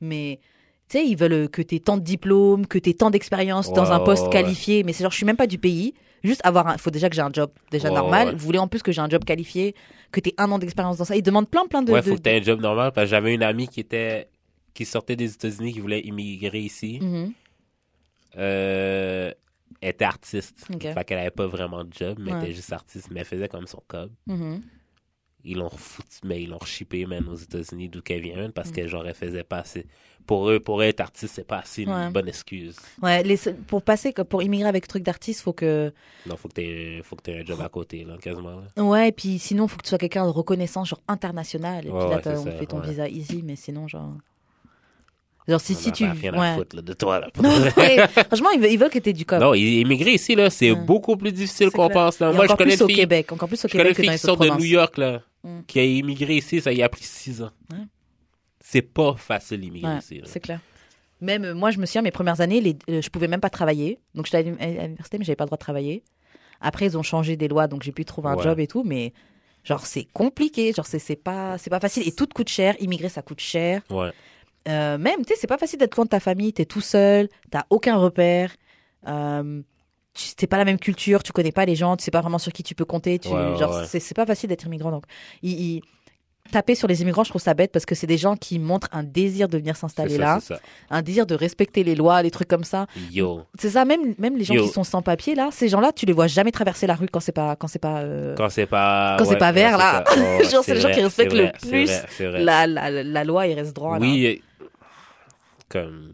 Mais 0.00 0.38
tu 0.88 0.98
sais, 0.98 1.04
ils 1.06 1.16
veulent 1.16 1.48
que 1.50 1.62
tu 1.62 1.74
aies 1.74 1.80
tant 1.80 1.96
de 1.96 2.02
diplômes, 2.04 2.66
que 2.66 2.78
tu 2.78 2.90
aies 2.90 2.94
tant 2.94 3.10
d'expérience 3.10 3.72
dans 3.72 3.90
un 3.92 4.00
poste 4.00 4.24
ouais. 4.26 4.30
qualifié. 4.30 4.84
Mais 4.84 4.92
c'est 4.92 5.02
genre, 5.02 5.10
je 5.10 5.16
suis 5.16 5.26
même 5.26 5.36
pas 5.36 5.48
du 5.48 5.58
pays. 5.58 5.94
Juste 6.24 6.40
avoir 6.44 6.66
un. 6.66 6.72
Il 6.74 6.80
faut 6.80 6.90
déjà 6.90 7.08
que 7.08 7.14
j'ai 7.14 7.22
un 7.22 7.32
job 7.32 7.50
déjà 7.70 7.90
normal. 7.90 8.28
ouais. 8.28 8.34
Vous 8.34 8.44
voulez 8.44 8.58
en 8.58 8.66
plus 8.66 8.82
que 8.82 8.90
j'ai 8.90 9.00
un 9.02 9.08
job 9.08 9.24
qualifié, 9.24 9.74
que 10.10 10.20
tu 10.20 10.30
aies 10.30 10.34
un 10.38 10.50
an 10.50 10.58
d'expérience 10.58 10.96
dans 10.96 11.04
ça. 11.04 11.14
Ils 11.14 11.22
demandent 11.22 11.48
plein, 11.48 11.66
plein 11.66 11.82
de. 11.82 11.92
ouais, 11.92 12.00
de- 12.00 12.08
faut 12.08 12.16
que 12.16 12.20
t'aies 12.22 12.38
un 12.40 12.42
job 12.42 12.60
normal, 12.60 12.90
parce 12.92 13.04
que 13.06 13.10
j'avais 13.10 13.34
une 13.34 13.42
amie 13.42 13.68
qui 13.68 13.80
était, 13.80 14.28
qui 14.72 14.84
sortait 14.86 15.16
des 15.16 15.32
États-Unis, 15.32 15.72
qui 15.74 15.80
voulait 15.80 16.00
immigrer 16.00 16.60
ici. 16.60 16.98
Mhm. 17.00 17.32
Euh, 18.36 19.32
elle 19.80 19.90
était 19.90 20.04
artiste. 20.04 20.66
Ok. 20.72 20.82
Fait 20.82 21.04
qu'elle 21.04 21.18
avait 21.18 21.30
pas 21.30 21.46
vraiment 21.46 21.84
de 21.84 21.92
job, 21.92 22.18
mais 22.18 22.30
elle 22.32 22.44
était 22.44 22.52
juste 22.52 22.72
artiste, 22.72 23.08
mais 23.10 23.20
elle 23.20 23.26
faisait 23.26 23.48
comme 23.48 23.66
son 23.66 23.82
cob. 23.86 24.10
Mhm. 24.26 24.62
Ils 25.44 25.58
l'ont 25.58 25.68
refoutu, 25.68 26.18
mais 26.24 26.42
ils 26.42 26.48
l'ont 26.48 26.64
chippé 26.64 27.06
même 27.06 27.28
aux 27.28 27.34
États-Unis 27.36 27.88
d'où 27.88 28.00
qu'elle 28.02 28.22
vient 28.22 28.50
parce 28.50 28.70
Mm. 28.70 28.72
que 28.72 28.86
genre 28.86 29.06
elle 29.06 29.14
faisait 29.14 29.44
pas 29.44 29.58
assez 29.58 29.86
pour 30.26 30.48
eux 30.48 30.58
pour 30.58 30.82
être 30.82 31.00
artiste 31.00 31.34
c'est 31.34 31.46
pas 31.46 31.58
assez 31.58 31.82
une 31.82 31.90
Ouais. 31.92 32.08
bonne 32.10 32.28
excuse 32.28 32.76
Ouais, 33.02 33.22
les 33.22 33.36
pour 33.66 33.82
passer, 33.82 34.12
pour 34.12 34.42
immigrer 34.42 34.68
avec 34.70 34.88
truc 34.88 35.02
d'artiste, 35.02 35.42
faut 35.42 35.52
que. 35.52 35.92
non 36.26 36.36
faut 36.38 36.48
que 36.48 36.54
t'aies 36.54 37.00
faut 37.04 37.14
que 37.16 37.22
t'aies 37.22 37.40
un 37.40 37.44
job 37.44 37.60
à 37.60 37.68
côté 37.68 38.04
là 38.04 38.16
quasiment 38.20 38.62
là. 38.76 38.82
Ouais, 38.82 39.08
et 39.08 39.12
puis 39.12 39.38
sinon, 39.38 39.68
faut 39.68 39.76
que 39.76 39.82
tu 39.82 39.90
sois 39.90 39.98
quelqu'un 39.98 40.24
de 40.24 40.30
reconnaissance, 40.30 40.88
genre 40.88 41.02
international. 41.08 41.80
Et 41.86 41.90
puis 41.90 41.98
là, 41.98 42.06
ouais, 42.08 42.22
on 42.26 42.44
ça, 42.44 42.50
fait 42.52 42.66
ton 42.66 42.80
visa 42.80 43.06
easy, 43.08 43.42
mais 43.44 43.56
sinon, 43.56 43.86
genre. 43.86 44.14
Genre, 45.46 45.60
si, 45.60 45.76
tu. 45.92 46.04
rien 46.06 46.32
à 46.32 46.38
ouais. 46.40 46.54
foutre 46.56 46.76
là, 46.76 46.80
de 46.80 46.92
toi 46.94 47.20
là 47.20 47.28
Non. 47.42 47.50
Franchement, 47.50 48.48
ils 48.54 48.60
veulent, 48.62 48.70
ils 48.72 48.78
veulent 48.78 48.88
que 48.88 48.98
t'aies 48.98 49.12
du 49.12 49.26
cop. 49.26 49.38
non 49.40 49.52
immigrer 49.52 50.12
ici 50.14 50.34
là 50.34 50.48
c'est 50.48 50.70
Ouais. 50.70 50.80
beaucoup 50.80 51.18
plus 51.18 51.32
difficile 51.32 51.70
qu'on 51.70 51.90
pense 51.90 52.18
là 52.18 52.30
Et 52.30 52.34
moi 52.34 52.46
je 52.48 52.54
connais 52.54 52.76
plus 52.76 52.82
au 52.84 52.86
Québec, 52.86 53.30
encore 53.30 53.48
plus 53.48 53.62
au 53.62 53.68
je 53.68 53.72
connais 53.72 53.92
Québec 53.92 53.92
une 53.92 53.94
que 53.96 54.00
fille 54.00 54.06
dans 54.06 54.12
qui 54.12 54.22
les 54.22 54.26
sort 54.26 54.40
autres 54.40 54.56
de. 54.56 54.58
New 54.62 54.70
York 54.72 54.96
là 54.96 55.20
Mm. 55.44 55.60
qui 55.66 55.78
a 55.78 55.84
immigré 55.84 56.36
ici 56.36 56.60
ça 56.60 56.72
y 56.72 56.82
a 56.82 56.88
pris 56.88 57.04
six 57.04 57.42
ans 57.42 57.50
Ouais. 57.70 57.84
c'est 58.60 58.80
pas 58.82 59.14
facile 59.16 59.60
d'immigrer 59.60 59.92
Ouais, 59.92 59.98
ici 59.98 60.20
c'est 60.24 60.40
clair. 60.40 60.60
Même 61.20 61.44
euh, 61.44 61.54
moi, 61.54 61.70
je 61.70 61.78
me 61.78 61.86
souviens, 61.86 62.02
mes 62.02 62.10
premières 62.10 62.40
années, 62.40 62.60
les, 62.60 62.76
euh, 62.90 63.00
je 63.00 63.08
pouvais 63.08 63.28
même 63.28 63.40
pas 63.40 63.48
travailler. 63.48 63.98
Donc, 64.14 64.26
j'étais 64.26 64.38
à 64.38 64.42
l'uni- 64.42 64.58
à 64.60 64.82
l'université, 64.84 65.16
mais 65.16 65.24
j'avais 65.24 65.36
pas 65.36 65.44
le 65.44 65.48
droit 65.48 65.56
de 65.56 65.62
travailler. 65.62 66.02
Après, 66.60 66.86
ils 66.86 66.98
ont 66.98 67.02
changé 67.04 67.36
des 67.36 67.46
lois, 67.48 67.66
donc 67.68 67.82
j'ai 67.82 67.92
pu 67.92 68.04
trouver 68.04 68.28
un 68.30 68.36
Ouais. 68.36 68.42
job 68.42 68.58
et 68.58 68.66
tout. 68.66 68.82
Mais 68.84 69.12
genre, 69.62 69.86
c'est 69.86 70.04
compliqué. 70.12 70.72
Genre, 70.72 70.84
c'est 70.86 71.16
pas, 71.16 71.56
c'est 71.56 71.70
pas 71.70 71.80
facile. 71.80 72.06
Et 72.06 72.12
tout 72.12 72.26
coûte 72.34 72.48
cher. 72.48 72.74
Immigrer, 72.80 73.08
ça 73.08 73.22
coûte 73.22 73.40
cher. 73.40 73.82
ouais 73.90 74.10
Euh, 74.68 74.98
même, 74.98 75.24
tu 75.24 75.32
sais, 75.34 75.40
c'est 75.40 75.46
pas 75.46 75.56
facile 75.58 75.78
d'être 75.78 75.94
loin 75.96 76.04
de 76.04 76.10
ta 76.10 76.20
famille. 76.20 76.52
T'es 76.52 76.64
tout 76.66 76.80
seul. 76.80 77.28
T'as 77.50 77.64
aucun 77.70 77.96
repère. 77.96 78.54
Euh, 79.06 79.62
c'est 80.14 80.46
pas 80.46 80.58
la 80.58 80.64
même 80.64 80.78
culture. 80.78 81.22
Tu 81.22 81.32
connais 81.32 81.52
pas 81.52 81.64
les 81.66 81.74
gens. 81.76 81.96
Tu 81.96 82.04
sais 82.04 82.10
pas 82.10 82.20
vraiment 82.20 82.38
sur 82.38 82.52
qui 82.52 82.62
tu 82.62 82.74
peux 82.74 82.84
compter. 82.84 83.18
Tu, 83.18 83.28
Ouais, 83.28 83.56
genre, 83.58 83.74
ouais. 83.76 83.84
c'est 83.88 84.00
c'est 84.00 84.14
pas 84.14 84.26
facile 84.26 84.48
d'être 84.48 84.64
immigrant. 84.66 84.90
Donc, 84.90 85.04
il, 85.42 85.60
il- 85.60 85.82
taper 86.52 86.74
sur 86.74 86.86
les 86.86 87.00
immigrants, 87.00 87.24
je 87.24 87.30
trouve 87.30 87.40
ça 87.40 87.54
bête 87.54 87.72
parce 87.72 87.86
que 87.86 87.94
c'est 87.94 88.06
des 88.06 88.18
gens 88.18 88.36
qui 88.36 88.58
montrent 88.58 88.88
un 88.92 89.02
désir 89.02 89.48
de 89.48 89.56
venir 89.56 89.76
s'installer 89.76 90.18
là 90.18 90.38
un 90.90 91.00
désir 91.00 91.24
de 91.24 91.34
respecter 91.34 91.82
les 91.84 91.94
lois, 91.94 92.20
les 92.22 92.30
trucs 92.30 92.48
comme 92.48 92.64
ça. 92.64 92.86
yo 93.10 93.44
C'est 93.58 93.70
ça, 93.70 93.86
même, 93.86 94.14
même 94.18 94.36
les 94.36 94.44
gens 94.44 94.52
Yo. 94.52 94.62
qui 94.66 94.68
sont 94.68 94.84
sans 94.84 95.00
papier, 95.00 95.34
là, 95.34 95.48
ces 95.50 95.68
gens-là, 95.70 95.90
tu 95.92 96.04
les 96.04 96.12
vois 96.12 96.26
jamais 96.26 96.50
traverser 96.52 96.86
la 96.86 96.96
rue 96.96 97.08
quand 97.10 97.20
c'est 97.20 97.32
pas, 97.32 97.56
quand 97.56 97.66
c'est 97.66 97.78
pas, 97.78 98.00
euh, 98.02 98.34
quand 98.36 98.50
c'est 98.50 98.66
pas 98.66 99.16
Quand 99.18 99.24
c'est 99.24 99.38
pas 99.38 99.52
vert, 99.52 99.78
là. 99.78 100.04
Ouais, 100.14 100.44
Genre, 100.50 100.62
c'est 100.62 100.74
les 100.74 100.80
gens 100.82 100.90
qui 100.92 101.00
respectent 101.02 101.32
le 101.32 101.50
plus 101.62 101.86
vrai, 101.86 102.02
c'est 102.10 102.26
vrai. 102.26 102.42
la, 102.44 102.66
la, 102.66 102.90
la 103.02 103.24
loi, 103.24 103.46
il 103.46 103.54
reste 103.54 103.74
droit. 103.74 103.98
là. 103.98 104.00
oui 104.04 104.42
euh, 104.60 104.66
comme 105.70 106.12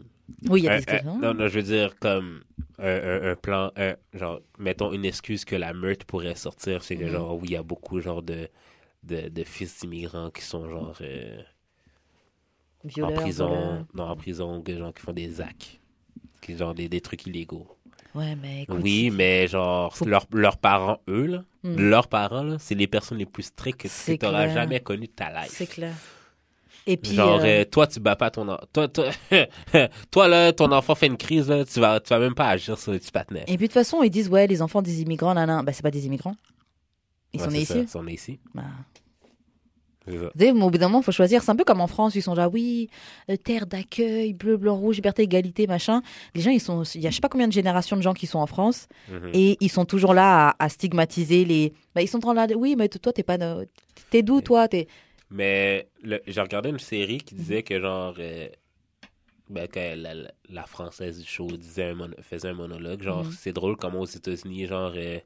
oui, 0.49 0.61
il 0.61 0.63
y 0.65 0.67
a 0.69 0.73
un- 0.73 0.79
des 0.79 0.91
un- 0.91 1.03
non, 1.21 1.33
non, 1.33 1.47
je 1.47 1.55
veux 1.59 1.63
dire, 1.63 1.97
comme 1.99 2.43
un, 2.79 2.85
un- 2.87 3.31
un 3.31 3.35
plan, 3.35 3.71
un- 3.75 3.95
genre, 4.13 4.41
mettons 4.57 4.91
une 4.93 5.05
excuse 5.05 5.45
que 5.45 5.55
la 5.55 5.73
meute 5.73 6.03
pourrait 6.05 6.35
sortir, 6.35 6.83
c'est 6.83 6.97
que, 6.97 7.05
Mhm. 7.05 7.11
genre, 7.11 7.35
oui, 7.37 7.47
il 7.49 7.51
y 7.51 7.55
a 7.55 7.63
beaucoup, 7.63 7.99
genre, 8.01 8.21
de, 8.23 8.49
de, 9.03 9.29
de 9.29 9.43
fils 9.43 9.79
d'immigrants 9.81 10.31
qui 10.31 10.41
sont, 10.43 10.69
genre, 10.69 10.97
euh, 11.01 11.41
en 13.01 13.11
prison, 13.11 13.85
non, 13.93 14.03
en 14.03 14.15
prison, 14.15 14.59
des 14.59 14.77
gens 14.77 14.91
qui 14.91 15.01
font 15.01 15.13
des 15.13 15.39
actes, 15.41 15.79
qui 16.41 16.57
genre 16.57 16.73
des, 16.73 16.89
des 16.89 17.01
trucs 17.01 17.25
illégaux. 17.27 17.67
Ouais, 18.15 18.35
mais 18.35 18.63
écoute. 18.63 18.79
Oui, 18.81 19.09
mais 19.11 19.47
genre, 19.47 19.95
Faut- 19.95 20.05
leurs 20.05 20.25
leurs 20.33 20.57
parents, 20.57 20.99
eux, 21.07 21.27
là, 21.27 21.43
Hmm. 21.63 21.75
leurs 21.77 22.07
parents, 22.07 22.43
là, 22.43 22.57
c'est 22.59 22.75
les 22.75 22.87
personnes 22.87 23.19
les 23.19 23.25
plus 23.25 23.43
strictes 23.43 23.81
que 23.83 23.87
tu 23.87 24.25
n'auras 24.25 24.47
jamais 24.49 24.79
connues 24.79 25.07
de 25.07 25.11
ta 25.13 25.29
life. 25.31 25.53
C'est 25.53 25.67
clair. 25.67 25.95
Et 26.91 26.97
puis, 26.97 27.13
Genre, 27.13 27.39
euh, 27.39 27.45
euh, 27.61 27.65
toi, 27.65 27.87
tu 27.87 27.99
bats 27.99 28.15
pas 28.15 28.29
ton 28.31 28.47
enfant. 28.47 28.63
Toi, 28.73 28.87
toi, 28.87 29.05
toi, 30.11 30.27
là, 30.27 30.51
ton 30.53 30.71
enfant 30.71 30.95
fait 30.95 31.07
une 31.07 31.17
crise, 31.17 31.47
là, 31.49 31.63
tu 31.65 31.79
vas, 31.79 31.99
tu 31.99 32.09
vas 32.09 32.19
même 32.19 32.35
pas 32.35 32.49
agir 32.49 32.77
sur 32.77 32.91
le 32.91 32.99
petit 32.99 33.11
patinet. 33.11 33.41
et 33.43 33.45
puis 33.45 33.55
de 33.57 33.63
toute 33.67 33.73
façon, 33.73 34.03
ils 34.03 34.09
disent, 34.09 34.29
ouais, 34.29 34.47
les 34.47 34.61
enfants 34.61 34.81
des 34.81 35.01
immigrants, 35.01 35.33
là, 35.33 35.45
là. 35.45 35.63
Bah, 35.63 35.71
c'est 35.73 35.83
pas 35.83 35.91
des 35.91 36.05
immigrants. 36.05 36.35
Ils 37.33 37.39
Ouais, 37.39 37.45
sont 37.45 37.51
nés 37.51 37.61
ici. 37.61 37.79
Ils 37.79 37.87
sont 37.87 38.03
nés 38.03 38.13
ici. 38.13 38.39
Bah, 38.53 38.63
savez, 40.07 40.51
au 40.51 40.69
bout 40.69 40.77
d'un 40.77 40.87
moment, 40.87 40.99
il 40.99 41.03
faut 41.03 41.11
choisir. 41.11 41.43
C'est 41.43 41.51
un 41.51 41.55
peu 41.55 41.63
comme 41.63 41.79
en 41.79 41.87
France, 41.87 42.15
ils 42.15 42.21
sont 42.21 42.35
genre, 42.35 42.49
oui, 42.51 42.89
euh, 43.29 43.37
terre 43.37 43.65
d'accueil, 43.67 44.33
bleu, 44.33 44.57
blanc, 44.57 44.75
rouge, 44.75 44.95
liberté, 44.95 45.23
égalité, 45.23 45.67
machin. 45.67 46.01
Les 46.35 46.41
gens, 46.41 46.51
ils 46.51 46.59
sont, 46.59 46.83
il 46.83 47.01
y 47.01 47.07
a 47.07 47.09
je 47.09 47.15
sais 47.15 47.21
pas 47.21 47.29
combien 47.29 47.47
de 47.47 47.53
générations 47.53 47.95
de 47.95 48.01
gens 48.01 48.13
qui 48.13 48.27
sont 48.27 48.39
en 48.39 48.47
France 48.47 48.87
Mhm. 49.09 49.29
et 49.33 49.57
ils 49.61 49.71
sont 49.71 49.85
toujours 49.85 50.13
là 50.13 50.49
à, 50.59 50.65
à 50.65 50.69
stigmatiser 50.69 51.45
les. 51.45 51.73
Bah, 51.95 52.01
ils 52.01 52.07
sont 52.07 52.17
en 52.25 52.33
train 52.33 52.47
de 52.47 52.55
oui, 52.55 52.75
mais 52.77 52.89
toi, 52.89 53.13
t'es 53.13 53.23
pas. 53.23 53.37
T'es 54.09 54.23
d'où, 54.23 54.41
toi? 54.41 54.67
T'es. 54.67 54.87
Mais 55.31 55.89
j'ai 56.27 56.41
regardé 56.41 56.69
une 56.69 56.79
série 56.79 57.19
qui 57.19 57.35
disait 57.35 57.63
que, 57.63 57.79
genre, 57.79 58.13
euh, 58.19 58.49
ben, 59.49 59.67
que 59.67 59.95
la, 59.95 60.13
la- 60.49 60.63
française 60.65 61.19
du 61.19 61.25
show 61.25 61.47
disait 61.47 61.85
un 61.91 61.95
mono- 61.95 62.21
faisait 62.21 62.49
un 62.49 62.53
monologue. 62.53 63.01
Genre, 63.01 63.23
Mhm. 63.25 63.31
c'est 63.31 63.53
drôle 63.53 63.77
comment 63.77 64.01
aux 64.01 64.05
États-Unis, 64.05 64.67
genre, 64.67 64.93
euh, 64.95 65.19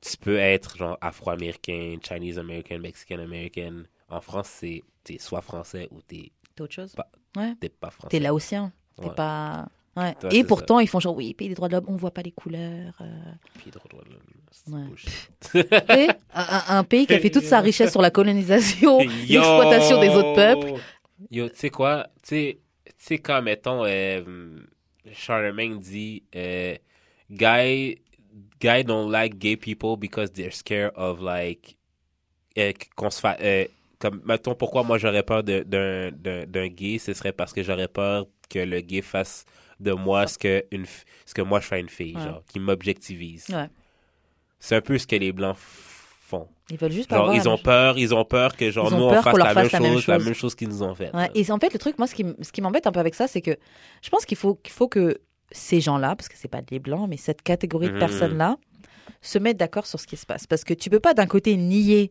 tu 0.00 0.16
peux 0.16 0.38
être, 0.38 0.76
genre, 0.76 0.98
afro-américain, 1.00 1.96
Chinese-américain, 2.02 2.78
Mexican-américain. 2.78 3.84
En 4.08 4.20
France, 4.20 4.48
c'est 4.48 4.82
t'es 5.04 5.18
soit 5.18 5.40
français 5.42 5.88
ou 5.90 6.00
t'es 6.02 6.32
T'es 6.54 6.62
autre 6.62 6.74
chose? 6.74 6.94
Pas- 6.94 7.10
Ouais. 7.36 7.54
t'es 7.60 7.68
pas 7.70 7.90
français. 7.90 8.08
T'es 8.10 8.20
laotien. 8.20 8.72
T'es 8.96 9.08
Ouais. 9.08 9.14
pas. 9.14 9.68
Ouais. 9.96 10.14
Ouais, 10.22 10.34
et 10.36 10.44
pourtant, 10.44 10.78
ils 10.80 10.88
font 10.88 11.00
genre, 11.00 11.14
oui, 11.16 11.34
pays 11.34 11.48
des 11.48 11.54
droits 11.54 11.68
de 11.68 11.74
l'homme, 11.74 11.84
on 11.88 11.96
voit 11.96 12.12
pas 12.12 12.22
les 12.22 12.30
couleurs. 12.32 12.94
euh. 13.02 13.04
Puis 13.58 13.70
drôle, 13.70 13.90
drôle, 13.90 14.18
c'est 14.50 14.72
Ouais. 14.72 14.84
bullshit. 14.84 15.30
Tu 15.40 15.60
sais, 15.60 16.08
un, 16.34 16.84
pays 16.84 17.06
qui 17.06 17.14
a 17.14 17.18
fait 17.18 17.30
toute 17.30 17.44
sa 17.44 17.60
richesse 17.60 17.90
sur 17.90 18.00
la 18.00 18.10
colonisation, 18.10 18.98
l'exploitation 19.28 20.00
des 20.00 20.08
autres 20.08 20.34
peuples. 20.34 20.80
Yo, 21.30 21.48
tu 21.48 21.56
sais 21.56 21.70
quoi? 21.70 22.06
Tu 22.22 22.56
sais- 22.96 23.18
quand, 23.18 23.42
mettons, 23.42 23.84
euh, 23.84 24.22
Charlemagne 25.12 25.78
dit 25.78 26.22
euh, 26.34 26.74
guy, 27.30 27.96
guy 28.60 28.84
don't 28.84 29.10
like 29.10 29.36
gay 29.38 29.56
people 29.56 29.96
because 29.98 30.32
they're 30.32 30.52
scared 30.54 30.92
of, 30.96 31.20
like, 31.20 31.76
euh, 32.56 32.72
qu'on 32.96 33.10
se 33.10 33.20
fasse... 33.20 33.38
comme, 33.98 34.22
mettons, 34.24 34.54
pourquoi 34.54 34.82
moi 34.84 34.98
j'aurais 34.98 35.22
peur 35.22 35.42
de- 35.44 35.62
d'un 36.46 36.68
gay, 36.68 36.98
ce 36.98 37.12
serait 37.12 37.32
parce 37.32 37.52
que 37.52 37.62
j'aurais 37.62 37.88
peur 37.88 38.26
que 38.48 38.58
le 38.58 38.80
gay 38.80 39.02
fasse 39.02 39.44
de 39.82 39.92
moi 39.92 40.26
ce 40.26 40.38
que, 40.38 40.64
une, 40.70 40.86
ce 41.26 41.34
que 41.34 41.42
moi 41.42 41.60
je 41.60 41.66
fais 41.66 41.76
à 41.76 41.78
une 41.78 41.88
fille, 41.88 42.16
Ouais. 42.16 42.22
genre, 42.22 42.42
qui 42.46 42.58
m'objectivise. 42.60 43.46
Ouais. 43.50 43.68
C'est 44.58 44.76
un 44.76 44.80
peu 44.80 44.96
ce 44.98 45.06
que 45.06 45.16
les 45.16 45.32
blancs 45.32 45.56
font. 45.58 46.48
Ils 46.70 46.76
veulent 46.78 46.92
juste 46.92 47.10
pas 47.10 47.16
Genre, 47.16 47.34
ils 47.34 47.48
ont 47.48 47.58
peur, 47.58 47.98
ils 47.98 48.14
ont 48.14 48.24
peur 48.24 48.56
que 48.56 48.70
genre 48.70 48.90
nous 48.90 48.96
on 49.02 49.10
fasse, 49.22 49.36
la, 49.36 49.44
fasse 49.46 49.56
même 49.56 49.68
la 49.72 49.80
même 49.80 49.92
chose, 49.98 50.06
la 50.06 50.18
même 50.18 50.34
chose 50.34 50.54
qu'ils 50.54 50.68
nous 50.68 50.82
ont 50.82 50.94
fait. 50.94 51.14
Ouais, 51.14 51.30
et 51.34 51.50
en 51.50 51.58
fait, 51.58 51.72
le 51.72 51.78
truc, 51.78 51.98
moi, 51.98 52.06
ce 52.06 52.14
qui, 52.14 52.24
ce 52.40 52.52
qui 52.52 52.62
m'embête 52.62 52.86
un 52.86 52.92
peu 52.92 53.00
avec 53.00 53.14
ça, 53.14 53.26
c'est 53.26 53.42
que 53.42 53.56
je 54.02 54.08
pense 54.08 54.24
qu'il 54.24 54.38
faut, 54.38 54.54
qu'il 54.54 54.72
faut 54.72 54.88
que 54.88 55.18
ces 55.50 55.80
gens-là, 55.80 56.16
parce 56.16 56.28
que 56.28 56.36
c'est 56.38 56.48
pas 56.48 56.62
des 56.62 56.78
blancs, 56.78 57.06
mais 57.10 57.16
cette 57.18 57.42
catégorie 57.42 57.88
de 57.88 57.92
Mhm. 57.94 57.98
personnes-là, 57.98 58.56
se 59.20 59.38
mettent 59.38 59.58
d'accord 59.58 59.86
sur 59.86 60.00
ce 60.00 60.06
qui 60.06 60.16
se 60.16 60.24
passe. 60.24 60.46
Parce 60.46 60.64
que 60.64 60.72
tu 60.74 60.88
peux 60.90 61.00
pas 61.00 61.12
d'un 61.14 61.26
côté 61.26 61.56
nier 61.56 62.10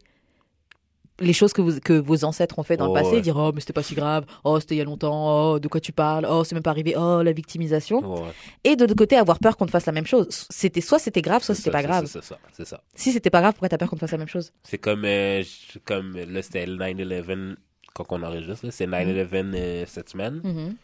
les 1.21 1.33
choses 1.33 1.53
que, 1.53 1.61
vous, 1.61 1.79
que 1.79 1.93
vos 1.93 2.23
ancêtres 2.25 2.59
ont 2.59 2.63
fait 2.63 2.75
dans 2.77 2.89
Oh, 2.91 2.95
le 2.95 3.01
passé, 3.01 3.15
ouais. 3.15 3.21
dire 3.21 3.37
oh 3.37 3.51
mais 3.53 3.61
c'était 3.61 3.71
pas 3.73 3.83
si 3.83 3.95
grave, 3.95 4.25
oh 4.43 4.59
c'était 4.59 4.75
il 4.75 4.79
y 4.79 4.81
a 4.81 4.83
longtemps, 4.83 5.53
oh 5.53 5.59
de 5.59 5.67
quoi 5.67 5.79
tu 5.79 5.91
parles, 5.93 6.27
oh 6.29 6.43
c'est 6.43 6.55
même 6.55 6.63
pas 6.63 6.71
arrivé, 6.71 6.95
oh 6.97 7.21
la 7.23 7.31
victimisation, 7.31 7.99
Ouais, 7.99 8.31
et 8.63 8.75
de 8.75 8.81
l'autre 8.83 8.95
côté 8.95 9.15
avoir 9.15 9.39
peur 9.39 9.55
qu'on 9.55 9.65
te 9.65 9.71
fasse 9.71 9.85
la 9.85 9.91
même 9.93 10.05
chose. 10.07 10.27
C'était 10.49 10.81
soit 10.81 10.99
c'était 10.99 11.21
grave, 11.21 11.43
soit 11.43 11.55
c'était 11.55 11.71
pas 11.71 11.83
grave. 11.83 12.05
C'est 12.07 12.23
ça, 12.23 12.37
c'est 12.51 12.65
ça. 12.67 12.81
Si 12.95 13.11
c'était 13.13 13.29
pas 13.29 13.39
grave, 13.41 13.53
pourquoi 13.53 13.69
t'as 13.69 13.77
peur 13.77 13.89
qu'on 13.89 13.95
te 13.95 14.01
fasse 14.01 14.11
la 14.11 14.17
même 14.17 14.27
chose? 14.27 14.51
C'est 14.63 14.77
comme, 14.79 15.03
euh, 15.05 15.43
comme 15.85 16.17
là 16.17 16.41
c'était 16.41 16.65
le 16.65 16.75
9-11 16.77 17.55
quand 17.93 18.05
on 18.09 18.23
enregistre, 18.23 18.65
c'est 18.71 18.87
9-11 18.87 19.53
euh, 19.55 19.85
cette 19.87 20.09
semaine. 20.09 20.41
Mhm. 20.43 20.75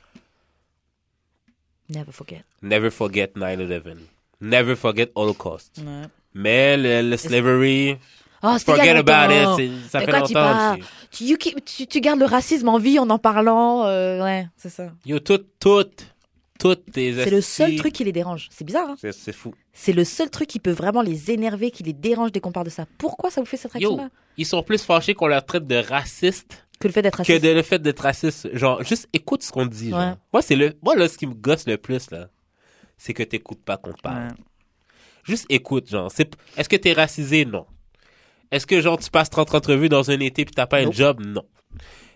Never 1.89 2.11
forget. 2.11 2.43
Never 2.61 2.89
forget 2.89 3.31
9-11. 3.35 3.97
Never 4.41 4.75
forget 4.75 5.11
Holocaust. 5.15 5.77
Ouais. 5.79 6.03
Mais 6.33 6.77
le, 6.77 7.09
le 7.09 7.17
slavery, 7.17 7.97
Oh, 8.43 8.55
forget 8.59 8.89
about 8.95 9.33
longtemps. 9.33 9.57
it. 9.57 9.71
c'est- 9.83 9.89
Ça 9.89 9.99
fait 9.99 10.05
quoi 10.11 10.21
tu 10.21 10.33
longtemps. 10.33 10.75
Tu, 11.11 11.23
you 11.25 11.37
keep- 11.37 11.63
tu, 11.65 11.87
tu 11.87 12.01
gardes 12.01 12.19
le 12.19 12.25
racisme 12.25 12.67
en 12.69 12.77
vie 12.77 12.99
en 12.99 13.09
en 13.09 13.17
parlant. 13.19 13.85
euh, 13.85 14.23
ouais, 14.23 14.47
c'est 14.57 14.69
ça. 14.69 14.91
Yo, 15.05 15.19
tout, 15.19 15.39
tout, 15.59 15.85
toutes 16.59 16.91
tes 16.91 17.13
C'est 17.13 17.29
le 17.31 17.41
seul 17.41 17.75
truc 17.77 17.93
qui 17.93 18.03
les 18.03 18.11
dérange. 18.11 18.47
C'est 18.51 18.63
bizarre, 18.65 18.89
hein 18.89 18.95
C'est 19.11 19.33
fou. 19.33 19.53
C'est 19.73 19.93
le 19.93 20.03
seul 20.03 20.29
truc 20.29 20.47
qui 20.47 20.59
peut 20.59 20.71
vraiment 20.71 21.01
les 21.01 21.31
énerver, 21.31 21.71
qui 21.71 21.83
les 21.83 21.93
dérange 21.93 22.31
dès 22.31 22.39
qu'on 22.39 22.51
parle 22.51 22.65
de 22.65 22.71
ça. 22.71 22.85
Pourquoi 22.97 23.29
ça 23.31 23.41
vous 23.41 23.47
fait 23.47 23.57
cette 23.57 23.73
Yo, 23.75 23.89
réaction-là? 23.89 24.09
ils 24.37 24.45
sont 24.45 24.61
plus 24.63 24.83
fâchés 24.83 25.13
qu'on 25.13 25.27
leur 25.27 25.45
traite 25.45 25.65
de 25.67 25.75
racistes 25.75 26.65
Que 26.79 26.87
le 26.87 26.93
fait 26.93 27.01
d'être 27.01 27.13
que 27.17 27.23
raciste. 27.23 27.43
de 27.43 27.49
le 27.49 27.61
fait 27.63 27.79
d'être 27.79 27.99
raciste. 28.01 28.55
Genre, 28.55 28.83
juste 28.83 29.07
écoute 29.13 29.43
ce 29.43 29.51
qu'on 29.51 29.65
dit. 29.65 29.89
genre. 29.91 29.99
Ouais. 29.99 30.13
Moi, 30.33 30.41
c'est 30.41 30.55
le, 30.55 30.73
moi, 30.83 30.95
là, 30.95 31.07
ce 31.07 31.17
qui 31.17 31.25
me 31.27 31.33
gosse 31.35 31.65
le 31.67 31.77
plus, 31.77 32.09
là, 32.11 32.27
c'est 32.97 33.13
que 33.13 33.23
t'écoutes 33.23 33.63
pas 33.63 33.77
qu'on 33.77 33.93
parle. 33.93 34.23
Ouais. 34.27 34.33
Juste 35.23 35.45
écoute, 35.49 35.89
genre. 35.89 36.11
Est-ce 36.55 36.69
que 36.69 36.75
t'es 36.75 36.93
racisé? 36.93 37.45
Non. 37.45 37.65
Est-ce 38.51 38.65
que, 38.65 38.79
genre, 38.81 38.97
tu 38.97 39.09
passes 39.09 39.29
30 39.29 39.53
entrevues 39.55 39.89
dans 39.89 40.09
un 40.09 40.19
été 40.19 40.45
puis 40.45 40.53
t'as 40.55 40.65
pas 40.67 40.77
un 40.79 40.91
job? 40.91 41.21
Non. 41.25 41.43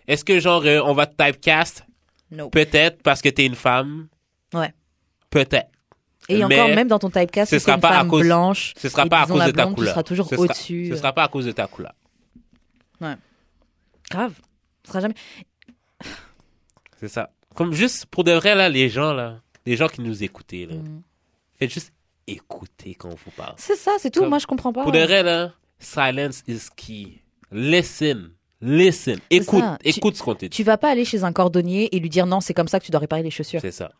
Est-ce 0.08 0.24
que, 0.24 0.40
genre, 0.40 0.62
euh, 0.64 0.80
on 0.84 0.94
va 0.94 1.06
te 1.06 1.14
typecast? 1.22 1.84
Nope. 2.30 2.52
Peut-être 2.52 3.02
parce 3.02 3.20
que 3.20 3.28
t'es 3.28 3.44
une 3.46 3.54
femme. 3.54 4.08
Ouais. 4.54 4.72
Peut-être. 5.30 5.68
Et 6.28 6.36
Mais 6.44 6.60
encore, 6.60 6.74
même 6.74 6.88
dans 6.88 6.98
ton 6.98 7.10
typecast, 7.10 7.50
ce 7.50 7.58
si 7.58 7.64
sera 7.64 7.72
c'est 7.72 7.76
une 7.76 7.80
pas 7.82 7.88
à 7.90 7.92
femme 7.98 8.08
cause- 8.08 8.22
blanche, 8.26 8.74
Ce 8.78 8.88
sera 8.88 9.04
et 9.04 9.08
pas 9.08 9.20
à 9.22 9.26
cause 9.26 9.44
de 9.44 9.50
ta 9.50 9.66
tu 9.66 9.74
couleur. 9.74 9.90
seras 9.92 10.02
toujours 10.02 10.26
Ce 10.28 10.36
sera- 10.36 10.42
au-dessus. 10.44 10.88
Ce 10.90 10.96
sera 10.96 11.12
pas 11.12 11.24
à 11.24 11.28
cause 11.28 11.44
de 11.46 11.52
ta 11.52 11.66
couleur. 11.66 11.92
grave. 14.10 14.34
Ce 14.84 14.88
sera 14.90 15.00
jamais. 15.00 15.14
C'est 17.00 17.08
ça. 17.08 17.30
Comme 17.54 17.72
juste, 17.72 18.06
pour 18.06 18.24
de 18.24 18.32
vrai, 18.32 18.54
là, 18.54 18.68
les 18.68 18.88
gens, 18.88 19.12
là, 19.12 19.40
les 19.66 19.76
gens 19.76 19.88
qui 19.88 20.00
nous 20.00 20.22
écoutent, 20.22 20.52
là, 20.52 20.74
Mm. 20.76 21.02
faites 21.58 21.70
juste 21.72 21.92
écouter 22.26 22.94
quand 22.94 23.08
on 23.10 23.14
vous 23.16 23.30
parle. 23.36 23.54
C'est 23.58 23.76
ça, 23.76 23.92
c'est 23.98 24.10
tout. 24.10 24.20
Comme- 24.20 24.28
Moi, 24.30 24.38
je 24.38 24.46
comprends 24.46 24.72
pas. 24.72 24.82
Pour 24.84 24.92
de 24.92 24.98
vrai, 25.00 25.22
là, 25.22 25.52
silence 25.82 26.42
is 26.48 26.68
key. 26.76 27.22
Listen. 27.50 28.30
Listen. 28.60 29.18
Écoute. 29.30 29.60
ça. 29.60 29.78
Tu- 29.82 29.88
Écoute 29.90 30.16
ce 30.16 30.22
qu'on 30.22 30.34
te 30.34 30.44
dit. 30.46 30.50
Tu 30.50 30.62
vas 30.62 30.78
pas 30.78 30.90
aller 30.90 31.04
chez 31.04 31.24
un 31.24 31.32
cordonnier 31.32 31.94
et 31.94 31.98
lui 31.98 32.08
dire 32.08 32.26
non, 32.26 32.40
c'est 32.40 32.54
comme 32.54 32.68
ça 32.68 32.78
que 32.80 32.84
tu 32.84 32.90
dois 32.90 33.00
réparer 33.00 33.22
les 33.22 33.30
chaussures. 33.30 33.60
C'est 33.60 33.72
ça. 33.72 33.90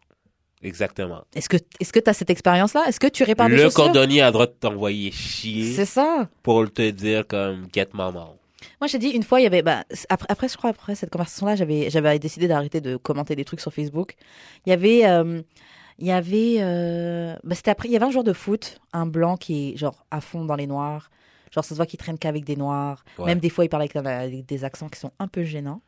Exactement. 0.63 1.23
Est-ce 1.35 1.49
que 1.49 1.57
est-ce 1.81 1.93
que 1.93 1.99
tu 1.99 2.09
as 2.09 2.13
cette 2.15 2.31
expérience-là? 2.31 2.85
Est-ce 2.87 3.01
que 3.01 3.09
tu 3.09 3.25
répares 3.25 3.49
des 3.49 3.57
Le 3.57 3.63
chaussures? 3.65 3.75
cordonnier 3.85 4.23
a 4.23 4.27
le 4.27 4.33
droit 4.33 4.47
de 4.47 4.53
t'envoyer 4.53 5.11
chier 5.11 5.73
C'est 5.73 5.85
ça. 5.85 6.29
pour 6.45 6.73
te 6.73 6.89
dire 6.91 7.27
comme 7.27 7.67
get 7.75 7.89
maman. 7.95 8.37
Moi, 8.81 8.87
j'ai 8.87 8.99
dit 8.99 9.09
une 9.09 9.25
fois, 9.25 9.41
il 9.41 9.43
y 9.45 9.47
avait. 9.47 9.63
Bah, 9.63 9.83
après, 10.09 10.27
après, 10.31 10.49
je 10.49 10.57
crois, 10.57 10.71
après 10.71 10.95
cette 10.95 11.11
conversation-là, 11.11 11.57
j'avais, 11.57 11.91
j'avais 11.91 12.17
décidé 12.21 12.47
d'arrêter 12.47 12.81
de 12.81 12.97
commenter 12.97 13.35
des 13.35 13.45
trucs 13.45 13.61
sur 13.61 13.73
Facebook. 13.75 14.15
Il 14.65 14.71
y 14.71 14.73
avait. 14.73 15.05
euh, 15.07 15.43
il 15.99 16.07
y 16.07 16.13
avait. 16.13 16.59
euh, 16.61 17.35
bah, 17.43 17.57
c'était 17.57 17.73
après. 17.73 17.89
Il 17.89 17.93
y 17.93 17.97
avait 17.97 18.07
un 18.07 18.11
joueur 18.13 18.23
de 18.25 18.33
foot, 18.33 18.79
un 18.93 19.07
blanc 19.07 19.37
qui 19.37 19.71
est 19.73 19.77
genre 19.77 20.05
à 20.13 20.21
fond 20.21 20.45
dans 20.45 20.55
les 20.57 20.69
noirs. 20.69 21.11
Genre, 21.53 21.63
ça 21.65 21.71
se 21.71 21.75
voit 21.75 21.87
qu'il 21.87 21.99
traîne 21.99 22.19
qu'avec 22.19 22.45
des 22.45 22.57
noirs. 22.57 23.05
Ouais. 23.19 23.27
Même 23.27 23.39
des 23.39 23.51
fois, 23.51 23.65
il 23.65 23.69
parle 23.69 23.83
avec, 23.83 23.95
avec 23.95 24.45
des 24.47 24.65
accents 24.65 24.89
qui 24.89 24.99
sont 24.99 25.13
un 25.19 25.29
peu 25.29 25.45
gênants. 25.45 25.83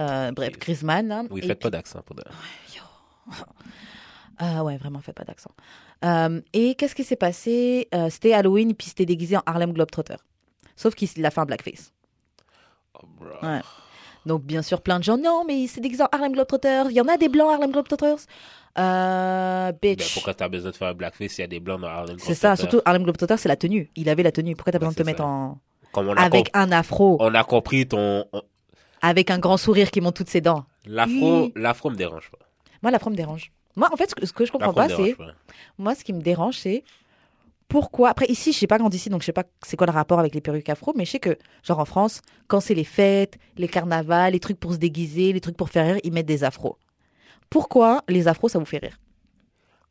Euh, 0.00 0.30
bref, 0.32 0.58
Griezmann. 0.58 1.08
là. 1.08 1.22
Oui, 1.30 1.40
faites 1.42 1.58
puis- 1.58 1.64
pas 1.64 1.70
d'accent 1.70 2.00
pour 2.02 2.14
de 2.16 2.22
Ah 4.38 4.64
ouais, 4.64 4.76
vraiment, 4.78 5.00
faites 5.00 5.14
pas 5.16 5.24
d'accent. 5.24 5.50
Euh, 6.04 6.40
et 6.54 6.74
qu'est-ce 6.74 6.94
qui 6.94 7.04
s'est 7.04 7.16
passé 7.16 7.88
Euh, 7.94 8.08
C'était 8.08 8.32
Halloween, 8.32 8.74
puis 8.74 8.86
c'était 8.88 9.04
déguisé 9.04 9.36
en 9.36 9.42
Harlem 9.44 9.72
Globetrotter. 9.72 10.16
Sauf 10.76 10.94
qu'il 10.94 11.26
a 11.26 11.30
fait 11.30 11.40
un 11.40 11.44
blackface. 11.44 11.92
Oh, 12.94 13.06
bro. 13.06 13.28
Ouais. 13.46 13.60
Donc, 14.26 14.42
bien 14.42 14.62
sûr, 14.62 14.80
plein 14.82 14.98
de 14.98 15.04
gens, 15.04 15.16
non, 15.16 15.44
mais 15.46 15.66
c'est 15.66 15.80
déguisé 15.80 16.02
en 16.02 16.08
Harlem 16.12 16.32
Globetrotter. 16.32 16.82
Il 16.90 16.96
y 16.96 17.00
en 17.00 17.08
a 17.08 17.16
des 17.16 17.28
blancs 17.28 17.50
Harlem 17.52 17.70
Globetrotters. 17.72 18.26
Euh, 18.78 19.72
Ben, 19.80 19.96
bitch. 19.96 20.14
pourquoi 20.14 20.34
t'as 20.34 20.48
besoin 20.48 20.70
de 20.70 20.76
faire 20.76 20.88
un 20.88 20.94
blackface 20.94 21.32
s'il 21.32 21.40
y 21.40 21.44
a 21.44 21.48
des 21.48 21.60
blancs 21.60 21.80
dans 21.80 21.88
Harlem 21.88 22.16
c'est 22.18 22.34
ça, 22.34 22.54
surtout 22.56 22.80
Harlem 22.84 23.02
Globetrotter, 23.02 23.36
c'est 23.36 23.48
la 23.48 23.56
tenue. 23.56 23.90
Il 23.96 24.08
avait 24.08 24.22
la 24.22 24.32
tenue. 24.32 24.54
Pourquoi 24.54 24.72
t'as 24.72 24.78
besoin 24.78 24.92
de 24.92 24.96
te 24.96 25.02
mettre 25.02 25.24
en. 25.24 25.58
Comme 25.92 26.08
on 26.08 26.14
a, 26.14 26.20
Avec 26.22 26.50
un 26.54 26.70
afro, 26.70 27.16
on 27.20 27.34
a 27.34 27.42
compris 27.44 27.86
ton. 27.88 28.24
on- 28.32 28.42
avec 29.02 29.30
un 29.30 29.38
grand 29.38 29.56
sourire 29.56 29.90
qui 29.90 30.00
monte 30.00 30.14
toutes 30.16 30.28
ses 30.28 30.40
dents. 30.40 30.64
L'afro, 30.86 31.50
l'afro 31.56 31.90
me 31.90 31.96
dérange 31.96 32.30
pas. 32.30 32.38
Moi, 32.82 32.90
l'afro 32.92 33.10
me 33.10 33.16
dérange. 33.16 33.50
Moi, 33.76 33.88
en 33.92 33.96
fait, 33.96 34.10
ce 34.10 34.14
que, 34.14 34.24
ce 34.26 34.32
que 34.32 34.44
je 34.44 34.52
comprends 34.52 34.72
pas, 34.74 34.88
c'est. 34.88 35.16
Moi, 35.78 35.94
ce 35.94 36.04
qui 36.04 36.12
me 36.12 36.20
dérange, 36.20 36.58
c'est 36.58 36.84
pourquoi? 37.70 38.10
Après, 38.10 38.26
ici, 38.26 38.52
je 38.52 38.62
n'ai 38.62 38.66
pas 38.66 38.78
grandi 38.78 38.96
ici, 38.96 39.08
donc 39.08 39.22
je 39.22 39.26
sais 39.26 39.32
pas 39.32 39.44
c'est 39.64 39.76
quoi 39.76 39.86
le 39.86 39.92
rapport 39.92 40.18
avec 40.18 40.34
les 40.34 40.40
perruques 40.40 40.68
afro, 40.68 40.92
mais 40.96 41.04
je 41.04 41.12
sais 41.12 41.20
que, 41.20 41.38
genre 41.62 41.78
en 41.78 41.84
France, 41.84 42.20
quand 42.48 42.60
c'est 42.60 42.74
les 42.74 42.84
fêtes, 42.84 43.38
les 43.56 43.68
carnavals, 43.68 44.32
les 44.32 44.40
trucs 44.40 44.58
pour 44.58 44.72
se 44.72 44.78
déguiser, 44.78 45.32
les 45.32 45.40
trucs 45.40 45.56
pour 45.56 45.70
faire 45.70 45.86
rire, 45.86 46.00
ils 46.02 46.12
mettent 46.12 46.26
des 46.26 46.42
afros. 46.42 46.76
Pourquoi 47.48 48.02
les 48.08 48.26
afros, 48.26 48.48
ça 48.48 48.58
vous 48.58 48.64
fait 48.64 48.78
rire? 48.78 48.98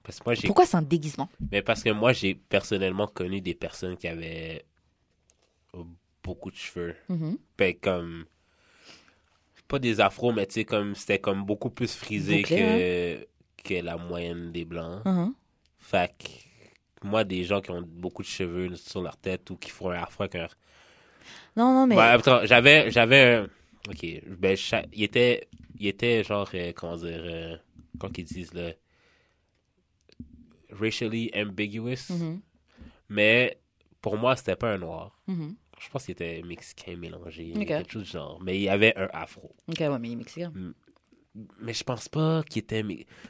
Parce 0.04 0.20
que 0.20 0.26
moi, 0.26 0.34
j'ai 0.34 0.48
Pourquoi 0.48 0.66
c'est 0.66 0.76
un 0.76 0.82
déguisement? 0.82 1.30
Mais 1.52 1.62
parce 1.62 1.82
que 1.82 1.90
moi, 1.90 2.12
j'ai 2.12 2.36
personnellement 2.36 3.08
connu 3.08 3.40
des 3.40 3.54
personnes 3.54 3.96
qui 3.96 4.08
avaient 4.10 4.66
beaucoup 6.22 6.52
de 6.52 6.58
cheveux. 6.58 6.96
Mhm. 7.08 7.38
Ben, 7.58 7.74
comme. 7.80 8.26
pas 9.70 9.80
des 9.80 10.02
afros, 10.02 10.34
mais 10.34 10.46
tu 10.48 10.56
sais, 10.56 10.66
comme, 10.66 10.96
c'était 10.96 11.20
comme 11.20 11.46
beaucoup 11.46 11.70
plus 11.70 11.96
frisé 11.96 12.42
Bouclé, 12.42 13.28
que, 13.64 13.70
que 13.70 13.82
la 13.82 13.96
moyenne 13.96 14.52
des 14.52 14.66
blancs. 14.66 15.02
Fait 15.78 16.14
que, 16.18 16.49
moi, 17.04 17.24
des 17.24 17.44
gens 17.44 17.62
qui 17.62 17.72
ont 17.72 17.82
beaucoup 17.82 18.22
de 18.22 18.28
cheveux 18.28 18.76
sur 18.76 19.02
leur 19.02 19.18
tête 19.18 19.50
ou 19.50 19.56
qui 19.58 19.70
font 19.70 19.92
un 19.92 20.02
afro 20.02 20.24
avec 20.24 20.36
un 20.36 20.48
Non, 21.56 21.74
non, 21.74 21.88
mais. 21.88 21.96
Ouais, 21.96 22.04
attends, 22.04 22.46
j'avais, 22.46 22.92
j'avais 22.92 23.36
un. 23.36 23.48
Ok, 23.90 24.06
ben, 24.38 24.56
cha- 24.56 24.86
il 24.94 25.04
était, 25.04 25.48
il 25.80 25.88
était 25.88 26.24
genre, 26.24 26.50
euh, 26.54 26.72
comment 26.76 26.98
dire, 26.98 27.22
euh, 27.24 27.58
comment 27.98 28.12
qu'ils 28.12 28.26
disent 28.26 28.54
là, 28.54 28.72
racially 30.72 31.32
ambiguous, 31.36 32.10
Mhm, 32.12 32.42
mais 33.10 33.58
pour 34.02 34.18
moi, 34.18 34.36
c'était 34.36 34.56
pas 34.56 34.74
un 34.74 34.78
noir. 34.78 35.18
mhm. 35.28 35.56
Je 35.80 35.90
pense 35.90 36.04
qu'il 36.06 36.12
était 36.12 36.42
mexicain 36.44 36.98
mélangé, 36.98 37.54
Ok. 37.56 37.66
quelque 37.66 37.92
chose 37.92 38.04
du 38.04 38.10
genre, 38.10 38.40
mais 38.44 38.58
il 38.58 38.64
y 38.64 38.70
avait 38.70 38.94
un 38.98 39.08
afro. 39.14 39.56
Ok, 39.70 39.78
ouais, 39.80 39.98
mais 40.00 40.10
il 40.10 40.14
est 40.14 40.16
mexicain. 40.18 40.52
Mais 41.62 41.74
je 41.74 41.84
pense 41.84 42.08
pas 42.10 42.44
qu'il 42.50 42.62
était. 42.62 42.84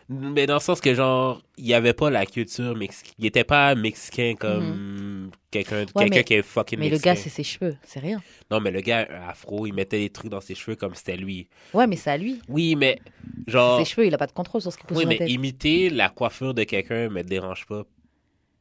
Mais 0.10 0.48
dans 0.48 0.56
le 0.56 0.60
sens 0.60 0.82
que, 0.82 0.94
genre, 0.94 1.42
il 1.58 1.66
y 1.68 1.74
avait 1.74 1.94
pas 1.94 2.10
la 2.10 2.26
culture 2.26 2.76
mexicaine. 2.76 3.14
Il 3.20 3.26
était 3.26 3.44
pas 3.44 3.76
mexicain 3.76 4.34
comme 4.40 5.30
quelqu'un 5.52 5.86
quelqu'un 5.86 6.04
Mhm. 6.06 6.10
mais- 6.12 6.24
qui 6.24 6.34
est 6.36 6.42
fucking 6.42 6.80
Mais 6.80 6.86
le 6.86 6.92
mexicain. 6.92 7.14
gars, 7.14 7.20
c'est 7.20 7.30
ses 7.30 7.44
cheveux, 7.44 7.76
c'est 7.84 8.00
rien. 8.00 8.22
Non, 8.50 8.60
mais 8.60 8.72
le 8.72 8.82
gars, 8.82 9.08
afro, 9.28 9.68
il 9.68 9.74
mettait 9.74 10.00
des 10.00 10.10
trucs 10.10 10.30
dans 10.32 10.42
ses 10.42 10.56
cheveux 10.56 10.76
comme 10.76 10.96
c'était 10.96 11.18
lui. 11.18 11.48
Ouais, 11.74 11.88
mais 11.88 11.96
c'est 11.96 12.12
à 12.12 12.18
lui. 12.18 12.42
Oui, 12.48 12.76
mais 12.76 13.00
genre. 13.48 13.80
Ses 13.80 13.86
cheveux, 13.86 14.08
il 14.08 14.14
a 14.14 14.18
pas 14.18 14.28
de 14.28 14.32
contrôle 14.32 14.62
sur 14.62 14.72
ce 14.74 14.78
qui 14.78 14.86
pousse 14.86 14.98
Oui, 14.98 15.06
mais 15.06 15.18
tête. 15.18 15.30
imiter 15.30 15.90
la 15.90 16.10
coiffure 16.10 16.54
de 16.54 16.64
quelqu'un 16.64 17.10
me 17.10 17.22
dérange 17.24 17.66
pas. 17.68 17.84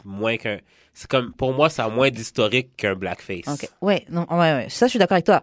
Moins 0.04 0.36
qu'un. 0.36 0.58
C'est 0.94 1.08
comme. 1.10 1.32
Pour 1.32 1.52
moi, 1.52 1.68
ça 1.68 1.84
a 1.84 1.88
moins 1.88 2.08
d'historique 2.10 2.76
qu'un 2.76 2.94
blackface. 2.94 3.48
Ok. 3.48 3.68
Ouais, 3.82 4.04
non, 4.10 4.26
ouais, 4.30 4.38
ouais. 4.54 4.66
Ça, 4.68 4.86
je 4.86 4.90
suis 4.90 4.98
d'accord 4.98 5.16
avec 5.16 5.24
toi. 5.26 5.42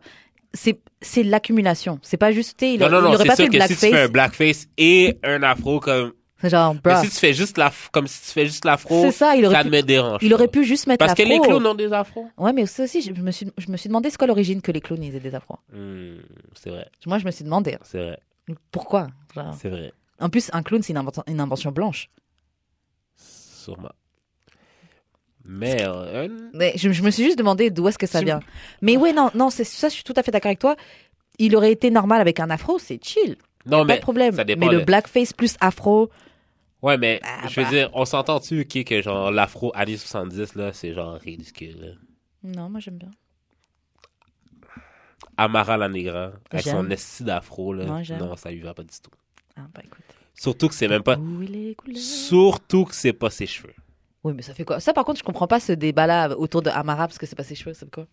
C'est, 0.55 0.79
c'est 1.01 1.21
l'accumulation. 1.23 1.99
C'est 2.01 2.17
pas 2.17 2.31
juste, 2.31 2.59
il, 2.63 2.79
Non, 2.79 2.89
non, 2.89 2.97
il 2.99 3.01
non, 3.03 3.07
aurait 3.09 3.17
c'est 3.19 3.25
pas 3.27 3.35
fait 3.35 3.43
le 3.47 3.49
que 3.59 3.61
si 3.61 3.67
tu 3.67 3.75
fais 3.75 3.87
un 3.87 4.07
blackface. 4.07 4.65
blackface 4.65 4.67
et 4.77 5.17
un 5.23 5.43
afro 5.43 5.79
comme. 5.79 6.13
Genre, 6.43 6.73
Mais 6.75 6.79
bruh. 6.93 7.01
si 7.03 7.09
tu 7.09 7.15
fais 7.15 7.33
juste 7.33 7.57
la, 7.57 7.71
comme 7.91 8.07
si 8.07 8.21
tu 8.21 8.27
fais 8.27 8.45
juste 8.45 8.65
l'afro, 8.65 9.09
ça, 9.11 9.35
il 9.35 9.45
aurait 9.45 9.55
ça 9.55 9.63
pu- 9.63 9.69
me 9.69 9.81
dérange. 9.81 10.19
Il 10.21 10.33
aurait 10.33 10.47
pu 10.49 10.63
juste 10.63 10.85
mettre 10.85 10.99
Parce 11.05 11.15
que 11.17 11.23
les 11.23 11.39
clowns 11.39 11.65
ont 11.65 11.73
des 11.75 11.91
afros. 11.91 12.27
Ouais, 12.37 12.53
mais 12.53 12.65
ça 12.65 12.83
aussi, 12.83 13.01
je 13.01 13.11
me 13.19 13.31
suis, 13.31 13.47
je 13.57 13.71
me 13.71 13.77
suis 13.77 13.87
demandé 13.87 14.09
c'est 14.09 14.17
quoi 14.17 14.27
l'origine 14.27 14.61
que 14.61 14.71
les 14.71 14.81
clowns 14.81 15.01
ils 15.03 15.15
aient 15.15 15.19
des 15.19 15.33
afros. 15.33 15.57
Hmm, 15.73 16.17
c'est 16.53 16.69
vrai, 16.69 16.87
Moi, 17.07 17.17
je 17.19 17.25
me 17.25 17.31
suis 17.31 17.43
demandé 17.45 17.77
c'est 17.83 17.97
vrai, 17.99 18.19
pourquoi. 18.71 19.07
C'est 19.59 19.69
vrai. 19.69 19.91
En 20.19 20.29
plus, 20.29 20.49
un 20.53 20.61
clown, 20.61 20.81
c'est 20.83 20.93
une, 20.93 20.97
invention- 20.97 21.23
une 21.27 21.39
invention 21.39 21.71
blanche. 21.71 22.09
Sûrement. 23.17 23.91
Mais. 25.45 25.77
euh, 25.85 26.27
je, 26.75 26.91
je 26.91 27.03
me 27.03 27.11
suis 27.11 27.23
juste 27.23 27.37
demandé 27.37 27.69
d'où 27.69 27.87
est-ce 27.87 27.97
que 27.97 28.07
ça 28.07 28.21
vient. 28.21 28.39
Mais 28.81 28.97
ouais, 28.97 29.13
non, 29.13 29.29
non, 29.35 29.49
c'est 29.49 29.63
ça, 29.63 29.89
je 29.89 29.93
suis 29.95 30.03
tout 30.03 30.13
à 30.15 30.23
fait 30.23 30.31
d'accord 30.31 30.49
avec 30.49 30.59
toi. 30.59 30.75
Il 31.37 31.55
aurait 31.55 31.71
été 31.71 31.91
normal 31.91 32.21
avec 32.21 32.39
un 32.39 32.49
afro, 32.49 32.79
c'est 32.79 33.03
chill, 33.03 33.35
Non, 33.65 33.79
pas 33.79 33.85
mais. 33.85 33.95
de 33.97 34.01
problème. 34.01 34.35
ça 34.35 34.43
dépend 34.43 34.65
mais 34.67 34.71
le 34.73 34.79
de- 34.81 34.85
blackface 34.85 35.33
plus 35.33 35.55
afro, 35.59 36.09
Ouais, 36.81 36.97
mais 36.97 37.19
Ah, 37.23 37.47
je 37.47 37.59
veux 37.59 37.63
bah. 37.65 37.69
dire, 37.71 37.89
on 37.93 38.05
s'entend-tu 38.05 38.65
qui 38.65 38.85
que 38.85 39.01
genre 39.01 39.31
l'afro 39.31 39.71
années 39.75 39.97
70, 39.97 40.55
là, 40.55 40.71
c'est 40.71 40.93
genre 40.93 41.13
ridicule. 41.15 41.75
là? 41.79 41.87
non, 42.43 42.69
moi 42.69 42.79
j'aime 42.79 42.97
bien. 42.97 43.09
Amara 45.37 45.77
la 45.77 45.89
Negra, 45.89 46.31
avec 46.51 46.65
son 46.65 46.89
esti 46.89 47.23
d'afro, 47.23 47.73
là. 47.73 48.01
J'aime. 48.03 48.19
non, 48.19 48.35
ça 48.35 48.51
lui 48.51 48.61
va 48.61 48.73
pas 48.73 48.83
du 48.83 48.89
tout. 49.01 49.11
Ah 49.57 49.61
bah 49.73 49.81
écoute. 49.83 50.01
Surtout 50.33 50.67
que 50.69 50.75
c'est 50.75 50.87
même 50.87 51.03
pas. 51.03 51.17
Surtout 51.95 52.85
que 52.85 52.95
c'est 52.95 53.13
pas 53.13 53.29
ses 53.29 53.45
cheveux. 53.47 53.73
Oui, 54.25 54.33
mais 54.35 54.41
ça 54.41 54.55
fait 54.55 54.65
quoi? 54.65 54.79
Ça, 54.79 54.91
par 54.91 55.05
contre, 55.05 55.19
je 55.19 55.23
comprends 55.23 55.45
pas 55.45 55.59
ce 55.59 55.71
débat-là 55.71 56.35
autour 56.39 56.63
de 56.63 56.71
Amara 56.71 57.05
parce 57.05 57.19
que 57.19 57.27
c'est 57.27 57.35
pas 57.35 57.43
ses 57.43 57.53
cheveux, 57.53 57.75
c'est 57.75 57.91
quoi? 57.91 58.07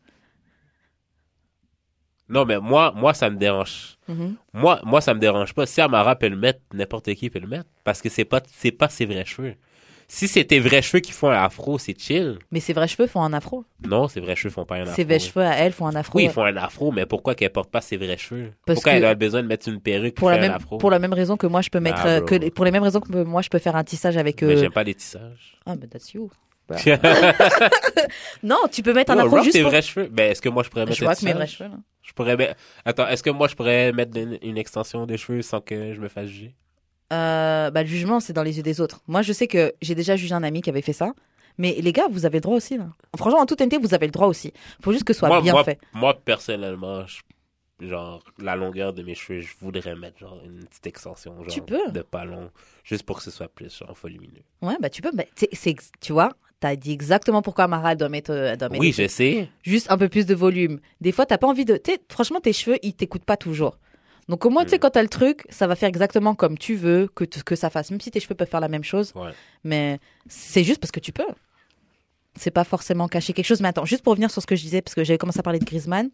Non, 2.29 2.45
mais 2.45 2.61
moi, 2.61 2.93
moi, 2.95 3.15
ça 3.15 3.31
me 3.31 3.37
dérange. 3.39 3.97
Mhm. 4.09 4.37
Moi, 4.53 4.79
moi, 4.85 5.01
ça 5.01 5.15
me 5.15 5.21
dérange 5.21 5.55
pas. 5.55 5.65
Si 5.65 5.81
Amara 5.81 6.15
peut 6.17 6.29
le 6.29 6.37
mettre, 6.37 6.61
n'importe 6.75 7.15
qui 7.15 7.31
peut 7.31 7.39
le 7.39 7.47
mettre. 7.47 7.71
Parce 7.83 8.03
que 8.03 8.11
c'est 8.11 8.27
pas, 8.27 8.43
c'est 8.47 8.73
pas 8.73 8.91
ses 8.91 9.07
vrais 9.07 9.25
cheveux. 9.25 9.55
Si 10.15 10.29
c'est 10.29 10.45
tes 10.45 10.61
vrais 10.61 10.83
cheveux 10.83 11.01
qui 11.01 11.11
font 11.11 11.31
un 11.31 11.43
afro, 11.43 11.79
c'est 11.79 11.99
chill. 11.99 12.39
Mais 12.51 12.61
ses 12.61 12.75
vrais 12.75 12.87
cheveux 12.87 13.07
font 13.07 13.23
un 13.23 13.33
afro. 13.33 13.65
Non, 13.83 14.09
ses 14.09 14.21
vrais 14.21 14.37
cheveux 14.37 14.51
font 14.53 14.67
pas 14.67 14.75
un 14.77 14.83
afro. 14.83 14.95
Ses 14.95 15.05
vrais 15.05 15.19
cheveux 15.19 15.41
à 15.43 15.55
elle 15.57 15.73
font 15.73 15.87
un 15.87 15.95
afro. 15.97 16.19
Oui, 16.19 16.25
ils 16.25 16.31
font 16.31 16.45
un 16.45 16.55
afro, 16.59 16.93
mais 16.93 17.07
pourquoi 17.07 17.35
qu'elle 17.35 17.51
porte 17.51 17.71
pas 17.71 17.81
ses 17.81 17.97
vrais 17.97 18.19
cheveux? 18.19 18.53
Parce 18.67 18.77
pourquoi 18.77 18.93
que- 18.93 18.97
elle 18.99 19.07
a 19.07 19.15
besoin 19.15 19.43
de 19.43 19.47
mettre 19.49 19.71
une 19.71 19.81
perruque 19.81 20.15
pour 20.17 20.25
pour 20.25 20.31
la 20.31 20.35
faire 20.37 20.45
un 20.45 20.49
même 20.49 20.57
afro? 20.57 20.77
pour 20.77 20.91
la 20.91 20.99
même 20.99 21.15
raison 21.15 21.39
que 21.39 21.47
moi 21.47 21.63
je 21.63 21.71
peux 21.71 21.81
mettre 21.81 22.03
Ah, 22.05 22.09
euh, 22.09 22.21
que 22.21 22.51
pour 22.51 22.67
les 22.67 22.71
mêmes 22.71 22.83
raisons 22.83 23.01
que 23.01 23.23
moi 23.23 23.41
je 23.41 23.49
peux 23.49 23.59
faire 23.59 23.75
un 23.75 23.85
tissage 23.85 24.19
avec 24.19 24.43
Mais 24.43 24.53
euh, 24.53 24.57
j'aime 24.59 24.71
pas 24.73 24.85
les 24.85 24.95
tissages. 24.95 25.57
ah 25.65 25.77
mais 25.81 25.87
that's 25.87 26.13
you 26.13 26.31
non 28.43 28.59
tu 28.71 28.83
peux 28.83 28.93
mettre 28.93 29.13
un 29.13 29.17
Non, 29.17 29.25
afro 29.25 29.39
juste 29.43 29.53
tes 29.53 29.63
pour... 29.63 29.71
vrais 29.71 29.83
cheveux. 29.83 30.09
Ben, 30.11 30.31
est-ce 30.31 30.43
que 30.43 30.49
moi 30.51 30.63
je 30.63 30.69
pourrais 30.69 30.85
mettre 30.85 30.97
je 30.99 31.05
un 31.05 31.07
vois 31.07 31.15
que 31.17 31.25
mes 31.25 31.33
vrais 31.33 31.47
cheveux 31.47 31.71
là. 31.71 31.77
Je 32.03 32.13
pourrais 32.13 32.37
mettre... 32.37 32.55
Attends, 32.85 33.09
est-ce 33.09 33.23
que 33.23 33.31
moi 33.31 33.49
je 33.49 33.55
pourrais 33.55 33.93
mettre 33.93 34.17
une, 34.19 34.39
une 34.43 34.59
extension 34.59 35.07
des 35.07 35.17
cheveux 35.17 35.41
sans 35.43 35.61
que 35.61 35.95
je 35.95 36.01
me 36.01 36.09
fasse 36.09 36.27
juger? 36.29 36.55
Euh, 37.13 37.71
bah 37.71 37.83
le 37.83 37.89
jugement 37.89 38.21
c'est 38.21 38.33
dans 38.33 38.43
les 38.43 38.57
yeux 38.57 38.63
des 38.63 38.81
autres 38.81 39.01
moi 39.07 39.21
je 39.23 39.33
sais 39.35 39.47
que 39.47 39.75
j'ai 39.83 39.95
déjà 39.95 40.17
jugé 40.17 40.35
un 40.35 40.43
ami 40.43 40.63
qui 40.63 40.71
avait 40.71 40.81
fait 40.81 40.95
ça 40.95 41.13
mais 41.59 41.77
les 41.81 41.93
gars 41.93 42.07
vous 42.11 42.25
avez 42.25 42.39
le 42.39 42.41
droit 42.43 42.57
aussi 42.57 42.79
là 42.79 42.87
franchement 43.19 43.41
en 43.41 43.47
toute 43.47 43.61
honnêteté 43.61 43.77
vous 43.77 43.93
avez 43.93 44.07
le 44.07 44.13
droit 44.13 44.29
aussi 44.29 44.53
faut 44.81 44.93
juste 44.93 45.05
que 45.05 45.13
ce 45.13 45.19
soit 45.19 45.29
moi, 45.29 45.43
bien 45.43 45.53
moi, 45.53 45.65
fait 45.65 45.79
moi, 45.93 46.15
personnellement, 46.25 47.07
je- 47.07 47.21
genre, 47.87 48.23
la 48.39 48.55
longueur 48.57 48.93
de 48.93 49.03
mes 49.03 49.15
cheveux, 49.15 49.41
je 49.41 49.53
voudrais 49.61 49.97
mettre 49.97 50.19
genre 50.21 50.39
une 50.45 50.65
petite 50.65 50.87
extension, 50.87 51.37
genre, 51.39 51.47
Tu 51.53 51.61
peux. 51.61 51.91
de 51.91 52.01
pas 52.03 52.25
long, 52.25 52.51
juste 52.85 53.03
pour 53.03 53.17
que 53.19 53.25
ce 53.25 53.31
soit 53.33 53.49
plus, 53.49 53.77
genre, 53.79 53.93
volumineux. 54.01 54.43
ouais 54.63 54.77
bah 54.81 54.89
tu 54.89 55.03
peux 55.03 55.11
bah, 55.13 55.25
c'est- 55.35 55.49
c'est 55.53 55.75
tu 56.01 56.13
vois 56.13 56.31
T'as 56.61 56.77
dit 56.77 56.93
exactement 56.93 57.43
pourquoi 57.43 57.65
Amara 57.65 57.91
elle 57.91 57.99
doit 57.99 58.09
mettre, 58.09 58.31
euh, 58.31 58.53
elle 58.53 58.57
doit 58.57 58.69
mettre 58.69 58.81
Oui, 58.81 58.93
je 58.93 59.09
sais. 59.09 59.49
juste 59.65 59.91
un 59.91 59.99
peu 59.99 60.09
plus 60.09 60.27
de 60.27 60.35
volume. 60.37 60.79
Des 61.01 61.11
fois, 61.11 61.27
t'as 61.27 61.37
pas 61.37 61.49
envie 61.49 61.65
de. 61.65 61.83
franchement, 62.09 62.39
tes 62.41 62.53
cheveux, 62.53 62.79
ils 62.85 62.95
t'écoutent 62.95 63.25
pas 63.25 63.37
toujours. 63.37 63.79
Donc, 64.29 64.45
au 64.47 64.51
moins, 64.51 64.65
tu 64.65 64.71
sais, 64.71 64.77
Mm. 64.77 64.81
quand 64.81 64.91
t'as 64.91 65.03
le 65.03 65.09
truc, 65.09 65.45
ça 65.51 65.67
va 65.67 65.75
faire 65.77 65.89
exactement 65.89 66.35
comme 66.35 66.57
tu 66.57 66.75
veux 66.77 67.09
que, 67.15 67.25
que 67.25 67.57
ça 67.57 67.71
fasse. 67.71 67.91
Même 67.91 68.01
si 68.01 68.11
tes 68.11 68.21
cheveux 68.21 68.35
peuvent 68.35 68.49
faire 68.49 68.61
la 68.61 68.69
même 68.69 68.85
chose. 68.85 69.13
Ouais. 69.15 69.31
Mais 69.65 69.99
c'est 70.29 70.65
juste 70.65 70.81
parce 70.81 70.93
que 70.93 71.01
tu 71.01 71.13
peux. 71.13 71.27
C'est 72.35 72.51
pas 72.51 72.65
forcément 72.65 73.09
cacher 73.09 73.35
quelque 73.35 73.45
chose. 73.45 73.61
Mais 73.61 73.69
attends, 73.69 73.85
juste 73.85 74.03
pour 74.03 74.13
revenir 74.13 74.31
sur 74.31 74.41
ce 74.41 74.47
que 74.47 74.57
je 74.57 74.63
disais, 74.63 74.81
parce 74.81 74.95
que 74.95 75.05
j'avais 75.05 75.19
commencé 75.19 75.39
à 75.39 75.43
parler 75.43 75.59
de 75.59 75.67
Griezmann. 75.67 76.09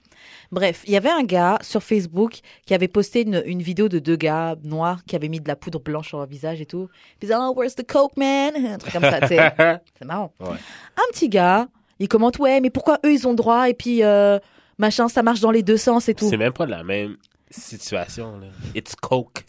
Bref, 0.51 0.82
il 0.86 0.93
y 0.93 0.97
avait 0.97 1.10
un 1.10 1.22
gars 1.22 1.59
sur 1.62 1.80
Facebook 1.82 2.40
qui 2.66 2.74
avait 2.74 2.89
posté 2.89 3.22
une, 3.22 3.40
une 3.47 3.62
vidéo 3.62 3.89
de 3.89 4.01
deux 4.01 4.16
gars 4.16 4.56
noirs 4.64 5.05
qui 5.06 5.14
avaient 5.14 5.28
mis 5.28 5.39
de 5.39 5.47
la 5.47 5.55
poudre 5.55 5.78
blanche 5.78 6.09
sur 6.09 6.18
leur 6.18 6.26
visage 6.26 6.60
et 6.60 6.66
tout. 6.66 6.89
Ils 7.16 7.26
disaient, 7.26 7.36
oh, 7.39 7.52
where's 7.55 7.76
the 7.76 7.86
coke, 7.86 8.16
man? 8.16 8.52
Un 8.66 8.78
truc 8.78 8.93
comme 8.94 9.02
ça, 9.02 9.20
tu 9.20 9.28
sais. 9.28 9.52
C'est 9.98 10.05
marrant. 10.06 10.32
Ouais. 10.40 10.56
Un 10.97 11.12
petit 11.12 11.28
gars, 11.28 11.68
il 12.01 12.09
commente 12.09 12.39
ouais, 12.40 12.60
mais 12.60 12.70
pourquoi 12.70 12.98
eux 13.06 13.12
ils 13.12 13.28
ont 13.28 13.35
droit? 13.35 13.68
Et 13.68 13.74
puis 13.74 14.02
euh, 14.02 14.40
machin, 14.76 15.09
ça 15.09 15.22
marche 15.22 15.39
dans 15.40 15.52
les 15.52 15.62
deux 15.62 15.76
sens 15.76 16.09
et 16.09 16.14
tout. 16.14 16.28
C'est 16.28 16.36
même 16.36 16.52
pas 16.52 16.66
la 16.66 16.82
même 16.82 17.16
situation, 17.51 18.39
là. 18.39 18.47
It's 18.75 18.95
coke. 18.95 19.43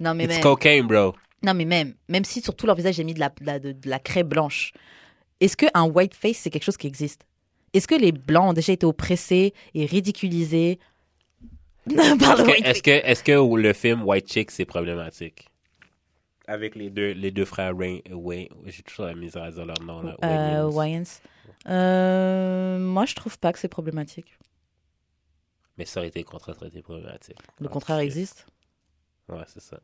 Non 0.00 0.14
mais 0.14 0.24
It's 0.24 0.34
même, 0.34 0.42
cocaine, 0.42 0.86
bro. 0.86 1.14
non 1.42 1.54
mais 1.54 1.64
même, 1.64 1.94
même 2.08 2.24
si 2.24 2.40
sur 2.40 2.54
tout 2.56 2.66
leur 2.66 2.74
visage 2.76 2.94
j'ai 2.96 3.04
mis 3.04 3.14
de 3.14 3.20
la, 3.20 3.28
de 3.28 3.44
la, 3.46 3.58
de- 3.58 3.72
de 3.72 3.88
la 3.88 3.98
craie 3.98 4.24
blanche, 4.24 4.72
est-ce 5.40 5.56
que 5.56 5.66
un 5.74 5.84
white 5.84 6.14
face 6.14 6.36
c'est 6.38 6.50
quelque 6.50 6.64
chose 6.64 6.76
qui 6.76 6.86
existe? 6.86 7.24
Est-ce 7.74 7.86
que 7.86 7.94
les 7.94 8.12
blancs 8.12 8.50
ont 8.50 8.52
déjà 8.52 8.72
été 8.72 8.86
oppressés 8.86 9.54
et 9.74 9.86
ridiculisés? 9.86 10.78
Par 11.96 12.36
le 12.36 12.42
Est-ce 12.42 12.42
que, 12.42 12.50
white 12.50 12.66
est-ce 12.66 12.82
que, 12.82 12.90
est-ce 12.90 13.22
que 13.24 13.56
le 13.56 13.72
film 13.72 14.02
White 14.04 14.30
Chick, 14.30 14.50
c'est 14.50 14.64
problématique? 14.66 15.48
Avec 16.46 16.74
les 16.76 16.88
deux, 16.90 17.12
les 17.12 17.30
deux 17.30 17.44
frères 17.44 17.76
Rain, 17.76 17.98
Wayne, 18.10 18.48
j'ai 18.66 18.82
toujours 18.82 19.04
la 19.06 19.14
misère 19.14 19.42
à 19.42 19.50
dire 19.50 19.66
leur 19.66 19.80
nom, 19.82 20.02
là. 20.02 20.16
Euh, 20.24 20.64
Wayans. 20.64 20.70
Wayans. 20.70 21.20
Euh, 21.68 22.78
moi 22.78 23.04
je 23.04 23.14
trouve 23.14 23.38
pas 23.38 23.52
que 23.52 23.58
c'est 23.58 23.68
problématique. 23.68 24.38
Mais 25.78 25.84
ça 25.84 26.00
aurait 26.00 26.08
été 26.08 26.24
contre-traité 26.24 26.82
problématique. 26.82 27.38
Le 27.60 27.66
Ah, 27.68 27.72
contraire 27.72 27.98
existe? 27.98 28.46
Ouais, 29.28 29.44
c'est 29.46 29.62
ça. 29.62 29.78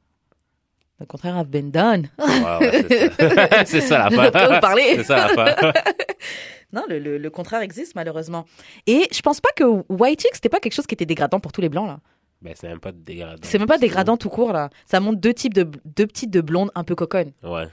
Le 1.01 1.07
contraire 1.07 1.37
a 1.37 1.45
been 1.45 1.71
done. 1.71 2.09
Ouais, 2.19 2.59
ouais, 2.61 3.65
c'est 3.66 3.81
ça. 3.81 4.09
ça 4.09 4.09
la 4.11 4.55
vous 4.55 4.61
parlez 4.61 4.97
C'est 4.97 5.05
ça 5.05 5.27
la 5.35 5.73
Non, 6.73 6.85
le, 6.89 6.99
le- 6.99 7.19
le 7.19 7.31
contraire 7.31 7.61
existe 7.62 7.95
malheureusement. 7.95 8.45
Et 8.87 9.09
je 9.12 9.21
pense 9.21 9.41
pas 9.41 9.51
que 9.57 9.65
White 9.93 10.23
Chick, 10.23 10.35
c'était 10.35 10.49
pas 10.49 10.61
quelque 10.61 10.73
chose 10.73 10.87
qui 10.87 10.95
était 10.95 11.07
dégradant 11.07 11.41
pour 11.41 11.53
tous 11.53 11.61
les 11.61 11.69
blancs 11.69 11.87
là. 11.89 12.01
Ben, 12.43 12.55
c'est 12.57 12.69
même 12.69 12.81
pas 12.81 12.93
dégradant. 12.93 13.41
C'est 13.43 13.59
même 13.59 13.66
pas 13.69 13.79
dégradant 13.79 14.16
tout 14.16 14.29
court 14.29 14.53
là. 14.53 14.71
Ça 14.87 15.01
montre 15.01 15.19
deux 15.21 15.35
types 15.35 15.55
de 15.55 15.69
deux 15.85 16.07
petites 16.07 16.31
de 16.31 16.41
blondes 16.41 16.71
un 16.75 16.85
peu 16.85 16.95
coconnes. 16.95 17.33
Ouais, 17.43 17.69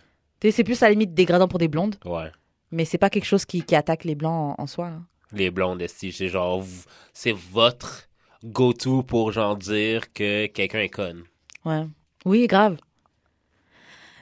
C'est 0.50 0.64
plus 0.64 0.82
à 0.82 0.86
la 0.88 0.92
limite 0.92 1.14
dégradant 1.14 1.48
pour 1.48 1.60
des 1.60 1.68
blondes, 1.68 1.96
ouais. 2.06 2.32
mais 2.72 2.86
c'est 2.86 2.98
pas 2.98 3.10
quelque 3.10 3.26
chose 3.26 3.46
qui, 3.46 3.64
qui 3.64 3.76
attaque 3.76 4.04
les 4.04 4.16
blancs 4.16 4.56
en, 4.58 4.64
en 4.64 4.68
soi. 4.68 4.90
là. 4.90 5.00
Les 5.34 5.50
blondes, 5.52 5.84
c'est 5.88 6.12
genre, 6.28 6.64
c'est 7.14 7.34
votre 7.34 8.08
go-to 8.44 9.04
pour 9.04 9.32
genre 9.32 9.56
dire 9.56 10.12
que 10.14 10.48
quelqu'un 10.48 10.80
est 10.80 10.90
conne. 10.90 11.24
Ouais. 11.66 11.86
Oui, 12.26 12.48
grave. 12.48 12.78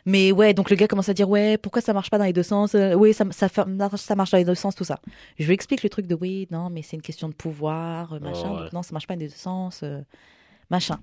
Mais 0.05 0.31
ouais, 0.31 0.53
donc 0.53 0.69
le 0.69 0.75
gars 0.75 0.87
commence 0.87 1.09
à 1.09 1.13
dire 1.13 1.29
ouais, 1.29 1.57
pourquoi 1.57 1.81
ça 1.81 1.93
marche 1.93 2.09
pas 2.09 2.17
dans 2.17 2.23
les 2.23 2.33
deux 2.33 2.43
sens? 2.43 2.73
Euh, 2.73 2.93
Oui, 2.93 3.13
ça, 3.13 3.25
ça, 3.31 3.47
ça 3.49 4.15
marche 4.15 4.31
dans 4.31 4.37
les 4.37 4.45
deux 4.45 4.55
sens, 4.55 4.73
tout 4.75 4.83
ça. 4.83 4.99
Je 5.37 5.45
lui 5.45 5.53
explique 5.53 5.83
le 5.83 5.89
truc 5.89 6.07
de 6.07 6.15
oui, 6.19 6.47
non, 6.51 6.69
mais 6.69 6.81
c'est 6.81 6.95
une 6.95 7.01
question 7.01 7.27
de 7.29 7.33
pouvoir, 7.33 8.13
euh, 8.13 8.19
machin. 8.19 8.51
Ouais. 8.53 8.61
donc 8.63 8.73
non, 8.73 8.81
ça 8.81 8.93
marche 8.93 9.07
pas 9.07 9.15
dans 9.15 9.19
les 9.21 9.27
deux 9.27 9.33
sens, 9.35 9.81
euh, 9.83 10.01
machin. 10.69 10.99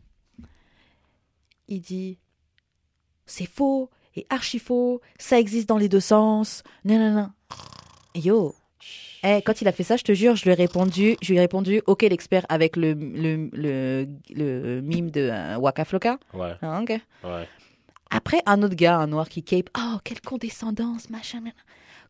Il 1.68 1.80
dit 1.80 2.18
c'est 3.26 3.46
faux 3.46 3.90
et 4.14 4.26
archi 4.30 4.58
faux, 4.58 5.00
ça 5.18 5.38
existe 5.38 5.68
dans 5.68 5.78
les 5.78 5.88
deux 5.88 6.00
sens. 6.00 6.62
Non, 6.84 6.98
non, 6.98 7.12
non. 7.12 7.30
Yo, 8.14 8.54
Eh, 9.24 9.40
quand 9.42 9.60
il 9.60 9.66
a 9.68 9.72
fait 9.72 9.82
ça, 9.82 9.96
je 9.96 10.04
te 10.04 10.12
jure, 10.12 10.36
je 10.36 10.44
lui 10.44 10.50
ai 10.50 10.54
répondu, 10.54 11.16
je 11.22 11.30
lui 11.32 11.36
ai 11.38 11.40
répondu, 11.40 11.82
ok 11.86 12.02
l'expert 12.02 12.44
avec 12.48 12.76
le 12.76 12.92
le 12.94 13.48
le, 13.52 14.06
le 14.30 14.80
mime 14.82 15.10
de 15.10 15.22
euh, 15.32 15.56
Waka 15.56 15.84
Flocka. 15.84 16.18
Ouais, 16.34 16.52
Ah, 16.62 16.80
ouais. 17.24 17.48
Après, 18.10 18.40
un 18.46 18.62
autre 18.62 18.76
gars, 18.76 18.98
un 18.98 19.08
noir 19.08 19.28
qui 19.28 19.42
cape, 19.42 19.68
oh 19.76 19.96
quelle 20.04 20.20
condescendance, 20.20 21.10
machin. 21.10 21.40
machin. 21.40 21.56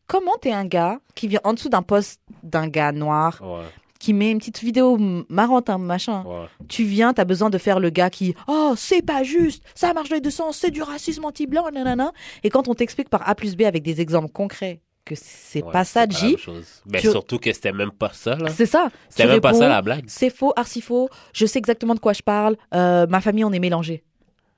Comment 0.05 0.35
t'es 0.39 0.51
un 0.51 0.65
gars 0.65 0.99
qui 1.15 1.27
vient 1.27 1.39
en 1.43 1.53
dessous 1.53 1.69
d'un 1.69 1.81
poste 1.81 2.21
d'un 2.43 2.67
gars 2.67 2.91
noir 2.91 3.39
Ouais, 3.41 3.65
qui 3.99 4.13
met 4.13 4.29
une 4.29 4.37
petite 4.37 4.59
vidéo 4.61 4.97
marrante, 5.27 5.69
hein, 5.71 5.79
machin. 5.79 6.23
ouais. 6.23 6.45
Tu 6.69 6.83
viens, 6.83 7.13
t'as 7.13 7.25
besoin 7.25 7.49
de 7.49 7.57
faire 7.57 7.79
le 7.79 7.89
gars 7.89 8.11
qui, 8.11 8.35
oh, 8.47 8.73
c'est 8.77 9.01
pas 9.01 9.23
juste, 9.23 9.63
ça 9.73 9.91
marche 9.93 10.09
dans 10.09 10.15
les 10.15 10.21
deux 10.21 10.29
sens, 10.29 10.57
c'est 10.57 10.69
du 10.71 10.83
racisme 10.83 11.25
anti-blanc, 11.25 11.71
nanana. 11.73 12.11
Et 12.43 12.49
quand 12.51 12.67
on 12.67 12.75
t'explique 12.75 13.09
par 13.09 13.27
A 13.27 13.33
plus 13.33 13.55
B 13.55 13.63
avec 13.63 13.81
des 13.81 13.99
exemples 13.99 14.31
concrets 14.31 14.81
que 15.07 15.15
c'est 15.15 15.63
Ouais, 15.63 15.71
pas 15.71 15.83
ça, 15.83 16.05
J, 16.07 16.37
chose. 16.37 16.65
Ben, 16.85 16.99
Tu- 17.01 17.09
surtout 17.09 17.39
que 17.39 17.51
c'était 17.53 17.71
même 17.71 17.91
pas 17.91 18.11
ça, 18.13 18.37
c'est 18.55 18.65
ça. 18.65 18.89
C'était 19.09 19.27
même 19.27 19.41
pas 19.41 19.53
ça 19.53 19.67
la 19.67 19.81
blague. 19.81 20.05
C'est 20.07 20.29
faux, 20.29 20.53
archi 20.55 20.81
faux, 20.81 21.09
je 21.33 21.45
sais 21.45 21.59
exactement 21.59 21.95
de 21.95 21.99
quoi 21.99 22.13
je 22.13 22.21
parle, 22.21 22.55
euh, 22.73 23.07
ma 23.07 23.21
famille, 23.21 23.43
on 23.45 23.51
est 23.51 23.59
mélangés. 23.59 24.03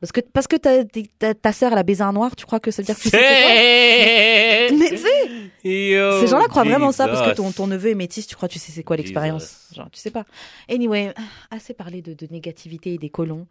Parce 0.01 0.13
que, 0.13 0.21
parce 0.21 0.47
que 0.47 0.55
ta, 0.55 0.85
ta, 1.19 1.33
ta 1.33 1.51
sœur, 1.51 1.73
elle 1.73 1.77
a 1.77 1.83
baisé 1.83 2.01
un 2.03 2.13
noir, 2.13 2.33
tu 2.35 2.45
crois 2.45 2.61
que 2.61 2.71
ça 2.71 2.81
veut 2.81 2.85
dire 2.85 2.95
que 2.95 3.01
tu 3.01 3.09
sais 3.09 3.17
c'est 3.17 4.69
quoi 4.69 4.77
Mais 4.77 4.89
tu 4.89 4.97
sais, 4.97 6.21
ces 6.21 6.27
gens-là 6.27 6.45
croient 6.47 6.63
vraiment 6.63 6.91
ça 6.93 7.07
parce 7.07 7.21
que 7.29 7.35
ton, 7.35 7.51
ton 7.51 7.67
neveu 7.67 7.89
est 7.89 7.95
métis, 7.95 8.25
tu 8.25 8.35
crois 8.35 8.47
tu 8.47 8.59
sais 8.59 8.71
c'est 8.71 8.83
quoi 8.83 8.95
l'expérience? 8.95 9.67
Genre, 9.75 9.89
tu 9.91 9.99
sais 9.99 10.11
pas. 10.11 10.23
Anyway, 10.69 11.13
assez 11.51 11.73
parlé 11.73 12.01
de, 12.01 12.13
de 12.13 12.27
négativité 12.31 12.93
et 12.93 12.97
des 12.97 13.09
colons. 13.09 13.45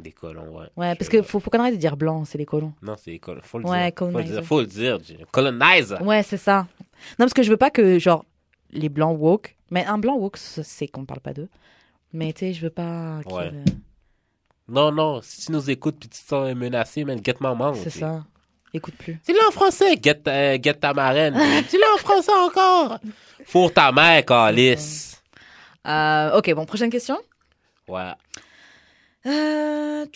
Des 0.00 0.12
colons, 0.12 0.48
ouais. 0.58 0.66
Ouais, 0.76 0.94
parce 0.94 1.08
que 1.08 1.22
faut, 1.22 1.40
faut 1.40 1.50
qu'on 1.50 1.60
arrête 1.60 1.74
de 1.74 1.80
dire 1.80 1.96
blanc, 1.96 2.24
c'est 2.24 2.38
les 2.38 2.46
colons. 2.46 2.72
Non, 2.82 2.94
c'est 3.02 3.10
les 3.10 3.18
colons. 3.18 3.40
Faut 3.42 3.58
le 3.58 3.66
Ouais, 3.66 3.90
dire. 3.90 3.94
Faut 3.98 4.06
le 4.06 4.12
colonizer. 4.12 4.34
dire. 4.40 4.44
Faut 4.44 4.60
le 4.60 4.66
dire. 4.66 4.98
Jay. 5.04 5.26
Colonizer. 5.30 6.02
Ouais, 6.02 6.22
c'est 6.22 6.36
ça. 6.36 6.66
Non, 7.18 7.24
parce 7.26 7.34
que 7.34 7.42
je 7.42 7.50
veux 7.50 7.56
pas 7.56 7.70
que, 7.70 7.98
genre, 7.98 8.24
les 8.70 8.88
blancs 8.88 9.16
woke, 9.20 9.56
mais 9.70 9.84
un 9.84 9.98
blanc 9.98 10.16
woke, 10.16 10.36
c'est 10.38 10.86
qu'on 10.88 11.04
parle 11.04 11.20
pas 11.20 11.32
d'eux. 11.34 11.48
Mais 12.12 12.32
tu 12.32 12.40
sais, 12.40 12.52
je 12.52 12.62
veux 12.62 12.70
pas. 12.70 13.20
qu'il, 13.26 13.32
Ouais. 13.36 13.50
Non, 14.68 14.92
non. 14.92 15.20
Si 15.22 15.46
tu 15.46 15.52
nous 15.52 15.68
écoutes 15.70 15.98
puis 15.98 16.08
tu 16.08 16.20
te 16.22 16.28
sens 16.28 16.54
menacé, 16.54 17.04
man, 17.04 17.20
get 17.24 17.34
ma 17.40 17.54
main. 17.54 17.74
c'est 17.74 17.90
ça. 17.90 18.24
Écoute 18.72 18.94
plus. 18.96 19.18
Dis-le 19.26 19.48
en 19.48 19.50
français. 19.50 19.96
Get, 20.00 20.22
euh, 20.28 20.56
get 20.62 20.74
ta 20.74 20.92
marraine. 20.94 21.34
Dis-le 21.68 21.94
en 21.94 21.98
français 21.98 22.30
encore. 22.32 22.98
Fourre 23.44 23.72
ta 23.72 23.90
mère, 23.90 24.24
calice. 24.24 25.20
Euh, 25.86 26.38
ok, 26.38 26.54
bon, 26.54 26.66
prochaine 26.66 26.90
question. 26.90 27.18
Ouais. 27.88 28.12
Euh. 29.26 30.06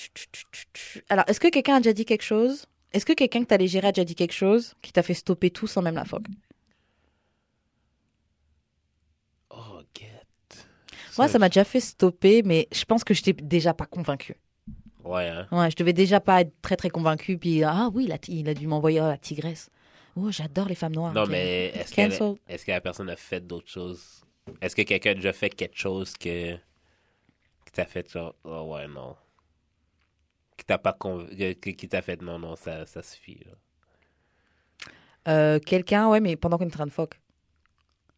Alors, 1.09 1.25
est-ce 1.29 1.41
que 1.41 1.49
quelqu'un 1.49 1.77
a 1.77 1.81
déjà 1.81 1.93
dit 1.93 2.05
quelque 2.05 2.23
chose? 2.23 2.67
Est-ce 2.93 3.05
que 3.05 3.13
quelqu'un 3.13 3.41
que 3.43 3.49
t'allais 3.49 3.67
gérer 3.67 3.89
a 3.89 3.93
déjà 3.93 4.05
dit 4.05 4.15
quelque 4.15 4.33
chose 4.33 4.75
qui 4.81 4.93
t'a 4.93 5.03
fait 5.03 5.15
stopper 5.15 5.51
tout 5.51 5.67
sans 5.67 5.83
même 5.83 5.97
la 5.97 6.05
phoque? 6.05 6.27
Oh, 9.51 9.81
get. 9.95 10.09
Moi, 11.19 11.29
ça 11.29 11.39
m'a 11.39 11.49
déjà 11.49 11.65
fait 11.65 11.81
stopper, 11.81 12.43
mais 12.43 12.69
je 12.73 12.85
pense 12.85 13.05
que 13.05 13.15
j'étais 13.15 13.33
déjà 13.33 13.75
pas 13.75 13.87
convaincue. 13.87 14.37
Ouais, 15.05 15.29
hein. 15.29 15.47
Ouais, 15.53 15.71
je 15.71 15.77
devais 15.77 15.93
déjà 15.93 16.21
pas 16.21 16.41
être 16.41 16.53
très 16.63 16.77
très 16.77 16.89
convaincue. 16.89 17.37
Puis, 17.37 17.63
ah 17.63 17.91
oui, 17.93 18.07
la 18.07 18.17
il 18.29 18.49
a 18.49 18.55
dû 18.55 18.67
m'envoyer 18.67 19.01
oh, 19.01 19.07
la 19.07 19.19
tigresse. 19.19 19.71
Oh, 20.17 20.31
j'adore 20.31 20.69
les 20.69 20.75
femmes 20.75 20.95
noires. 20.95 21.13
Non, 21.13 21.27
mais 21.27 21.73
est-ce 21.75 22.65
que 22.65 22.71
la 22.71 22.81
personne 22.81 23.11
a 23.11 23.17
fait 23.17 23.41
d'autres 23.41 23.69
choses? 23.69 24.25
Est-ce 24.61 24.77
que 24.77 24.83
quelqu'un 24.83 25.11
a 25.11 25.15
déjà 25.15 25.33
fait 25.33 25.51
quelque 25.51 25.77
chose 25.77 26.15
que 26.15 26.57
t'a 27.75 27.85
fait 27.87 28.11
genre, 28.11 28.35
oh 28.45 28.73
ouais, 28.75 28.87
non. 28.89 29.17
Qui 30.57 30.65
t'a 30.65 30.79
pas 30.79 30.93
que- 30.93 31.53
que- 31.55 31.71
qui 31.71 31.89
t'a 31.89 32.01
fait 32.03 32.21
non, 32.23 32.39
non, 32.39 32.57
ça, 32.57 32.87
ça 32.87 33.03
suffit. 33.03 33.39
Euh, 35.29 35.59
Quelqu'un, 35.59 36.09
ouais, 36.09 36.21
mais 36.21 36.37
pendant 36.37 36.59
qu'on 36.59 36.65
était 36.67 36.75
en 36.77 36.79
train 36.79 36.87
de 36.87 36.91
phoque. 36.93 37.21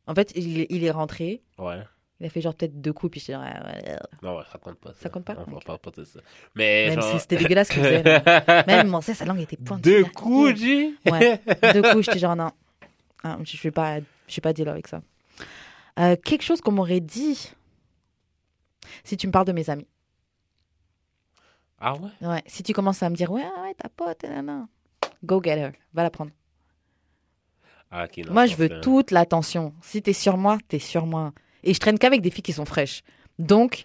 En 0.06 0.14
fait, 0.14 0.32
il, 0.36 0.66
il 0.70 0.84
est 0.84 0.90
rentré. 0.90 1.42
Ouais. 1.58 1.80
Il 2.20 2.26
a 2.26 2.30
fait 2.30 2.40
genre 2.40 2.54
peut-être 2.54 2.80
deux 2.80 2.92
coups, 2.92 3.10
puis 3.12 3.20
j'étais 3.20 3.34
genre, 3.34 3.42
ouais, 3.42 3.50
ouais. 3.90 3.96
Non, 4.22 4.36
ouais, 4.38 4.44
ça 4.50 4.58
compte 4.58 4.78
pas. 4.78 4.92
Ça, 4.94 5.00
Ça 5.02 5.08
compte 5.10 5.24
pas? 5.24 5.36
On 5.46 5.52
Ok. 5.52 5.64
parle 5.64 5.78
pas 5.78 5.90
de 5.90 6.04
ça. 6.04 6.20
Mais 6.54 6.88
Même 6.88 7.00
genre... 7.02 7.12
si 7.12 7.20
c'était 7.20 7.36
dégueulasse 7.36 7.68
qu'il 7.68 7.82
faisait. 7.82 8.02
mais- 8.02 8.64
Même, 8.66 8.88
mon 8.88 9.00
sa 9.00 9.24
langue 9.24 9.40
était 9.40 9.56
pointue. 9.56 9.82
Deux 9.82 10.04
coups, 10.04 10.56
G? 10.56 10.94
Ouais, 11.10 11.40
deux 11.74 11.82
coups, 11.82 12.04
j'étais 12.06 12.18
genre, 12.18 12.36
non. 12.36 12.50
Ah, 13.22 13.38
je 13.42 13.60
vais 13.62 13.70
pas, 13.70 13.98
je 14.28 14.36
vais 14.36 14.40
pas 14.40 14.52
dealer 14.52 14.70
avec 14.70 14.86
ça. 14.88 15.02
Euh, 15.98 16.16
quelque 16.16 16.42
chose 16.42 16.60
qu'on 16.60 16.72
m'aurait 16.72 17.00
dit. 17.00 17.52
Si 19.04 19.16
tu 19.16 19.26
me 19.26 19.32
parles 19.32 19.46
de 19.46 19.52
mes 19.52 19.68
amis. 19.70 19.86
Ah 21.78 21.94
ouais? 21.94 22.10
Ouais. 22.26 22.42
Si 22.46 22.62
tu 22.62 22.72
commences 22.72 23.02
à 23.02 23.10
me 23.10 23.16
dire, 23.16 23.30
ouais, 23.30 23.42
ouais, 23.42 23.74
ta 23.74 23.88
pote, 23.88 24.22
nan, 24.24 24.46
nan. 24.46 24.66
Go 25.24 25.40
get 25.42 25.58
her. 25.58 25.72
Va 25.92 26.02
la 26.02 26.10
prendre. 26.10 26.30
Ah, 27.90 28.04
ok, 28.04 28.24
non, 28.26 28.32
moi, 28.32 28.46
je 28.46 28.56
veux 28.56 28.68
fait- 28.68 28.80
toute 28.80 29.10
l'attention. 29.10 29.74
Si 29.82 30.02
t'es 30.02 30.12
sur 30.12 30.36
moi, 30.36 30.58
t'es 30.68 30.78
sur 30.78 31.06
moi. 31.06 31.32
Et 31.62 31.74
je 31.74 31.80
traîne 31.80 31.98
qu'avec 31.98 32.20
des 32.20 32.30
filles 32.30 32.42
qui 32.42 32.52
sont 32.52 32.64
fraîches. 32.64 33.02
Donc, 33.38 33.84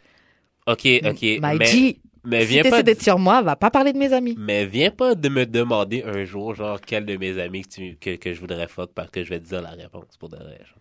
Ok, 0.68 0.86
ok. 1.03 1.22
my 1.22 1.40
mais, 1.57 1.65
G, 1.65 1.99
mais 2.23 2.41
si 2.41 2.48
viens 2.48 2.64
t'essaies 2.64 2.69
pas... 2.78 2.84
d'être 2.84 3.02
sur 3.03 3.19
moi, 3.19 3.41
va 3.41 3.56
pas 3.56 3.72
parler 3.72 3.94
de 3.94 3.98
mes 3.98 4.14
amis. 4.14 4.36
Mais 4.38 4.65
viens 4.65 4.91
pas 4.91 5.15
de 5.15 5.28
me 5.30 5.45
demander 5.45 6.03
un 6.03 6.23
jour, 6.23 6.56
genre, 6.56 6.80
quel 6.82 7.06
de 7.06 7.18
mes 7.18 7.40
amis 7.40 7.64
que, 7.64 7.69
tu... 7.69 7.98
que, 7.98 8.15
que 8.15 8.34
je 8.34 8.40
voudrais 8.40 8.68
fuck 8.68 8.91
parce 8.94 9.10
que 9.11 9.23
je 9.23 9.30
vais 9.30 9.40
te 9.40 9.48
dire 9.48 9.61
la 9.61 9.72
réponse 9.72 10.18
pour 10.18 10.30
de 10.30 10.38
vrai. 10.38 10.60
genre. 10.65 10.78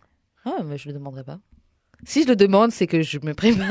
Ah, 0.57 0.63
mais 0.63 0.77
je 0.77 0.87
le 0.87 0.93
demanderai 0.93 1.23
pas. 1.23 1.39
Si 2.03 2.23
je 2.23 2.27
le 2.29 2.35
demande, 2.35 2.71
c'est 2.71 2.87
que 2.87 3.01
je 3.03 3.19
me 3.21 3.33
prépare. 3.33 3.69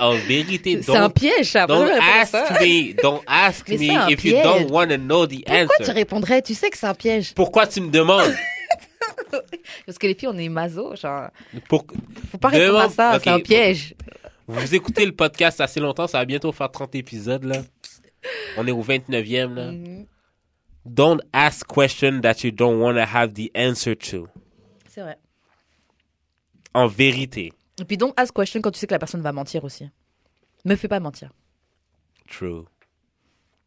En 0.00 0.14
vérité, 0.14 0.82
C'est 0.82 0.94
un 0.96 1.08
don't, 1.08 1.12
piège, 1.14 1.50
ça. 1.50 1.66
don't 1.66 1.86
Pourquoi 1.86 1.98
tu 1.98 2.36
ask 2.36 2.60
me, 2.60 3.02
don't 3.02 3.20
ask 3.26 3.68
me 3.68 3.74
if 4.10 4.24
you 4.24 4.32
piège. 4.32 4.42
don't 4.44 4.70
want 4.70 4.88
to 4.88 4.96
know 4.98 5.26
the 5.26 5.42
Pourquoi 5.44 5.76
tu 5.76 5.82
answer. 5.82 5.92
répondrais? 5.92 6.42
Tu 6.42 6.54
sais 6.54 6.68
que 6.70 6.76
c'est 6.76 6.86
un 6.86 6.94
piège. 6.94 7.32
Pourquoi 7.34 7.66
tu 7.66 7.80
me 7.80 7.90
demandes? 7.90 8.34
Parce 9.86 9.98
que 9.98 10.06
les 10.06 10.14
filles, 10.14 10.28
on 10.28 10.36
est 10.38 10.48
maso, 10.50 10.94
genre. 10.94 11.28
Pour... 11.68 11.86
Faut 12.30 12.38
pas 12.38 12.48
répondre 12.48 12.80
à 12.80 12.88
ça, 12.90 13.14
ok. 13.16 13.20
c'est 13.24 13.30
un 13.30 13.40
piège. 13.40 13.94
Vous 14.46 14.74
écoutez 14.74 15.06
le 15.06 15.12
podcast 15.12 15.60
assez 15.60 15.80
longtemps, 15.80 16.06
ça 16.06 16.18
va 16.18 16.24
bientôt 16.26 16.52
faire 16.52 16.70
30 16.70 16.94
épisodes, 16.96 17.44
là. 17.44 17.62
On 18.58 18.66
est 18.66 18.72
au 18.72 18.82
29e, 18.82 19.54
là. 19.54 19.72
Mhm. 19.72 20.06
Don't 20.84 21.20
ask 21.32 21.66
questions 21.66 22.20
that 22.20 22.42
you 22.44 22.50
don't 22.50 22.78
want 22.80 22.94
to 22.94 23.00
have 23.16 23.32
the 23.34 23.50
answer 23.54 23.94
to. 23.96 24.26
En 26.74 26.86
vérité. 26.86 27.52
Et 27.80 27.84
puis 27.84 27.96
donc, 27.96 28.12
ask 28.16 28.34
question 28.34 28.60
quand 28.60 28.70
tu 28.70 28.78
sais 28.78 28.86
que 28.86 28.94
la 28.94 28.98
personne 28.98 29.20
va 29.22 29.32
mentir 29.32 29.64
aussi. 29.64 29.88
Me 30.64 30.76
fais 30.76 30.88
pas 30.88 31.00
mentir. 31.00 31.30
True. 32.28 32.64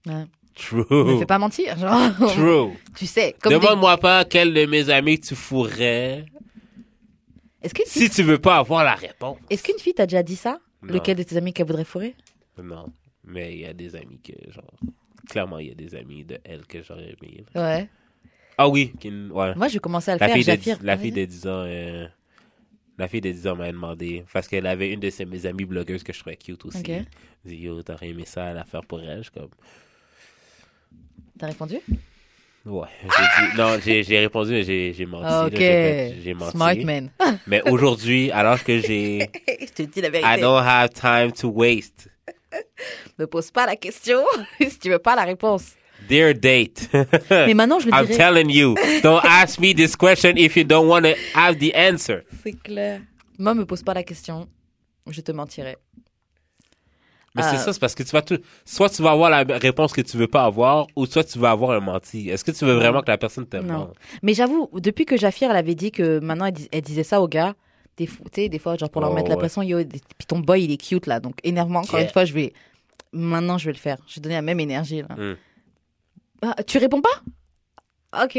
Ouais. 0.06 0.26
True. 0.56 0.86
Me 0.90 1.18
fais 1.20 1.26
pas 1.26 1.38
mentir, 1.40 1.78
genre. 1.78 2.00
True. 2.34 2.72
Tu 2.96 3.06
sais, 3.06 3.36
des... 3.44 3.50
Demande-moi 3.50 3.98
pas 3.98 4.24
quel 4.26 4.54
de 4.54 4.66
mes 4.66 4.90
amis 4.90 5.20
tu 5.20 5.36
fourrais 5.36 6.26
Est-ce 7.62 7.74
qu'une 7.74 7.86
fille... 7.86 8.04
si 8.04 8.10
tu 8.10 8.24
veux 8.24 8.38
pas 8.40 8.58
avoir 8.58 8.84
la 8.86 8.96
réponse. 8.96 9.38
Est-ce 9.50 9.64
qu'une 9.64 9.80
fille 9.80 9.94
t'a 9.94 10.06
déjà 10.06 10.24
dit 10.24 10.38
ça? 10.38 10.60
Non. 10.82 10.94
Lequel 10.94 11.18
de 11.18 11.24
tes 11.24 11.36
amis 11.36 11.52
qu'elle 11.52 11.68
voudrait 11.68 11.84
fourrer? 11.84 12.16
Non. 12.64 12.86
Mais 13.26 13.54
il 13.54 13.60
y 13.62 13.66
a 13.66 13.74
des 13.74 13.96
amis 13.96 14.20
que, 14.22 14.34
genre. 14.52 14.64
Clairement, 15.30 15.58
il 15.60 15.68
y 15.68 15.72
a 15.72 15.76
des 15.76 15.96
amis 15.96 16.24
de 16.24 16.40
elle 16.46 16.66
que 16.68 16.82
j'aurais 16.84 17.16
aimé. 17.22 17.44
Ouais. 17.56 17.90
Ah 18.58 18.70
oui. 18.70 18.94
qui- 19.00 19.10
ouais. 19.10 19.56
Moi, 19.56 19.68
je 19.68 19.74
vais 19.74 19.80
commencer 19.80 20.12
à 20.12 20.14
le 20.16 20.20
La 20.20 20.28
faire, 20.28 20.36
fille, 20.36 20.76
de, 20.78 20.86
la 20.86 20.98
fille 20.98 21.12
de 21.12 21.26
10 21.26 21.48
ans. 21.48 21.64
euh, 21.66 22.08
la 22.98 23.08
fille 23.08 23.22
de 23.22 23.32
10 23.32 23.48
ans 23.48 23.56
m'a 23.56 23.72
demandé. 23.72 24.24
Parce 24.34 24.48
qu'elle 24.48 24.66
avait 24.68 24.92
une 24.92 25.00
de 25.00 25.10
ses, 25.10 25.26
mes 25.26 25.46
amies 25.46 25.66
blogueuses 25.66 26.04
que 26.04 26.14
je 26.14 26.20
trouvais 26.20 26.36
cute 26.38 26.64
aussi. 26.66 26.80
Ok. 26.80 26.90
Elle 26.90 27.06
dit 27.46 27.58
Yo, 27.58 27.82
t'aurais 27.84 28.10
aimé 28.10 28.24
ça 28.26 28.46
à 28.48 28.54
la 28.54 28.64
faire 28.66 28.82
pour 28.86 29.02
elle. 29.02 29.18
Je 29.20 29.24
suis 29.24 29.32
comme. 29.32 29.50
T'as 31.38 31.48
répondu? 31.48 31.80
Ouais. 32.66 32.88
J'ai 33.04 33.08
dit- 33.08 33.58
non, 33.58 33.78
j'ai 33.84 34.04
j'ai 34.04 34.20
répondu, 34.20 34.52
mais 34.52 34.64
j'ai 34.64 34.92
j'ai 34.94 35.06
menti. 35.06 35.24
là. 35.26 35.46
Ok. 35.46 35.52
J'ai 35.52 35.58
fait- 35.60 36.16
J'ai 36.24 36.34
menti. 36.34 36.52
Smart 36.52 36.76
man. 36.78 37.12
Mais 37.48 37.62
aujourd'hui, 37.70 38.32
alors 38.32 38.64
que 38.64 38.80
j'ai. 38.80 39.20
je 39.62 39.66
te 39.72 39.84
dis 39.84 40.02
la 40.02 40.08
I 40.08 40.12
vérité. 40.12 40.42
don't 40.42 40.64
have 40.66 40.90
time 40.90 41.32
to 41.34 41.50
waste. 41.50 42.10
Ne 43.20 43.26
pose 43.26 43.52
pas 43.52 43.66
la 43.66 43.76
question 43.76 44.24
si 44.60 44.80
tu 44.80 44.90
veux 44.90 45.00
pas 45.00 45.16
la 45.16 45.26
réponse. 45.26 45.74
Dear 46.08 46.34
date, 46.36 46.90
Mais 47.32 47.54
maintenant, 47.54 47.80
je 47.80 47.88
le 47.88 47.94
I'm 47.94 48.06
dirais. 48.06 48.18
telling 48.18 48.50
you, 48.50 48.76
don't 49.02 49.22
ask 49.24 49.60
me 49.60 49.74
this 49.74 49.96
question 49.96 50.34
if 50.38 50.56
you 50.56 50.64
don't 50.64 50.88
want 50.88 51.02
to 51.04 51.14
have 51.34 51.58
the 51.58 51.74
answer. 51.76 52.22
C'est 52.44 52.54
clair. 52.62 53.02
Moi, 53.40 53.54
me 53.56 53.66
pose 53.66 53.82
pas 53.84 53.94
la 53.94 54.04
question. 54.04 54.48
Je 55.10 55.22
te 55.22 55.32
mentirai. 55.32 55.78
Mais 57.36 57.42
c'est 57.44 57.56
Euh. 57.56 57.58
ça, 57.58 57.74
c'est 57.74 57.80
parce 57.80 57.96
que 57.96 58.04
tu 58.04 58.12
vas 58.12 58.22
tout, 58.22 58.40
soit 58.64 58.90
tu 58.90 59.02
vas 59.02 59.12
avoir 59.12 59.30
la 59.30 59.44
réponse 59.58 59.92
que 59.92 60.00
tu 60.02 60.16
veux 60.16 60.28
pas 60.28 60.46
avoir, 60.46 60.88
ou 60.96 61.06
soit 61.06 61.24
tu 61.26 61.38
vas 61.38 61.52
avoir 61.52 61.72
un 61.72 61.82
menti. 61.82 62.30
Est-ce 62.30 62.46
que 62.46 62.52
tu 62.52 62.64
veux 62.66 62.76
vraiment 62.76 63.02
que 63.02 63.12
la 63.12 63.18
personne 63.18 63.46
te 63.46 63.58
Non. 63.58 63.80
mente? 63.80 63.96
Mais 64.24 64.34
j'avoue, 64.34 64.70
depuis 64.74 65.06
que 65.06 65.18
Jafir, 65.18 65.52
elle 65.52 65.58
avait 65.58 65.76
dit 65.76 65.92
que 65.92 66.20
maintenant, 66.20 66.46
elle, 66.46 66.54
dis- 66.54 66.70
elle 66.72 66.82
disait 66.82 67.04
ça 67.04 67.22
aux 67.22 67.28
gars, 67.28 67.54
des, 67.98 68.06
fo- 68.06 68.24
tu 68.32 68.42
sais, 68.44 68.50
des 68.50 68.60
fois, 68.60 68.78
genre 68.78 68.90
pour 68.90 69.02
leur 69.02 69.12
Oh, 69.12 69.16
mettre 69.16 69.28
la 69.30 69.36
ouais. 69.36 69.40
pression, 69.40 69.62
yo, 69.64 69.84
des- 69.84 70.00
puis 70.18 70.26
ton 70.28 70.40
boy, 70.40 70.64
il 70.64 70.72
est 70.72 70.78
cute 70.78 71.08
là. 71.08 71.20
Donc, 71.20 71.36
énervement, 71.44 71.80
encore 71.80 72.00
Yeah. 72.00 72.08
une 72.08 72.14
fois, 72.14 72.24
je 72.26 72.34
vais. 72.34 72.54
Maintenant, 73.12 73.58
je 73.58 73.66
vais 73.66 73.74
le 73.74 73.78
faire. 73.80 73.98
Je 74.08 74.16
vais 74.16 74.22
donner 74.22 74.36
la 74.36 74.42
même 74.42 74.60
énergie 74.62 75.02
là. 75.02 75.16
Hmm. 75.16 75.36
Ah, 76.42 76.56
tu 76.64 76.78
réponds 76.78 77.02
pas? 77.02 78.24
Ok. 78.24 78.38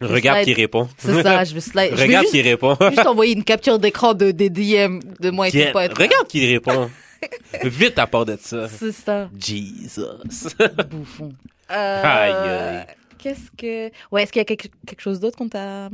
Regarde 0.00 0.44
qui 0.44 0.54
répond. 0.54 0.88
C'est 0.96 1.22
ça, 1.22 1.42
je 1.44 1.54
vais 1.54 1.60
slide. 1.60 1.90
Je 1.96 2.02
Regarde 2.02 2.24
juste, 2.24 2.34
qui 2.34 2.42
répond. 2.42 2.76
juste 2.90 3.06
envoyer 3.06 3.32
une 3.34 3.42
capture 3.44 3.78
d'écran 3.80 4.14
de, 4.14 4.30
des 4.30 4.48
DM 4.48 5.00
de 5.20 5.30
moi 5.30 5.48
et 5.48 5.50
Qui- 5.50 5.66
tout 5.66 5.72
pote. 5.72 5.98
Regarde 5.98 6.28
qui 6.28 6.46
répond. 6.46 6.88
Vite 7.64 7.98
à 7.98 8.06
part 8.06 8.24
de 8.24 8.36
ça. 8.40 8.68
C'est 8.68 8.92
ça, 8.92 9.28
Jesus. 9.36 10.00
bouffon. 10.90 11.32
Aïe, 11.68 12.32
Euh, 12.32 12.80
aïe. 12.82 12.86
Qu'est-ce 13.18 13.50
que. 13.56 13.90
Ouais, 14.12 14.22
est-ce 14.22 14.30
qu'il 14.32 14.38
y 14.38 14.42
a 14.42 14.44
quelque, 14.44 14.68
quelque 14.86 15.00
chose 15.00 15.18
d'autre 15.18 15.36
qu'on 15.36 15.48
t'a. 15.48 15.88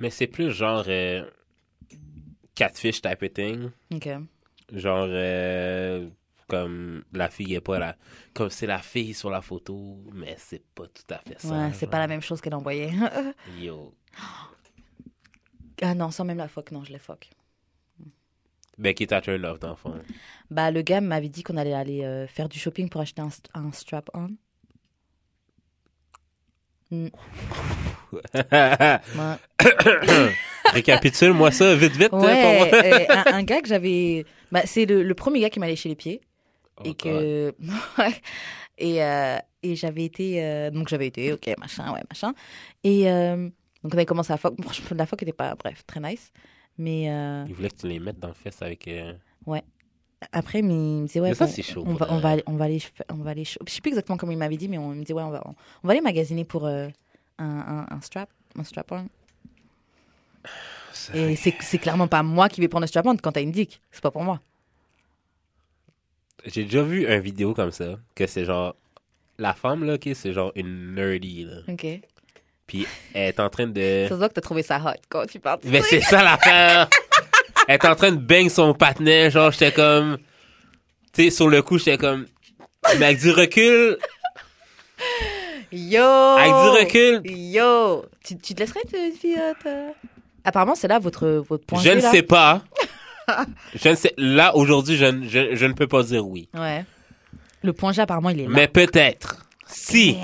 Mais 0.00 0.10
c'est 0.10 0.26
plus 0.26 0.50
genre 0.50 0.84
euh, 0.88 1.22
catfish 2.56 3.00
type 3.00 3.22
of 3.22 3.32
thing. 3.32 3.70
Ok. 3.94 4.08
Genre, 4.72 5.06
euh, 5.08 6.08
comme 6.48 7.04
la 7.12 7.28
fille 7.30 7.54
est 7.54 7.60
pas 7.60 7.78
là. 7.78 7.96
Comme 8.34 8.50
c'est 8.50 8.66
la 8.66 8.78
fille 8.78 9.14
sur 9.14 9.30
la 9.30 9.40
photo, 9.40 9.98
mais 10.12 10.34
c'est 10.38 10.62
pas 10.74 10.86
tout 10.86 11.14
à 11.14 11.18
fait 11.18 11.40
ça. 11.40 11.48
Ouais, 11.54 11.72
c'est 11.72 11.86
pas 11.86 11.98
la 11.98 12.06
même 12.06 12.20
chose 12.22 12.40
qu'elle 12.40 12.54
envoyait. 12.54 12.92
Yo. 13.60 13.94
ah 15.82 15.94
non, 15.94 16.10
sans 16.10 16.24
même 16.24 16.38
la 16.38 16.48
fuck, 16.48 16.70
non, 16.72 16.84
je 16.84 16.92
l'ai 16.92 16.98
fuck. 16.98 17.28
Ben, 18.76 18.92
qui 18.92 19.06
t'a 19.06 19.20
turn 19.20 19.44
off 19.44 19.60
fond. 19.78 19.94
Bah, 20.50 20.72
le 20.72 20.82
gars 20.82 21.00
m'avait 21.00 21.28
dit 21.28 21.44
qu'on 21.44 21.56
allait 21.56 21.74
aller 21.74 22.02
euh, 22.04 22.26
faire 22.26 22.48
du 22.48 22.58
shopping 22.58 22.88
pour 22.88 23.00
acheter 23.00 23.22
un, 23.22 23.28
st- 23.28 23.46
un 23.54 23.70
strap-on. 23.70 24.30
Mm. 26.90 27.08
Récapitule-moi 30.72 31.50
ça 31.50 31.74
vite, 31.74 31.92
vite. 31.96 32.08
hein, 32.12 32.18
Ouais, 32.20 32.42
pour 32.42 32.52
moi. 32.72 32.84
euh, 32.84 33.04
un, 33.26 33.34
un 33.38 33.42
gars 33.42 33.60
que 33.60 33.68
j'avais. 33.68 34.24
Bah, 34.50 34.62
c'est 34.64 34.86
le, 34.86 35.02
le 35.02 35.14
premier 35.14 35.40
gars 35.40 35.50
qui 35.50 35.60
m'a 35.60 35.66
léché 35.66 35.88
les 35.88 35.94
pieds. 35.94 36.20
Oh, 36.78 36.82
et 36.84 36.94
que. 36.94 37.54
Ouais. 37.98 38.14
et 38.78 39.02
euh, 39.02 39.38
et 39.62 39.76
j'avais 39.76 40.04
été. 40.04 40.44
euh, 40.44 40.70
donc 40.70 40.88
j'avais 40.88 41.06
été, 41.06 41.32
ok, 41.32 41.54
machin, 41.58 41.92
ouais, 41.92 42.02
machin. 42.10 42.34
Et 42.82 43.10
euh, 43.10 43.36
donc 43.82 43.92
on 43.92 43.96
avait 43.96 44.06
commencé 44.06 44.32
à 44.32 44.36
fuck. 44.36 44.54
Franchement, 44.62 44.96
la 44.96 45.06
fuck 45.06 45.22
était 45.22 45.32
pas. 45.32 45.54
Bref, 45.54 45.84
très 45.86 46.00
nice. 46.00 46.32
Mais 46.76 47.04
Il 47.48 47.54
voulait 47.54 47.70
que 47.70 47.76
tu 47.76 47.86
les 47.88 48.00
mettes 48.00 48.18
dans 48.18 48.28
le 48.28 48.34
fesse 48.34 48.60
avec. 48.62 48.88
euh, 48.88 49.12
après, 50.32 50.60
il 50.60 50.64
me 50.64 51.06
disait, 51.06 51.20
ouais, 51.20 51.28
Mais 51.28 51.34
ça, 51.34 51.44
bon, 51.44 51.52
c'est 51.52 51.60
chaud, 51.62 51.84
on, 51.86 51.92
va, 51.94 52.06
on, 52.10 52.18
va, 52.18 52.36
on 52.46 52.56
va 52.56 52.64
aller. 52.64 52.80
On 53.10 53.16
va 53.16 53.30
aller. 53.32 53.44
Je 53.44 53.58
sais 53.66 53.80
plus 53.82 53.90
exactement 53.90 54.16
comment 54.16 54.32
il 54.32 54.38
m'avait 54.38 54.56
dit, 54.56 54.68
mais 54.68 54.78
on 54.78 54.88
me 54.94 55.04
dit, 55.04 55.12
ouais, 55.12 55.22
on 55.22 55.28
va, 55.30 55.42
on, 55.46 55.86
va 55.86 55.90
aller 55.92 56.00
magasiner 56.00 56.44
pour 56.46 56.66
un, 56.66 56.88
un, 57.38 57.86
un 57.90 58.00
strap. 58.00 58.30
Un 58.58 58.64
strap-on. 58.64 59.06
Et 61.14 61.36
c'est 61.36 61.54
c'est 61.60 61.78
clairement 61.78 62.08
pas 62.08 62.22
moi 62.22 62.48
qui 62.48 62.60
vais 62.62 62.68
prendre 62.68 62.84
le 62.84 62.88
strap-on 62.88 63.16
quand 63.16 63.32
t'as 63.32 63.42
une 63.42 63.50
dick. 63.52 63.82
C'est 63.92 64.00
pas 64.02 64.10
pour 64.10 64.22
moi. 64.24 64.40
J'ai 66.46 66.64
déjà 66.64 66.82
vu 66.82 67.06
une 67.06 67.20
vidéo 67.20 67.54
comme 67.54 67.70
ça, 67.72 67.96
que 68.14 68.26
c'est 68.26 68.44
genre. 68.44 68.74
La 69.38 69.52
femme, 69.52 69.84
là, 69.84 69.98
qui 69.98 70.14
c'est 70.14 70.32
genre 70.32 70.52
une 70.54 70.94
nerdy, 70.94 71.44
là. 71.44 71.56
Ok. 71.68 71.86
Puis 72.66 72.86
elle 73.12 73.28
est 73.28 73.40
en 73.40 73.50
train 73.50 73.66
de. 73.66 74.04
Ça 74.08 74.10
se 74.10 74.14
voit 74.14 74.28
que 74.28 74.34
t'as 74.34 74.40
trouvé 74.40 74.62
ça 74.62 74.78
hot 74.78 75.00
quand 75.08 75.26
tu 75.26 75.40
parles. 75.40 75.60
de 75.60 75.68
Mais 75.70 75.82
c'est 75.82 76.00
ça 76.00 76.22
l'affaire! 76.22 76.88
Elle 77.68 77.76
est 77.76 77.84
en 77.86 77.94
train 77.94 78.12
de 78.12 78.18
bang 78.18 78.48
son 78.50 78.74
patinet, 78.74 79.30
genre, 79.30 79.50
j'étais 79.50 79.72
comme. 79.72 80.18
Tu 81.14 81.24
sais, 81.24 81.30
sur 81.30 81.48
le 81.48 81.62
coup, 81.62 81.78
j'étais 81.78 81.96
comme. 81.98 82.26
Mais 82.98 83.06
avec 83.06 83.18
du 83.20 83.30
recul, 83.30 83.96
Yo! 85.72 86.02
avec 86.02 86.52
du 86.52 86.68
recul, 86.84 87.20
Yo! 87.30 88.04
Tu, 88.22 88.36
tu 88.38 88.54
te 88.54 88.60
laisserais 88.60 88.80
une 88.92 89.12
fille 89.12 89.36
euh, 89.38 89.52
te- 89.62 89.92
Apparemment, 90.44 90.74
c'est 90.74 90.88
là 90.88 90.98
votre, 90.98 91.26
votre 91.48 91.64
point 91.64 91.80
je 91.80 91.90
ne 91.90 92.00
sais 92.00 92.22
pas. 92.22 92.62
Je 93.74 93.88
ne 93.88 93.94
sais. 93.94 94.12
Là, 94.16 94.54
aujourd'hui, 94.56 94.96
je, 94.96 95.04
ne- 95.06 95.28
je, 95.28 95.54
je 95.54 95.66
ne 95.66 95.72
peux 95.72 95.86
pas 95.86 96.02
dire 96.02 96.26
oui. 96.26 96.48
Ouais. 96.54 96.84
Le 97.62 97.72
point 97.72 97.92
G, 97.92 98.02
apparemment, 98.02 98.30
il 98.30 98.40
est 98.40 98.44
là. 98.44 98.50
Mais 98.52 98.68
peut-être. 98.68 99.46
Si 99.66 100.16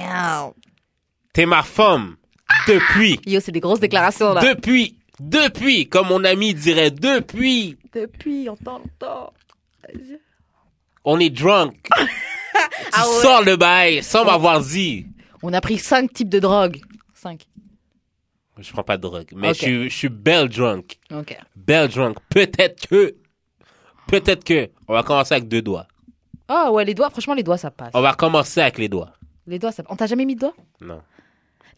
t'es 1.33 1.47
ma 1.47 1.63
femme, 1.63 2.17
depuis, 2.69 3.19
Yo, 3.27 3.41
c'est 3.41 3.53
des 3.53 3.61
grosses 3.61 3.81
déclarations, 3.81 4.35
là. 4.35 4.41
depuis, 4.55 4.97
depuis, 5.19 5.89
comme 5.89 6.09
mon 6.09 6.25
ami 6.25 6.55
dirait, 6.55 6.91
depuis, 6.91 7.77
Depuis, 7.95 8.49
on 8.51 8.57
t'entend. 8.57 9.33
on 11.05 11.19
est 11.21 11.31
drunk. 11.31 11.75
tu 11.97 12.03
Ah 12.93 13.09
ouais. 13.09 13.23
sors 13.23 13.43
le 13.43 13.57
bail 13.57 14.03
sans 14.03 14.25
m'avoir 14.25 14.61
dit. 14.61 15.07
On 15.43 15.53
a 15.53 15.61
pris 15.61 15.79
cinq 15.79 16.13
types 16.13 16.29
de 16.29 16.41
drogues. 16.41 16.81
Cinq. 17.15 17.47
Je 18.61 18.73
prends 18.73 18.83
pas 18.83 18.97
de 18.97 19.03
drogue, 19.03 19.29
mais 19.35 19.49
je, 19.55 19.59
suis- 19.61 19.91
je 19.91 19.97
suis 19.97 20.09
belle 20.09 20.49
drunk. 20.49 20.99
Ok. 21.13 21.37
Belle 21.57 21.89
drunk. 21.89 22.17
Peut-être 22.29 22.87
que, 22.89 23.15
peut-être 24.07 24.45
que, 24.45 24.69
on 24.89 24.93
va 24.95 25.03
commencer 25.03 25.35
avec 25.35 25.49
deux 25.49 25.63
doigts. 25.63 25.87
Oh, 26.49 26.71
ouais, 26.73 26.85
les 26.85 26.95
doigts, 26.95 27.11
franchement, 27.11 27.35
les 27.35 27.43
doigts, 27.43 27.57
ça 27.59 27.71
passe. 27.71 27.91
On 27.95 28.01
va 28.01 28.15
commencer 28.15 28.61
avec 28.61 28.79
les 28.79 28.89
doigts. 28.89 29.13
Les 29.47 29.59
doigts, 29.59 29.73
ça 29.73 29.83
On 29.89 29.97
t'a 29.97 30.07
jamais 30.07 30.25
mis 30.25 30.35
de 30.35 30.41
doigts? 30.41 30.55
Non. 30.81 31.01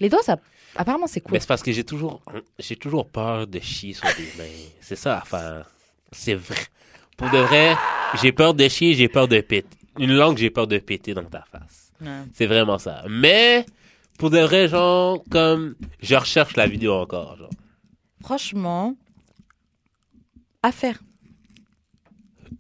Les 0.01 0.09
doigts, 0.09 0.23
ça. 0.23 0.39
Apparemment, 0.75 1.07
c'est 1.07 1.21
cool. 1.21 1.33
Mais 1.35 1.41
c'est 1.41 1.47
parce 1.47 1.63
que 1.63 1.71
j'ai 1.71 1.85
toujours, 1.85 2.23
j'ai 2.59 2.77
toujours 2.77 3.07
peur 3.07 3.47
de 3.47 3.59
chier 3.61 3.93
sur 3.93 4.07
des 4.17 4.25
mains. 4.43 4.49
C'est 4.81 4.97
ça 4.97 5.17
l'affaire. 5.17 5.67
C'est 6.11 6.35
vrai. 6.35 6.57
Pour 7.19 7.29
de 7.31 7.37
vrai, 7.39 7.77
j'ai 8.23 8.33
peur 8.33 8.55
de 8.55 8.67
chier, 8.69 8.95
j'ai 8.95 9.09
peur 9.09 9.29
de 9.29 9.39
péter. 9.41 9.69
Une 9.99 10.15
langue, 10.15 10.39
j'ai 10.39 10.49
peur 10.51 10.67
de 10.67 10.79
péter 10.79 11.13
dans 11.13 11.25
ta 11.25 11.45
face. 11.53 11.93
Ouais. 12.01 12.09
C'est 12.33 12.47
vraiment 12.47 12.79
ça. 12.79 13.05
Mais, 13.09 13.67
pour 14.23 14.31
de 14.31 14.39
vrai, 14.39 14.69
genre, 14.69 15.21
comme, 15.33 15.75
je 16.01 16.15
recherche 16.15 16.55
la 16.55 16.69
vidéo 16.69 16.95
encore, 16.95 17.37
genre. 17.37 17.51
Franchement, 18.23 18.95
à 20.63 20.71
faire. 20.71 21.01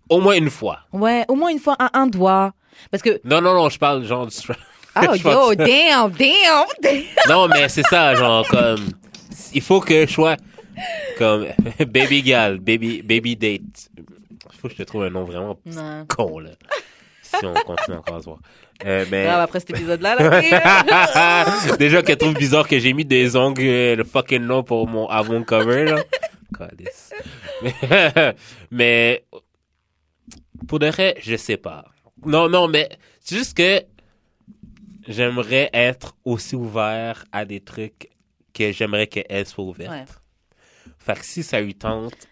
Au 0.08 0.20
moins 0.20 0.34
une 0.34 0.50
fois. 0.50 0.80
Ouais, 0.92 1.24
au 1.28 1.36
moins 1.36 1.50
une 1.50 1.60
fois, 1.60 1.76
un, 1.78 1.88
un 1.92 2.08
doigt. 2.08 2.52
Parce 2.90 3.00
que. 3.00 3.20
Non, 3.22 3.40
non, 3.40 3.54
non, 3.54 3.68
je 3.68 3.78
parle 3.78 4.02
genre 4.04 4.26
du 4.26 4.34
strap. 4.34 4.58
Oh, 4.96 5.14
yo, 5.24 5.54
damn, 5.54 6.10
damn, 6.10 6.66
damn. 6.82 7.04
Non, 7.28 7.46
mais 7.46 7.68
c'est 7.68 7.84
ça, 7.84 8.16
genre, 8.16 8.44
comme, 8.48 8.84
il 9.54 9.62
faut 9.62 9.78
que 9.78 10.04
je 10.04 10.12
sois, 10.12 10.36
comme, 11.16 11.46
baby 11.78 12.22
gal, 12.22 12.58
baby, 12.58 13.02
baby 13.02 13.36
date. 13.36 13.88
Il 13.96 14.58
faut 14.58 14.66
que 14.66 14.74
je 14.74 14.78
te 14.78 14.82
trouve 14.82 15.04
un 15.04 15.10
nom 15.10 15.22
vraiment 15.22 15.56
con, 16.08 16.40
là. 16.40 16.50
Si 17.22 17.46
on 17.46 17.54
continue 17.54 17.98
encore 17.98 18.16
à 18.16 18.20
se 18.20 18.24
voir. 18.24 18.40
Euh. 18.84 19.04
Grave, 19.04 19.40
après 19.40 19.60
cet 19.60 19.70
épisode-là, 19.70 20.16
là. 20.16 21.76
Déjà 21.78 22.02
qu'elle 22.02 22.16
trouve 22.16 22.34
bizarre 22.34 22.66
que 22.68 22.78
j'ai 22.78 22.92
mis 22.92 23.04
des 23.04 23.36
ongles, 23.36 23.62
euh, 23.62 23.96
le 23.96 24.04
fucking 24.04 24.42
nom 24.42 24.62
pour 24.62 24.88
mon 24.88 25.06
avant 25.06 25.42
cover, 25.42 25.84
là. 25.84 26.04
Mais, 28.70 29.24
pour 30.68 30.78
de 30.78 30.86
vrai, 30.88 31.16
je 31.20 31.36
sais 31.36 31.56
pas. 31.56 31.84
Non, 32.24 32.48
non, 32.48 32.68
mais 32.68 32.88
c'est 33.20 33.36
juste 33.36 33.56
que 33.56 33.82
j'aimerais 35.08 35.70
être 35.72 36.16
aussi 36.24 36.54
ouvert 36.54 37.24
à 37.32 37.44
des 37.44 37.60
trucs 37.60 38.10
que 38.52 38.70
j'aimerais 38.70 39.06
qu'elle 39.08 39.46
soit 39.46 39.64
ouverte. 39.64 39.90
Ouais. 39.90 40.04
Fait 40.98 41.14
que 41.14 41.24
si 41.24 41.42
ça 41.42 41.60
lui 41.60 41.74
tente, 41.74 42.28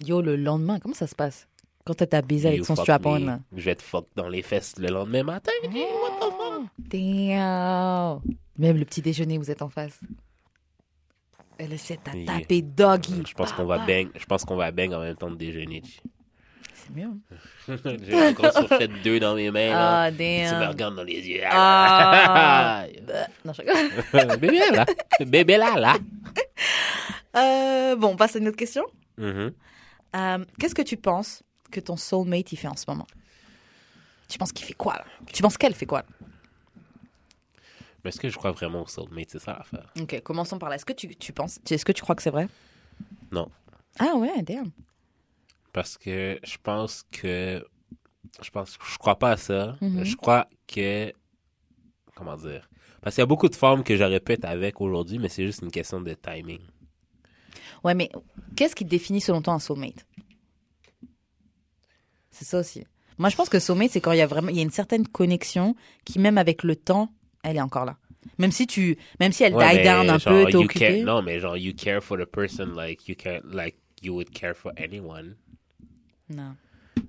Yo, 0.00 0.20
le 0.20 0.36
lendemain, 0.36 0.80
comment 0.80 0.94
ça 0.94 1.06
se 1.06 1.14
passe? 1.14 1.46
Quand 1.86 1.94
t'as 1.94 2.22
baisé 2.22 2.48
avec 2.48 2.64
son 2.64 2.76
strap-on, 2.76 3.40
je 3.54 3.62
vais 3.62 3.74
te 3.74 3.82
fuck 3.82 4.06
dans 4.16 4.28
les 4.28 4.40
fesses 4.42 4.74
le 4.78 4.88
lendemain 4.88 5.22
matin. 5.22 5.52
What 5.64 5.70
the 5.70 6.32
fuck? 6.32 6.62
Damn. 6.78 8.20
Même 8.58 8.78
le 8.78 8.84
petit 8.86 9.02
déjeuner, 9.02 9.36
vous 9.36 9.50
êtes 9.50 9.60
en 9.62 9.68
face. 9.68 10.00
Elle 11.58 11.72
essaie 11.72 11.98
de 12.12 12.18
Yeah. 12.18 12.40
taper 12.40 12.62
doggy. 12.62 13.22
Je 13.28 13.34
pense 13.34 13.52
qu'on 13.52 13.66
va 13.66 13.78
bang, 13.78 14.08
je 14.16 14.24
pense 14.24 14.44
qu'on 14.44 14.56
va 14.56 14.70
bang 14.72 14.92
en 14.94 15.00
même 15.00 15.14
temps 15.14 15.30
de 15.30 15.36
déjeuner. 15.36 15.82
C'est 16.72 16.90
mieux. 16.94 17.08
hein. 17.68 17.76
J'ai 18.02 18.28
encore 18.28 18.52
fourchette 18.52 18.90
deux 19.02 19.20
dans 19.20 19.34
mes 19.34 19.50
mains, 19.50 19.70
là. 19.70 20.02
Ah, 20.04 20.10
Tu 20.10 20.16
me 20.22 20.48
damn. 20.50 20.68
regardes 20.70 20.96
dans 20.96 21.04
les 21.04 21.20
yeux. 21.28 21.42
Ah. 21.48 22.86
Non, 23.44 23.52
je. 23.52 23.62
Bébé 24.38 24.58
là. 24.72 24.86
Bébé 25.20 25.56
là, 25.58 25.74
là. 25.78 25.96
Euh, 27.36 27.94
bon, 27.96 28.08
on 28.12 28.16
passe 28.16 28.36
à 28.36 28.38
une 28.38 28.48
autre 28.48 28.56
question. 28.56 28.84
Mhm. 29.18 29.52
Euh, 30.16 30.44
Qu'est-ce 30.58 30.74
que 30.74 30.82
tu 30.82 30.96
penses 30.96 31.42
que 31.74 31.80
ton 31.80 31.96
soulmate 31.96 32.52
il 32.52 32.56
fait 32.56 32.68
en 32.68 32.76
ce 32.76 32.84
moment? 32.88 33.06
Tu 34.28 34.38
penses 34.38 34.52
qu'il 34.52 34.64
fait 34.64 34.74
quoi 34.74 34.94
là? 34.94 35.04
Tu 35.32 35.42
penses 35.42 35.58
qu'elle 35.58 35.74
fait 35.74 35.86
quoi? 35.86 36.00
Là 36.00 36.06
Mais 38.02 38.08
est-ce 38.08 38.20
que 38.20 38.28
je 38.28 38.36
crois 38.36 38.52
vraiment 38.52 38.82
au 38.82 38.86
soulmate? 38.86 39.30
C'est 39.30 39.38
ça 39.40 39.54
l'affaire. 39.58 39.92
Ok, 40.00 40.20
commençons 40.22 40.58
par 40.58 40.68
là. 40.68 40.76
Est-ce 40.76 40.86
que 40.86 40.92
tu, 40.92 41.14
tu 41.16 41.32
penses 41.32 41.58
Est-ce 41.68 41.84
que 41.84 41.92
tu 41.92 42.02
crois 42.02 42.14
que 42.14 42.22
c'est 42.22 42.30
vrai? 42.30 42.48
Non. 43.30 43.50
Ah 43.98 44.14
ouais, 44.16 44.42
damn. 44.42 44.70
Parce 45.72 45.98
que 45.98 46.38
je 46.42 46.56
pense 46.62 47.04
que. 47.10 47.64
Je 48.42 48.50
pense 48.50 48.78
je 48.92 48.98
crois 48.98 49.18
pas 49.18 49.32
à 49.32 49.36
ça. 49.36 49.76
Mhm. 49.80 50.04
Je 50.04 50.16
crois 50.16 50.48
que. 50.66 51.12
Comment 52.14 52.36
dire? 52.36 52.68
Parce 53.02 53.16
qu'il 53.16 53.22
y 53.22 53.24
a 53.24 53.26
beaucoup 53.26 53.48
de 53.48 53.54
femmes 53.54 53.84
que 53.84 53.96
j'aurais 53.96 54.20
pu 54.20 54.32
être 54.32 54.44
avec 54.46 54.80
aujourd'hui, 54.80 55.18
mais 55.18 55.28
c'est 55.28 55.44
juste 55.44 55.62
une 55.62 55.70
question 55.70 56.00
de 56.00 56.14
timing. 56.14 56.60
Ouais, 57.82 57.94
mais 57.94 58.10
qu'est-ce 58.56 58.74
qui 58.74 58.84
définit 58.84 59.20
selon 59.20 59.42
toi 59.42 59.52
un 59.54 59.58
soulmate? 59.58 60.06
C'est 62.36 62.44
ça 62.44 62.58
aussi. 62.58 62.84
Moi, 63.16 63.28
je 63.28 63.36
pense 63.36 63.48
que 63.48 63.60
soulmate, 63.60 63.90
c'est 63.92 64.00
quand 64.00 64.10
il 64.12 64.18
y 64.18 64.22
a 64.22 64.26
vraiment 64.26 64.48
il 64.48 64.56
y 64.56 64.58
a 64.58 64.62
une 64.62 64.70
certaine 64.72 65.06
connexion 65.06 65.76
qui, 66.04 66.18
même 66.18 66.36
avec 66.36 66.64
le 66.64 66.74
temps, 66.74 67.10
elle 67.44 67.56
est 67.56 67.60
encore 67.60 67.84
là. 67.84 67.96
Même 68.38 68.50
si 68.50 68.66
tu, 68.66 68.96
même 69.20 69.30
si 69.32 69.44
elle 69.44 69.54
Ouais, 69.54 69.76
die 69.78 69.84
down 69.84 70.10
un 70.10 70.18
genre, 70.18 70.32
peu, 70.32 70.44
t'es 70.46 70.52
you 70.52 70.60
occupé. 70.64 70.96
care- 70.96 71.04
non, 71.04 71.22
mais 71.22 71.38
genre, 71.38 71.56
you 71.56 71.72
care 71.76 72.02
for 72.02 72.18
the 72.18 72.24
person 72.24 72.74
like 72.74 73.06
you 73.08 73.14
care, 73.14 73.40
like 73.52 73.76
you 74.02 74.14
would 74.14 74.30
care 74.30 74.54
for 74.56 74.72
anyone. 74.76 75.36
Non. 76.28 76.56
I 76.96 77.02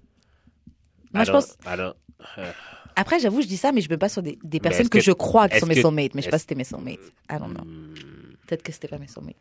Moi, 1.13 1.23
je 1.23 1.31
don't- 1.31 1.41
pense. 1.41 1.57
I 1.65 1.77
don't- 1.77 1.95
euh, 2.37 2.51
Après, 2.97 3.19
j'avoue, 3.19 3.41
je 3.41 3.47
dis 3.47 3.57
ça, 3.57 3.71
mais 3.71 3.81
je 3.81 3.89
me 3.89 3.95
base 3.97 4.13
sur 4.13 4.21
des, 4.23 4.37
personnes 4.61 4.89
que, 4.89 4.99
que- 4.99 5.03
je 5.03 5.11
crois 5.11 5.49
qui 5.49 5.59
sont 5.59 5.65
mes 5.65 5.75
que- 5.75 5.81
soulmates, 5.81 6.13
mais 6.13 6.21
je 6.21 6.25
sais 6.25 6.31
pas 6.31 6.37
si 6.37 6.43
c'était 6.43 6.55
mes 6.55 6.63
soulmates. 6.65 6.99
I 7.31 7.37
don't 7.39 7.53
know. 7.53 7.63
hmm. 7.65 7.93
Peut-être 8.47 8.61
que 8.63 8.71
c'était 8.71 8.87
pas 8.87 8.99
mes 8.99 9.07
soulmates. 9.07 9.35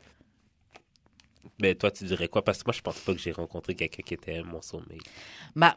Ben, 1.58 1.74
toi, 1.76 1.90
tu 1.90 2.04
dirais 2.04 2.28
quoi? 2.28 2.42
Parce 2.44 2.62
que 2.62 2.68
moi, 2.68 2.74
je 2.74 2.80
pense 2.82 2.98
pas 3.00 3.12
que 3.14 3.20
j'ai 3.20 3.32
rencontré 3.32 3.74
quelqu'un 3.74 4.02
qui 4.02 4.14
était 4.14 4.42
mon 4.42 4.60
soulmate. 4.62 4.98
Bah, 5.54 5.76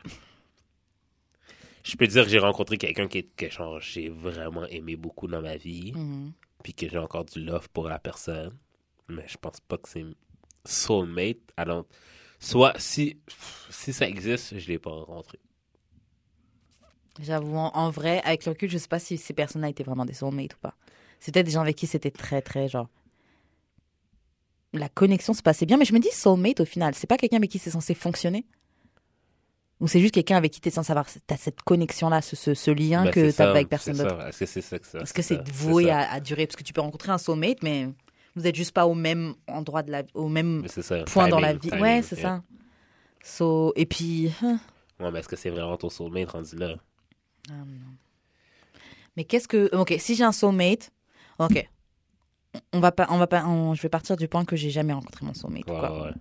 Je 1.83 1.95
peux 1.95 2.07
dire 2.07 2.23
que 2.23 2.29
j'ai 2.29 2.39
rencontré 2.39 2.77
quelqu'un 2.77 3.07
qui, 3.07 3.25
que 3.25 3.49
genre, 3.49 3.79
j'ai 3.79 4.09
vraiment 4.09 4.65
aimé 4.65 4.95
beaucoup 4.95 5.27
dans 5.27 5.41
ma 5.41 5.55
vie, 5.57 5.93
mhm. 5.95 6.33
puis 6.63 6.73
que 6.73 6.89
j'ai 6.89 6.97
encore 6.97 7.25
du 7.25 7.43
love 7.43 7.69
pour 7.69 7.87
la 7.87 7.99
personne. 7.99 8.57
mais 9.07 9.25
je 9.27 9.37
pense 9.37 9.59
pas 9.61 9.77
que 9.77 9.87
c'est 9.89 10.05
soulmate. 10.65 11.37
Alors, 11.55 11.85
soit 12.39 12.73
si, 12.77 13.17
si 13.69 13.93
ça 13.93 14.07
existe, 14.07 14.57
je 14.59 14.67
l'ai 14.67 14.79
pas 14.79 14.91
rencontré. 14.91 15.39
J'avoue, 17.21 17.55
en, 17.57 17.71
en 17.73 17.89
vrai, 17.89 18.21
avec 18.23 18.45
le 18.45 18.51
recul, 18.51 18.69
je 18.69 18.77
sais 18.77 18.87
pas 18.87 18.99
si 18.99 19.17
ces 19.17 19.33
personnes-là 19.33 19.69
étaient 19.69 19.83
vraiment 19.83 20.05
des 20.05 20.13
soulmates 20.13 20.55
ou 20.55 20.59
pas. 20.59 20.75
C'était 21.19 21.43
des 21.43 21.51
gens 21.51 21.61
avec 21.61 21.75
qui 21.75 21.87
c'était 21.87 22.11
très, 22.11 22.41
très 22.41 22.67
genre. 22.67 22.89
La 24.73 24.89
connexion 24.89 25.33
se 25.33 25.41
passait 25.41 25.65
bien, 25.65 25.77
mais 25.77 25.85
je 25.85 25.93
me 25.93 25.99
dis 25.99 26.11
soulmate 26.11 26.59
au 26.59 26.65
final. 26.65 26.93
C'est 26.95 27.07
pas 27.07 27.17
quelqu'un 27.17 27.37
avec 27.37 27.49
qui 27.49 27.59
c'est 27.59 27.71
censé 27.71 27.93
fonctionner? 27.93 28.45
Ou 29.79 29.87
c'est 29.87 30.01
juste 30.01 30.13
quelqu'un 30.13 30.37
avec 30.37 30.51
qui 30.51 30.59
t'es 30.59 30.71
censé 30.71 30.91
avoir. 30.91 31.05
T'as 31.27 31.37
cette 31.37 31.61
connexion-là, 31.61 32.21
ce, 32.21 32.35
ce, 32.35 32.53
ce 32.53 32.71
lien 32.71 33.05
Ben, 33.05 33.11
que 33.11 33.31
t'as 33.31 33.51
avec 33.51 33.69
personne 33.69 33.95
d'autre? 33.97 34.19
Est-ce 34.27 34.39
que 34.39 34.45
c'est 34.45 34.61
ça 34.61 34.79
que 34.79 34.87
ça? 34.87 34.99
Est-ce 34.99 35.13
que 35.13 35.21
c'est 35.21 35.47
voué 35.49 35.89
à, 35.91 36.11
à 36.11 36.19
durer? 36.19 36.47
Parce 36.47 36.55
que 36.55 36.63
tu 36.63 36.73
peux 36.73 36.81
rencontrer 36.81 37.11
un 37.11 37.17
soulmate, 37.17 37.61
mais 37.63 37.87
vous 38.35 38.47
êtes 38.47 38.55
juste 38.55 38.71
pas 38.71 38.87
au 38.87 38.95
même 38.95 39.35
endroit 39.47 39.83
de 39.83 39.91
la 39.91 40.03
au 40.15 40.29
même 40.29 40.67
ça. 40.67 41.03
point 41.03 41.27
dans 41.27 41.39
la 41.39 41.53
vie. 41.53 41.69
timing, 41.69 41.79
ouais, 41.81 42.01
c'est 42.01 42.17
yeah. 42.19 42.23
ça. 42.23 42.43
So, 43.23 43.73
et 43.75 43.85
puis. 43.85 44.31
hein. 44.41 44.59
Ouais, 44.99 45.11
mais 45.11 45.19
est-ce 45.19 45.27
que 45.27 45.35
c'est 45.35 45.51
vraiment 45.51 45.77
ton 45.77 45.89
soulmate 45.89 46.31
rendu 46.31 46.55
là? 46.55 46.75
Ah, 47.49 47.53
non. 47.53 47.95
Mais 49.15 49.25
qu'est-ce 49.25 49.47
que. 49.47 49.69
Ok, 49.75 49.93
si 49.99 50.15
j'ai 50.15 50.23
un 50.23 50.31
soulmate, 50.31 50.91
ok. 51.39 51.69
On 52.73 52.79
va 52.79 52.91
pas, 52.91 53.07
on 53.09 53.17
va 53.17 53.27
pas, 53.27 53.45
on- 53.45 53.73
je 53.73 53.81
vais 53.81 53.89
partir 53.89 54.15
du 54.17 54.27
point 54.27 54.45
que 54.45 54.55
j'ai 54.55 54.69
jamais 54.69 54.93
rencontré 54.93 55.25
mon 55.25 55.31
ouais. 55.31 56.11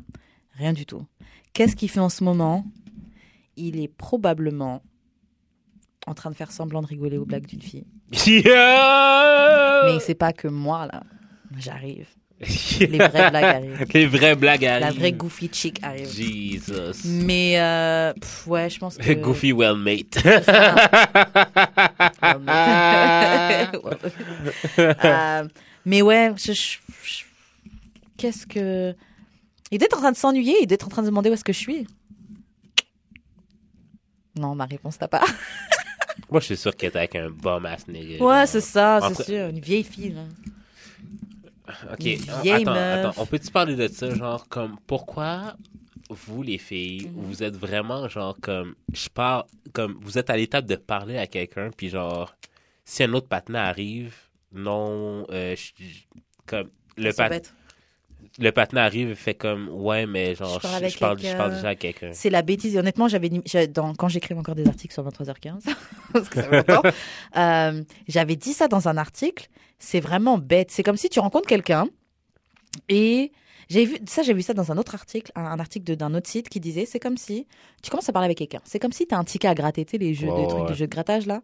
Rien 0.58 0.72
du 0.72 0.86
tout. 0.86 1.04
Qu'est-ce 1.52 1.76
qu'il 1.76 1.90
fait 1.90 2.00
en 2.00 2.08
ce 2.08 2.24
moment? 2.24 2.64
Il 3.56 3.80
est 3.80 3.88
probablement 3.88 4.82
en 6.06 6.14
train 6.14 6.30
de 6.30 6.36
faire 6.36 6.52
semblant 6.52 6.82
de 6.82 6.86
rigoler 6.86 7.18
aux 7.18 7.24
blagues 7.24 7.46
d'une 7.46 7.62
fille. 7.62 7.86
Yeah! 8.26 9.82
Mais 9.86 10.00
c'est 10.00 10.14
pas 10.14 10.32
que 10.32 10.48
moi, 10.48 10.86
là. 10.86 11.02
J'arrive. 11.58 12.06
Les 12.80 12.98
vraies 12.98 13.30
blagues 13.30 13.44
arrivent. 13.44 13.86
Les 13.94 14.06
vraies 14.06 14.34
blagues 14.36 14.64
arrivent. 14.66 14.86
La 14.86 14.92
vraie 14.92 15.12
goofy 15.12 15.48
chick 15.50 15.82
arrive. 15.82 16.06
Jesus. 16.10 17.06
Mais, 17.06 17.54
euh, 17.58 18.12
pff, 18.12 18.46
ouais, 18.46 18.68
je 18.68 18.78
pense 18.78 18.98
que. 18.98 19.12
Goofy 19.14 19.52
well 19.52 19.76
mate. 19.76 20.18
Euh, 24.78 25.48
mais 25.86 26.02
ouais, 26.02 26.34
je- 26.36 26.52
je- 26.52 26.78
je- 27.02 27.24
qu'est-ce 28.18 28.46
que. 28.46 28.94
Il 29.70 29.82
être 29.82 29.96
en 29.96 30.00
train 30.00 30.12
de 30.12 30.16
s'ennuyer, 30.16 30.56
il 30.62 30.70
être 30.72 30.84
en 30.86 30.90
train 30.90 31.00
de 31.02 31.06
se 31.06 31.10
demander 31.10 31.30
où 31.30 31.32
est-ce 31.32 31.42
que 31.44 31.52
je 31.54 31.58
suis. 31.58 31.86
Non, 34.38 34.54
ma 34.54 34.66
réponse 34.66 34.98
t'as 34.98 35.08
pas. 35.08 35.24
Moi, 36.30 36.40
je 36.40 36.46
suis 36.46 36.56
sûr 36.56 36.74
qu'elle 36.76 36.88
était 36.90 36.98
avec 36.98 37.14
un 37.16 37.30
bum 37.30 37.64
ass 37.66 37.86
nigga. 37.88 38.22
Ouais, 38.24 38.46
c'est 38.46 38.60
ça, 38.60 39.00
c'est 39.14 39.24
sûr. 39.24 39.46
Une 39.48 39.60
vieille 39.60 39.84
fille, 39.84 40.10
là. 40.10 40.22
Ok, 41.92 42.06
attends, 42.06 42.40
vieille 42.42 42.62
attends, 42.62 42.72
meuf. 42.74 43.18
on 43.18 43.26
peut-tu 43.26 43.50
parler 43.50 43.74
de 43.76 43.88
ça, 43.88 44.14
genre, 44.14 44.48
comme, 44.48 44.76
pourquoi 44.86 45.56
vous, 46.10 46.42
les 46.42 46.58
filles, 46.58 47.08
Mhm. 47.08 47.22
vous 47.24 47.42
êtes 47.42 47.56
vraiment, 47.56 48.08
genre, 48.08 48.36
comme, 48.40 48.74
je 48.92 49.08
parle, 49.08 49.44
comme, 49.72 49.98
vous 50.00 50.16
êtes 50.18 50.30
à 50.30 50.36
l'étape 50.36 50.66
de 50.66 50.76
parler 50.76 51.18
à 51.18 51.26
quelqu'un, 51.26 51.70
puis 51.76 51.88
genre, 51.88 52.34
si 52.84 53.02
un 53.02 53.12
autre 53.14 53.26
patin 53.28 53.54
arrive, 53.54 54.14
non, 54.56 55.26
euh, 55.30 55.54
je- 55.56 55.72
comme, 56.46 56.68
le, 56.96 57.12
pat, 57.12 57.54
le 58.38 58.50
patin 58.52 58.76
arrive 58.78 59.10
et 59.10 59.14
fait 59.14 59.34
comme, 59.34 59.68
ouais, 59.70 60.06
mais 60.06 60.34
genre, 60.34 60.54
Je 60.54 60.58
parle 60.68 60.88
je, 60.88 60.98
parle, 60.98 61.18
je 61.18 61.22
quelqu'un. 61.22 61.38
parle 61.38 61.54
déjà 61.54 61.68
à 61.68 61.74
quelqu'un. 61.74 62.10
C'est 62.12 62.30
la 62.30 62.42
bêtise. 62.42 62.76
Honnêtement, 62.76 63.08
j'avais 63.08 63.28
dans, 63.68 63.94
quand 63.94 64.08
j'écrive 64.08 64.38
encore 64.38 64.54
des 64.54 64.66
articles 64.66 64.92
sur 64.94 65.06
23h15, 65.08 65.64
parce 66.12 66.28
que 66.28 66.36
ça 66.36 66.48
fait 66.48 66.68
longtemps, 66.68 66.82
euh, 67.36 67.82
j'avais 68.08 68.36
dit 68.36 68.52
ça 68.52 68.68
dans 68.68 68.88
un 68.88 68.96
article. 68.96 69.48
C'est 69.78 70.00
vraiment 70.00 70.38
bête. 70.38 70.70
C'est 70.70 70.82
comme 70.82 70.96
si 70.96 71.08
tu 71.08 71.20
rencontres 71.20 71.48
quelqu'un 71.48 71.86
et 72.88 73.32
j'ai 73.68 73.84
vu 73.84 73.98
ça, 74.06 74.22
j'ai 74.22 74.32
vu 74.32 74.42
ça 74.42 74.54
dans 74.54 74.70
un 74.72 74.78
autre 74.78 74.94
article, 74.94 75.32
un, 75.34 75.44
un 75.44 75.58
article 75.58 75.96
d'un 75.96 76.14
autre 76.14 76.28
site 76.30 76.48
qui 76.48 76.60
disait 76.60 76.86
c'est 76.86 77.00
comme 77.00 77.16
si 77.16 77.46
tu 77.82 77.90
commences 77.90 78.08
à 78.08 78.12
parler 78.12 78.26
avec 78.26 78.38
quelqu'un. 78.38 78.60
C'est 78.64 78.78
comme 78.78 78.92
si 78.92 79.06
tu 79.06 79.14
as 79.14 79.18
un 79.18 79.24
ticket 79.24 79.48
à 79.48 79.54
gratter, 79.54 79.84
tu 79.84 79.92
sais, 79.92 79.98
les 79.98 80.14
jeux, 80.14 80.28
les 80.28 80.46
trucs 80.46 80.62
ouais. 80.62 80.68
de 80.68 80.74
jeux 80.74 80.86
de 80.86 80.90
grattage 80.92 81.26
là. 81.26 81.42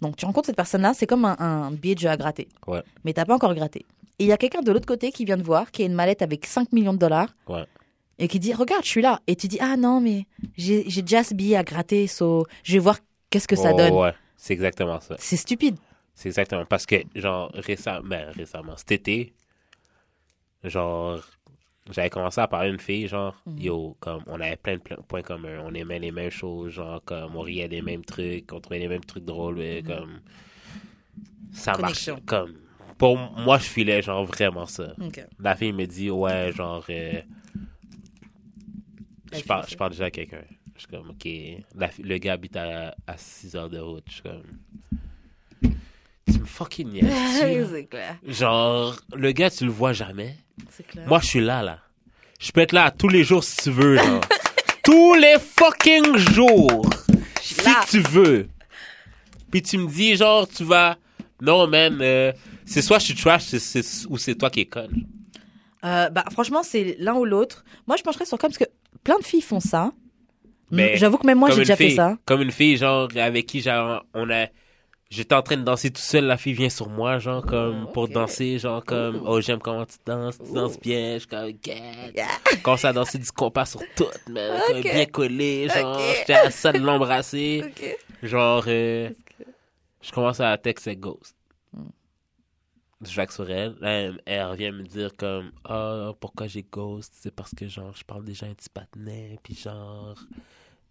Donc 0.00 0.16
tu 0.16 0.24
rencontres 0.24 0.46
cette 0.46 0.56
personne-là, 0.56 0.94
c'est 0.94 1.06
comme 1.06 1.24
un, 1.24 1.36
un 1.38 1.70
billet 1.70 1.94
de 1.94 2.00
jeu 2.00 2.08
à 2.08 2.16
gratter. 2.16 2.48
Ouais. 2.66 2.82
Mais 3.04 3.12
t'as 3.12 3.24
pas 3.24 3.34
encore 3.34 3.54
gratté. 3.54 3.84
Et 4.18 4.24
il 4.24 4.26
y 4.26 4.32
a 4.32 4.36
quelqu'un 4.36 4.60
de 4.62 4.70
l'autre 4.70 4.86
côté 4.86 5.12
qui 5.12 5.24
vient 5.24 5.38
te 5.38 5.42
voir, 5.42 5.70
qui 5.70 5.82
a 5.82 5.86
une 5.86 5.94
mallette 5.94 6.22
avec 6.22 6.44
5 6.46 6.72
millions 6.72 6.92
de 6.92 6.98
dollars. 6.98 7.34
Ouais. 7.48 7.64
Et 8.18 8.28
qui 8.28 8.38
dit, 8.38 8.52
regarde, 8.52 8.84
je 8.84 8.90
suis 8.90 9.00
là. 9.00 9.20
Et 9.26 9.34
tu 9.34 9.48
dis, 9.48 9.58
ah 9.60 9.76
non, 9.78 10.00
mais 10.00 10.26
j'ai 10.58 10.84
déjà 10.84 11.24
ce 11.24 11.32
billet 11.32 11.56
à 11.56 11.64
gratter, 11.64 12.06
so 12.06 12.46
je 12.62 12.74
vais 12.74 12.78
voir 12.78 12.98
qu'est-ce 13.30 13.48
que 13.48 13.56
ça 13.56 13.70
Oh, 13.72 13.76
donne. 13.78 13.94
Ouais, 13.94 14.12
c'est 14.36 14.52
exactement 14.52 15.00
ça. 15.00 15.16
C'est 15.18 15.36
stupide. 15.38 15.76
C'est 16.14 16.28
exactement. 16.28 16.66
Parce 16.66 16.84
que, 16.84 16.96
genre, 17.14 17.50
récemment, 17.54 18.06
ben, 18.06 18.30
récemment, 18.36 18.76
cet 18.76 18.92
été, 18.92 19.32
genre, 20.64 21.22
j'avais 21.92 22.10
commencé 22.10 22.40
à 22.40 22.46
parler 22.48 22.68
à 22.68 22.72
une 22.72 22.78
fille, 22.80 23.06
genre, 23.08 23.34
Mhm. 23.46 23.58
yo, 23.60 23.96
comme, 24.00 24.22
on 24.26 24.40
avait 24.40 24.56
plein 24.56 24.74
de 24.76 24.80
points 25.08 25.22
communs. 25.22 25.60
On 25.64 25.72
aimait 25.74 25.98
les 25.98 26.12
mêmes 26.12 26.30
choses, 26.30 26.72
genre, 26.72 27.02
comme, 27.04 27.36
on 27.36 27.40
riait 27.40 27.68
des 27.68 27.82
mêmes 27.82 28.04
trucs, 28.04 28.52
on 28.52 28.60
trouvait 28.60 28.78
les 28.80 28.88
mêmes 28.88 29.04
trucs 29.04 29.24
drôles, 29.24 29.56
mais 29.56 29.82
comme, 29.82 30.20
ça 31.52 31.76
marche. 31.78 32.10
Comme, 32.26 32.54
pour 32.98 33.16
moi, 33.18 33.58
je 33.58 33.64
filais, 33.64 34.02
genre, 34.02 34.24
vraiment 34.24 34.66
ça. 34.66 34.94
La 35.38 35.56
fille 35.56 35.72
me 35.72 35.86
dit, 35.86 36.10
ouais, 36.10 36.52
genre, 36.52 36.84
euh, 36.90 37.20
je, 39.32 39.42
parle, 39.44 39.64
je 39.68 39.76
parle 39.76 39.90
déjà 39.92 40.04
à 40.06 40.10
quelqu'un. 40.10 40.42
Je 40.74 40.80
suis 40.80 40.88
comme, 40.88 41.10
ok. 41.10 41.28
La 41.76 41.90
le 42.02 42.18
gars 42.18 42.32
habite 42.34 42.56
à, 42.56 42.94
à 43.06 43.16
6 43.16 43.54
heures 43.54 43.68
de 43.70 43.78
route. 43.78 44.04
Je 44.08 44.12
suis 44.14 44.22
comme, 44.22 44.42
tu 46.32 46.38
me 46.40 46.44
fucking 46.46 46.88
niaises. 46.90 47.68
c'est 47.70 47.84
clair. 47.86 48.16
Genre, 48.26 48.96
le 49.14 49.32
gars, 49.32 49.50
tu 49.50 49.64
le 49.64 49.70
vois 49.70 49.92
jamais. 49.92 50.36
Clair. 50.88 51.06
Moi, 51.06 51.20
je 51.20 51.26
suis 51.26 51.40
là, 51.40 51.62
là. 51.62 51.78
Je 52.38 52.50
peux 52.52 52.60
être 52.60 52.72
là 52.72 52.90
tous 52.90 53.08
les 53.08 53.22
jours 53.22 53.44
si 53.44 53.56
tu 53.56 53.70
veux, 53.70 53.96
genre. 53.96 54.20
tous 54.84 55.14
les 55.14 55.36
fucking 55.38 56.16
jours. 56.16 56.88
Si 57.40 57.64
là. 57.64 57.84
tu 57.88 58.00
veux. 58.00 58.48
Puis 59.50 59.62
tu 59.62 59.78
me 59.78 59.88
dis, 59.88 60.16
genre, 60.16 60.48
tu 60.48 60.64
vas. 60.64 60.96
Non, 61.40 61.66
man, 61.66 61.98
euh, 62.00 62.32
c'est 62.64 62.82
soit 62.82 62.98
je 62.98 63.06
suis 63.06 63.14
trash 63.14 63.54
ou 64.08 64.18
c'est 64.18 64.34
toi 64.34 64.50
qui 64.50 64.60
es 64.60 64.66
conne. 64.66 65.06
Euh, 65.84 66.10
bah, 66.10 66.24
franchement, 66.30 66.62
c'est 66.62 66.96
l'un 66.98 67.14
ou 67.14 67.24
l'autre. 67.24 67.64
Moi, 67.86 67.96
je 67.96 68.02
pencherais 68.02 68.26
sur 68.26 68.38
comme 68.38 68.50
parce 68.50 68.58
que 68.58 68.70
plein 69.02 69.18
de 69.18 69.24
filles 69.24 69.40
font 69.40 69.60
ça. 69.60 69.92
J'avoue 70.70 71.18
que 71.18 71.26
même 71.26 71.38
moi, 71.38 71.50
j'ai 71.50 71.58
déjà 71.58 71.76
fait 71.76 71.90
ça. 71.90 72.16
Comme 72.24 72.42
une 72.42 72.52
fille, 72.52 72.76
genre, 72.76 73.08
avec 73.16 73.46
qui, 73.46 73.60
genre, 73.60 74.04
on 74.14 74.30
a. 74.30 74.46
J'étais 75.10 75.34
en 75.34 75.42
train 75.42 75.56
de 75.56 75.62
danser 75.64 75.90
tout 75.90 76.00
seul, 76.00 76.24
la 76.26 76.36
fille 76.36 76.52
vient 76.52 76.68
sur 76.68 76.88
moi, 76.88 77.18
genre, 77.18 77.44
comme, 77.44 77.86
Oh, 77.88 77.92
pour 77.92 78.08
danser, 78.08 78.60
genre, 78.60 78.84
comme, 78.84 79.20
oh, 79.26 79.40
j'aime 79.40 79.58
comment 79.58 79.84
tu 79.84 79.96
danses, 80.06 80.38
tu 80.38 80.52
danses 80.52 80.78
bien, 80.78 81.14
je 81.14 81.18
suis 81.18 81.26
comme, 81.28 81.50
yeah. 82.14 82.28
Commence 82.62 82.84
à 82.84 82.92
danser 82.92 83.18
du 83.18 83.30
compas 83.32 83.66
sur 83.66 83.80
tout, 83.96 84.06
man, 84.28 84.60
comme 84.68 84.76
Ok. 84.76 84.82
bien 84.84 85.06
collé, 85.06 85.68
genre, 85.68 85.96
Ok. 85.98 86.04
j'étais 86.16 86.34
à 86.34 86.50
ça 86.52 86.72
de 86.72 86.78
l'embrasser, 86.78 87.74
genre, 88.22 88.62
euh, 88.68 89.10
je 90.00 90.12
commence 90.12 90.38
à 90.38 90.56
texter 90.58 90.94
Ghost. 90.94 91.34
Hmm. 91.72 91.88
Jacques 93.02 93.32
sur 93.32 93.50
elle, 93.50 93.74
elle, 93.82 94.20
elle 94.26 94.44
revient 94.44 94.70
me 94.70 94.84
dire 94.84 95.10
comme, 95.16 95.50
ah, 95.64 96.12
pourquoi 96.20 96.46
j'ai 96.46 96.62
Ghost, 96.62 97.12
c'est 97.16 97.34
parce 97.34 97.52
que, 97.52 97.66
genre, 97.66 97.92
je 97.96 98.04
parle 98.04 98.24
déjà 98.24 98.46
un 98.46 98.54
petit 98.54 98.68
patinet, 98.70 99.40
puis 99.42 99.56
genre, 99.56 100.14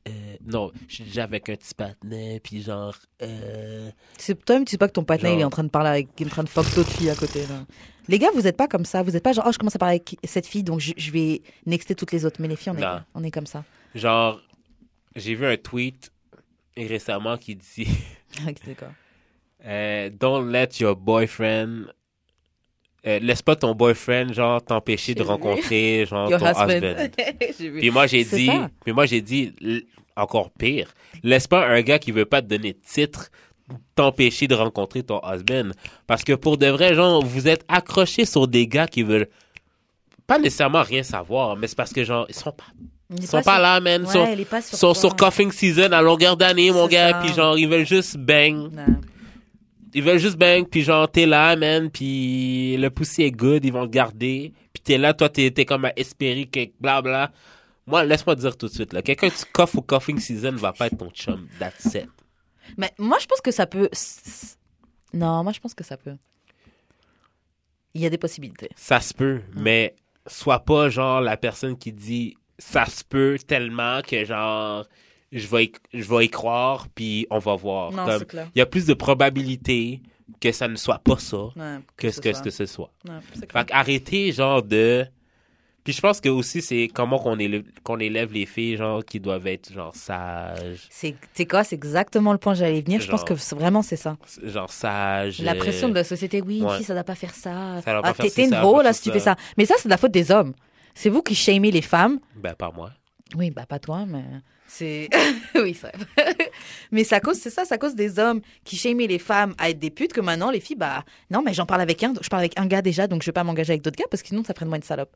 euh, 0.08 0.12
non, 0.46 0.72
je 0.88 0.96
suis 0.96 1.04
déjà 1.04 1.24
avec 1.24 1.50
un 1.50 1.56
petit 1.56 1.74
patinet, 1.76 2.40
puis 2.44 2.62
genre, 2.62 2.96
euh, 3.22 3.92
C'est 4.18 4.44
toi-même, 4.46 4.66
tu 4.66 4.72
sais 4.72 4.78
pas 4.78 4.88
que 4.88 4.94
ton 4.94 5.06
Genre- 5.08 5.18
il 5.34 5.40
est 5.42 5.44
en 5.44 5.50
train 5.50 5.64
de 5.64 5.70
parler 5.70 5.90
avec, 5.90 6.08
il 6.20 6.24
est 6.26 6.30
en 6.30 6.34
train 6.34 6.44
de 6.44 6.50
fuck 6.50 6.66
d'autres 6.76 6.90
filles 6.92 7.10
à 7.10 7.16
côté. 7.16 7.42
Là. 7.48 7.66
Les 8.08 8.18
gars, 8.18 8.30
vous 8.34 8.48
êtes 8.48 8.58
pas 8.58 8.68
comme 8.68 8.86
ça. 8.86 9.04
Vous 9.04 9.16
êtes 9.16 9.24
pas 9.24 9.34
genre, 9.34 9.46
oh, 9.48 9.52
je 9.52 9.58
commence 9.60 9.76
à 9.76 9.80
parler 9.80 9.96
avec 9.96 10.18
cette 10.24 10.48
fille, 10.48 10.64
donc 10.64 10.80
je, 10.80 10.94
je 10.98 11.12
vais 11.12 11.42
nexter 11.66 11.94
toutes 11.96 12.12
les 12.12 12.26
autres. 12.26 12.42
Mais 12.42 12.48
les 12.48 12.56
filles, 12.56 12.74
on 12.76 12.82
est, 12.82 13.02
on 13.14 13.24
est 13.24 13.32
comme 13.32 13.46
ça. 13.46 13.64
genre, 13.94 14.42
j'ai 15.16 15.36
vu 15.36 15.46
un 15.46 15.58
tweet 15.58 16.12
récemment 16.78 17.38
qui 17.38 17.56
dit, 17.56 17.88
C'est 18.66 18.76
quoi 18.78 18.88
euh, 19.66 20.10
don't 20.10 20.50
let 20.50 20.70
your 20.80 20.96
boyfriend, 20.96 21.88
euh, 23.08 23.20
laisse 23.20 23.42
pas 23.42 23.56
ton 23.56 23.74
boyfriend, 23.76 24.34
genre, 24.34 24.62
t'empêcher 24.62 25.16
de 25.16 25.24
rencontrer, 25.24 26.06
genre, 26.10 26.30
Your 26.30 26.40
ton 26.40 26.48
husband. 26.52 26.96
Puis 27.80 27.90
moi, 27.92 28.08
j'ai 28.08 28.24
dit, 28.24 28.46
ça. 28.48 28.70
puis 28.84 28.94
moi, 28.94 29.06
j'ai 29.06 29.22
dit, 29.22 29.54
encore 30.16 30.52
pire, 30.52 30.94
laisse 31.24 31.48
pas 31.48 31.66
un 31.68 31.82
gars 31.82 32.00
qui 32.00 32.12
veut 32.12 32.26
pas 32.26 32.42
te 32.42 32.48
donner 32.48 32.74
de 32.74 32.80
titre 32.86 33.30
t'empêcher 33.96 34.48
de 34.48 34.56
rencontrer 34.56 35.04
ton 35.04 35.22
husband. 35.24 35.70
Parce 36.08 36.24
que 36.24 36.34
pour 36.34 36.58
de 36.58 36.66
vrai, 36.68 36.96
genre, 36.96 37.24
vous 37.24 37.48
êtes 37.48 37.64
accrochés 37.68 38.26
sur 38.26 38.48
des 38.48 38.66
gars 38.66 38.88
qui 38.88 39.04
veulent 39.04 39.28
pas 40.26 40.40
nécessairement 40.40 40.82
rien 40.82 41.04
savoir, 41.04 41.56
mais 41.56 41.68
c'est 41.68 41.76
parce 41.76 41.94
que, 41.94 42.04
genre, 42.04 42.26
ils 42.30 42.36
sont 42.36 42.52
pas, 42.52 42.64
ils 43.16 43.28
sont 43.28 43.42
pas, 43.44 43.54
sur- 43.56 43.62
là, 43.62 43.80
man. 43.80 44.02
Ils 44.04 44.08
Ouais, 44.08 44.46
sont, 44.62 44.62
sur, 44.62 44.78
sont 44.78 44.94
toi. 44.94 44.96
sur 44.96 45.16
cuffing 45.16 45.52
season 45.52 45.92
à 45.92 46.02
longueur 46.02 46.36
d'année, 46.36 46.72
mon 46.72 46.88
gars. 46.88 47.22
Puis 47.24 47.34
genre, 47.34 47.58
ils 47.60 47.68
veulent 47.70 47.86
juste 47.86 48.18
bang. 48.18 48.56
Non. 48.72 48.86
Ils 49.94 50.04
veulent 50.04 50.20
juste 50.20 50.38
bang, 50.38 50.68
puis 50.68 50.82
genre, 50.82 51.10
t'es 51.10 51.26
là, 51.26 51.56
man, 51.56 51.90
puis 51.90 52.78
le 52.78 52.90
poussé 52.90 53.24
est 53.24 53.32
good, 53.32 53.66
ils 53.66 53.74
vont 53.74 53.84
le 53.84 53.88
garder. 53.88 54.54
Puis 54.74 54.82
t'es 54.84 54.98
là, 54.98 55.14
toi, 55.14 55.30
t'es 55.30 55.50
t'es 55.52 55.66
comme 55.66 55.86
à 55.86 55.94
espérer 55.96 56.46
que 56.46 56.60
blabla. 56.80 57.32
Moi, 57.88 58.06
laisse-moi 58.06 58.36
te 58.36 58.42
dire 58.42 58.56
tout 58.56 58.68
de 58.68 58.72
suite, 58.72 58.94
là, 58.94 59.02
quelqu'un 59.02 59.30
qui 59.30 59.44
coffre 59.52 59.80
au 59.80 59.82
cuffing 59.82 60.20
season 60.20 60.52
va 60.52 60.74
pas 60.74 60.88
être 60.88 60.98
ton 60.98 61.10
chum. 61.10 61.48
That's 61.60 61.86
it. 61.96 62.10
Mais 62.78 62.92
moi, 63.00 63.18
je 63.20 63.26
pense 63.26 63.42
que 63.42 63.52
ça 63.52 63.66
peut. 63.66 63.90
Non, 65.14 65.44
moi, 65.44 65.54
je 65.54 65.60
pense 65.60 65.74
que 65.74 65.84
ça 65.84 65.98
peut. 65.98 66.16
Il 67.96 68.02
y 68.02 68.06
a 68.06 68.10
des 68.12 68.20
possibilités. 68.20 68.70
Ça 68.76 69.02
se 69.02 69.14
peut, 69.14 69.42
mais 69.56 69.96
sois 70.28 70.60
pas 70.60 70.90
genre 70.90 71.22
la 71.22 71.38
personne 71.38 71.76
qui 71.78 71.92
dit 71.92 72.38
ça 72.60 72.86
se 72.86 73.04
peut 73.04 73.38
tellement 73.48 74.02
que 74.02 74.26
genre 74.26 74.86
je 75.32 75.48
vais 75.48 75.66
y, 75.66 75.72
je 75.94 76.04
vais 76.14 76.26
y 76.26 76.30
croire 76.30 76.88
puis 76.94 77.28
on 77.30 77.40
va 77.40 77.56
voir. 77.56 77.92
Il 78.56 78.60
y 78.60 78.62
a 78.62 78.66
plus 78.66 78.86
de 78.86 78.94
probabilité 78.94 80.02
que 80.40 80.52
ça 80.52 80.68
ne 80.68 80.76
soit 80.76 81.00
pas 81.00 81.18
ça 81.18 81.38
Ouais, 81.56 81.78
que 81.98 82.12
ce 82.12 82.22
que, 82.22 82.32
soit. 82.34 82.44
que 82.44 82.50
ce 82.50 82.66
soit. 82.66 82.92
Ouais, 83.08 83.16
Fait 83.40 83.66
qu'arrêtez 83.66 84.32
genre 84.32 84.62
de 84.64 85.06
puis 85.84 85.94
je 85.94 86.02
pense 86.02 86.20
que 86.22 86.30
aussi 86.30 86.62
c'est 86.62 86.88
comment 86.94 87.18
qu'on 87.18 87.40
élève, 87.40 87.64
qu'on 87.84 88.00
élève 88.00 88.32
les 88.34 88.46
filles 88.46 88.78
genre 88.78 89.04
qui 89.04 89.20
doivent 89.20 89.48
être 89.48 89.74
genre 89.74 89.96
sages, 89.96 90.88
C'est 90.90 91.16
quoi? 91.50 91.64
C'est 91.64 91.76
exactement 91.76 92.32
le 92.32 92.38
point 92.38 92.54
où 92.54 92.56
j'allais 92.56 92.82
venir. 92.82 93.02
Je 93.02 93.10
pense 93.10 93.24
que 93.24 93.36
c'est- 93.36 93.56
vraiment 93.56 93.82
c'est 93.82 93.96
ça. 93.96 94.18
genre 94.44 94.72
sages. 94.72 95.42
La 95.42 95.54
euh, 95.54 95.58
pression 95.58 95.90
de 95.90 95.96
la 95.96 96.04
société, 96.04 96.42
oui, 96.42 96.60
une 96.60 96.66
ouais. 96.66 96.78
fille, 96.78 96.86
ça 96.86 96.94
doit 96.94 97.04
pas 97.04 97.16
faire 97.16 97.34
ça. 97.34 97.82
Ça 97.82 97.92
doit 97.94 98.02
pas 98.02 98.10
ah, 98.10 98.14
faire 98.14 98.32
t'es 98.32 98.44
une 98.44 98.52
pas 98.52 98.84
là 98.84 98.94
si 98.94 99.04
tu 99.04 99.12
fais 99.12 99.20
ça. 99.20 99.36
Mais 99.58 99.66
ça, 99.66 99.76
c'est 99.78 99.88
de 99.88 99.90
la 99.90 99.98
faute 99.98 100.12
des 100.12 100.32
hommes. 100.32 100.54
C'est 100.94 101.10
vous 101.10 101.22
qui 101.24 101.34
shamez 101.34 101.72
les 101.72 101.82
femmes. 101.82 102.20
Ben 102.36 102.54
pas 102.54 102.72
moi. 102.72 102.92
Oui, 103.36 103.50
bah 103.50 103.66
pas 103.66 103.80
toi, 103.80 104.06
mais 104.06 104.24
c'est 104.70 105.10
oui, 105.56 105.74
ça. 105.74 105.92
mais 106.92 107.04
ça 107.04 107.20
cause 107.20 107.38
c'est 107.38 107.50
ça, 107.50 107.66
ça 107.66 107.78
cause 107.78 107.96
des 107.96 108.20
hommes 108.20 108.42
qui 108.64 108.76
shamez 108.78 109.08
les 109.08 109.20
femmes 109.20 109.54
à 109.58 109.70
être 109.70 109.80
des 109.80 109.90
putes 109.90 110.14
que 110.14 110.22
maintenant 110.22 110.52
les 110.52 110.60
filles 110.60 110.76
bah 110.78 111.04
non, 111.32 111.42
mais 111.44 111.54
j'en 111.54 111.66
parle 111.66 111.82
avec 111.82 112.02
un, 112.04 112.14
je 112.22 112.30
parle 112.30 112.42
avec 112.42 112.58
un 112.60 112.66
gars 112.68 112.82
déjà 112.82 113.08
donc 113.08 113.22
je 113.22 113.28
vais 113.28 113.32
pas 113.34 113.44
m'engager 113.44 113.72
avec 113.74 113.82
d'autres 113.82 113.98
gars 113.98 114.06
parce 114.10 114.22
que 114.22 114.30
sinon 114.30 114.44
ça 114.44 114.54
ferait 114.54 114.66
de 114.66 114.70
moi 114.70 114.78
une 114.78 114.84
salope. 114.84 115.16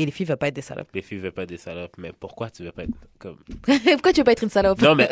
Et 0.00 0.06
les 0.06 0.12
filles 0.12 0.26
veulent 0.26 0.36
pas 0.36 0.46
être 0.46 0.54
des 0.54 0.62
salopes. 0.62 0.88
Les 0.94 1.02
filles 1.02 1.18
veulent 1.18 1.32
pas 1.32 1.42
être 1.42 1.48
des 1.48 1.56
salopes, 1.56 1.96
mais 1.98 2.12
pourquoi 2.12 2.50
tu 2.50 2.62
veux 2.62 2.70
pas 2.70 2.84
être 2.84 2.92
comme 3.18 3.36
Pourquoi 3.66 4.12
tu 4.12 4.20
veux 4.20 4.24
pas 4.24 4.30
être 4.32 4.44
une 4.44 4.48
salope? 4.50 4.80
Non 4.80 4.94
mais 4.94 5.08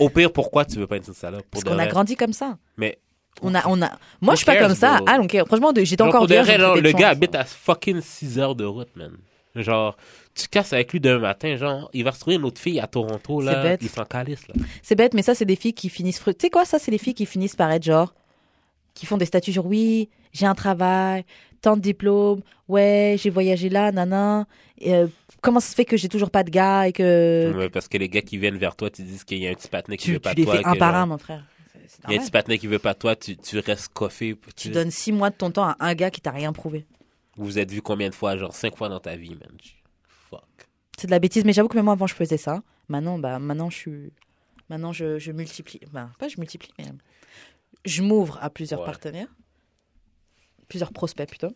au 0.00 0.08
pire 0.10 0.32
pourquoi 0.32 0.64
tu 0.64 0.78
veux 0.78 0.88
pas 0.88 0.96
être 0.96 1.06
une 1.06 1.14
salope 1.14 1.42
pour 1.42 1.62
Parce 1.62 1.64
qu'on 1.64 1.78
a 1.78 1.84
vrai? 1.84 1.88
grandi 1.88 2.16
comme 2.16 2.32
ça. 2.32 2.58
Mais 2.76 2.98
On 3.42 3.54
a 3.54 3.62
on 3.68 3.80
a 3.80 3.92
Moi 4.20 4.34
je 4.34 4.38
suis 4.38 4.46
pas 4.46 4.56
comme 4.56 4.74
ça. 4.74 4.98
Ah 5.06 5.18
donc 5.18 5.36
franchement 5.46 5.72
de- 5.72 5.84
j'étais 5.84 6.02
encore 6.02 6.26
vrai, 6.26 6.58
le 6.58 6.92
gars 6.92 7.10
habite 7.10 7.34
à 7.36 7.44
fucking 7.44 8.00
6 8.00 8.38
heures 8.40 8.56
de 8.56 8.64
route, 8.64 8.94
man. 8.96 9.12
Genre, 9.56 9.96
tu 10.34 10.48
casses 10.48 10.72
avec 10.72 10.92
lui 10.92 11.00
demain 11.00 11.20
matin, 11.20 11.56
genre, 11.56 11.88
il 11.92 12.04
va 12.04 12.12
se 12.12 12.20
trouver 12.20 12.36
une 12.36 12.44
autre 12.44 12.60
fille 12.60 12.80
à 12.80 12.86
Toronto, 12.86 13.40
C'est 13.40 13.46
là. 13.46 13.62
bête. 13.62 13.80
Il 13.82 13.88
s'en 13.88 14.04
calisse, 14.04 14.46
là. 14.48 14.54
C'est 14.82 14.94
bête, 14.96 15.14
mais 15.14 15.22
ça, 15.22 15.34
c'est 15.34 15.44
des 15.44 15.56
filles 15.56 15.74
qui 15.74 15.88
finissent. 15.88 16.22
Tu 16.24 16.32
sais 16.40 16.50
quoi, 16.50 16.64
ça, 16.64 16.78
c'est 16.78 16.90
des 16.90 16.98
filles 16.98 17.14
qui 17.14 17.26
finissent 17.26 17.56
par 17.56 17.70
être 17.70 17.84
genre. 17.84 18.14
qui 18.94 19.06
font 19.06 19.16
des 19.16 19.26
statuts 19.26 19.52
genre 19.52 19.66
oui, 19.66 20.08
j'ai 20.32 20.46
un 20.46 20.54
travail, 20.54 21.24
tant 21.60 21.76
de 21.76 21.82
diplômes, 21.82 22.42
ouais, 22.68 23.16
j'ai 23.18 23.30
voyagé 23.30 23.68
là, 23.68 23.90
nana. 23.92 24.46
Euh, 24.86 25.06
comment 25.40 25.60
ça 25.60 25.70
se 25.70 25.74
fait 25.74 25.84
que 25.84 25.96
j'ai 25.96 26.08
toujours 26.08 26.30
pas 26.30 26.42
de 26.44 26.50
gars 26.50 26.88
et 26.88 26.92
que. 26.92 27.52
Ouais, 27.56 27.68
parce 27.70 27.88
que 27.88 27.96
les 27.98 28.08
gars 28.08 28.22
qui 28.22 28.38
viennent 28.38 28.58
vers 28.58 28.74
toi, 28.76 28.90
tu 28.90 29.02
dis 29.02 29.18
qu'il 29.24 29.38
y 29.38 29.46
a 29.46 29.50
un 29.50 29.54
petit 29.54 29.68
patinet 29.68 29.96
qui 29.96 30.06
tu 30.06 30.12
veut 30.14 30.18
pas 30.20 30.30
tu 30.30 30.36
de 30.36 30.40
les 30.40 30.46
toi. 30.46 30.56
fais 30.58 30.64
un 30.66 30.74
par 30.76 30.94
un, 30.94 31.06
mon 31.06 31.18
frère. 31.18 31.44
Il 32.08 32.14
y 32.14 32.16
a 32.16 32.20
un 32.20 32.22
petit 32.24 32.30
patinet 32.32 32.58
qui 32.58 32.66
veut 32.66 32.78
pas 32.78 32.94
de 32.94 32.98
toi, 32.98 33.14
tu, 33.16 33.36
tu 33.36 33.58
restes 33.60 33.92
coiffé. 33.92 34.36
Tu 34.56 34.68
donnes 34.70 34.90
six 34.90 35.12
mois 35.12 35.30
de 35.30 35.36
ton 35.36 35.50
temps 35.50 35.64
à 35.68 35.76
un 35.80 35.94
gars 35.94 36.10
qui 36.10 36.20
t'a 36.20 36.30
rien 36.32 36.52
prouvé. 36.52 36.86
Vous 37.36 37.44
vous 37.44 37.58
êtes 37.58 37.70
vu 37.70 37.82
combien 37.82 38.08
de 38.10 38.14
fois? 38.14 38.36
Genre, 38.36 38.54
cinq 38.54 38.76
fois 38.76 38.88
dans 38.88 39.00
ta 39.00 39.16
vie, 39.16 39.30
man? 39.30 39.48
C'est 40.98 41.06
de 41.06 41.10
la 41.12 41.18
bêtise, 41.18 41.44
mais 41.44 41.52
j'avoue 41.52 41.68
que 41.68 41.76
même 41.76 41.84
moi 41.86 41.94
avant 41.94 42.06
je 42.06 42.14
faisais 42.14 42.36
ça. 42.36 42.62
Maintenant, 42.88 43.18
bah, 43.18 43.38
maintenant 43.38 43.70
je 43.70 43.76
suis. 43.76 44.12
Maintenant 44.70 44.92
je, 44.92 45.18
je 45.18 45.32
multiplie. 45.32 45.80
Bah, 45.92 46.10
pas 46.18 46.28
je 46.28 46.36
multiplie, 46.38 46.70
mais. 46.78 46.86
Je 47.84 48.02
m'ouvre 48.02 48.38
à 48.40 48.48
plusieurs 48.50 48.80
Ouais. 48.80 48.86
partenaires. 48.86 49.26
Plusieurs 50.68 50.92
prospects 50.92 51.28
plutôt. 51.28 51.52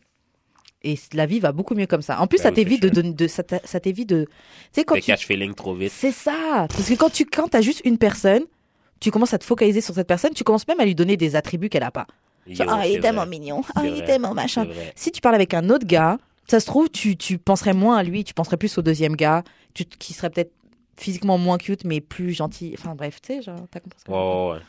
Et 0.83 0.97
la 1.13 1.27
vie 1.27 1.41
va 1.41 1.53
beaucoup 1.53 1.75
mieux 1.75 1.87
comme 1.87 2.03
ça. 2.03 2.21
En 2.21 2.27
plus, 2.27 2.37
Ben 2.39 2.43
ça 2.45 2.49
oui, 2.51 2.55
t'évite 2.57 2.83
de, 2.83 2.89
de, 2.89 3.03
de- 3.13 3.27
ça 3.27 3.43
t'évite 3.81 4.09
de. 4.09 4.25
Tu 4.27 4.31
sais, 4.73 4.85
quand 4.85 4.95
tu. 5.01 5.17
feeling 5.17 5.55
trop 5.55 5.75
vite. 5.75 5.91
C'est 5.93 6.13
ça. 6.13 6.67
Parce 6.69 6.89
que 6.89 6.95
quand 6.95 7.11
tu 7.11 7.25
quand 7.25 7.53
as 7.55 7.63
juste 7.63 7.81
une 7.85 7.99
personne, 7.99 8.43
tu 9.01 9.11
commences 9.11 9.35
à 9.35 9.39
te 9.39 9.45
focaliser 9.45 9.81
sur 9.81 9.95
cette 9.95 10.07
personne, 10.07 10.33
tu 10.35 10.45
commences 10.45 10.69
même 10.69 10.79
à 10.81 10.85
lui 10.85 10.95
donner 10.95 11.17
des 11.17 11.35
attributs 11.35 11.69
qu'elle 11.69 11.83
a 11.83 11.91
pas. 11.91 12.07
Yo, 12.47 12.65
ah, 12.69 12.87
il 12.87 12.97
est 12.97 13.01
tellement 13.01 13.27
mignon. 13.27 13.63
Ah, 13.75 13.83
il 13.87 13.99
est 13.99 14.05
tellement 14.05 14.35
machin. 14.35 14.67
Si 14.95 15.11
tu 15.11 15.21
parles 15.21 15.35
avec 15.35 15.53
un 15.55 15.69
autre 15.71 15.87
gars, 15.87 16.19
ça 16.51 16.61
se 16.61 16.67
trouve, 16.67 16.89
tu, 16.91 17.17
tu 17.17 17.39
penserais 17.39 17.75
moins 17.75 17.97
à 17.99 18.03
lui, 18.03 18.25
tu 18.25 18.35
penserais 18.35 18.57
plus 18.57 18.77
au 18.79 18.83
deuxième 18.83 19.17
gars, 19.17 19.43
tu, 19.75 19.85
qui 19.85 20.13
serait 20.15 20.31
peut-être 20.31 20.53
physiquement 20.97 21.39
moins 21.39 21.59
cute, 21.59 21.85
mais 21.85 22.01
plus 22.01 22.33
gentil. 22.33 22.75
Enfin 22.79 22.95
bref, 22.95 23.21
tu 23.23 23.35
sais, 23.35 23.43
genre, 23.43 23.57
t'as 23.71 23.81
compris 23.81 23.99
ce 24.01 24.05
que 24.05 24.13
je 24.13 24.17
veux 24.17 24.55
dire? 24.59 24.67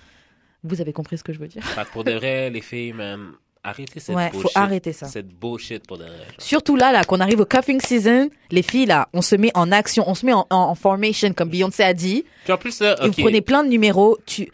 Vous 0.64 0.82
avez 0.82 0.94
compris 0.94 1.18
ce 1.18 1.24
que 1.24 1.34
je 1.34 1.40
veux 1.40 1.48
dire? 1.48 1.64
Pour 1.94 2.04
de 2.04 2.12
vrai, 2.12 2.50
les 2.50 2.60
filles, 2.62 2.92
man, 2.94 3.32
arrêtez 3.64 4.00
cette 4.02 4.16
Ouais, 4.16 4.30
bullshit. 4.30 4.42
faut 4.52 4.60
arrêter 4.60 4.92
ça. 4.94 5.06
Cette 5.08 5.30
bullshit 5.30 5.88
pour 5.88 5.98
de 5.98 6.04
vrai. 6.04 6.18
genre. 6.18 6.26
Surtout 6.38 6.76
là, 6.76 6.92
là, 6.92 7.04
qu'on 7.06 7.20
arrive 7.22 7.40
au 7.40 7.46
cuffing 7.46 7.80
season, 7.80 8.30
les 8.52 8.62
filles, 8.62 8.86
là, 8.86 9.08
on 9.14 9.22
se 9.22 9.36
met 9.38 9.52
en 9.56 9.72
action, 9.72 10.04
on 10.08 10.16
se 10.16 10.26
met 10.26 10.34
en, 10.34 10.46
en- 10.50 10.56
en 10.58 10.76
formation, 10.76 11.32
comme 11.34 11.50
Beyoncé 11.50 11.84
a 11.84 11.94
dit. 11.94 12.26
Puis 12.44 12.52
en 12.54 12.58
plus, 12.58 12.80
là, 12.82 12.96
Et 13.02 13.08
ok. 13.08 13.16
vous 13.16 13.22
prenez 13.24 13.42
plein 13.42 13.64
de 13.64 13.70
numéros. 13.70 14.18
Tu... 14.26 14.52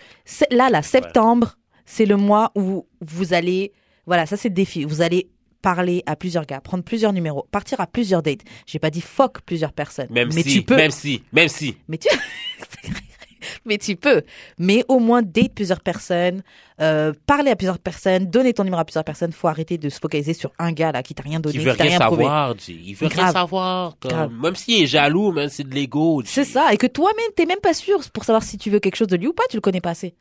Là, 0.51 0.69
là, 0.69 0.81
septembre, 0.83 1.57
c'est 1.85 2.05
le 2.05 2.17
mois 2.17 2.51
où 2.55 2.85
vous 3.01 3.33
allez. 3.33 3.73
Voilà, 4.05 4.27
ça, 4.27 4.37
c'est 4.37 4.49
le 4.49 4.55
défi. 4.55 4.83
Vous 4.85 5.01
allez 5.01 5.27
parler 5.65 6.03
à 6.05 6.15
plusieurs 6.15 6.45
gars, 6.45 6.61
prendre 6.61 6.83
plusieurs 6.83 7.11
numéros, 7.11 7.47
partir 7.49 7.81
à 7.81 7.87
plusieurs 7.87 8.21
dates. 8.21 8.41
J'ai 8.67 8.77
pas 8.77 8.91
dit 8.91 9.01
fuck 9.01 9.41
plusieurs 9.41 9.73
personnes. 9.73 10.05
Même 10.11 10.29
mais 10.31 10.43
si, 10.43 10.53
tu 10.53 10.61
peux. 10.61 10.75
même 10.75 10.91
si, 10.91 11.23
même 11.33 11.47
si. 11.47 11.75
Mais 11.87 11.97
tu. 11.97 12.07
mais 13.65 13.79
tu 13.79 13.95
peux. 13.95 14.21
Mais 14.59 14.83
au 14.87 14.99
moins 14.99 15.23
date 15.23 15.55
plusieurs 15.55 15.79
personnes, 15.81 16.43
euh, 16.81 17.13
parler 17.25 17.49
à 17.49 17.55
plusieurs 17.55 17.79
personnes, 17.79 18.25
donner 18.27 18.53
ton 18.53 18.63
numéro 18.63 18.79
à 18.79 18.85
plusieurs 18.85 19.03
personnes. 19.03 19.31
Faut 19.31 19.47
arrêter 19.47 19.79
de 19.79 19.89
se 19.89 19.99
focaliser 19.99 20.33
sur 20.35 20.51
un 20.59 20.71
gars 20.71 20.91
là 20.91 21.01
qui 21.01 21.15
t'a 21.15 21.23
rien 21.23 21.39
donné, 21.39 21.55
Il 21.55 21.59
qui 21.61 21.65
veut 21.65 21.75
t'a 21.75 21.81
rien 21.83 21.97
rien 21.97 22.05
prouvé. 22.07 22.23
savoir, 22.25 22.55
G. 22.59 22.79
Il 22.85 22.93
veut 22.93 23.07
rien 23.07 23.17
Grave. 23.17 23.33
savoir. 23.33 23.97
comme- 23.99 24.11
Grave. 24.11 24.31
Même 24.39 24.55
s'il 24.55 24.83
est 24.83 24.87
jaloux, 24.87 25.31
même 25.31 25.49
c'est 25.49 25.67
de 25.67 25.73
l'ego. 25.73 26.21
G. 26.21 26.27
C'est 26.31 26.43
ça. 26.45 26.73
Et 26.73 26.77
que 26.77 26.85
toi-même, 26.87 27.31
t'es 27.35 27.47
même 27.47 27.59
pas 27.61 27.73
sûr 27.73 27.99
pour 28.13 28.23
savoir 28.23 28.43
si 28.43 28.59
tu 28.59 28.69
veux 28.69 28.79
quelque 28.79 28.97
chose 28.97 29.07
de 29.07 29.15
lui 29.17 29.25
ou 29.27 29.33
pas. 29.33 29.43
Tu 29.49 29.57
le 29.57 29.61
connais 29.61 29.81
pas 29.81 29.91
assez. 29.91 30.13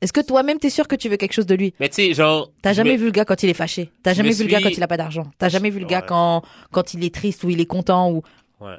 Est-ce 0.00 0.12
que 0.12 0.20
toi-même 0.20 0.58
t'es 0.58 0.70
sûr 0.70 0.86
que 0.86 0.94
tu 0.96 1.08
veux 1.08 1.16
quelque 1.16 1.32
chose 1.32 1.46
de 1.46 1.54
lui? 1.54 1.74
Mais 1.80 1.88
tu 1.88 1.96
sais, 1.96 2.14
genre. 2.14 2.52
T'as 2.62 2.72
jamais 2.72 2.92
me- 2.92 2.98
vu 2.98 3.04
le 3.06 3.10
gars 3.10 3.24
quand 3.24 3.42
il 3.42 3.50
est 3.50 3.54
fâché? 3.54 3.90
T'as 4.02 4.14
jamais 4.14 4.30
vu 4.30 4.44
le 4.44 4.50
gars 4.50 4.60
quand 4.62 4.68
il 4.70 4.82
a 4.82 4.86
pas 4.88 4.96
d'argent? 4.96 5.30
T'as 5.38 5.48
jamais 5.48 5.70
vu 5.70 5.80
le 5.80 5.86
gars 5.86 6.02
quand, 6.02 6.42
quand 6.70 6.94
il 6.94 7.04
est 7.04 7.14
triste 7.14 7.42
ou 7.44 7.50
il 7.50 7.60
est 7.60 7.66
content 7.66 8.10
ou. 8.12 8.22
Ouais. 8.60 8.76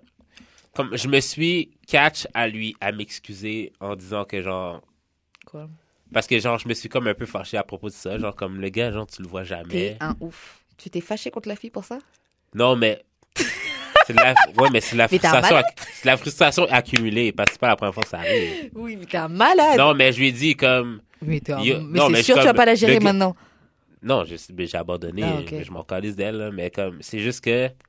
Comme 0.73 0.95
je 0.95 1.07
me 1.07 1.19
suis 1.19 1.71
catch 1.87 2.27
à 2.33 2.47
lui, 2.47 2.75
à 2.79 2.91
m'excuser 2.91 3.73
en 3.79 3.95
disant 3.95 4.23
que 4.23 4.41
genre. 4.41 4.81
Quoi? 5.45 5.67
Parce 6.13 6.25
que 6.27 6.39
genre, 6.39 6.57
je 6.57 6.67
me 6.67 6.73
suis 6.73 6.89
comme 6.89 7.07
un 7.07 7.13
peu 7.13 7.25
fâché 7.25 7.57
à 7.57 7.63
propos 7.63 7.87
de 7.89 7.93
ça. 7.93 8.17
Genre, 8.17 8.35
comme 8.35 8.59
le 8.61 8.69
gars, 8.69 8.91
genre, 8.91 9.05
tu 9.07 9.21
le 9.21 9.27
vois 9.27 9.41
T'es 9.41 9.47
jamais. 9.49 9.97
un 9.99 10.15
ouf. 10.21 10.59
Tu 10.77 10.89
t'es 10.89 11.01
fâché 11.01 11.29
contre 11.31 11.49
la 11.49 11.55
fille 11.55 11.69
pour 11.69 11.83
ça? 11.83 11.99
Non, 12.53 12.75
mais. 12.75 13.03
C'est 14.09 14.13
de 14.13 14.19
la... 14.19 14.61
Ouais, 14.61 14.69
mais 14.71 14.81
c'est 14.81 14.95
la 14.95 15.03
Mais 15.03 15.19
frustration. 15.19 16.65
C'est 16.65 16.69
la 16.71 16.75
accumulée. 16.77 17.31
Parce 17.31 17.47
que 17.47 17.53
c'est 17.53 17.59
pas 17.59 17.67
la 17.67 17.75
première 17.75 17.93
fois 17.93 18.03
que 18.03 18.09
ça 18.09 18.19
arrive. 18.19 18.71
Oui, 18.73 18.95
mais 18.95 19.05
t'es 19.05 19.17
un 19.17 19.27
malade. 19.27 19.77
Non, 19.77 19.93
mais 19.93 20.11
je 20.11 20.19
lui 20.19 20.27
ai 20.27 20.31
dit 20.31 20.55
comme. 20.55 21.01
Mais, 21.21 21.41
Yo- 21.47 21.79
mais 21.81 21.99
non, 21.99 22.05
c'est 22.07 22.11
mais 22.11 22.23
sûr, 22.23 22.35
je 22.37 22.41
tu 22.41 22.47
vas 22.47 22.53
pas 22.53 22.65
la 22.65 22.75
gérer 22.75 22.95
le 22.95 22.99
maintenant. 23.01 23.35
Non, 24.01 24.23
j'ai 24.25 24.77
abandonné. 24.77 25.23
Ah, 25.23 25.63
Je 25.63 25.71
m'en 25.71 25.83
calisse 25.83 26.15
d'elle, 26.15 26.37
là, 26.37 26.51
mais 26.51 26.71
comme, 26.71 26.97
c'est 27.01 27.19
juste 27.19 27.43
que. 27.43 27.69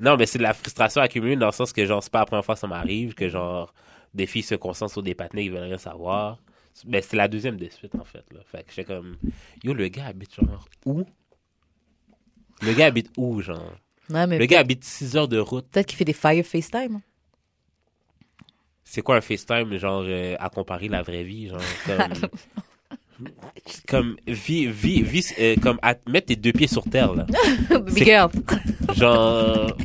Non, 0.00 0.16
mais 0.16 0.26
c'est 0.26 0.38
de 0.38 0.44
la 0.44 0.54
frustration 0.54 1.00
accumulée 1.00 1.34
dans 1.34 1.46
le 1.46 1.52
sens 1.52 1.72
que, 1.72 1.84
genre, 1.84 2.00
c'est 2.04 2.12
pas 2.12 2.20
la 2.20 2.26
première 2.26 2.44
fois 2.44 2.54
que 2.54 2.60
ça 2.60 2.68
m'arrive, 2.68 3.14
que, 3.14 3.28
genre, 3.28 3.74
des 4.14 4.26
filles 4.26 4.44
se 4.44 4.54
concentrent 4.54 4.92
sur 4.92 5.02
des 5.02 5.16
patinets 5.16 5.42
qui 5.42 5.48
veulent 5.48 5.64
rien 5.64 5.76
savoir. 5.76 6.38
Mais 6.86 7.02
c'est 7.02 7.16
la 7.16 7.26
deuxième 7.26 7.56
de 7.56 7.68
suite, 7.68 7.96
en 7.96 8.04
fait, 8.04 8.24
là. 8.32 8.38
Fait 8.46 8.62
que 8.62 8.68
j'étais 8.68 8.84
comme, 8.84 9.16
yo, 9.64 9.74
le 9.74 9.88
gars 9.88 10.06
habite, 10.06 10.36
genre, 10.36 10.68
où? 10.86 11.04
Le 12.60 12.72
gars 12.74 12.86
habite 12.86 13.10
où, 13.16 13.40
genre? 13.40 13.72
Ouais, 14.12 14.26
mais 14.26 14.38
Le 14.38 14.46
gars 14.46 14.60
habite 14.60 14.84
6 14.84 15.16
heures 15.16 15.28
de 15.28 15.38
route. 15.38 15.66
peut-être 15.70 15.86
qu'il 15.86 15.96
fait 15.96 16.04
des 16.04 16.12
fire 16.12 16.44
FaceTime. 16.44 17.00
C'est 18.84 19.00
quoi 19.02 19.16
un 19.16 19.20
FaceTime, 19.20 19.76
genre, 19.78 20.04
euh, 20.06 20.36
à 20.38 20.50
comparer 20.50 20.88
la 20.88 21.02
vraie 21.02 21.22
vie, 21.24 21.48
genre, 21.48 21.60
comme. 21.86 23.30
comme, 23.88 24.16
vie, 24.26 24.66
vie, 24.66 25.02
vie, 25.02 25.24
euh, 25.38 25.56
comme, 25.62 25.78
à- 25.82 25.94
mettre 26.08 26.26
tes 26.26 26.36
deux 26.36 26.52
pieds 26.52 26.66
sur 26.66 26.84
terre, 26.84 27.14
là. 27.14 27.26
Big. 27.94 28.12
Genre, 28.94 29.76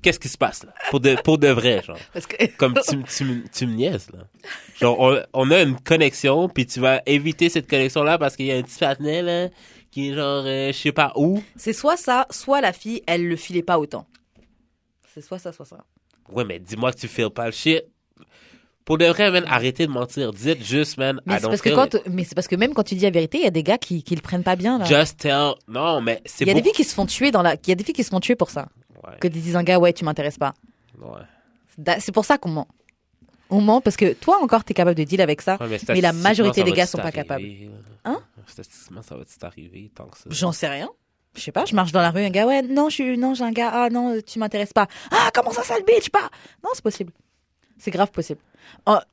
qu'est-ce 0.00 0.18
qui 0.20 0.28
se 0.28 0.38
passe 0.38 0.62
là? 0.64 0.72
Pour 0.88 1.00
de, 1.00 1.16
pour 1.22 1.36
de 1.36 1.48
vrai, 1.48 1.82
genre. 1.82 1.98
Parce 2.14 2.26
que. 2.26 2.46
Comme 2.56 2.74
tu, 2.88 3.02
tu, 3.02 3.44
tu 3.52 3.66
me 3.66 3.74
niaises, 3.74 4.08
là. 4.14 4.20
Genre, 4.80 4.98
on, 4.98 5.20
on 5.34 5.50
a 5.50 5.60
une 5.62 5.78
connexion, 5.78 6.48
puis 6.48 6.64
tu 6.64 6.80
vas 6.80 7.02
éviter 7.06 7.48
cette 7.50 7.68
connexion-là 7.68 8.16
parce 8.16 8.36
qu'il 8.36 8.46
y 8.46 8.52
a 8.52 8.56
un 8.56 8.62
petit 8.62 8.78
patinet, 8.78 9.20
là, 9.20 9.48
qui 9.90 10.10
est 10.10 10.14
genre, 10.14 10.44
euh, 10.46 10.72
je 10.72 10.78
sais 10.78 10.92
pas 10.92 11.12
où. 11.16 11.42
C'est 11.56 11.72
soit 11.72 11.96
ça, 11.96 12.26
soit 12.30 12.60
la 12.60 12.72
fille, 12.72 13.02
elle 13.06 13.26
le 13.26 13.36
filait 13.36 13.62
pas 13.62 13.78
autant. 13.78 14.06
C'est 15.12 15.20
soit 15.20 15.38
ça, 15.38 15.52
soit 15.52 15.66
ça. 15.66 15.78
Ouais, 16.30 16.44
mais 16.44 16.58
dis-moi 16.60 16.92
que 16.92 16.98
tu 16.98 17.08
fais 17.08 17.28
pas 17.30 17.46
le 17.46 17.52
shit. 17.52 17.82
Pour 18.84 18.98
de 18.98 19.04
vrai, 19.06 19.30
man, 19.30 19.44
arrêtez 19.48 19.86
de 19.86 19.92
mentir. 19.92 20.32
Dites 20.32 20.64
juste, 20.64 20.96
man, 20.96 21.20
Mais 21.26 21.34
I 21.34 21.36
c'est 21.36 21.42
don't 21.42 21.50
parce 21.50 21.62
que 21.62 21.68
quand, 21.70 21.96
mais 22.10 22.24
c'est 22.24 22.34
parce 22.34 22.48
que 22.48 22.56
même 22.56 22.72
quand 22.74 22.82
tu 22.82 22.94
dis 22.94 23.02
la 23.04 23.10
vérité, 23.10 23.38
il 23.38 23.44
y 23.44 23.46
a 23.46 23.50
des 23.50 23.62
gars 23.62 23.78
qui, 23.78 24.02
qui 24.02 24.14
le 24.14 24.20
prennent 24.20 24.42
pas 24.42 24.56
bien 24.56 24.78
là. 24.78 24.84
Just 24.84 25.18
tell. 25.18 25.52
Non, 25.68 26.00
mais 26.00 26.22
c'est 26.24 26.44
Il 26.44 26.48
y 26.48 26.50
a 26.50 26.54
des 26.54 26.62
filles 26.62 26.72
qui 26.72 26.84
se 26.84 26.94
font 26.94 27.06
tuer 27.06 27.30
dans 27.30 27.42
la, 27.42 27.54
il 27.54 27.68
y 27.68 27.72
a 27.72 27.74
des 27.74 27.84
filles 27.84 27.94
qui 27.94 28.04
se 28.04 28.10
font 28.10 28.20
tuer 28.20 28.36
pour 28.36 28.50
ça. 28.50 28.68
Ouais, 29.04 29.16
Que 29.20 29.28
tu 29.28 29.38
dises 29.38 29.56
un 29.56 29.62
gars, 29.62 29.78
ouais, 29.78 29.92
tu 29.92 30.04
m'intéresses 30.04 30.38
pas. 30.38 30.54
ouais. 30.98 31.96
C'est 32.00 32.12
pour 32.12 32.24
ça 32.24 32.36
qu'on 32.36 32.50
ment. 32.50 32.68
On 33.50 33.60
ment 33.60 33.80
parce 33.80 33.96
que 33.96 34.12
toi 34.12 34.38
encore, 34.42 34.64
t'es 34.64 34.74
capable 34.74 34.96
de 34.96 35.04
deal 35.04 35.20
avec 35.20 35.42
ça. 35.42 35.58
Ouais, 35.60 35.78
Mais 35.88 36.00
la 36.00 36.12
majorité 36.12 36.62
des 36.62 36.72
gars 36.72 36.86
sont 36.86 36.98
pas 36.98 37.10
là? 37.10 37.38
Hein? 38.04 38.20
Statistiquement, 38.46 39.02
ça 39.02 39.16
va-tu 39.16 39.36
t'arriver 39.38 39.90
tant 39.94 40.06
que 40.06 40.16
ça? 40.16 40.24
J'en 40.30 40.52
sais 40.52 40.68
rien. 40.68 40.88
Je 41.36 41.40
sais 41.42 41.52
pas, 41.52 41.64
je 41.64 41.74
marche 41.76 41.92
dans 41.92 42.00
la 42.00 42.10
rue, 42.10 42.24
un 42.24 42.30
gars, 42.30 42.44
ouais, 42.46 42.62
non, 42.62 42.88
je 42.88 42.94
suis, 42.94 43.16
non, 43.16 43.34
j'ai 43.34 43.44
un 43.44 43.52
gars, 43.52 43.70
ah 43.72 43.88
non, 43.88 44.18
tu 44.26 44.40
m'intéresses 44.40 44.72
pas. 44.72 44.88
Ah, 45.12 45.30
comment 45.32 45.52
ça, 45.52 45.62
sale 45.62 45.84
bitch, 45.86 46.10
pas? 46.10 46.28
Non, 46.64 46.70
c'est 46.72 46.82
possible. 46.82 47.12
C'est 47.78 47.92
grave 47.92 48.10
possible. 48.10 48.40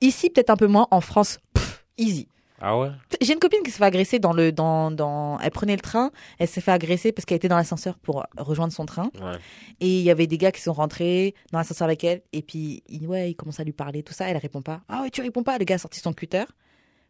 Ici, 0.02 0.30
peut-être 0.32 0.50
un 0.50 0.56
peu 0.56 0.66
moins. 0.68 0.88
En 0.90 1.00
France, 1.02 1.40
pff, 1.54 1.86
easy. 1.98 2.28
Ah 2.60 2.78
ouais? 2.80 2.90
J'ai 3.22 3.34
une 3.34 3.40
copine 3.40 3.62
qui 3.64 3.70
se 3.72 3.78
fait 3.78 3.84
agresser 3.86 4.18
dans 4.20 4.34
le 4.34 4.52
dans 4.52 4.90
dans 4.90 5.40
elle 5.40 5.52
prenait 5.52 5.76
le 5.76 5.82
train, 5.82 6.12
elle 6.40 6.48
s'est 6.48 6.62
fait 6.62 6.72
agresser 6.72 7.12
parce 7.12 7.26
qu'elle 7.26 7.36
était 7.38 7.48
dans 7.48 7.56
l'ascenseur 7.58 7.98
pour 8.00 8.26
rejoindre 8.38 8.74
son 8.74 8.86
train 8.86 9.12
Ouais. 9.22 9.38
et 9.80 9.88
il 10.00 10.04
y 10.04 10.10
avait 10.10 10.26
des 10.28 10.38
gars 10.40 10.52
qui 10.52 10.62
sont 10.62 10.74
rentrés 10.74 11.36
dans 11.52 11.60
l'ascenseur 11.60 11.86
avec 11.86 12.04
elle 12.04 12.22
et 12.34 12.42
puis 12.42 12.82
il, 12.90 13.06
ouais, 13.08 13.30
il 13.32 13.36
commence 13.36 13.60
à 13.60 13.64
lui 13.64 13.74
parler 13.74 14.02
tout 14.02 14.14
ça, 14.14 14.28
elle 14.28 14.38
répond 14.38 14.62
pas. 14.64 14.82
Ah 14.90 15.04
ouais, 15.04 15.10
tu 15.12 15.22
réponds 15.22 15.44
pas. 15.44 15.58
Le 15.60 15.66
gars 15.66 15.76
a 15.76 15.78
sorti 15.78 16.00
son 16.00 16.14
cutter. 16.14 16.46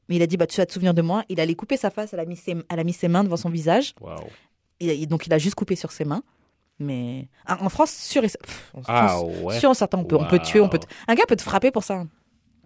Mais 0.09 0.15
il 0.17 0.21
a 0.21 0.27
dit 0.27 0.37
bah 0.37 0.47
tu 0.47 0.57
vas 0.57 0.65
te 0.65 0.73
souvenir 0.73 0.93
de 0.93 1.01
moi, 1.01 1.23
il 1.29 1.39
allait 1.39 1.55
couper 1.55 1.77
sa 1.77 1.89
face, 1.91 2.13
elle 2.13 2.19
a 2.21 2.25
mis 2.25 2.35
ses 2.37 2.55
elle 2.69 2.79
a 2.79 2.83
mis 2.83 2.93
ses 2.93 3.07
mains 3.07 3.23
devant 3.23 3.37
son 3.37 3.49
visage 3.49 3.93
Wow. 4.01 4.15
et, 4.81 5.01
et 5.01 5.05
donc 5.05 5.27
il 5.27 5.33
a 5.33 5.37
juste 5.37 5.55
coupé 5.55 5.75
sur 5.75 5.91
ses 5.91 6.03
mains. 6.05 6.23
Mais 6.79 7.27
ah, 7.45 7.57
en 7.61 7.69
France 7.69 7.91
sûr 7.91 8.23
et 8.23 8.27
pff, 8.27 8.71
en 8.75 8.81
Ah 8.87 9.19
ouais? 9.21 9.59
sûr 9.59 9.71
et 9.71 9.73
certain 9.73 9.97
on 9.97 10.03
peut 10.03 10.15
on 10.15 10.27
peut 10.27 10.39
tuer, 10.39 10.59
on 10.61 10.69
peut 10.69 10.77
te- 10.77 10.85
un 11.07 11.15
gars 11.15 11.23
peut 11.27 11.35
te 11.35 11.41
frapper 11.41 11.71
pour 11.71 11.83
ça 11.83 12.03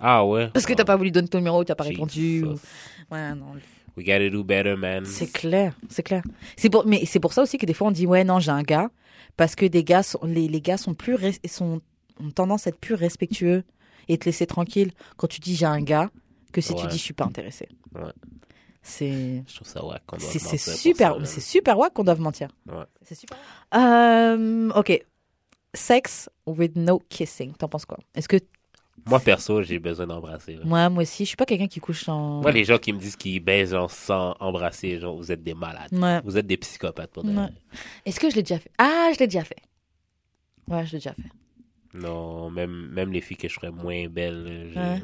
Ah 0.02 0.26
ouais? 0.26 0.50
parce 0.54 0.66
que 0.66 0.74
t'as 0.74 0.84
pas 0.86 0.96
voulu 0.96 1.12
donner 1.12 1.28
ton 1.28 1.38
numéro, 1.38 1.64
t'as 1.64 1.76
pas 1.76 1.84
Jesus. 1.84 1.94
répondu. 1.96 2.44
ou- 2.46 3.14
Ouais, 3.14 3.36
non. 3.36 3.54
We 3.98 4.06
gotta 4.06 4.30
do 4.30 4.44
better, 4.44 4.76
man. 4.78 5.06
C'est 5.06 5.32
clair, 5.32 5.76
c'est 5.90 6.02
clair. 6.04 6.24
C'est 6.58 6.70
pour, 6.70 6.86
mais 6.88 7.06
c'est 7.06 7.20
pour 7.20 7.34
ça 7.34 7.42
aussi 7.44 7.58
que 7.58 7.66
des 7.66 7.74
fois 7.74 7.88
on 7.90 7.92
dit 7.92 8.08
ouais 8.08 8.24
non 8.24 8.40
j'ai 8.40 8.52
un 8.52 8.64
gars 8.64 8.90
parce 9.38 9.54
que 9.56 9.66
des 9.66 9.84
gars 9.84 10.02
sont, 10.02 10.20
les, 10.24 10.48
les 10.48 10.62
gars 10.62 10.78
sont 10.78 10.94
plus 10.94 11.16
res- 11.16 11.46
sont 11.48 11.82
ont 12.20 12.32
tendance 12.32 12.68
à 12.68 12.70
être 12.70 12.80
plus 12.80 12.96
respectueux 12.96 13.64
et 14.08 14.18
te 14.18 14.26
laisser 14.26 14.46
tranquille 14.48 14.92
quand 15.18 15.28
tu 15.28 15.40
dis 15.42 15.56
j'ai 15.56 15.66
un 15.66 15.82
gars 15.82 16.10
que 16.54 16.62
si 16.62 16.74
tu 16.74 16.88
dis 16.88 16.98
je 16.98 17.04
suis 17.04 17.14
pas 17.14 17.26
intéressé. 17.26 17.68
Ouais. 17.94 18.12
C'est 18.82 19.44
Je 19.48 19.56
trouve 19.56 19.68
ça 19.68 19.84
wack 19.86 20.04
qu'on 20.08 20.18
doit 20.18 20.28
c'est 20.28 20.40
c'est 20.40 20.46
mentir 20.54 20.66
pour 20.74 20.80
super 20.82 21.18
c'est 21.28 21.42
super 21.42 21.78
wack 21.78 21.94
qu'on 21.94 22.04
doive 22.06 22.20
mentir. 22.22 22.48
Ouais. 22.72 22.86
C'est 23.04 23.16
super. 23.16 23.38
Euh, 23.76 24.70
ok. 24.74 25.04
Sex 25.74 26.30
with 26.46 26.76
no 26.76 27.00
kissing. 27.10 27.54
T'en 27.54 27.68
penses 27.68 27.86
quoi? 27.86 27.98
Est-ce 28.16 28.28
que 28.28 28.38
Moi, 29.08 29.20
perso, 29.20 29.64
j'ai 29.64 29.80
besoin 29.80 30.06
d'embrasser. 30.06 30.56
là. 30.56 30.62
moi 30.64 30.88
moi 30.90 31.02
aussi 31.04 31.24
je 31.24 31.30
suis 31.30 31.36
pas 31.38 31.46
quelqu'un 31.48 31.68
qui 31.68 31.80
couche 31.80 32.04
sans. 32.04 32.42
Moi, 32.42 32.52
les 32.52 32.64
gens 32.64 32.78
qui 32.78 32.94
me 32.94 33.00
disent 33.00 33.16
qu'ils 33.16 33.40
baisent 33.40 33.72
genre, 33.72 33.90
sans 33.90 34.36
embrasser, 34.40 35.00
genre, 35.00 35.16
vous 35.18 35.32
êtes 35.32 35.42
des 35.44 35.56
malades. 35.56 35.92
Ouais. 35.92 36.22
Vous 36.24 36.38
êtes 36.38 36.46
des 36.46 36.58
psychopathes 36.58 37.12
pour 37.12 37.24
de 37.24 37.30
Ouais. 37.30 37.36
vrai. 37.36 37.50
Est-ce 38.06 38.20
que 38.20 38.30
je 38.30 38.36
l'ai 38.36 38.44
déjà 38.44 38.60
fait? 38.60 38.72
Ah 38.78 39.10
je 39.14 39.20
l'ai 39.20 39.28
déjà 39.28 39.44
fait. 39.44 39.58
Ouais 40.68 40.86
je 40.86 40.92
l'ai 40.94 40.98
déjà 41.00 41.14
fait. 41.14 41.30
Non, 41.94 42.50
même, 42.52 42.90
même 42.92 43.12
les 43.12 43.22
filles 43.22 43.38
que 43.38 43.48
je 43.50 43.54
ferais 43.56 43.72
moins 43.72 44.08
belles. 44.08 44.70
je- 44.74 44.80
Ouais. 44.80 45.02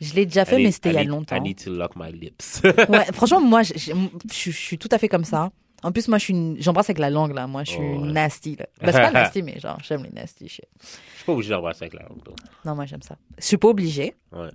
Je 0.00 0.14
l'ai 0.14 0.26
déjà 0.26 0.42
I 0.42 0.46
fait, 0.46 0.56
need- 0.56 0.64
mais 0.66 0.72
c'était 0.72 0.90
il 0.90 0.94
y 0.94 0.98
a 0.98 1.00
need- 1.02 1.08
longtemps. 1.10 1.36
I 1.36 1.40
need 1.40 1.62
to 1.64 1.70
lock 1.74 1.92
my 1.96 2.12
lips. 2.12 2.62
Ouais, 2.88 3.04
franchement, 3.12 3.40
moi, 3.40 3.62
je, 3.62 3.74
je, 3.76 3.92
je- 4.32 4.50
je 4.50 4.56
suis 4.56 4.78
tout 4.78 4.88
à 4.90 4.98
fait 4.98 5.08
comme 5.08 5.24
ça. 5.24 5.50
En 5.84 5.92
plus, 5.92 6.08
moi, 6.08 6.18
je 6.18 6.24
suis 6.24 6.32
une- 6.34 6.56
j'embrasse 6.60 6.86
avec 6.88 6.98
la 6.98 7.10
langue, 7.10 7.34
là. 7.34 7.46
Moi, 7.46 7.62
je 7.64 7.70
suis 7.72 7.80
Oh, 7.80 8.00
ouais. 8.00 8.08
nasty, 8.12 8.56
là. 8.56 8.66
Bah, 8.80 8.90
c'est 8.92 9.00
pas 9.02 9.10
nasty, 9.12 9.42
mais 9.42 9.60
genre, 9.60 9.78
j'aime 9.84 10.02
les 10.02 10.10
nasty 10.10 10.48
shit. 10.48 10.64
Je 10.80 10.86
suis 11.16 11.24
pas 11.26 11.32
obligé 11.32 11.50
d'embrasser 11.50 11.84
avec 11.84 11.94
la 11.94 12.02
langue. 12.08 12.22
donc. 12.24 12.36
Non, 12.64 12.74
moi, 12.74 12.86
j'aime 12.86 13.02
ça. 13.02 13.16
Je 13.38 13.44
suis 13.44 13.56
pas 13.58 13.68
obligée. 13.68 14.14
Ouais. 14.32 14.48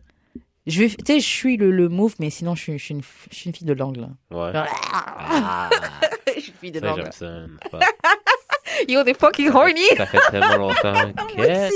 Je 0.68 0.80
vais, 0.82 0.90
tu 0.90 0.96
sais, 1.06 1.20
je 1.20 1.26
suis 1.28 1.56
le, 1.58 1.72
le 1.72 1.88
move, 1.88 2.16
mais 2.20 2.30
sinon, 2.30 2.54
je 2.56 2.62
suis, 2.64 2.78
je 2.78 2.84
suis, 2.84 2.94
une, 2.96 3.02
je 3.32 3.36
suis 3.36 3.50
une 3.50 3.56
fille 3.56 3.66
de 3.68 3.74
langue, 3.74 3.98
là. 3.98 4.10
Ouais. 4.32 4.54
Genre, 4.54 4.68
Ah, 4.94 5.70
je 6.36 6.40
suis 6.42 6.50
une 6.52 6.58
fille 6.58 6.72
de 6.72 6.80
langue. 6.80 6.98
j'aime 7.20 7.58
ça. 7.72 7.80
Yo, 8.88 9.04
t'es 9.04 9.14
fucking 9.14 9.50
horny! 9.50 9.82
Ça 9.98 10.06
fait 10.06 10.20
tellement 10.32 10.58
longtemps 10.58 10.94
que... 11.36 11.70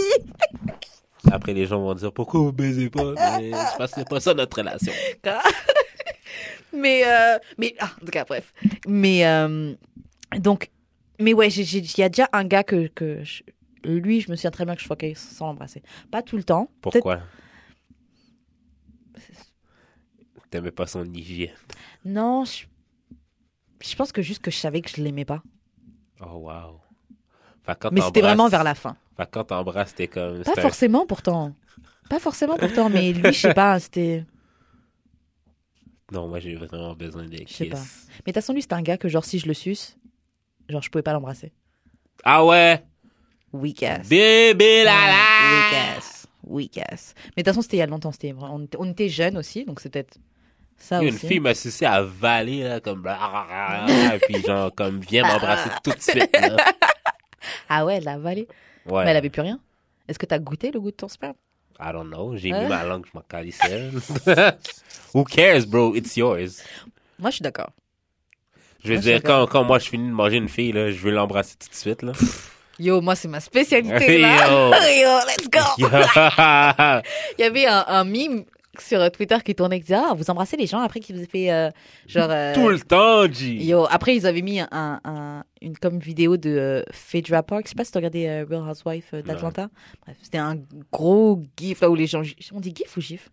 Après, 1.32 1.54
les 1.54 1.66
gens 1.66 1.80
vont 1.80 1.94
dire 1.94 2.12
pourquoi 2.12 2.40
vous 2.42 2.52
baisez 2.52 2.90
pas? 2.90 3.14
Mais 3.40 3.52
je 3.52 3.78
pense 3.78 3.92
que 3.92 3.96
c'est 4.02 4.10
pas 4.10 4.20
ça 4.20 4.34
notre 4.34 4.58
relation. 4.58 4.92
Mais, 6.74 7.04
euh, 7.06 7.38
mais, 7.58 7.76
ah, 7.80 7.92
en 8.02 8.06
tout 8.06 8.12
cas, 8.12 8.26
bref. 8.26 8.54
Mais, 8.88 9.26
euh, 9.26 9.74
donc, 10.38 10.70
mais 11.20 11.34
ouais, 11.34 11.50
il 11.50 11.98
y 11.98 12.04
a 12.04 12.10
déjà 12.10 12.30
un 12.34 12.44
gars 12.44 12.64
que, 12.64 12.88
que 12.88 13.24
je- 13.24 13.44
lui, 13.84 14.22
je 14.22 14.32
me 14.32 14.36
souviens 14.36 14.52
très 14.52 14.66
bien 14.66 14.76
que 14.76 14.82
je 14.82 14.88
fuckais 14.88 15.14
sans 15.16 15.48
l'embrasser. 15.48 15.84
Pas 16.12 16.22
tout 16.22 16.38
le 16.38 16.44
temps. 16.44 16.70
Pourquoi? 16.82 17.22
T'aimais 20.50 20.72
pas 20.72 20.86
son 20.86 21.04
hygiène. 21.06 21.56
Non, 22.06 22.46
je... 22.46 22.66
je 23.82 23.96
pense 23.96 24.12
que 24.12 24.22
juste 24.22 24.42
que 24.42 24.52
je 24.52 24.58
savais 24.58 24.82
que 24.82 24.90
je 24.90 25.02
l'aimais 25.02 25.26
pas. 25.26 25.42
Oh, 26.22 26.50
quand 27.80 27.92
Mais 27.92 28.02
c'était 28.02 28.22
vraiment 28.22 28.50
vers 28.50 28.64
la 28.64 28.76
fin. 28.76 28.96
Que 29.18 29.24
quand 29.24 29.46
t'embrasses, 29.46 29.96
t'es 29.96 30.08
comme. 30.08 30.44
Pas 30.44 30.62
forcément 30.62 31.06
pourtant. 31.06 31.56
Pas 32.10 32.20
forcément 32.20 32.58
pourtant, 32.58 32.90
mais 32.90 33.14
lui, 33.14 33.34
je 33.34 33.40
sais 33.40 33.54
pas, 33.54 33.80
c'était. 33.80 34.26
Non, 36.12 36.28
moi, 36.28 36.40
j'ai 36.40 36.56
vraiment 36.56 36.94
besoin 36.94 37.26
de 37.26 37.38
Je 37.48 37.54
sais 37.54 37.66
pas. 37.66 37.78
Mais 37.78 37.82
de 37.82 38.24
toute 38.26 38.34
façon, 38.36 38.54
lui, 38.54 38.62
c'était 38.62 38.76
un 38.76 38.82
gars 38.82 38.98
que, 38.98 39.08
genre, 39.08 39.26
si 39.26 39.40
je 39.40 39.48
le 39.48 39.54
suce, 39.54 39.98
genre, 40.70 40.82
je 40.82 40.90
pouvais 40.90 41.02
pas 41.02 41.14
l'embrasser. 41.14 41.52
Ah 42.24 42.46
ouais? 42.46 42.84
Weak 43.54 43.84
ass. 43.84 44.08
Bébé 44.08 44.84
là 44.84 44.92
Weak 44.92 45.72
là 45.72 45.98
ass. 45.98 46.28
Weak 46.46 46.78
ass. 46.78 47.14
Mais 47.36 47.44
de 47.44 47.50
toute 47.50 47.54
façon, 47.54 47.62
c'était 47.62 47.78
il 47.78 47.80
y 47.80 47.84
a 47.84 47.88
longtemps. 47.88 48.12
C'était... 48.12 48.34
On, 48.38 48.64
était, 48.64 48.78
on 48.80 48.90
était 48.90 49.10
jeunes 49.10 49.38
aussi, 49.38 49.64
donc 49.66 49.80
c'est 49.80 49.90
peut-être 49.90 50.18
ça 50.78 51.02
Une 51.02 51.16
aussi. 51.16 51.28
fille 51.28 51.40
m'a 51.40 51.54
sucé 51.54 51.86
à 51.86 52.02
valer, 52.02 52.64
là, 52.64 52.80
comme. 52.80 53.08
Et 53.08 54.20
puis, 54.20 54.42
genre, 54.42 54.74
comme, 54.74 55.00
viens 55.00 55.24
m'embrasser 55.26 55.70
tout 55.84 55.92
de 55.92 56.02
suite, 56.02 56.32
là. 56.40 56.58
Ah 57.70 57.86
ouais, 57.86 57.96
elle 57.98 58.04
l'a 58.04 58.14
avalé. 58.14 58.48
Ouais. 58.86 59.04
Mais 59.04 59.12
elle 59.12 59.18
avait 59.18 59.30
plus 59.30 59.42
rien. 59.42 59.60
Est-ce 60.08 60.20
que 60.20 60.26
t'as 60.26 60.40
goûté 60.40 60.72
le 60.72 60.80
goût 60.80 60.92
de 60.92 60.96
ton 60.96 61.08
sperme? 61.08 61.36
I 61.80 61.92
don't 61.92 62.10
know. 62.10 62.36
J'ai 62.36 62.52
Hein? 62.52 62.64
mis 62.64 62.68
ma 62.70 62.84
langue, 62.84 63.06
je 63.06 63.12
m'en 63.14 63.24
calissais. 63.28 63.90
Who 65.14 65.24
cares, 65.24 65.66
bro? 65.66 65.96
It's 65.96 66.16
yours. 66.18 66.62
Moi, 67.20 67.30
je 67.30 67.36
suis 67.36 67.44
d'accord. 67.44 67.70
Je 68.84 68.90
veux 68.90 68.94
Moi, 68.96 69.02
dire, 69.02 69.22
quand, 69.24 69.46
quand 69.48 69.64
moi 69.64 69.80
je 69.80 69.90
finis 69.90 70.10
de 70.10 70.14
manger 70.14 70.38
une 70.38 70.50
fille, 70.50 70.72
là, 70.72 70.92
je 70.92 70.98
veux 71.00 71.12
l'embrasser 71.12 71.56
tout 71.58 71.70
de 71.70 71.76
suite, 71.76 72.02
là. 72.02 72.12
Yo, 72.80 73.02
moi, 73.02 73.16
c'est 73.16 73.28
ma 73.28 73.40
spécialité, 73.40 74.18
là. 74.18 74.48
Yo. 74.48 74.72
Yo, 75.04 75.20
let's 75.28 75.50
go 75.50 75.60
Yeah. 75.78 77.02
Il 77.38 77.42
y 77.42 77.44
avait 77.46 77.66
un, 77.68 77.86
un 77.88 78.04
mime 78.04 78.46
sur 78.80 79.00
euh, 79.02 79.10
Twitter 79.10 79.38
qui 79.46 79.54
tournait 79.56 79.78
qui 79.80 79.84
disait 79.86 79.96
Ah, 80.04 80.14
vous 80.16 80.30
embrassez 80.30 80.58
les 80.58 80.66
gens 80.68 80.80
après 80.80 81.00
qu'ils 81.00 81.16
vous 81.16 81.22
aient 81.24 81.28
fait 81.28 81.52
euh, 81.52 81.70
genre. 82.08 82.30
euh, 82.32 82.54
Tout 82.56 82.70
le 82.70 82.80
temps, 82.80 83.32
G. 83.32 83.54
Yo, 83.64 83.86
après, 83.90 84.16
ils 84.16 84.26
avaient 84.26 84.42
mis 84.42 84.60
un, 84.60 84.68
un- 85.04 85.44
une 85.62 85.78
comme 85.78 86.00
vidéo 86.00 86.38
de 86.38 86.50
euh, 86.50 86.84
Phaedra 86.92 87.44
Park. 87.44 87.64
Je 87.66 87.70
sais 87.70 87.76
pas 87.76 87.86
si 87.86 87.92
t'as 87.92 88.00
regardé 88.00 88.26
euh, 88.28 88.46
Real 88.50 88.68
Housewife 88.70 89.14
euh, 89.14 89.22
d'Atlanta. 89.22 89.70
Bref, 90.06 90.18
c'était 90.22 90.40
un 90.40 90.58
gros 90.92 91.42
gif 91.58 91.82
là 91.82 91.90
où 91.90 91.96
les 91.96 92.08
gens. 92.08 92.22
On 92.54 92.60
dit 92.60 92.74
gif 92.76 92.98
ou 92.98 93.02
gif? 93.02 93.30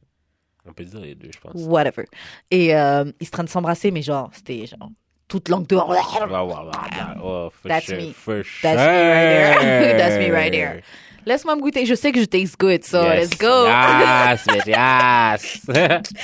On 0.69 0.73
peut 0.73 0.85
dire 0.85 1.01
les 1.01 1.15
deux, 1.15 1.31
je 1.35 1.41
pense. 1.41 1.53
Whatever. 1.55 2.05
Et 2.51 2.77
euh, 2.77 3.11
ils 3.19 3.27
se 3.27 3.31
train 3.31 3.45
de 3.45 3.49
s'embrasser, 3.49 3.91
mais 3.91 4.03
genre, 4.03 4.31
c'était 4.35 4.67
genre 4.67 4.91
toute 5.27 5.49
langue 5.49 5.67
dehors. 5.67 5.89
Ouais, 5.89 5.97
ouais, 5.97 6.27
ouais, 6.29 6.43
ouais. 6.43 7.21
Oh, 7.23 7.49
for 7.51 7.69
That's 7.69 7.87
sure, 7.87 7.97
me. 7.97 8.13
For 8.13 8.43
That's 8.63 8.77
me 8.77 9.09
right 9.09 9.61
there. 9.61 9.97
That's 9.97 10.19
me 10.19 10.31
right 10.31 10.53
there. 10.53 10.83
Laisse-moi 11.27 11.57
me 11.57 11.61
goûter. 11.61 11.85
Je 11.87 11.95
sais 11.95 12.13
que 12.13 12.21
je 12.21 12.25
taste 12.25 12.59
good, 12.59 12.83
so 12.85 13.03
Yes. 13.03 13.31
let's 13.31 13.39
go. 13.39 13.67
Yes, 13.67 14.47
yes. 14.67 15.67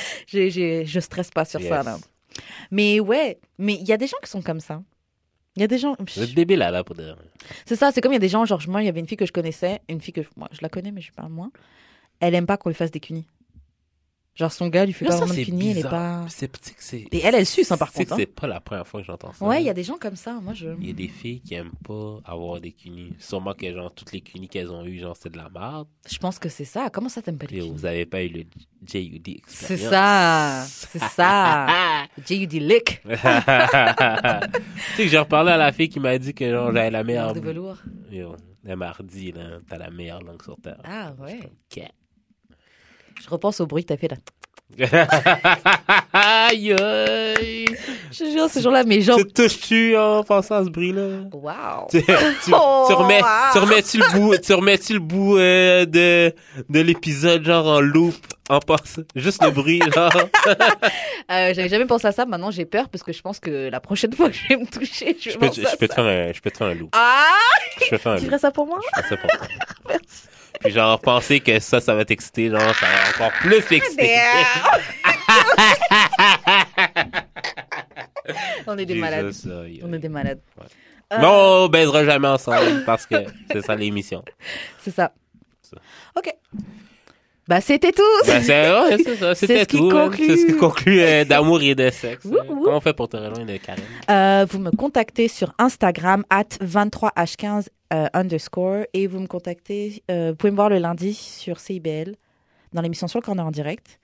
J'ai- 0.27 0.51
j'ai- 0.51 0.85
je 0.86 1.01
stresse 1.01 1.31
pas 1.31 1.44
sur 1.44 1.60
ça, 1.60 1.82
là. 1.82 1.98
Mais 2.70 3.01
ouais, 3.01 3.39
mais 3.59 3.74
il 3.74 3.86
y 3.89 3.93
a 3.93 3.97
des 3.97 4.06
gens 4.06 4.16
qui 4.23 4.31
sont 4.31 4.43
comme 4.43 4.60
ça. 4.60 4.82
Il 5.56 5.60
y 5.60 5.64
a 5.64 5.68
des 5.68 5.78
gens. 5.78 5.97
Vous 5.98 6.23
êtes 6.23 6.35
débile, 6.35 6.59
là, 6.59 6.70
là, 6.70 6.85
pour 6.85 6.97
dire. 6.97 7.16
C'est 7.64 7.77
ça, 7.77 7.90
c'est 7.93 8.01
comme 8.01 8.12
il 8.12 8.16
y 8.16 8.18
a 8.18 8.20
des 8.20 8.28
gens, 8.28 8.44
genre, 8.44 8.60
moi, 8.68 8.82
il 8.82 8.86
y 8.86 8.89
avait 8.89 9.01
une 9.01 9.06
fille 9.09 9.16
que 9.16 9.24
je 9.27 9.32
connaissais, 9.32 9.81
une 9.89 10.01
fille 10.01 10.12
que 10.12 10.23
je- 10.23 10.28
moi, 10.36 10.48
je 10.52 10.59
la 10.60 10.68
connais, 10.68 10.90
mais 10.93 11.01
je 11.01 11.12
parle 11.12 11.31
moins. 11.32 11.51
Elle 12.20 12.35
aime 12.35 12.47
pas 12.47 12.56
qu'on 12.56 12.68
lui 12.70 12.77
fasse 12.77 12.90
des 12.90 13.01
cunis. 13.01 13.27
Genre, 14.36 14.52
son 14.52 14.68
gars 14.68 14.84
lui 14.84 14.92
fait 14.92 15.06
pas 15.06 15.16
vraiment 15.16 15.32
de 15.32 15.40
elle 15.40 15.78
est 15.78 15.82
pas. 15.82 16.26
C'est 16.28 16.54
sais 16.62 16.74
que 16.74 16.82
c'est. 16.82 17.06
Et 17.10 17.20
elle, 17.24 17.34
elle 17.34 17.46
suce, 17.46 17.72
hein, 17.72 17.78
par 17.78 17.90
contre, 17.90 18.12
hein. 18.12 18.16
C'est 18.18 18.26
pas 18.26 18.46
la 18.46 18.60
première 18.60 18.86
fois 18.86 19.00
que 19.00 19.06
j'entends 19.06 19.32
ça. 19.32 19.42
Ouais, 19.42 19.62
il 19.62 19.66
y 19.66 19.70
a 19.70 19.74
des 19.74 19.82
gens 19.82 19.96
comme 19.98 20.14
ça, 20.16 20.38
moi, 20.42 20.52
je. 20.52 20.68
Il 20.78 20.86
y 20.88 20.90
a 20.90 20.92
des 20.92 21.08
filles 21.08 21.40
qui 21.40 21.54
aiment 21.54 21.72
pas 21.82 22.20
avoir 22.22 22.60
des 22.60 22.72
cunis. 22.72 23.14
Sûrement 23.18 23.54
que 23.54 23.72
genre 23.72 23.90
toutes 23.94 24.12
les 24.12 24.20
cunis 24.20 24.48
qu'elles 24.48 24.70
ont 24.70 24.84
eues, 24.84 24.98
genre 24.98 25.16
c'est 25.18 25.30
de 25.30 25.38
la 25.38 25.48
merde. 25.48 25.88
Je 26.06 26.18
pense 26.18 26.38
que 26.38 26.50
c'est 26.50 26.66
ça. 26.66 26.90
Comment 26.90 27.08
ça, 27.08 27.22
t'aimes 27.22 27.38
pas 27.38 27.46
les 27.46 27.60
cunis? 27.60 27.72
vous 27.72 27.86
avez 27.86 28.04
pas 28.04 28.22
eu 28.22 28.28
le 28.28 28.44
JUD 28.86 29.40
C'est 29.46 29.78
ça, 29.78 30.64
c'est 30.68 31.02
ça. 31.02 31.66
J.U.D. 32.26 32.60
Lick. 32.60 33.00
tu 33.08 33.16
sais 33.16 35.02
que 35.04 35.08
j'ai 35.08 35.18
reparlé 35.18 35.52
à 35.52 35.56
la 35.56 35.72
fille 35.72 35.88
qui 35.88 35.98
m'a 35.98 36.18
dit 36.18 36.34
que 36.34 36.50
genre 36.50 36.72
j'avais 36.72 36.90
la 36.90 37.04
meilleure. 37.04 37.32
de 37.32 37.40
velours. 37.40 37.78
Yo, 38.10 38.36
elle 38.66 38.76
m'a 38.76 38.88
là, 38.88 39.58
t'as 39.66 39.78
la 39.78 39.90
meilleure 39.90 40.22
langue 40.22 40.42
sur 40.42 40.56
terre. 40.56 40.80
Ah, 40.84 41.14
ouais. 41.20 41.40
Je 43.26 43.30
repense 43.30 43.60
au 43.60 43.66
bruit 43.66 43.84
que 43.84 43.88
t'as 43.88 43.96
fait 43.96 44.08
là. 44.08 44.16
Aïe 46.12 46.72
aïe. 46.72 47.66
Je 48.12 48.18
te 48.24 48.30
jure, 48.30 48.48
ce 48.50 48.60
jour-là, 48.60 48.84
mes 48.84 49.00
jambes. 49.00 49.18
Tu 49.26 49.32
touches-tu 49.32 49.96
en 49.96 50.22
pensant 50.24 50.56
à 50.56 50.64
ce 50.64 50.70
bruit-là? 50.70 51.28
Waouh. 51.32 51.86
tu, 51.90 52.02
tu, 52.02 52.12
Oh, 52.52 52.84
tu 52.88 52.94
remets, 52.94 53.20
wow. 53.22 53.28
tu 53.52 53.58
remets-tu 53.58 53.98
le 53.98 54.12
bout, 54.12 54.36
tu 54.38 54.52
remets-tu 54.54 54.92
le 54.94 54.98
bout 54.98 55.38
euh, 55.38 55.84
de, 55.86 56.34
de 56.68 56.80
l'épisode 56.80 57.44
genre 57.44 57.66
en 57.66 57.80
loop, 57.80 58.14
en 58.48 58.58
passant, 58.60 59.02
juste 59.14 59.42
le 59.44 59.50
bruit 59.50 59.80
genre? 59.94 60.12
Euh, 61.28 61.52
J'avais 61.54 61.68
jamais 61.68 61.86
pensé 61.86 62.06
à 62.06 62.12
ça. 62.12 62.24
Maintenant, 62.24 62.52
j'ai 62.52 62.64
peur 62.66 62.88
parce 62.88 63.02
que 63.02 63.12
je 63.12 63.20
pense 63.20 63.40
que 63.40 63.68
la 63.68 63.80
prochaine 63.80 64.12
fois 64.12 64.30
que 64.30 64.36
je 64.36 64.46
vais 64.48 64.56
me 64.56 64.66
toucher, 64.66 65.16
je 65.20 65.30
vais 65.30 65.34
Je 65.34 65.38
peux, 65.76 65.88
te- 65.88 65.92
faire 65.92 66.04
un, 66.04 66.32
je 66.32 66.40
peux 66.40 66.52
te 66.52 66.56
faire 66.58 66.68
un 66.68 66.74
loop. 66.74 66.90
Ah, 66.92 67.24
Je 67.82 67.90
peux 67.90 67.96
te 67.96 68.02
faire 68.02 68.12
un 68.12 68.16
tu 68.16 68.20
loop. 68.22 68.30
ferais 68.30 68.38
ça 68.38 68.50
pour 68.52 68.66
moi? 68.66 68.78
Je 68.96 69.02
fais 69.02 69.08
ça 69.08 69.16
pour 69.16 69.30
toi. 69.30 69.96
Puis 70.60 70.72
genre 70.72 71.00
penser 71.00 71.40
que 71.40 71.58
ça, 71.60 71.80
ça 71.80 71.94
va 71.94 72.04
t'exciter, 72.04 72.50
genre 72.50 72.74
ça 72.74 72.86
va 72.86 73.26
encore 73.26 73.38
plus 73.40 73.62
t'exciter. 73.64 74.16
On 78.66 78.76
est 78.78 78.86
des 78.86 78.94
malades. 78.96 79.32
On 79.82 79.92
est 79.92 79.98
des 79.98 80.08
malades. 80.08 80.40
Ouais. 80.58 80.64
Euh, 81.12 81.18
Mais 81.20 81.26
on 81.26 81.68
baisera 81.68 82.04
jamais 82.04 82.26
ensemble 82.26 82.82
parce 82.84 83.06
que 83.06 83.14
c'est 83.52 83.64
ça 83.64 83.76
l'émission. 83.76 84.24
C'est 84.82 84.90
ça. 84.90 85.12
Ça. 85.62 85.76
Ok. 86.16 86.32
Bah, 87.48 87.60
c'était 87.60 87.92
tout. 87.92 88.02
Ben, 88.26 88.42
c'est 88.42 88.72
ouais, 88.72 88.98
ça, 89.16 89.34
c'était 89.36 89.66
tout. 89.66 89.88
conclut. 89.88 90.26
C'est 90.26 90.36
ce 90.36 90.46
qui 90.46 90.56
conclut 90.56 91.00
euh, 91.00 91.24
d'amour 91.24 91.62
et 91.62 91.76
de 91.76 91.90
sexe. 91.90 92.24
Wouh. 92.24 92.38
Comment 92.44 92.78
on 92.78 92.80
fait 92.80 92.92
pour 92.92 93.08
te 93.08 93.16
rejoindre, 93.16 93.52
Karen? 93.64 93.84
Euh, 94.10 94.46
vous 94.50 94.58
me 94.58 94.72
contactez 94.72 95.28
sur 95.28 95.52
Instagram, 95.58 96.24
at 96.28 96.42
23h15 96.60 97.66
euh, 97.92 98.06
underscore, 98.14 98.84
et 98.94 99.06
vous 99.06 99.20
me 99.20 99.26
contactez, 99.26 100.02
euh, 100.10 100.30
vous 100.30 100.36
pouvez 100.36 100.50
me 100.50 100.56
voir 100.56 100.68
le 100.68 100.78
lundi 100.78 101.14
sur 101.14 101.60
CIBL, 101.60 102.16
dans 102.72 102.82
l'émission 102.82 103.06
Sur 103.06 103.20
le 103.20 103.24
Corner 103.24 103.46
en 103.46 103.50
direct. 103.50 104.00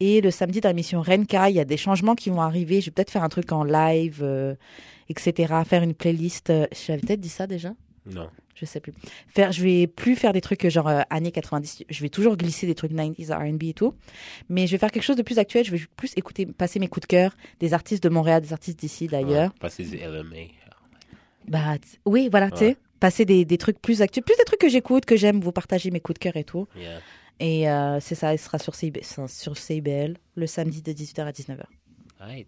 Et 0.00 0.20
le 0.20 0.32
samedi 0.32 0.60
dans 0.60 0.68
l'émission 0.68 1.00
Renka, 1.02 1.48
il 1.48 1.54
y 1.54 1.60
a 1.60 1.64
des 1.64 1.76
changements 1.76 2.16
qui 2.16 2.30
vont 2.30 2.40
arriver. 2.40 2.80
Je 2.80 2.86
vais 2.86 2.90
peut-être 2.90 3.12
faire 3.12 3.22
un 3.22 3.28
truc 3.28 3.52
en 3.52 3.62
live, 3.62 4.20
euh, 4.22 4.56
etc. 5.08 5.54
Faire 5.64 5.84
une 5.84 5.94
playlist. 5.94 6.52
J'avais 6.86 7.00
peut-être 7.00 7.20
dit 7.20 7.28
ça 7.28 7.46
déjà? 7.46 7.72
Non. 8.04 8.28
je 8.56 8.64
sais 8.64 8.80
plus. 8.80 8.92
Faire, 9.28 9.52
je 9.52 9.62
vais 9.62 9.86
plus 9.86 10.16
faire 10.16 10.32
des 10.32 10.40
trucs 10.40 10.68
genre 10.68 10.90
années 11.08 11.30
90. 11.30 11.84
Je 11.88 12.02
vais 12.02 12.08
toujours 12.08 12.36
glisser 12.36 12.66
des 12.66 12.74
trucs 12.74 12.90
90s 12.90 13.32
R&B 13.32 13.62
et 13.62 13.74
tout. 13.74 13.94
Mais 14.48 14.66
je 14.66 14.72
vais 14.72 14.78
faire 14.78 14.90
quelque 14.90 15.04
chose 15.04 15.14
de 15.16 15.22
plus 15.22 15.38
actuel. 15.38 15.64
Je 15.64 15.70
vais 15.70 15.80
plus 15.96 16.12
écouter, 16.16 16.46
passer 16.46 16.80
mes 16.80 16.88
coups 16.88 17.02
de 17.02 17.06
cœur 17.06 17.36
des 17.60 17.72
artistes 17.72 18.02
de 18.02 18.08
Montréal, 18.08 18.42
des 18.42 18.52
artistes 18.52 18.80
d'ici 18.80 19.06
d'ailleurs. 19.06 19.52
Ouais, 19.52 19.58
Passer 19.60 19.84
du 19.84 19.98
LMA. 19.98 20.48
Bah, 21.48 21.76
oui, 22.04 22.28
voilà, 22.30 22.50
tu 22.50 22.58
sais. 22.58 22.76
Passer 23.02 23.24
des, 23.24 23.44
des 23.44 23.58
trucs 23.58 23.80
plus 23.82 24.00
actuels, 24.00 24.22
plus 24.24 24.36
des 24.38 24.44
trucs 24.44 24.60
que 24.60 24.68
j'écoute, 24.68 25.04
que 25.04 25.16
j'aime, 25.16 25.40
vous 25.40 25.50
partager 25.50 25.90
mes 25.90 25.98
coups 25.98 26.14
de 26.14 26.18
cœur 26.20 26.36
et 26.36 26.44
tout. 26.44 26.68
Yeah. 26.76 27.00
Et 27.40 27.68
euh, 27.68 27.98
c'est 27.98 28.14
ça, 28.14 28.32
il 28.32 28.38
sera 28.38 28.58
sur, 28.60 28.76
CIB, 28.76 28.98
sur 29.02 29.56
CIBL 29.58 30.14
le 30.36 30.46
samedi 30.46 30.82
de 30.82 30.92
18h 30.92 31.22
à 31.22 31.32
19h. 31.32 31.64
Right. 32.20 32.46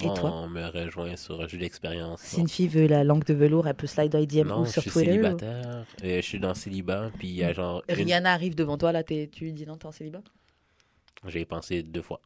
Et 0.00 0.04
toi? 0.04 0.32
on 0.32 0.48
me 0.48 0.64
rejoint 0.68 1.16
sur 1.16 1.48
jeu 1.48 1.58
d'expérience. 1.58 2.20
Si 2.20 2.38
une 2.40 2.48
fille 2.48 2.68
veut 2.68 2.86
la 2.86 3.02
langue 3.02 3.24
de 3.24 3.34
velours, 3.34 3.66
elle 3.66 3.74
peut 3.74 3.88
slide 3.88 4.14
IDM 4.14 4.46
Non, 4.48 4.60
ou 4.60 4.66
je 4.66 4.70
sur 4.70 4.82
suis 4.82 4.90
Twitter. 4.92 5.10
ou- 5.10 5.14
célibataire. 5.14 5.84
Euh, 6.04 6.16
je 6.16 6.20
suis 6.26 6.38
dans 6.38 6.54
célibat, 6.54 7.10
puis 7.18 7.26
il 7.28 7.34
y 7.34 7.42
a 7.42 7.52
genre. 7.52 7.82
une- 7.88 7.94
Rihanna 7.96 8.32
arrive 8.32 8.54
devant 8.54 8.78
toi, 8.78 8.92
là, 8.92 9.02
tu 9.02 9.26
dis 9.26 9.66
non, 9.66 9.76
t'es 9.78 9.86
en 9.86 9.92
célibat? 9.92 10.22
J'ai 11.26 11.44
pensé 11.44 11.82
deux 11.82 12.02
fois. 12.02 12.20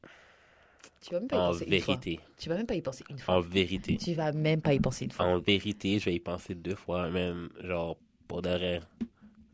Tu 1.03 1.13
vas 1.13 1.19
même 1.21 1.29
pas 1.29 1.37
y 1.37 1.39
En 1.41 1.49
penser 1.51 1.65
une 1.65 1.81
fois. 1.81 1.95
vérité. 1.95 2.21
Tu 2.39 2.49
vas 2.49 2.57
même 2.57 2.67
pas 2.67 2.75
y 2.75 2.81
penser 2.83 3.05
une 3.11 3.19
fois. 3.19 3.35
En 3.35 3.41
vérité. 3.41 3.97
Tu 3.99 4.15
vas 4.15 4.33
même 4.33 4.63
pas 4.63 4.73
y 4.73 4.81
penser 4.81 5.05
une 5.05 5.11
fois. 5.11 5.27
En 5.27 5.39
vérité, 5.39 5.99
je 5.99 6.05
vais 6.07 6.15
y 6.15 6.21
penser 6.21 6.55
deux 6.55 6.77
fois, 6.77 7.11
même, 7.11 7.49
genre, 7.63 7.97
pour 8.29 8.41
de 8.43 8.51
vrai. 8.51 8.81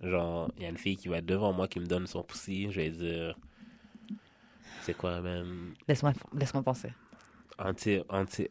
Genre, 0.03 0.51
il 0.57 0.62
y 0.62 0.66
a 0.66 0.69
une 0.69 0.77
fille 0.79 0.97
qui 0.97 1.09
va 1.09 1.20
devant 1.20 1.53
moi 1.53 1.66
qui 1.66 1.81
me 1.81 1.87
donne 1.87 2.07
son 2.07 2.23
poussi, 2.23 2.70
je 2.70 2.81
vais 2.81 2.91
dire. 2.91 3.37
C'est 4.83 4.95
quoi, 4.95 5.20
même? 5.20 5.75
Laisse-moi 5.89 6.12
laisse-moi 6.35 6.62
penser. 6.62 6.93
Anti. 7.59 8.01
anti... 8.09 8.49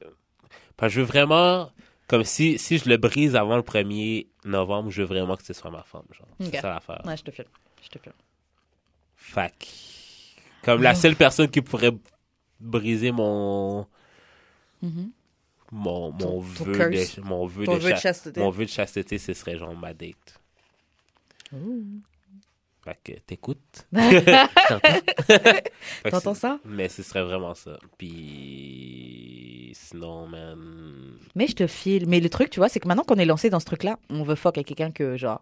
Parce 0.75 0.91
que 0.91 0.95
je 0.95 1.01
veux 1.01 1.07
vraiment. 1.07 1.71
Comme 2.07 2.23
si, 2.23 2.57
si 2.57 2.77
je 2.77 2.89
le 2.89 2.97
brise 2.97 3.35
avant 3.35 3.57
le 3.57 3.63
1er 3.63 4.27
novembre, 4.45 4.89
je 4.89 5.01
veux 5.01 5.07
vraiment 5.07 5.35
que 5.35 5.43
ce 5.43 5.53
soit 5.53 5.69
ma 5.71 5.83
femme, 5.83 6.05
genre. 6.11 6.27
C'est 6.39 6.61
ça 6.61 6.69
l'affaire. 6.69 7.01
Ouais, 7.05 7.17
je 7.17 7.23
te 7.23 7.31
filme. 7.31 7.49
Je 7.83 7.89
te 7.89 7.99
filme. 7.99 8.15
Fac. 9.15 9.67
Comme 10.63 10.81
la 10.81 10.95
seule 10.95 11.15
personne 11.15 11.49
qui 11.49 11.61
pourrait 11.61 11.91
briser 12.59 13.11
mon. 13.11 13.85
Mhm. 14.81 15.11
Mon, 15.71 16.11
mon 16.11 16.17
Ton- 16.17 16.39
vœu 16.39 16.73
de, 16.91 17.21
mon 17.21 17.45
vœu 17.45 17.65
de, 17.65 17.71
vœu 17.73 17.77
de 17.77 17.95
cha- 17.95 18.01
chasteté. 18.01 18.39
mon 18.39 18.49
vœu 18.51 18.63
de 18.65 18.69
chasteté, 18.69 19.17
ce 19.17 19.33
serait 19.33 19.57
genre 19.57 19.75
ma 19.75 19.93
date. 19.93 20.39
Fait 22.85 22.97
que 23.03 23.11
t'écoutes. 23.19 23.85
T'entends? 26.09 26.33
Ça? 26.33 26.59
Mais 26.63 26.87
ce 26.87 27.03
serait 27.03 27.23
vraiment 27.23 27.53
ça. 27.53 27.77
Puis 27.97 29.71
sinon, 29.75 30.27
man. 30.27 31.17
Mais 31.35 31.47
je 31.47 31.55
te 31.55 31.67
file. 31.67 32.07
Mais 32.07 32.19
le 32.21 32.29
truc, 32.29 32.49
tu 32.49 32.59
vois, 32.59 32.69
c'est 32.69 32.79
que 32.79 32.87
maintenant 32.87 33.03
qu'on 33.03 33.15
est 33.15 33.25
lancé 33.25 33.49
dans 33.49 33.59
ce 33.59 33.65
truc-là, 33.65 33.99
on 34.09 34.23
veut 34.23 34.35
fuck 34.35 34.57
avec 34.57 34.67
quelqu'un 34.67 34.91
que, 34.91 35.17
genre. 35.17 35.41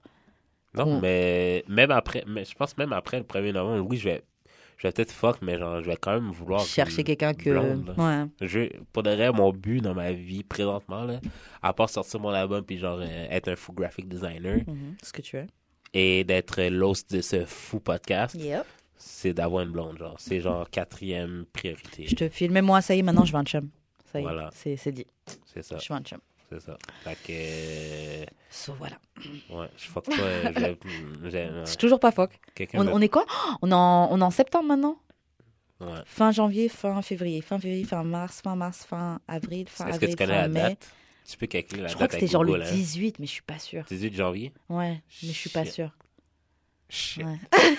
Non, 0.73 0.99
mais 0.99 1.63
même 1.69 1.91
après, 1.91 2.23
mais 2.27 2.43
je 2.45 2.53
pense 2.55 2.77
même 2.77 2.91
après 2.93 3.17
le 3.17 3.23
1er 3.23 3.53
novembre, 3.53 3.87
oui, 3.89 3.97
je 3.97 4.09
vais, 4.09 4.23
je 4.77 4.87
vais 4.87 4.91
peut-être 4.91 5.11
fuck, 5.11 5.41
mais 5.41 5.57
genre, 5.57 5.81
je 5.81 5.87
vais 5.87 5.97
quand 5.97 6.13
même 6.13 6.31
vouloir. 6.31 6.61
chercher 6.61 7.03
quelqu'un 7.03 7.33
que. 7.33 7.49
blonde, 7.49 7.93
là. 7.97 8.23
ouais. 8.23 8.47
Je, 8.47 8.69
pour 8.93 9.03
de 9.03 9.11
vrai, 9.11 9.31
mon 9.31 9.51
but 9.51 9.81
dans 9.81 9.93
ma 9.93 10.11
vie 10.11 10.43
présentement, 10.43 11.03
là, 11.03 11.19
à 11.61 11.73
part 11.73 11.89
sortir 11.89 12.19
mon 12.19 12.29
album 12.29 12.63
puis 12.63 12.77
genre 12.77 12.99
euh, 13.01 13.27
être 13.29 13.47
un 13.49 13.55
fou 13.55 13.73
graphic 13.73 14.07
designer 14.07 14.63
Mhm. 14.67 14.95
Ce 15.01 15.11
que 15.13 15.21
tu 15.21 15.37
es. 15.37 15.47
et 15.93 16.23
d'être 16.23 16.61
l'host 16.63 17.13
de 17.15 17.21
ce 17.21 17.45
fou 17.45 17.79
podcast, 17.79 18.35
Yep. 18.35 18.65
c'est 18.97 19.33
d'avoir 19.33 19.63
une 19.63 19.71
blonde, 19.71 19.97
genre. 19.97 20.15
C'est 20.19 20.41
genre 20.41 20.69
quatrième 20.69 21.45
priorité. 21.53 22.05
Je 22.07 22.15
te 22.15 22.27
file. 22.29 22.51
Mais 22.51 22.61
moi, 22.61 22.81
ça 22.81 22.95
y 22.95 22.99
est, 22.99 23.03
maintenant, 23.03 23.25
je 23.25 23.31
veux 23.31 23.39
un 23.39 23.43
chum. 23.45 23.69
Ça 24.11 24.19
y 24.19 24.21
est. 24.21 24.25
Voilà. 24.25 24.49
C'est 24.53 24.75
c'est 24.77 24.91
dit. 24.91 25.05
C'est 25.45 25.63
ça, 25.63 25.77
Je 25.77 25.87
veux 25.93 25.99
un 25.99 26.03
chum. 26.03 26.19
C'est 26.49 26.59
ça. 26.61 26.77
Fait 27.03 27.15
que, 27.15 27.31
euh, 27.31 28.25
So, 28.49 28.73
voilà. 28.73 28.97
ouais, 29.49 29.67
je 29.77 29.85
fuck 29.87 30.05
pas. 30.05 30.13
euh, 30.19 30.75
euh, 31.33 31.63
C'est 31.65 31.77
toujours 31.77 31.99
pas 31.99 32.11
fuck. 32.11 32.31
On, 32.73 33.01
est 33.01 33.09
quoi? 33.09 33.25
Oh, 33.27 33.53
on 33.63 33.71
est, 33.71 33.73
en, 33.73 34.07
on 34.11 34.19
est 34.19 34.23
en 34.23 34.31
septembre 34.31 34.67
maintenant? 34.67 34.97
Ouais. 35.81 35.87
Fin 36.05 36.31
janvier, 36.31 36.69
fin 36.69 37.01
février. 37.01 37.41
Fin 37.41 37.59
février, 37.59 37.83
fin 37.83 38.03
mars, 38.03 38.41
fin 38.41 38.55
mars, 38.55 38.85
fin 38.85 39.19
avril, 39.27 39.67
fin 39.67 39.87
Est-ce 39.87 39.99
que 39.99 40.05
avril, 40.05 40.09
tu 40.11 40.15
connais 40.15 40.41
la 40.41 40.47
mai. 40.47 40.61
date? 40.61 40.87
Tu 41.27 41.37
peux 41.37 41.47
calculer 41.47 41.81
la 41.81 41.87
Je 41.89 41.95
crois 41.95 42.03
date 42.07 42.11
que 42.11 42.15
avec 42.17 42.27
c'était 42.29 42.31
genre 42.33 42.43
le 42.43 42.53
Google, 42.53 42.63
hein? 42.63 42.71
18, 42.71 43.19
mais 43.19 43.25
je 43.25 43.31
suis 43.31 43.41
pas 43.41 43.59
sûre. 43.59 43.83
18 43.89 44.15
janvier? 44.15 44.53
Ouais, 44.69 45.01
mais 45.23 45.29
je 45.29 45.33
suis 45.33 45.49
pas 45.49 45.65
sûre. 45.65 45.91
Shit. 46.87 47.23
Ouais. 47.25 47.37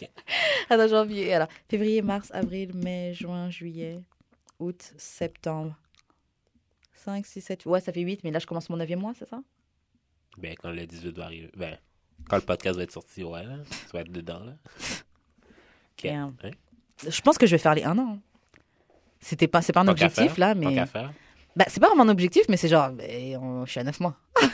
Attends, 0.70 0.88
janvier. 0.88 1.34
Alors, 1.34 1.48
février, 1.68 2.02
mars, 2.02 2.30
avril, 2.32 2.72
mai, 2.74 3.14
juin, 3.14 3.50
juillet, 3.50 3.98
août, 4.60 4.92
septembre. 4.96 5.74
5, 7.08 7.24
6, 7.26 7.40
7. 7.40 7.66
Ouais, 7.66 7.80
ça 7.80 7.92
fait 7.92 8.00
8, 8.02 8.22
mais 8.24 8.30
là, 8.30 8.38
je 8.38 8.46
commence 8.46 8.68
mon 8.68 8.76
9e 8.76 8.96
mois, 8.96 9.12
c'est 9.18 9.28
ça? 9.28 9.40
Ben, 10.36 10.54
quand 10.58 10.70
le 10.70 10.86
18 10.86 11.16
va 11.16 11.24
arriver. 11.24 11.50
Ben, 11.56 11.78
quand 12.28 12.36
le 12.36 12.42
podcast 12.42 12.76
va 12.76 12.82
être 12.82 12.92
sorti, 12.92 13.24
ouais, 13.24 13.44
là. 13.44 13.56
Tu 13.86 13.92
vas 13.92 14.00
être 14.00 14.12
dedans, 14.12 14.40
là. 14.44 14.52
Ok. 15.96 16.04
Damn. 16.04 16.34
Hein? 16.44 16.50
Je 17.08 17.20
pense 17.22 17.38
que 17.38 17.46
je 17.46 17.52
vais 17.52 17.58
faire 17.58 17.74
les 17.74 17.84
1 17.84 17.96
an. 17.98 18.18
C'était 19.20 19.48
pas, 19.48 19.62
c'est 19.62 19.72
pas 19.72 19.80
un 19.80 19.86
Tant 19.86 19.92
objectif, 19.92 20.32
faire, 20.34 20.38
là, 20.38 20.54
Tant 20.54 20.60
mais. 20.68 20.74
qu'à 20.74 20.86
faire. 20.86 21.12
Bah, 21.56 21.64
c'est 21.68 21.80
pas 21.80 21.88
vraiment 21.88 22.04
un 22.04 22.08
objectif, 22.08 22.42
mais 22.48 22.56
c'est 22.56 22.68
genre, 22.68 22.90
ben, 22.90 23.36
on- 23.38 23.64
je 23.64 23.70
suis 23.70 23.80
à 23.80 23.84
9 23.84 23.98
mois. 24.00 24.16
Ouais, 24.40 24.48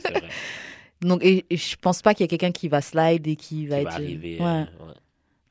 c'est 0.00 0.10
vrai. 0.18 0.28
Donc, 1.02 1.22
et, 1.24 1.44
et 1.50 1.56
je 1.56 1.76
pense 1.76 2.00
pas 2.00 2.14
qu'il 2.14 2.24
y 2.24 2.26
a 2.26 2.28
quelqu'un 2.28 2.52
qui 2.52 2.68
va 2.68 2.80
slide 2.80 3.26
et 3.26 3.36
qui 3.36 3.66
va 3.66 3.76
Qui 3.76 3.82
être. 3.82 3.88
va 3.88 3.94
arriver. 3.94 4.38
Ouais. 4.40 4.46
euh, 4.46 4.86
ouais. 4.86 4.94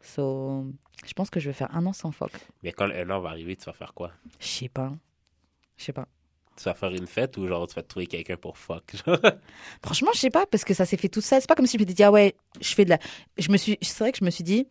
So, 0.01 0.65
je 1.05 1.13
pense 1.13 1.29
que 1.29 1.39
je 1.39 1.49
vais 1.49 1.53
faire 1.53 1.73
un 1.75 1.85
an 1.85 1.93
sans 1.93 2.11
fuck. 2.11 2.31
Mais 2.63 2.71
quand 2.71 2.89
un 2.89 3.09
an 3.09 3.19
va 3.19 3.29
arriver, 3.29 3.55
tu 3.55 3.65
vas 3.65 3.73
faire 3.73 3.93
quoi? 3.93 4.11
Je 4.39 4.47
sais 4.47 4.69
pas. 4.69 4.91
Je 5.77 5.83
sais 5.85 5.93
pas. 5.93 6.07
Tu 6.57 6.63
vas 6.65 6.73
faire 6.73 6.89
une 6.91 7.07
fête 7.07 7.37
ou 7.37 7.47
genre 7.47 7.65
tu 7.67 7.75
vas 7.75 7.81
te 7.81 7.87
trouver 7.87 8.07
quelqu'un 8.07 8.35
pour 8.35 8.57
fuck? 8.57 8.83
genre? 9.05 9.17
Franchement, 9.83 10.11
je 10.13 10.19
sais 10.19 10.29
pas, 10.29 10.45
parce 10.45 10.63
que 10.63 10.73
ça 10.73 10.85
s'est 10.85 10.97
fait 10.97 11.07
tout 11.09 11.21
seul. 11.21 11.39
C'est 11.41 11.47
pas 11.47 11.55
comme 11.55 11.65
si 11.65 11.77
je 11.77 11.81
m'étais 11.81 11.93
dit, 11.93 12.03
ah 12.03 12.11
ouais, 12.11 12.35
je 12.59 12.73
fais 12.73 12.85
de 12.85 12.89
la. 12.91 12.99
Je 13.37 13.49
me 13.51 13.57
suis. 13.57 13.77
C'est 13.81 13.99
vrai 13.99 14.11
que 14.11 14.17
je 14.19 14.25
me 14.25 14.29
suis 14.29 14.43
dit, 14.43 14.67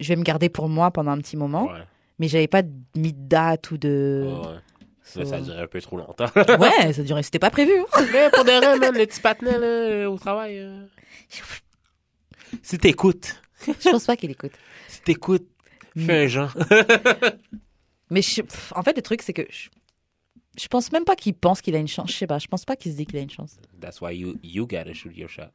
je 0.00 0.08
vais 0.08 0.16
me 0.16 0.22
garder 0.24 0.48
pour 0.48 0.68
moi 0.68 0.90
pendant 0.90 1.12
un 1.12 1.18
petit 1.18 1.36
moment, 1.36 1.66
Ouais. 1.70 1.82
mais 2.18 2.28
j'avais 2.28 2.48
pas 2.48 2.62
mis 2.96 3.12
de 3.12 3.28
date 3.28 3.70
ou 3.70 3.78
de. 3.78 4.24
Ouais, 4.26 4.48
ouais. 4.48 4.56
So- 5.02 5.20
Mais 5.20 5.24
ça 5.26 5.36
a 5.36 5.40
duré 5.40 5.60
un 5.60 5.66
peu 5.66 5.80
trop 5.80 5.96
longtemps. 5.96 6.26
Ouais, 6.58 6.92
ça 6.92 7.02
durait. 7.02 7.22
C'était 7.22 7.38
pas 7.38 7.50
prévu. 7.50 7.72
hein. 7.78 8.04
Mais 8.12 8.28
pour 8.30 8.44
de 8.44 8.50
vrai, 8.50 8.78
man, 8.78 8.94
le 8.96 9.06
petit 9.06 9.20
patinet, 9.20 9.58
là, 9.58 10.10
au 10.10 10.18
travail. 10.18 10.58
euh, 10.58 10.84
Si 12.62 12.78
t'écoutes, 12.78 13.40
Je 13.66 13.90
pense 13.90 14.04
pas 14.04 14.16
qu'il 14.16 14.30
écoute. 14.30 14.52
si 14.88 15.00
t'écoutes, 15.02 15.48
fais 15.96 16.24
un 16.24 16.26
genre. 16.26 16.52
Mais 18.10 18.22
je- 18.22 18.42
en 18.74 18.82
fait, 18.82 18.96
le 18.96 19.02
truc, 19.02 19.22
c'est 19.22 19.32
que 19.32 19.42
je, 19.50 19.68
je 20.60 20.68
pense 20.68 20.92
même 20.92 21.04
pas 21.04 21.16
qu'il 21.16 21.34
pense 21.34 21.60
qu'il 21.60 21.74
a 21.74 21.78
une 21.78 21.88
chance. 21.88 22.10
Je 22.10 22.16
sais 22.16 22.26
pas, 22.26 22.38
je 22.38 22.46
pense 22.46 22.64
pas 22.64 22.76
qu'il 22.76 22.92
se 22.92 22.96
dit 22.96 23.06
qu'il 23.06 23.16
a 23.18 23.22
une 23.22 23.30
chance. 23.30 23.56
That's 23.80 24.00
why 24.00 24.16
you, 24.16 24.36
you 24.42 24.66
gotta 24.66 24.92
shoot 24.92 25.16
your 25.16 25.28
shot. 25.28 25.50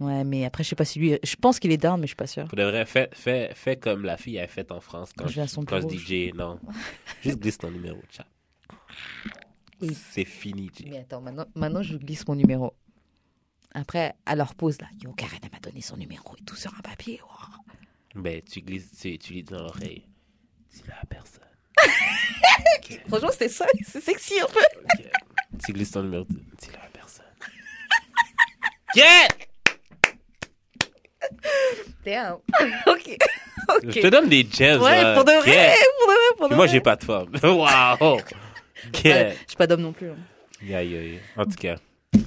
Ouais, 0.00 0.22
mais 0.22 0.44
après, 0.44 0.62
je 0.62 0.68
sais 0.68 0.76
pas 0.76 0.84
si 0.84 0.98
lui. 1.00 1.18
Je 1.24 1.36
pense 1.36 1.58
qu'il 1.58 1.72
est 1.72 1.76
down, 1.76 1.98
mais 2.00 2.06
je 2.06 2.10
suis 2.10 2.16
pas 2.16 2.28
sûre. 2.28 2.44
Pour 2.46 2.56
de 2.56 2.62
vrai, 2.62 2.86
fais, 2.86 3.08
fais, 3.12 3.50
fais 3.54 3.76
comme 3.76 4.04
la 4.04 4.16
fille 4.16 4.38
a 4.38 4.46
fait 4.46 4.70
en 4.70 4.80
France 4.80 5.12
quand, 5.16 5.26
Je 5.26 5.44
son 5.46 5.64
quand 5.64 5.80
je 5.80 5.96
DJ. 5.96 6.32
Non. 6.34 6.60
Juste 7.22 7.40
glisse 7.40 7.58
ton 7.58 7.70
numéro 7.70 7.98
chat. 8.10 8.26
Et- 9.82 9.94
C'est 9.94 10.24
fini, 10.24 10.70
J. 10.76 10.86
Mais 10.90 10.98
attends, 10.98 11.20
maintenant, 11.20 11.46
maintenant, 11.54 11.82
je 11.82 11.96
glisse 11.96 12.26
mon 12.28 12.36
numéro. 12.36 12.74
Après, 13.74 14.14
à 14.24 14.34
leur 14.36 14.54
pause, 14.54 14.80
là, 14.80 14.86
yo, 15.02 15.12
Karen, 15.12 15.40
m'a 15.52 15.58
donné 15.60 15.80
son 15.80 15.96
numéro 15.96 16.34
et 16.38 16.44
tout 16.44 16.56
sur 16.56 16.72
un 16.76 16.80
papier. 16.80 17.20
wow. 17.22 18.22
Ben, 18.22 18.40
tu 18.42 18.60
glisses, 18.62 18.92
tu, 19.00 19.18
tu 19.18 19.32
lui 19.34 19.42
dis 19.42 19.52
dans 19.52 19.62
l'oreille. 19.62 20.06
Dis-le 20.72 20.92
à 20.92 21.06
personne. 21.06 21.42
Franchement, 23.08 23.28
c'était 23.32 23.48
ça, 23.48 23.66
c'est 23.86 24.02
sexy 24.02 24.34
un 24.40 24.46
peu. 24.46 24.60
ok. 24.84 25.04
Tu 25.64 25.72
glisses 25.72 25.90
ton 25.90 26.02
numéro, 26.02 26.24
dis- 26.28 26.36
dis-le 26.60 26.76
à 26.76 26.88
personne. 26.92 27.24
Yeah! 28.94 29.28
Damn. 32.04 32.34
ok. 32.86 33.16
ok. 33.68 33.84
Je 33.84 34.00
te 34.00 34.06
donne 34.08 34.28
des 34.28 34.46
gems. 34.50 34.80
Ouais, 34.80 35.02
là. 35.02 35.14
pour 35.14 35.24
de 35.24 35.32
vrai, 35.32 35.50
Yeah. 35.50 35.74
pour 35.98 36.06
de 36.08 36.12
vrai, 36.12 36.36
pour 36.36 36.44
de 36.46 36.48
Puis 36.48 36.56
moi, 36.56 36.66
vrai. 36.66 36.72
j'ai 36.74 36.80
pas 36.80 36.96
de 36.96 37.04
femme. 37.04 37.28
Waouh! 37.42 38.20
Yeah. 39.04 39.30
je 39.30 39.36
suis 39.48 39.56
pas 39.56 39.66
d'homme 39.66 39.82
non 39.82 39.92
plus. 39.92 40.10
hein. 40.10 40.16
Aïe, 40.62 40.72
aïe, 40.74 40.96
aïe. 40.96 41.20
En 41.36 41.44
tout 41.44 41.56
cas. 41.56 41.76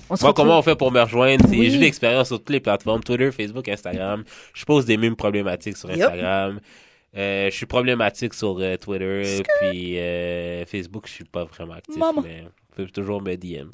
On 0.09 0.15
Moi, 0.21 0.33
comment 0.33 0.59
on 0.59 0.61
fait 0.61 0.75
pour 0.75 0.91
me 0.91 1.01
rejoindre? 1.01 1.43
C'est 1.49 1.55
Oui. 1.57 1.71
j'ai 1.71 1.77
l'expérience 1.77 2.27
sur 2.27 2.37
toutes 2.37 2.49
les 2.51 2.59
plateformes, 2.59 3.03
Twitter, 3.03 3.31
Facebook, 3.31 3.67
Instagram. 3.67 4.23
Je 4.53 4.63
pose 4.65 4.85
des 4.85 4.97
mimes 4.97 5.15
problématiques 5.15 5.77
sur. 5.77 5.89
Instagram. 5.89 6.59
Euh, 7.17 7.49
je 7.49 7.55
suis 7.55 7.65
problématique 7.65 8.33
sur 8.33 8.57
euh, 8.59 8.77
Twitter, 8.77 9.41
puis 9.59 9.99
euh, 9.99 10.65
Facebook, 10.65 11.07
je 11.07 11.11
suis 11.13 11.23
pas 11.25 11.43
vraiment 11.43 11.73
actif, 11.73 11.97
Maman. 11.97 12.21
mais 12.21 12.43
je 12.43 12.75
peux 12.75 12.85
toujours 12.89 13.21
me 13.21 13.35
DMs. 13.35 13.71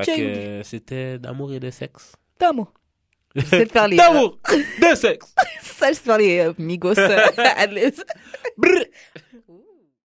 Fait 0.00 0.04
que 0.16 0.20
euh, 0.20 0.62
c'était 0.62 1.18
d'amour 1.18 1.52
et 1.52 1.60
de 1.60 1.70
sexe. 1.70 2.14
D'amour. 2.38 2.72
Je 3.36 3.44
sais 3.44 3.66
faire 3.66 3.86
les. 3.88 3.96
D'amour, 3.98 4.38
de 4.80 4.94
sexe. 4.94 5.34
Ça, 5.60 5.88
je 5.92 5.96
sais 5.96 6.02
faire 6.02 6.16
les 6.16 6.38
euh, 6.38 6.52
Migos. 6.56 6.98
euh. 6.98 7.26
Brr. 8.56 8.84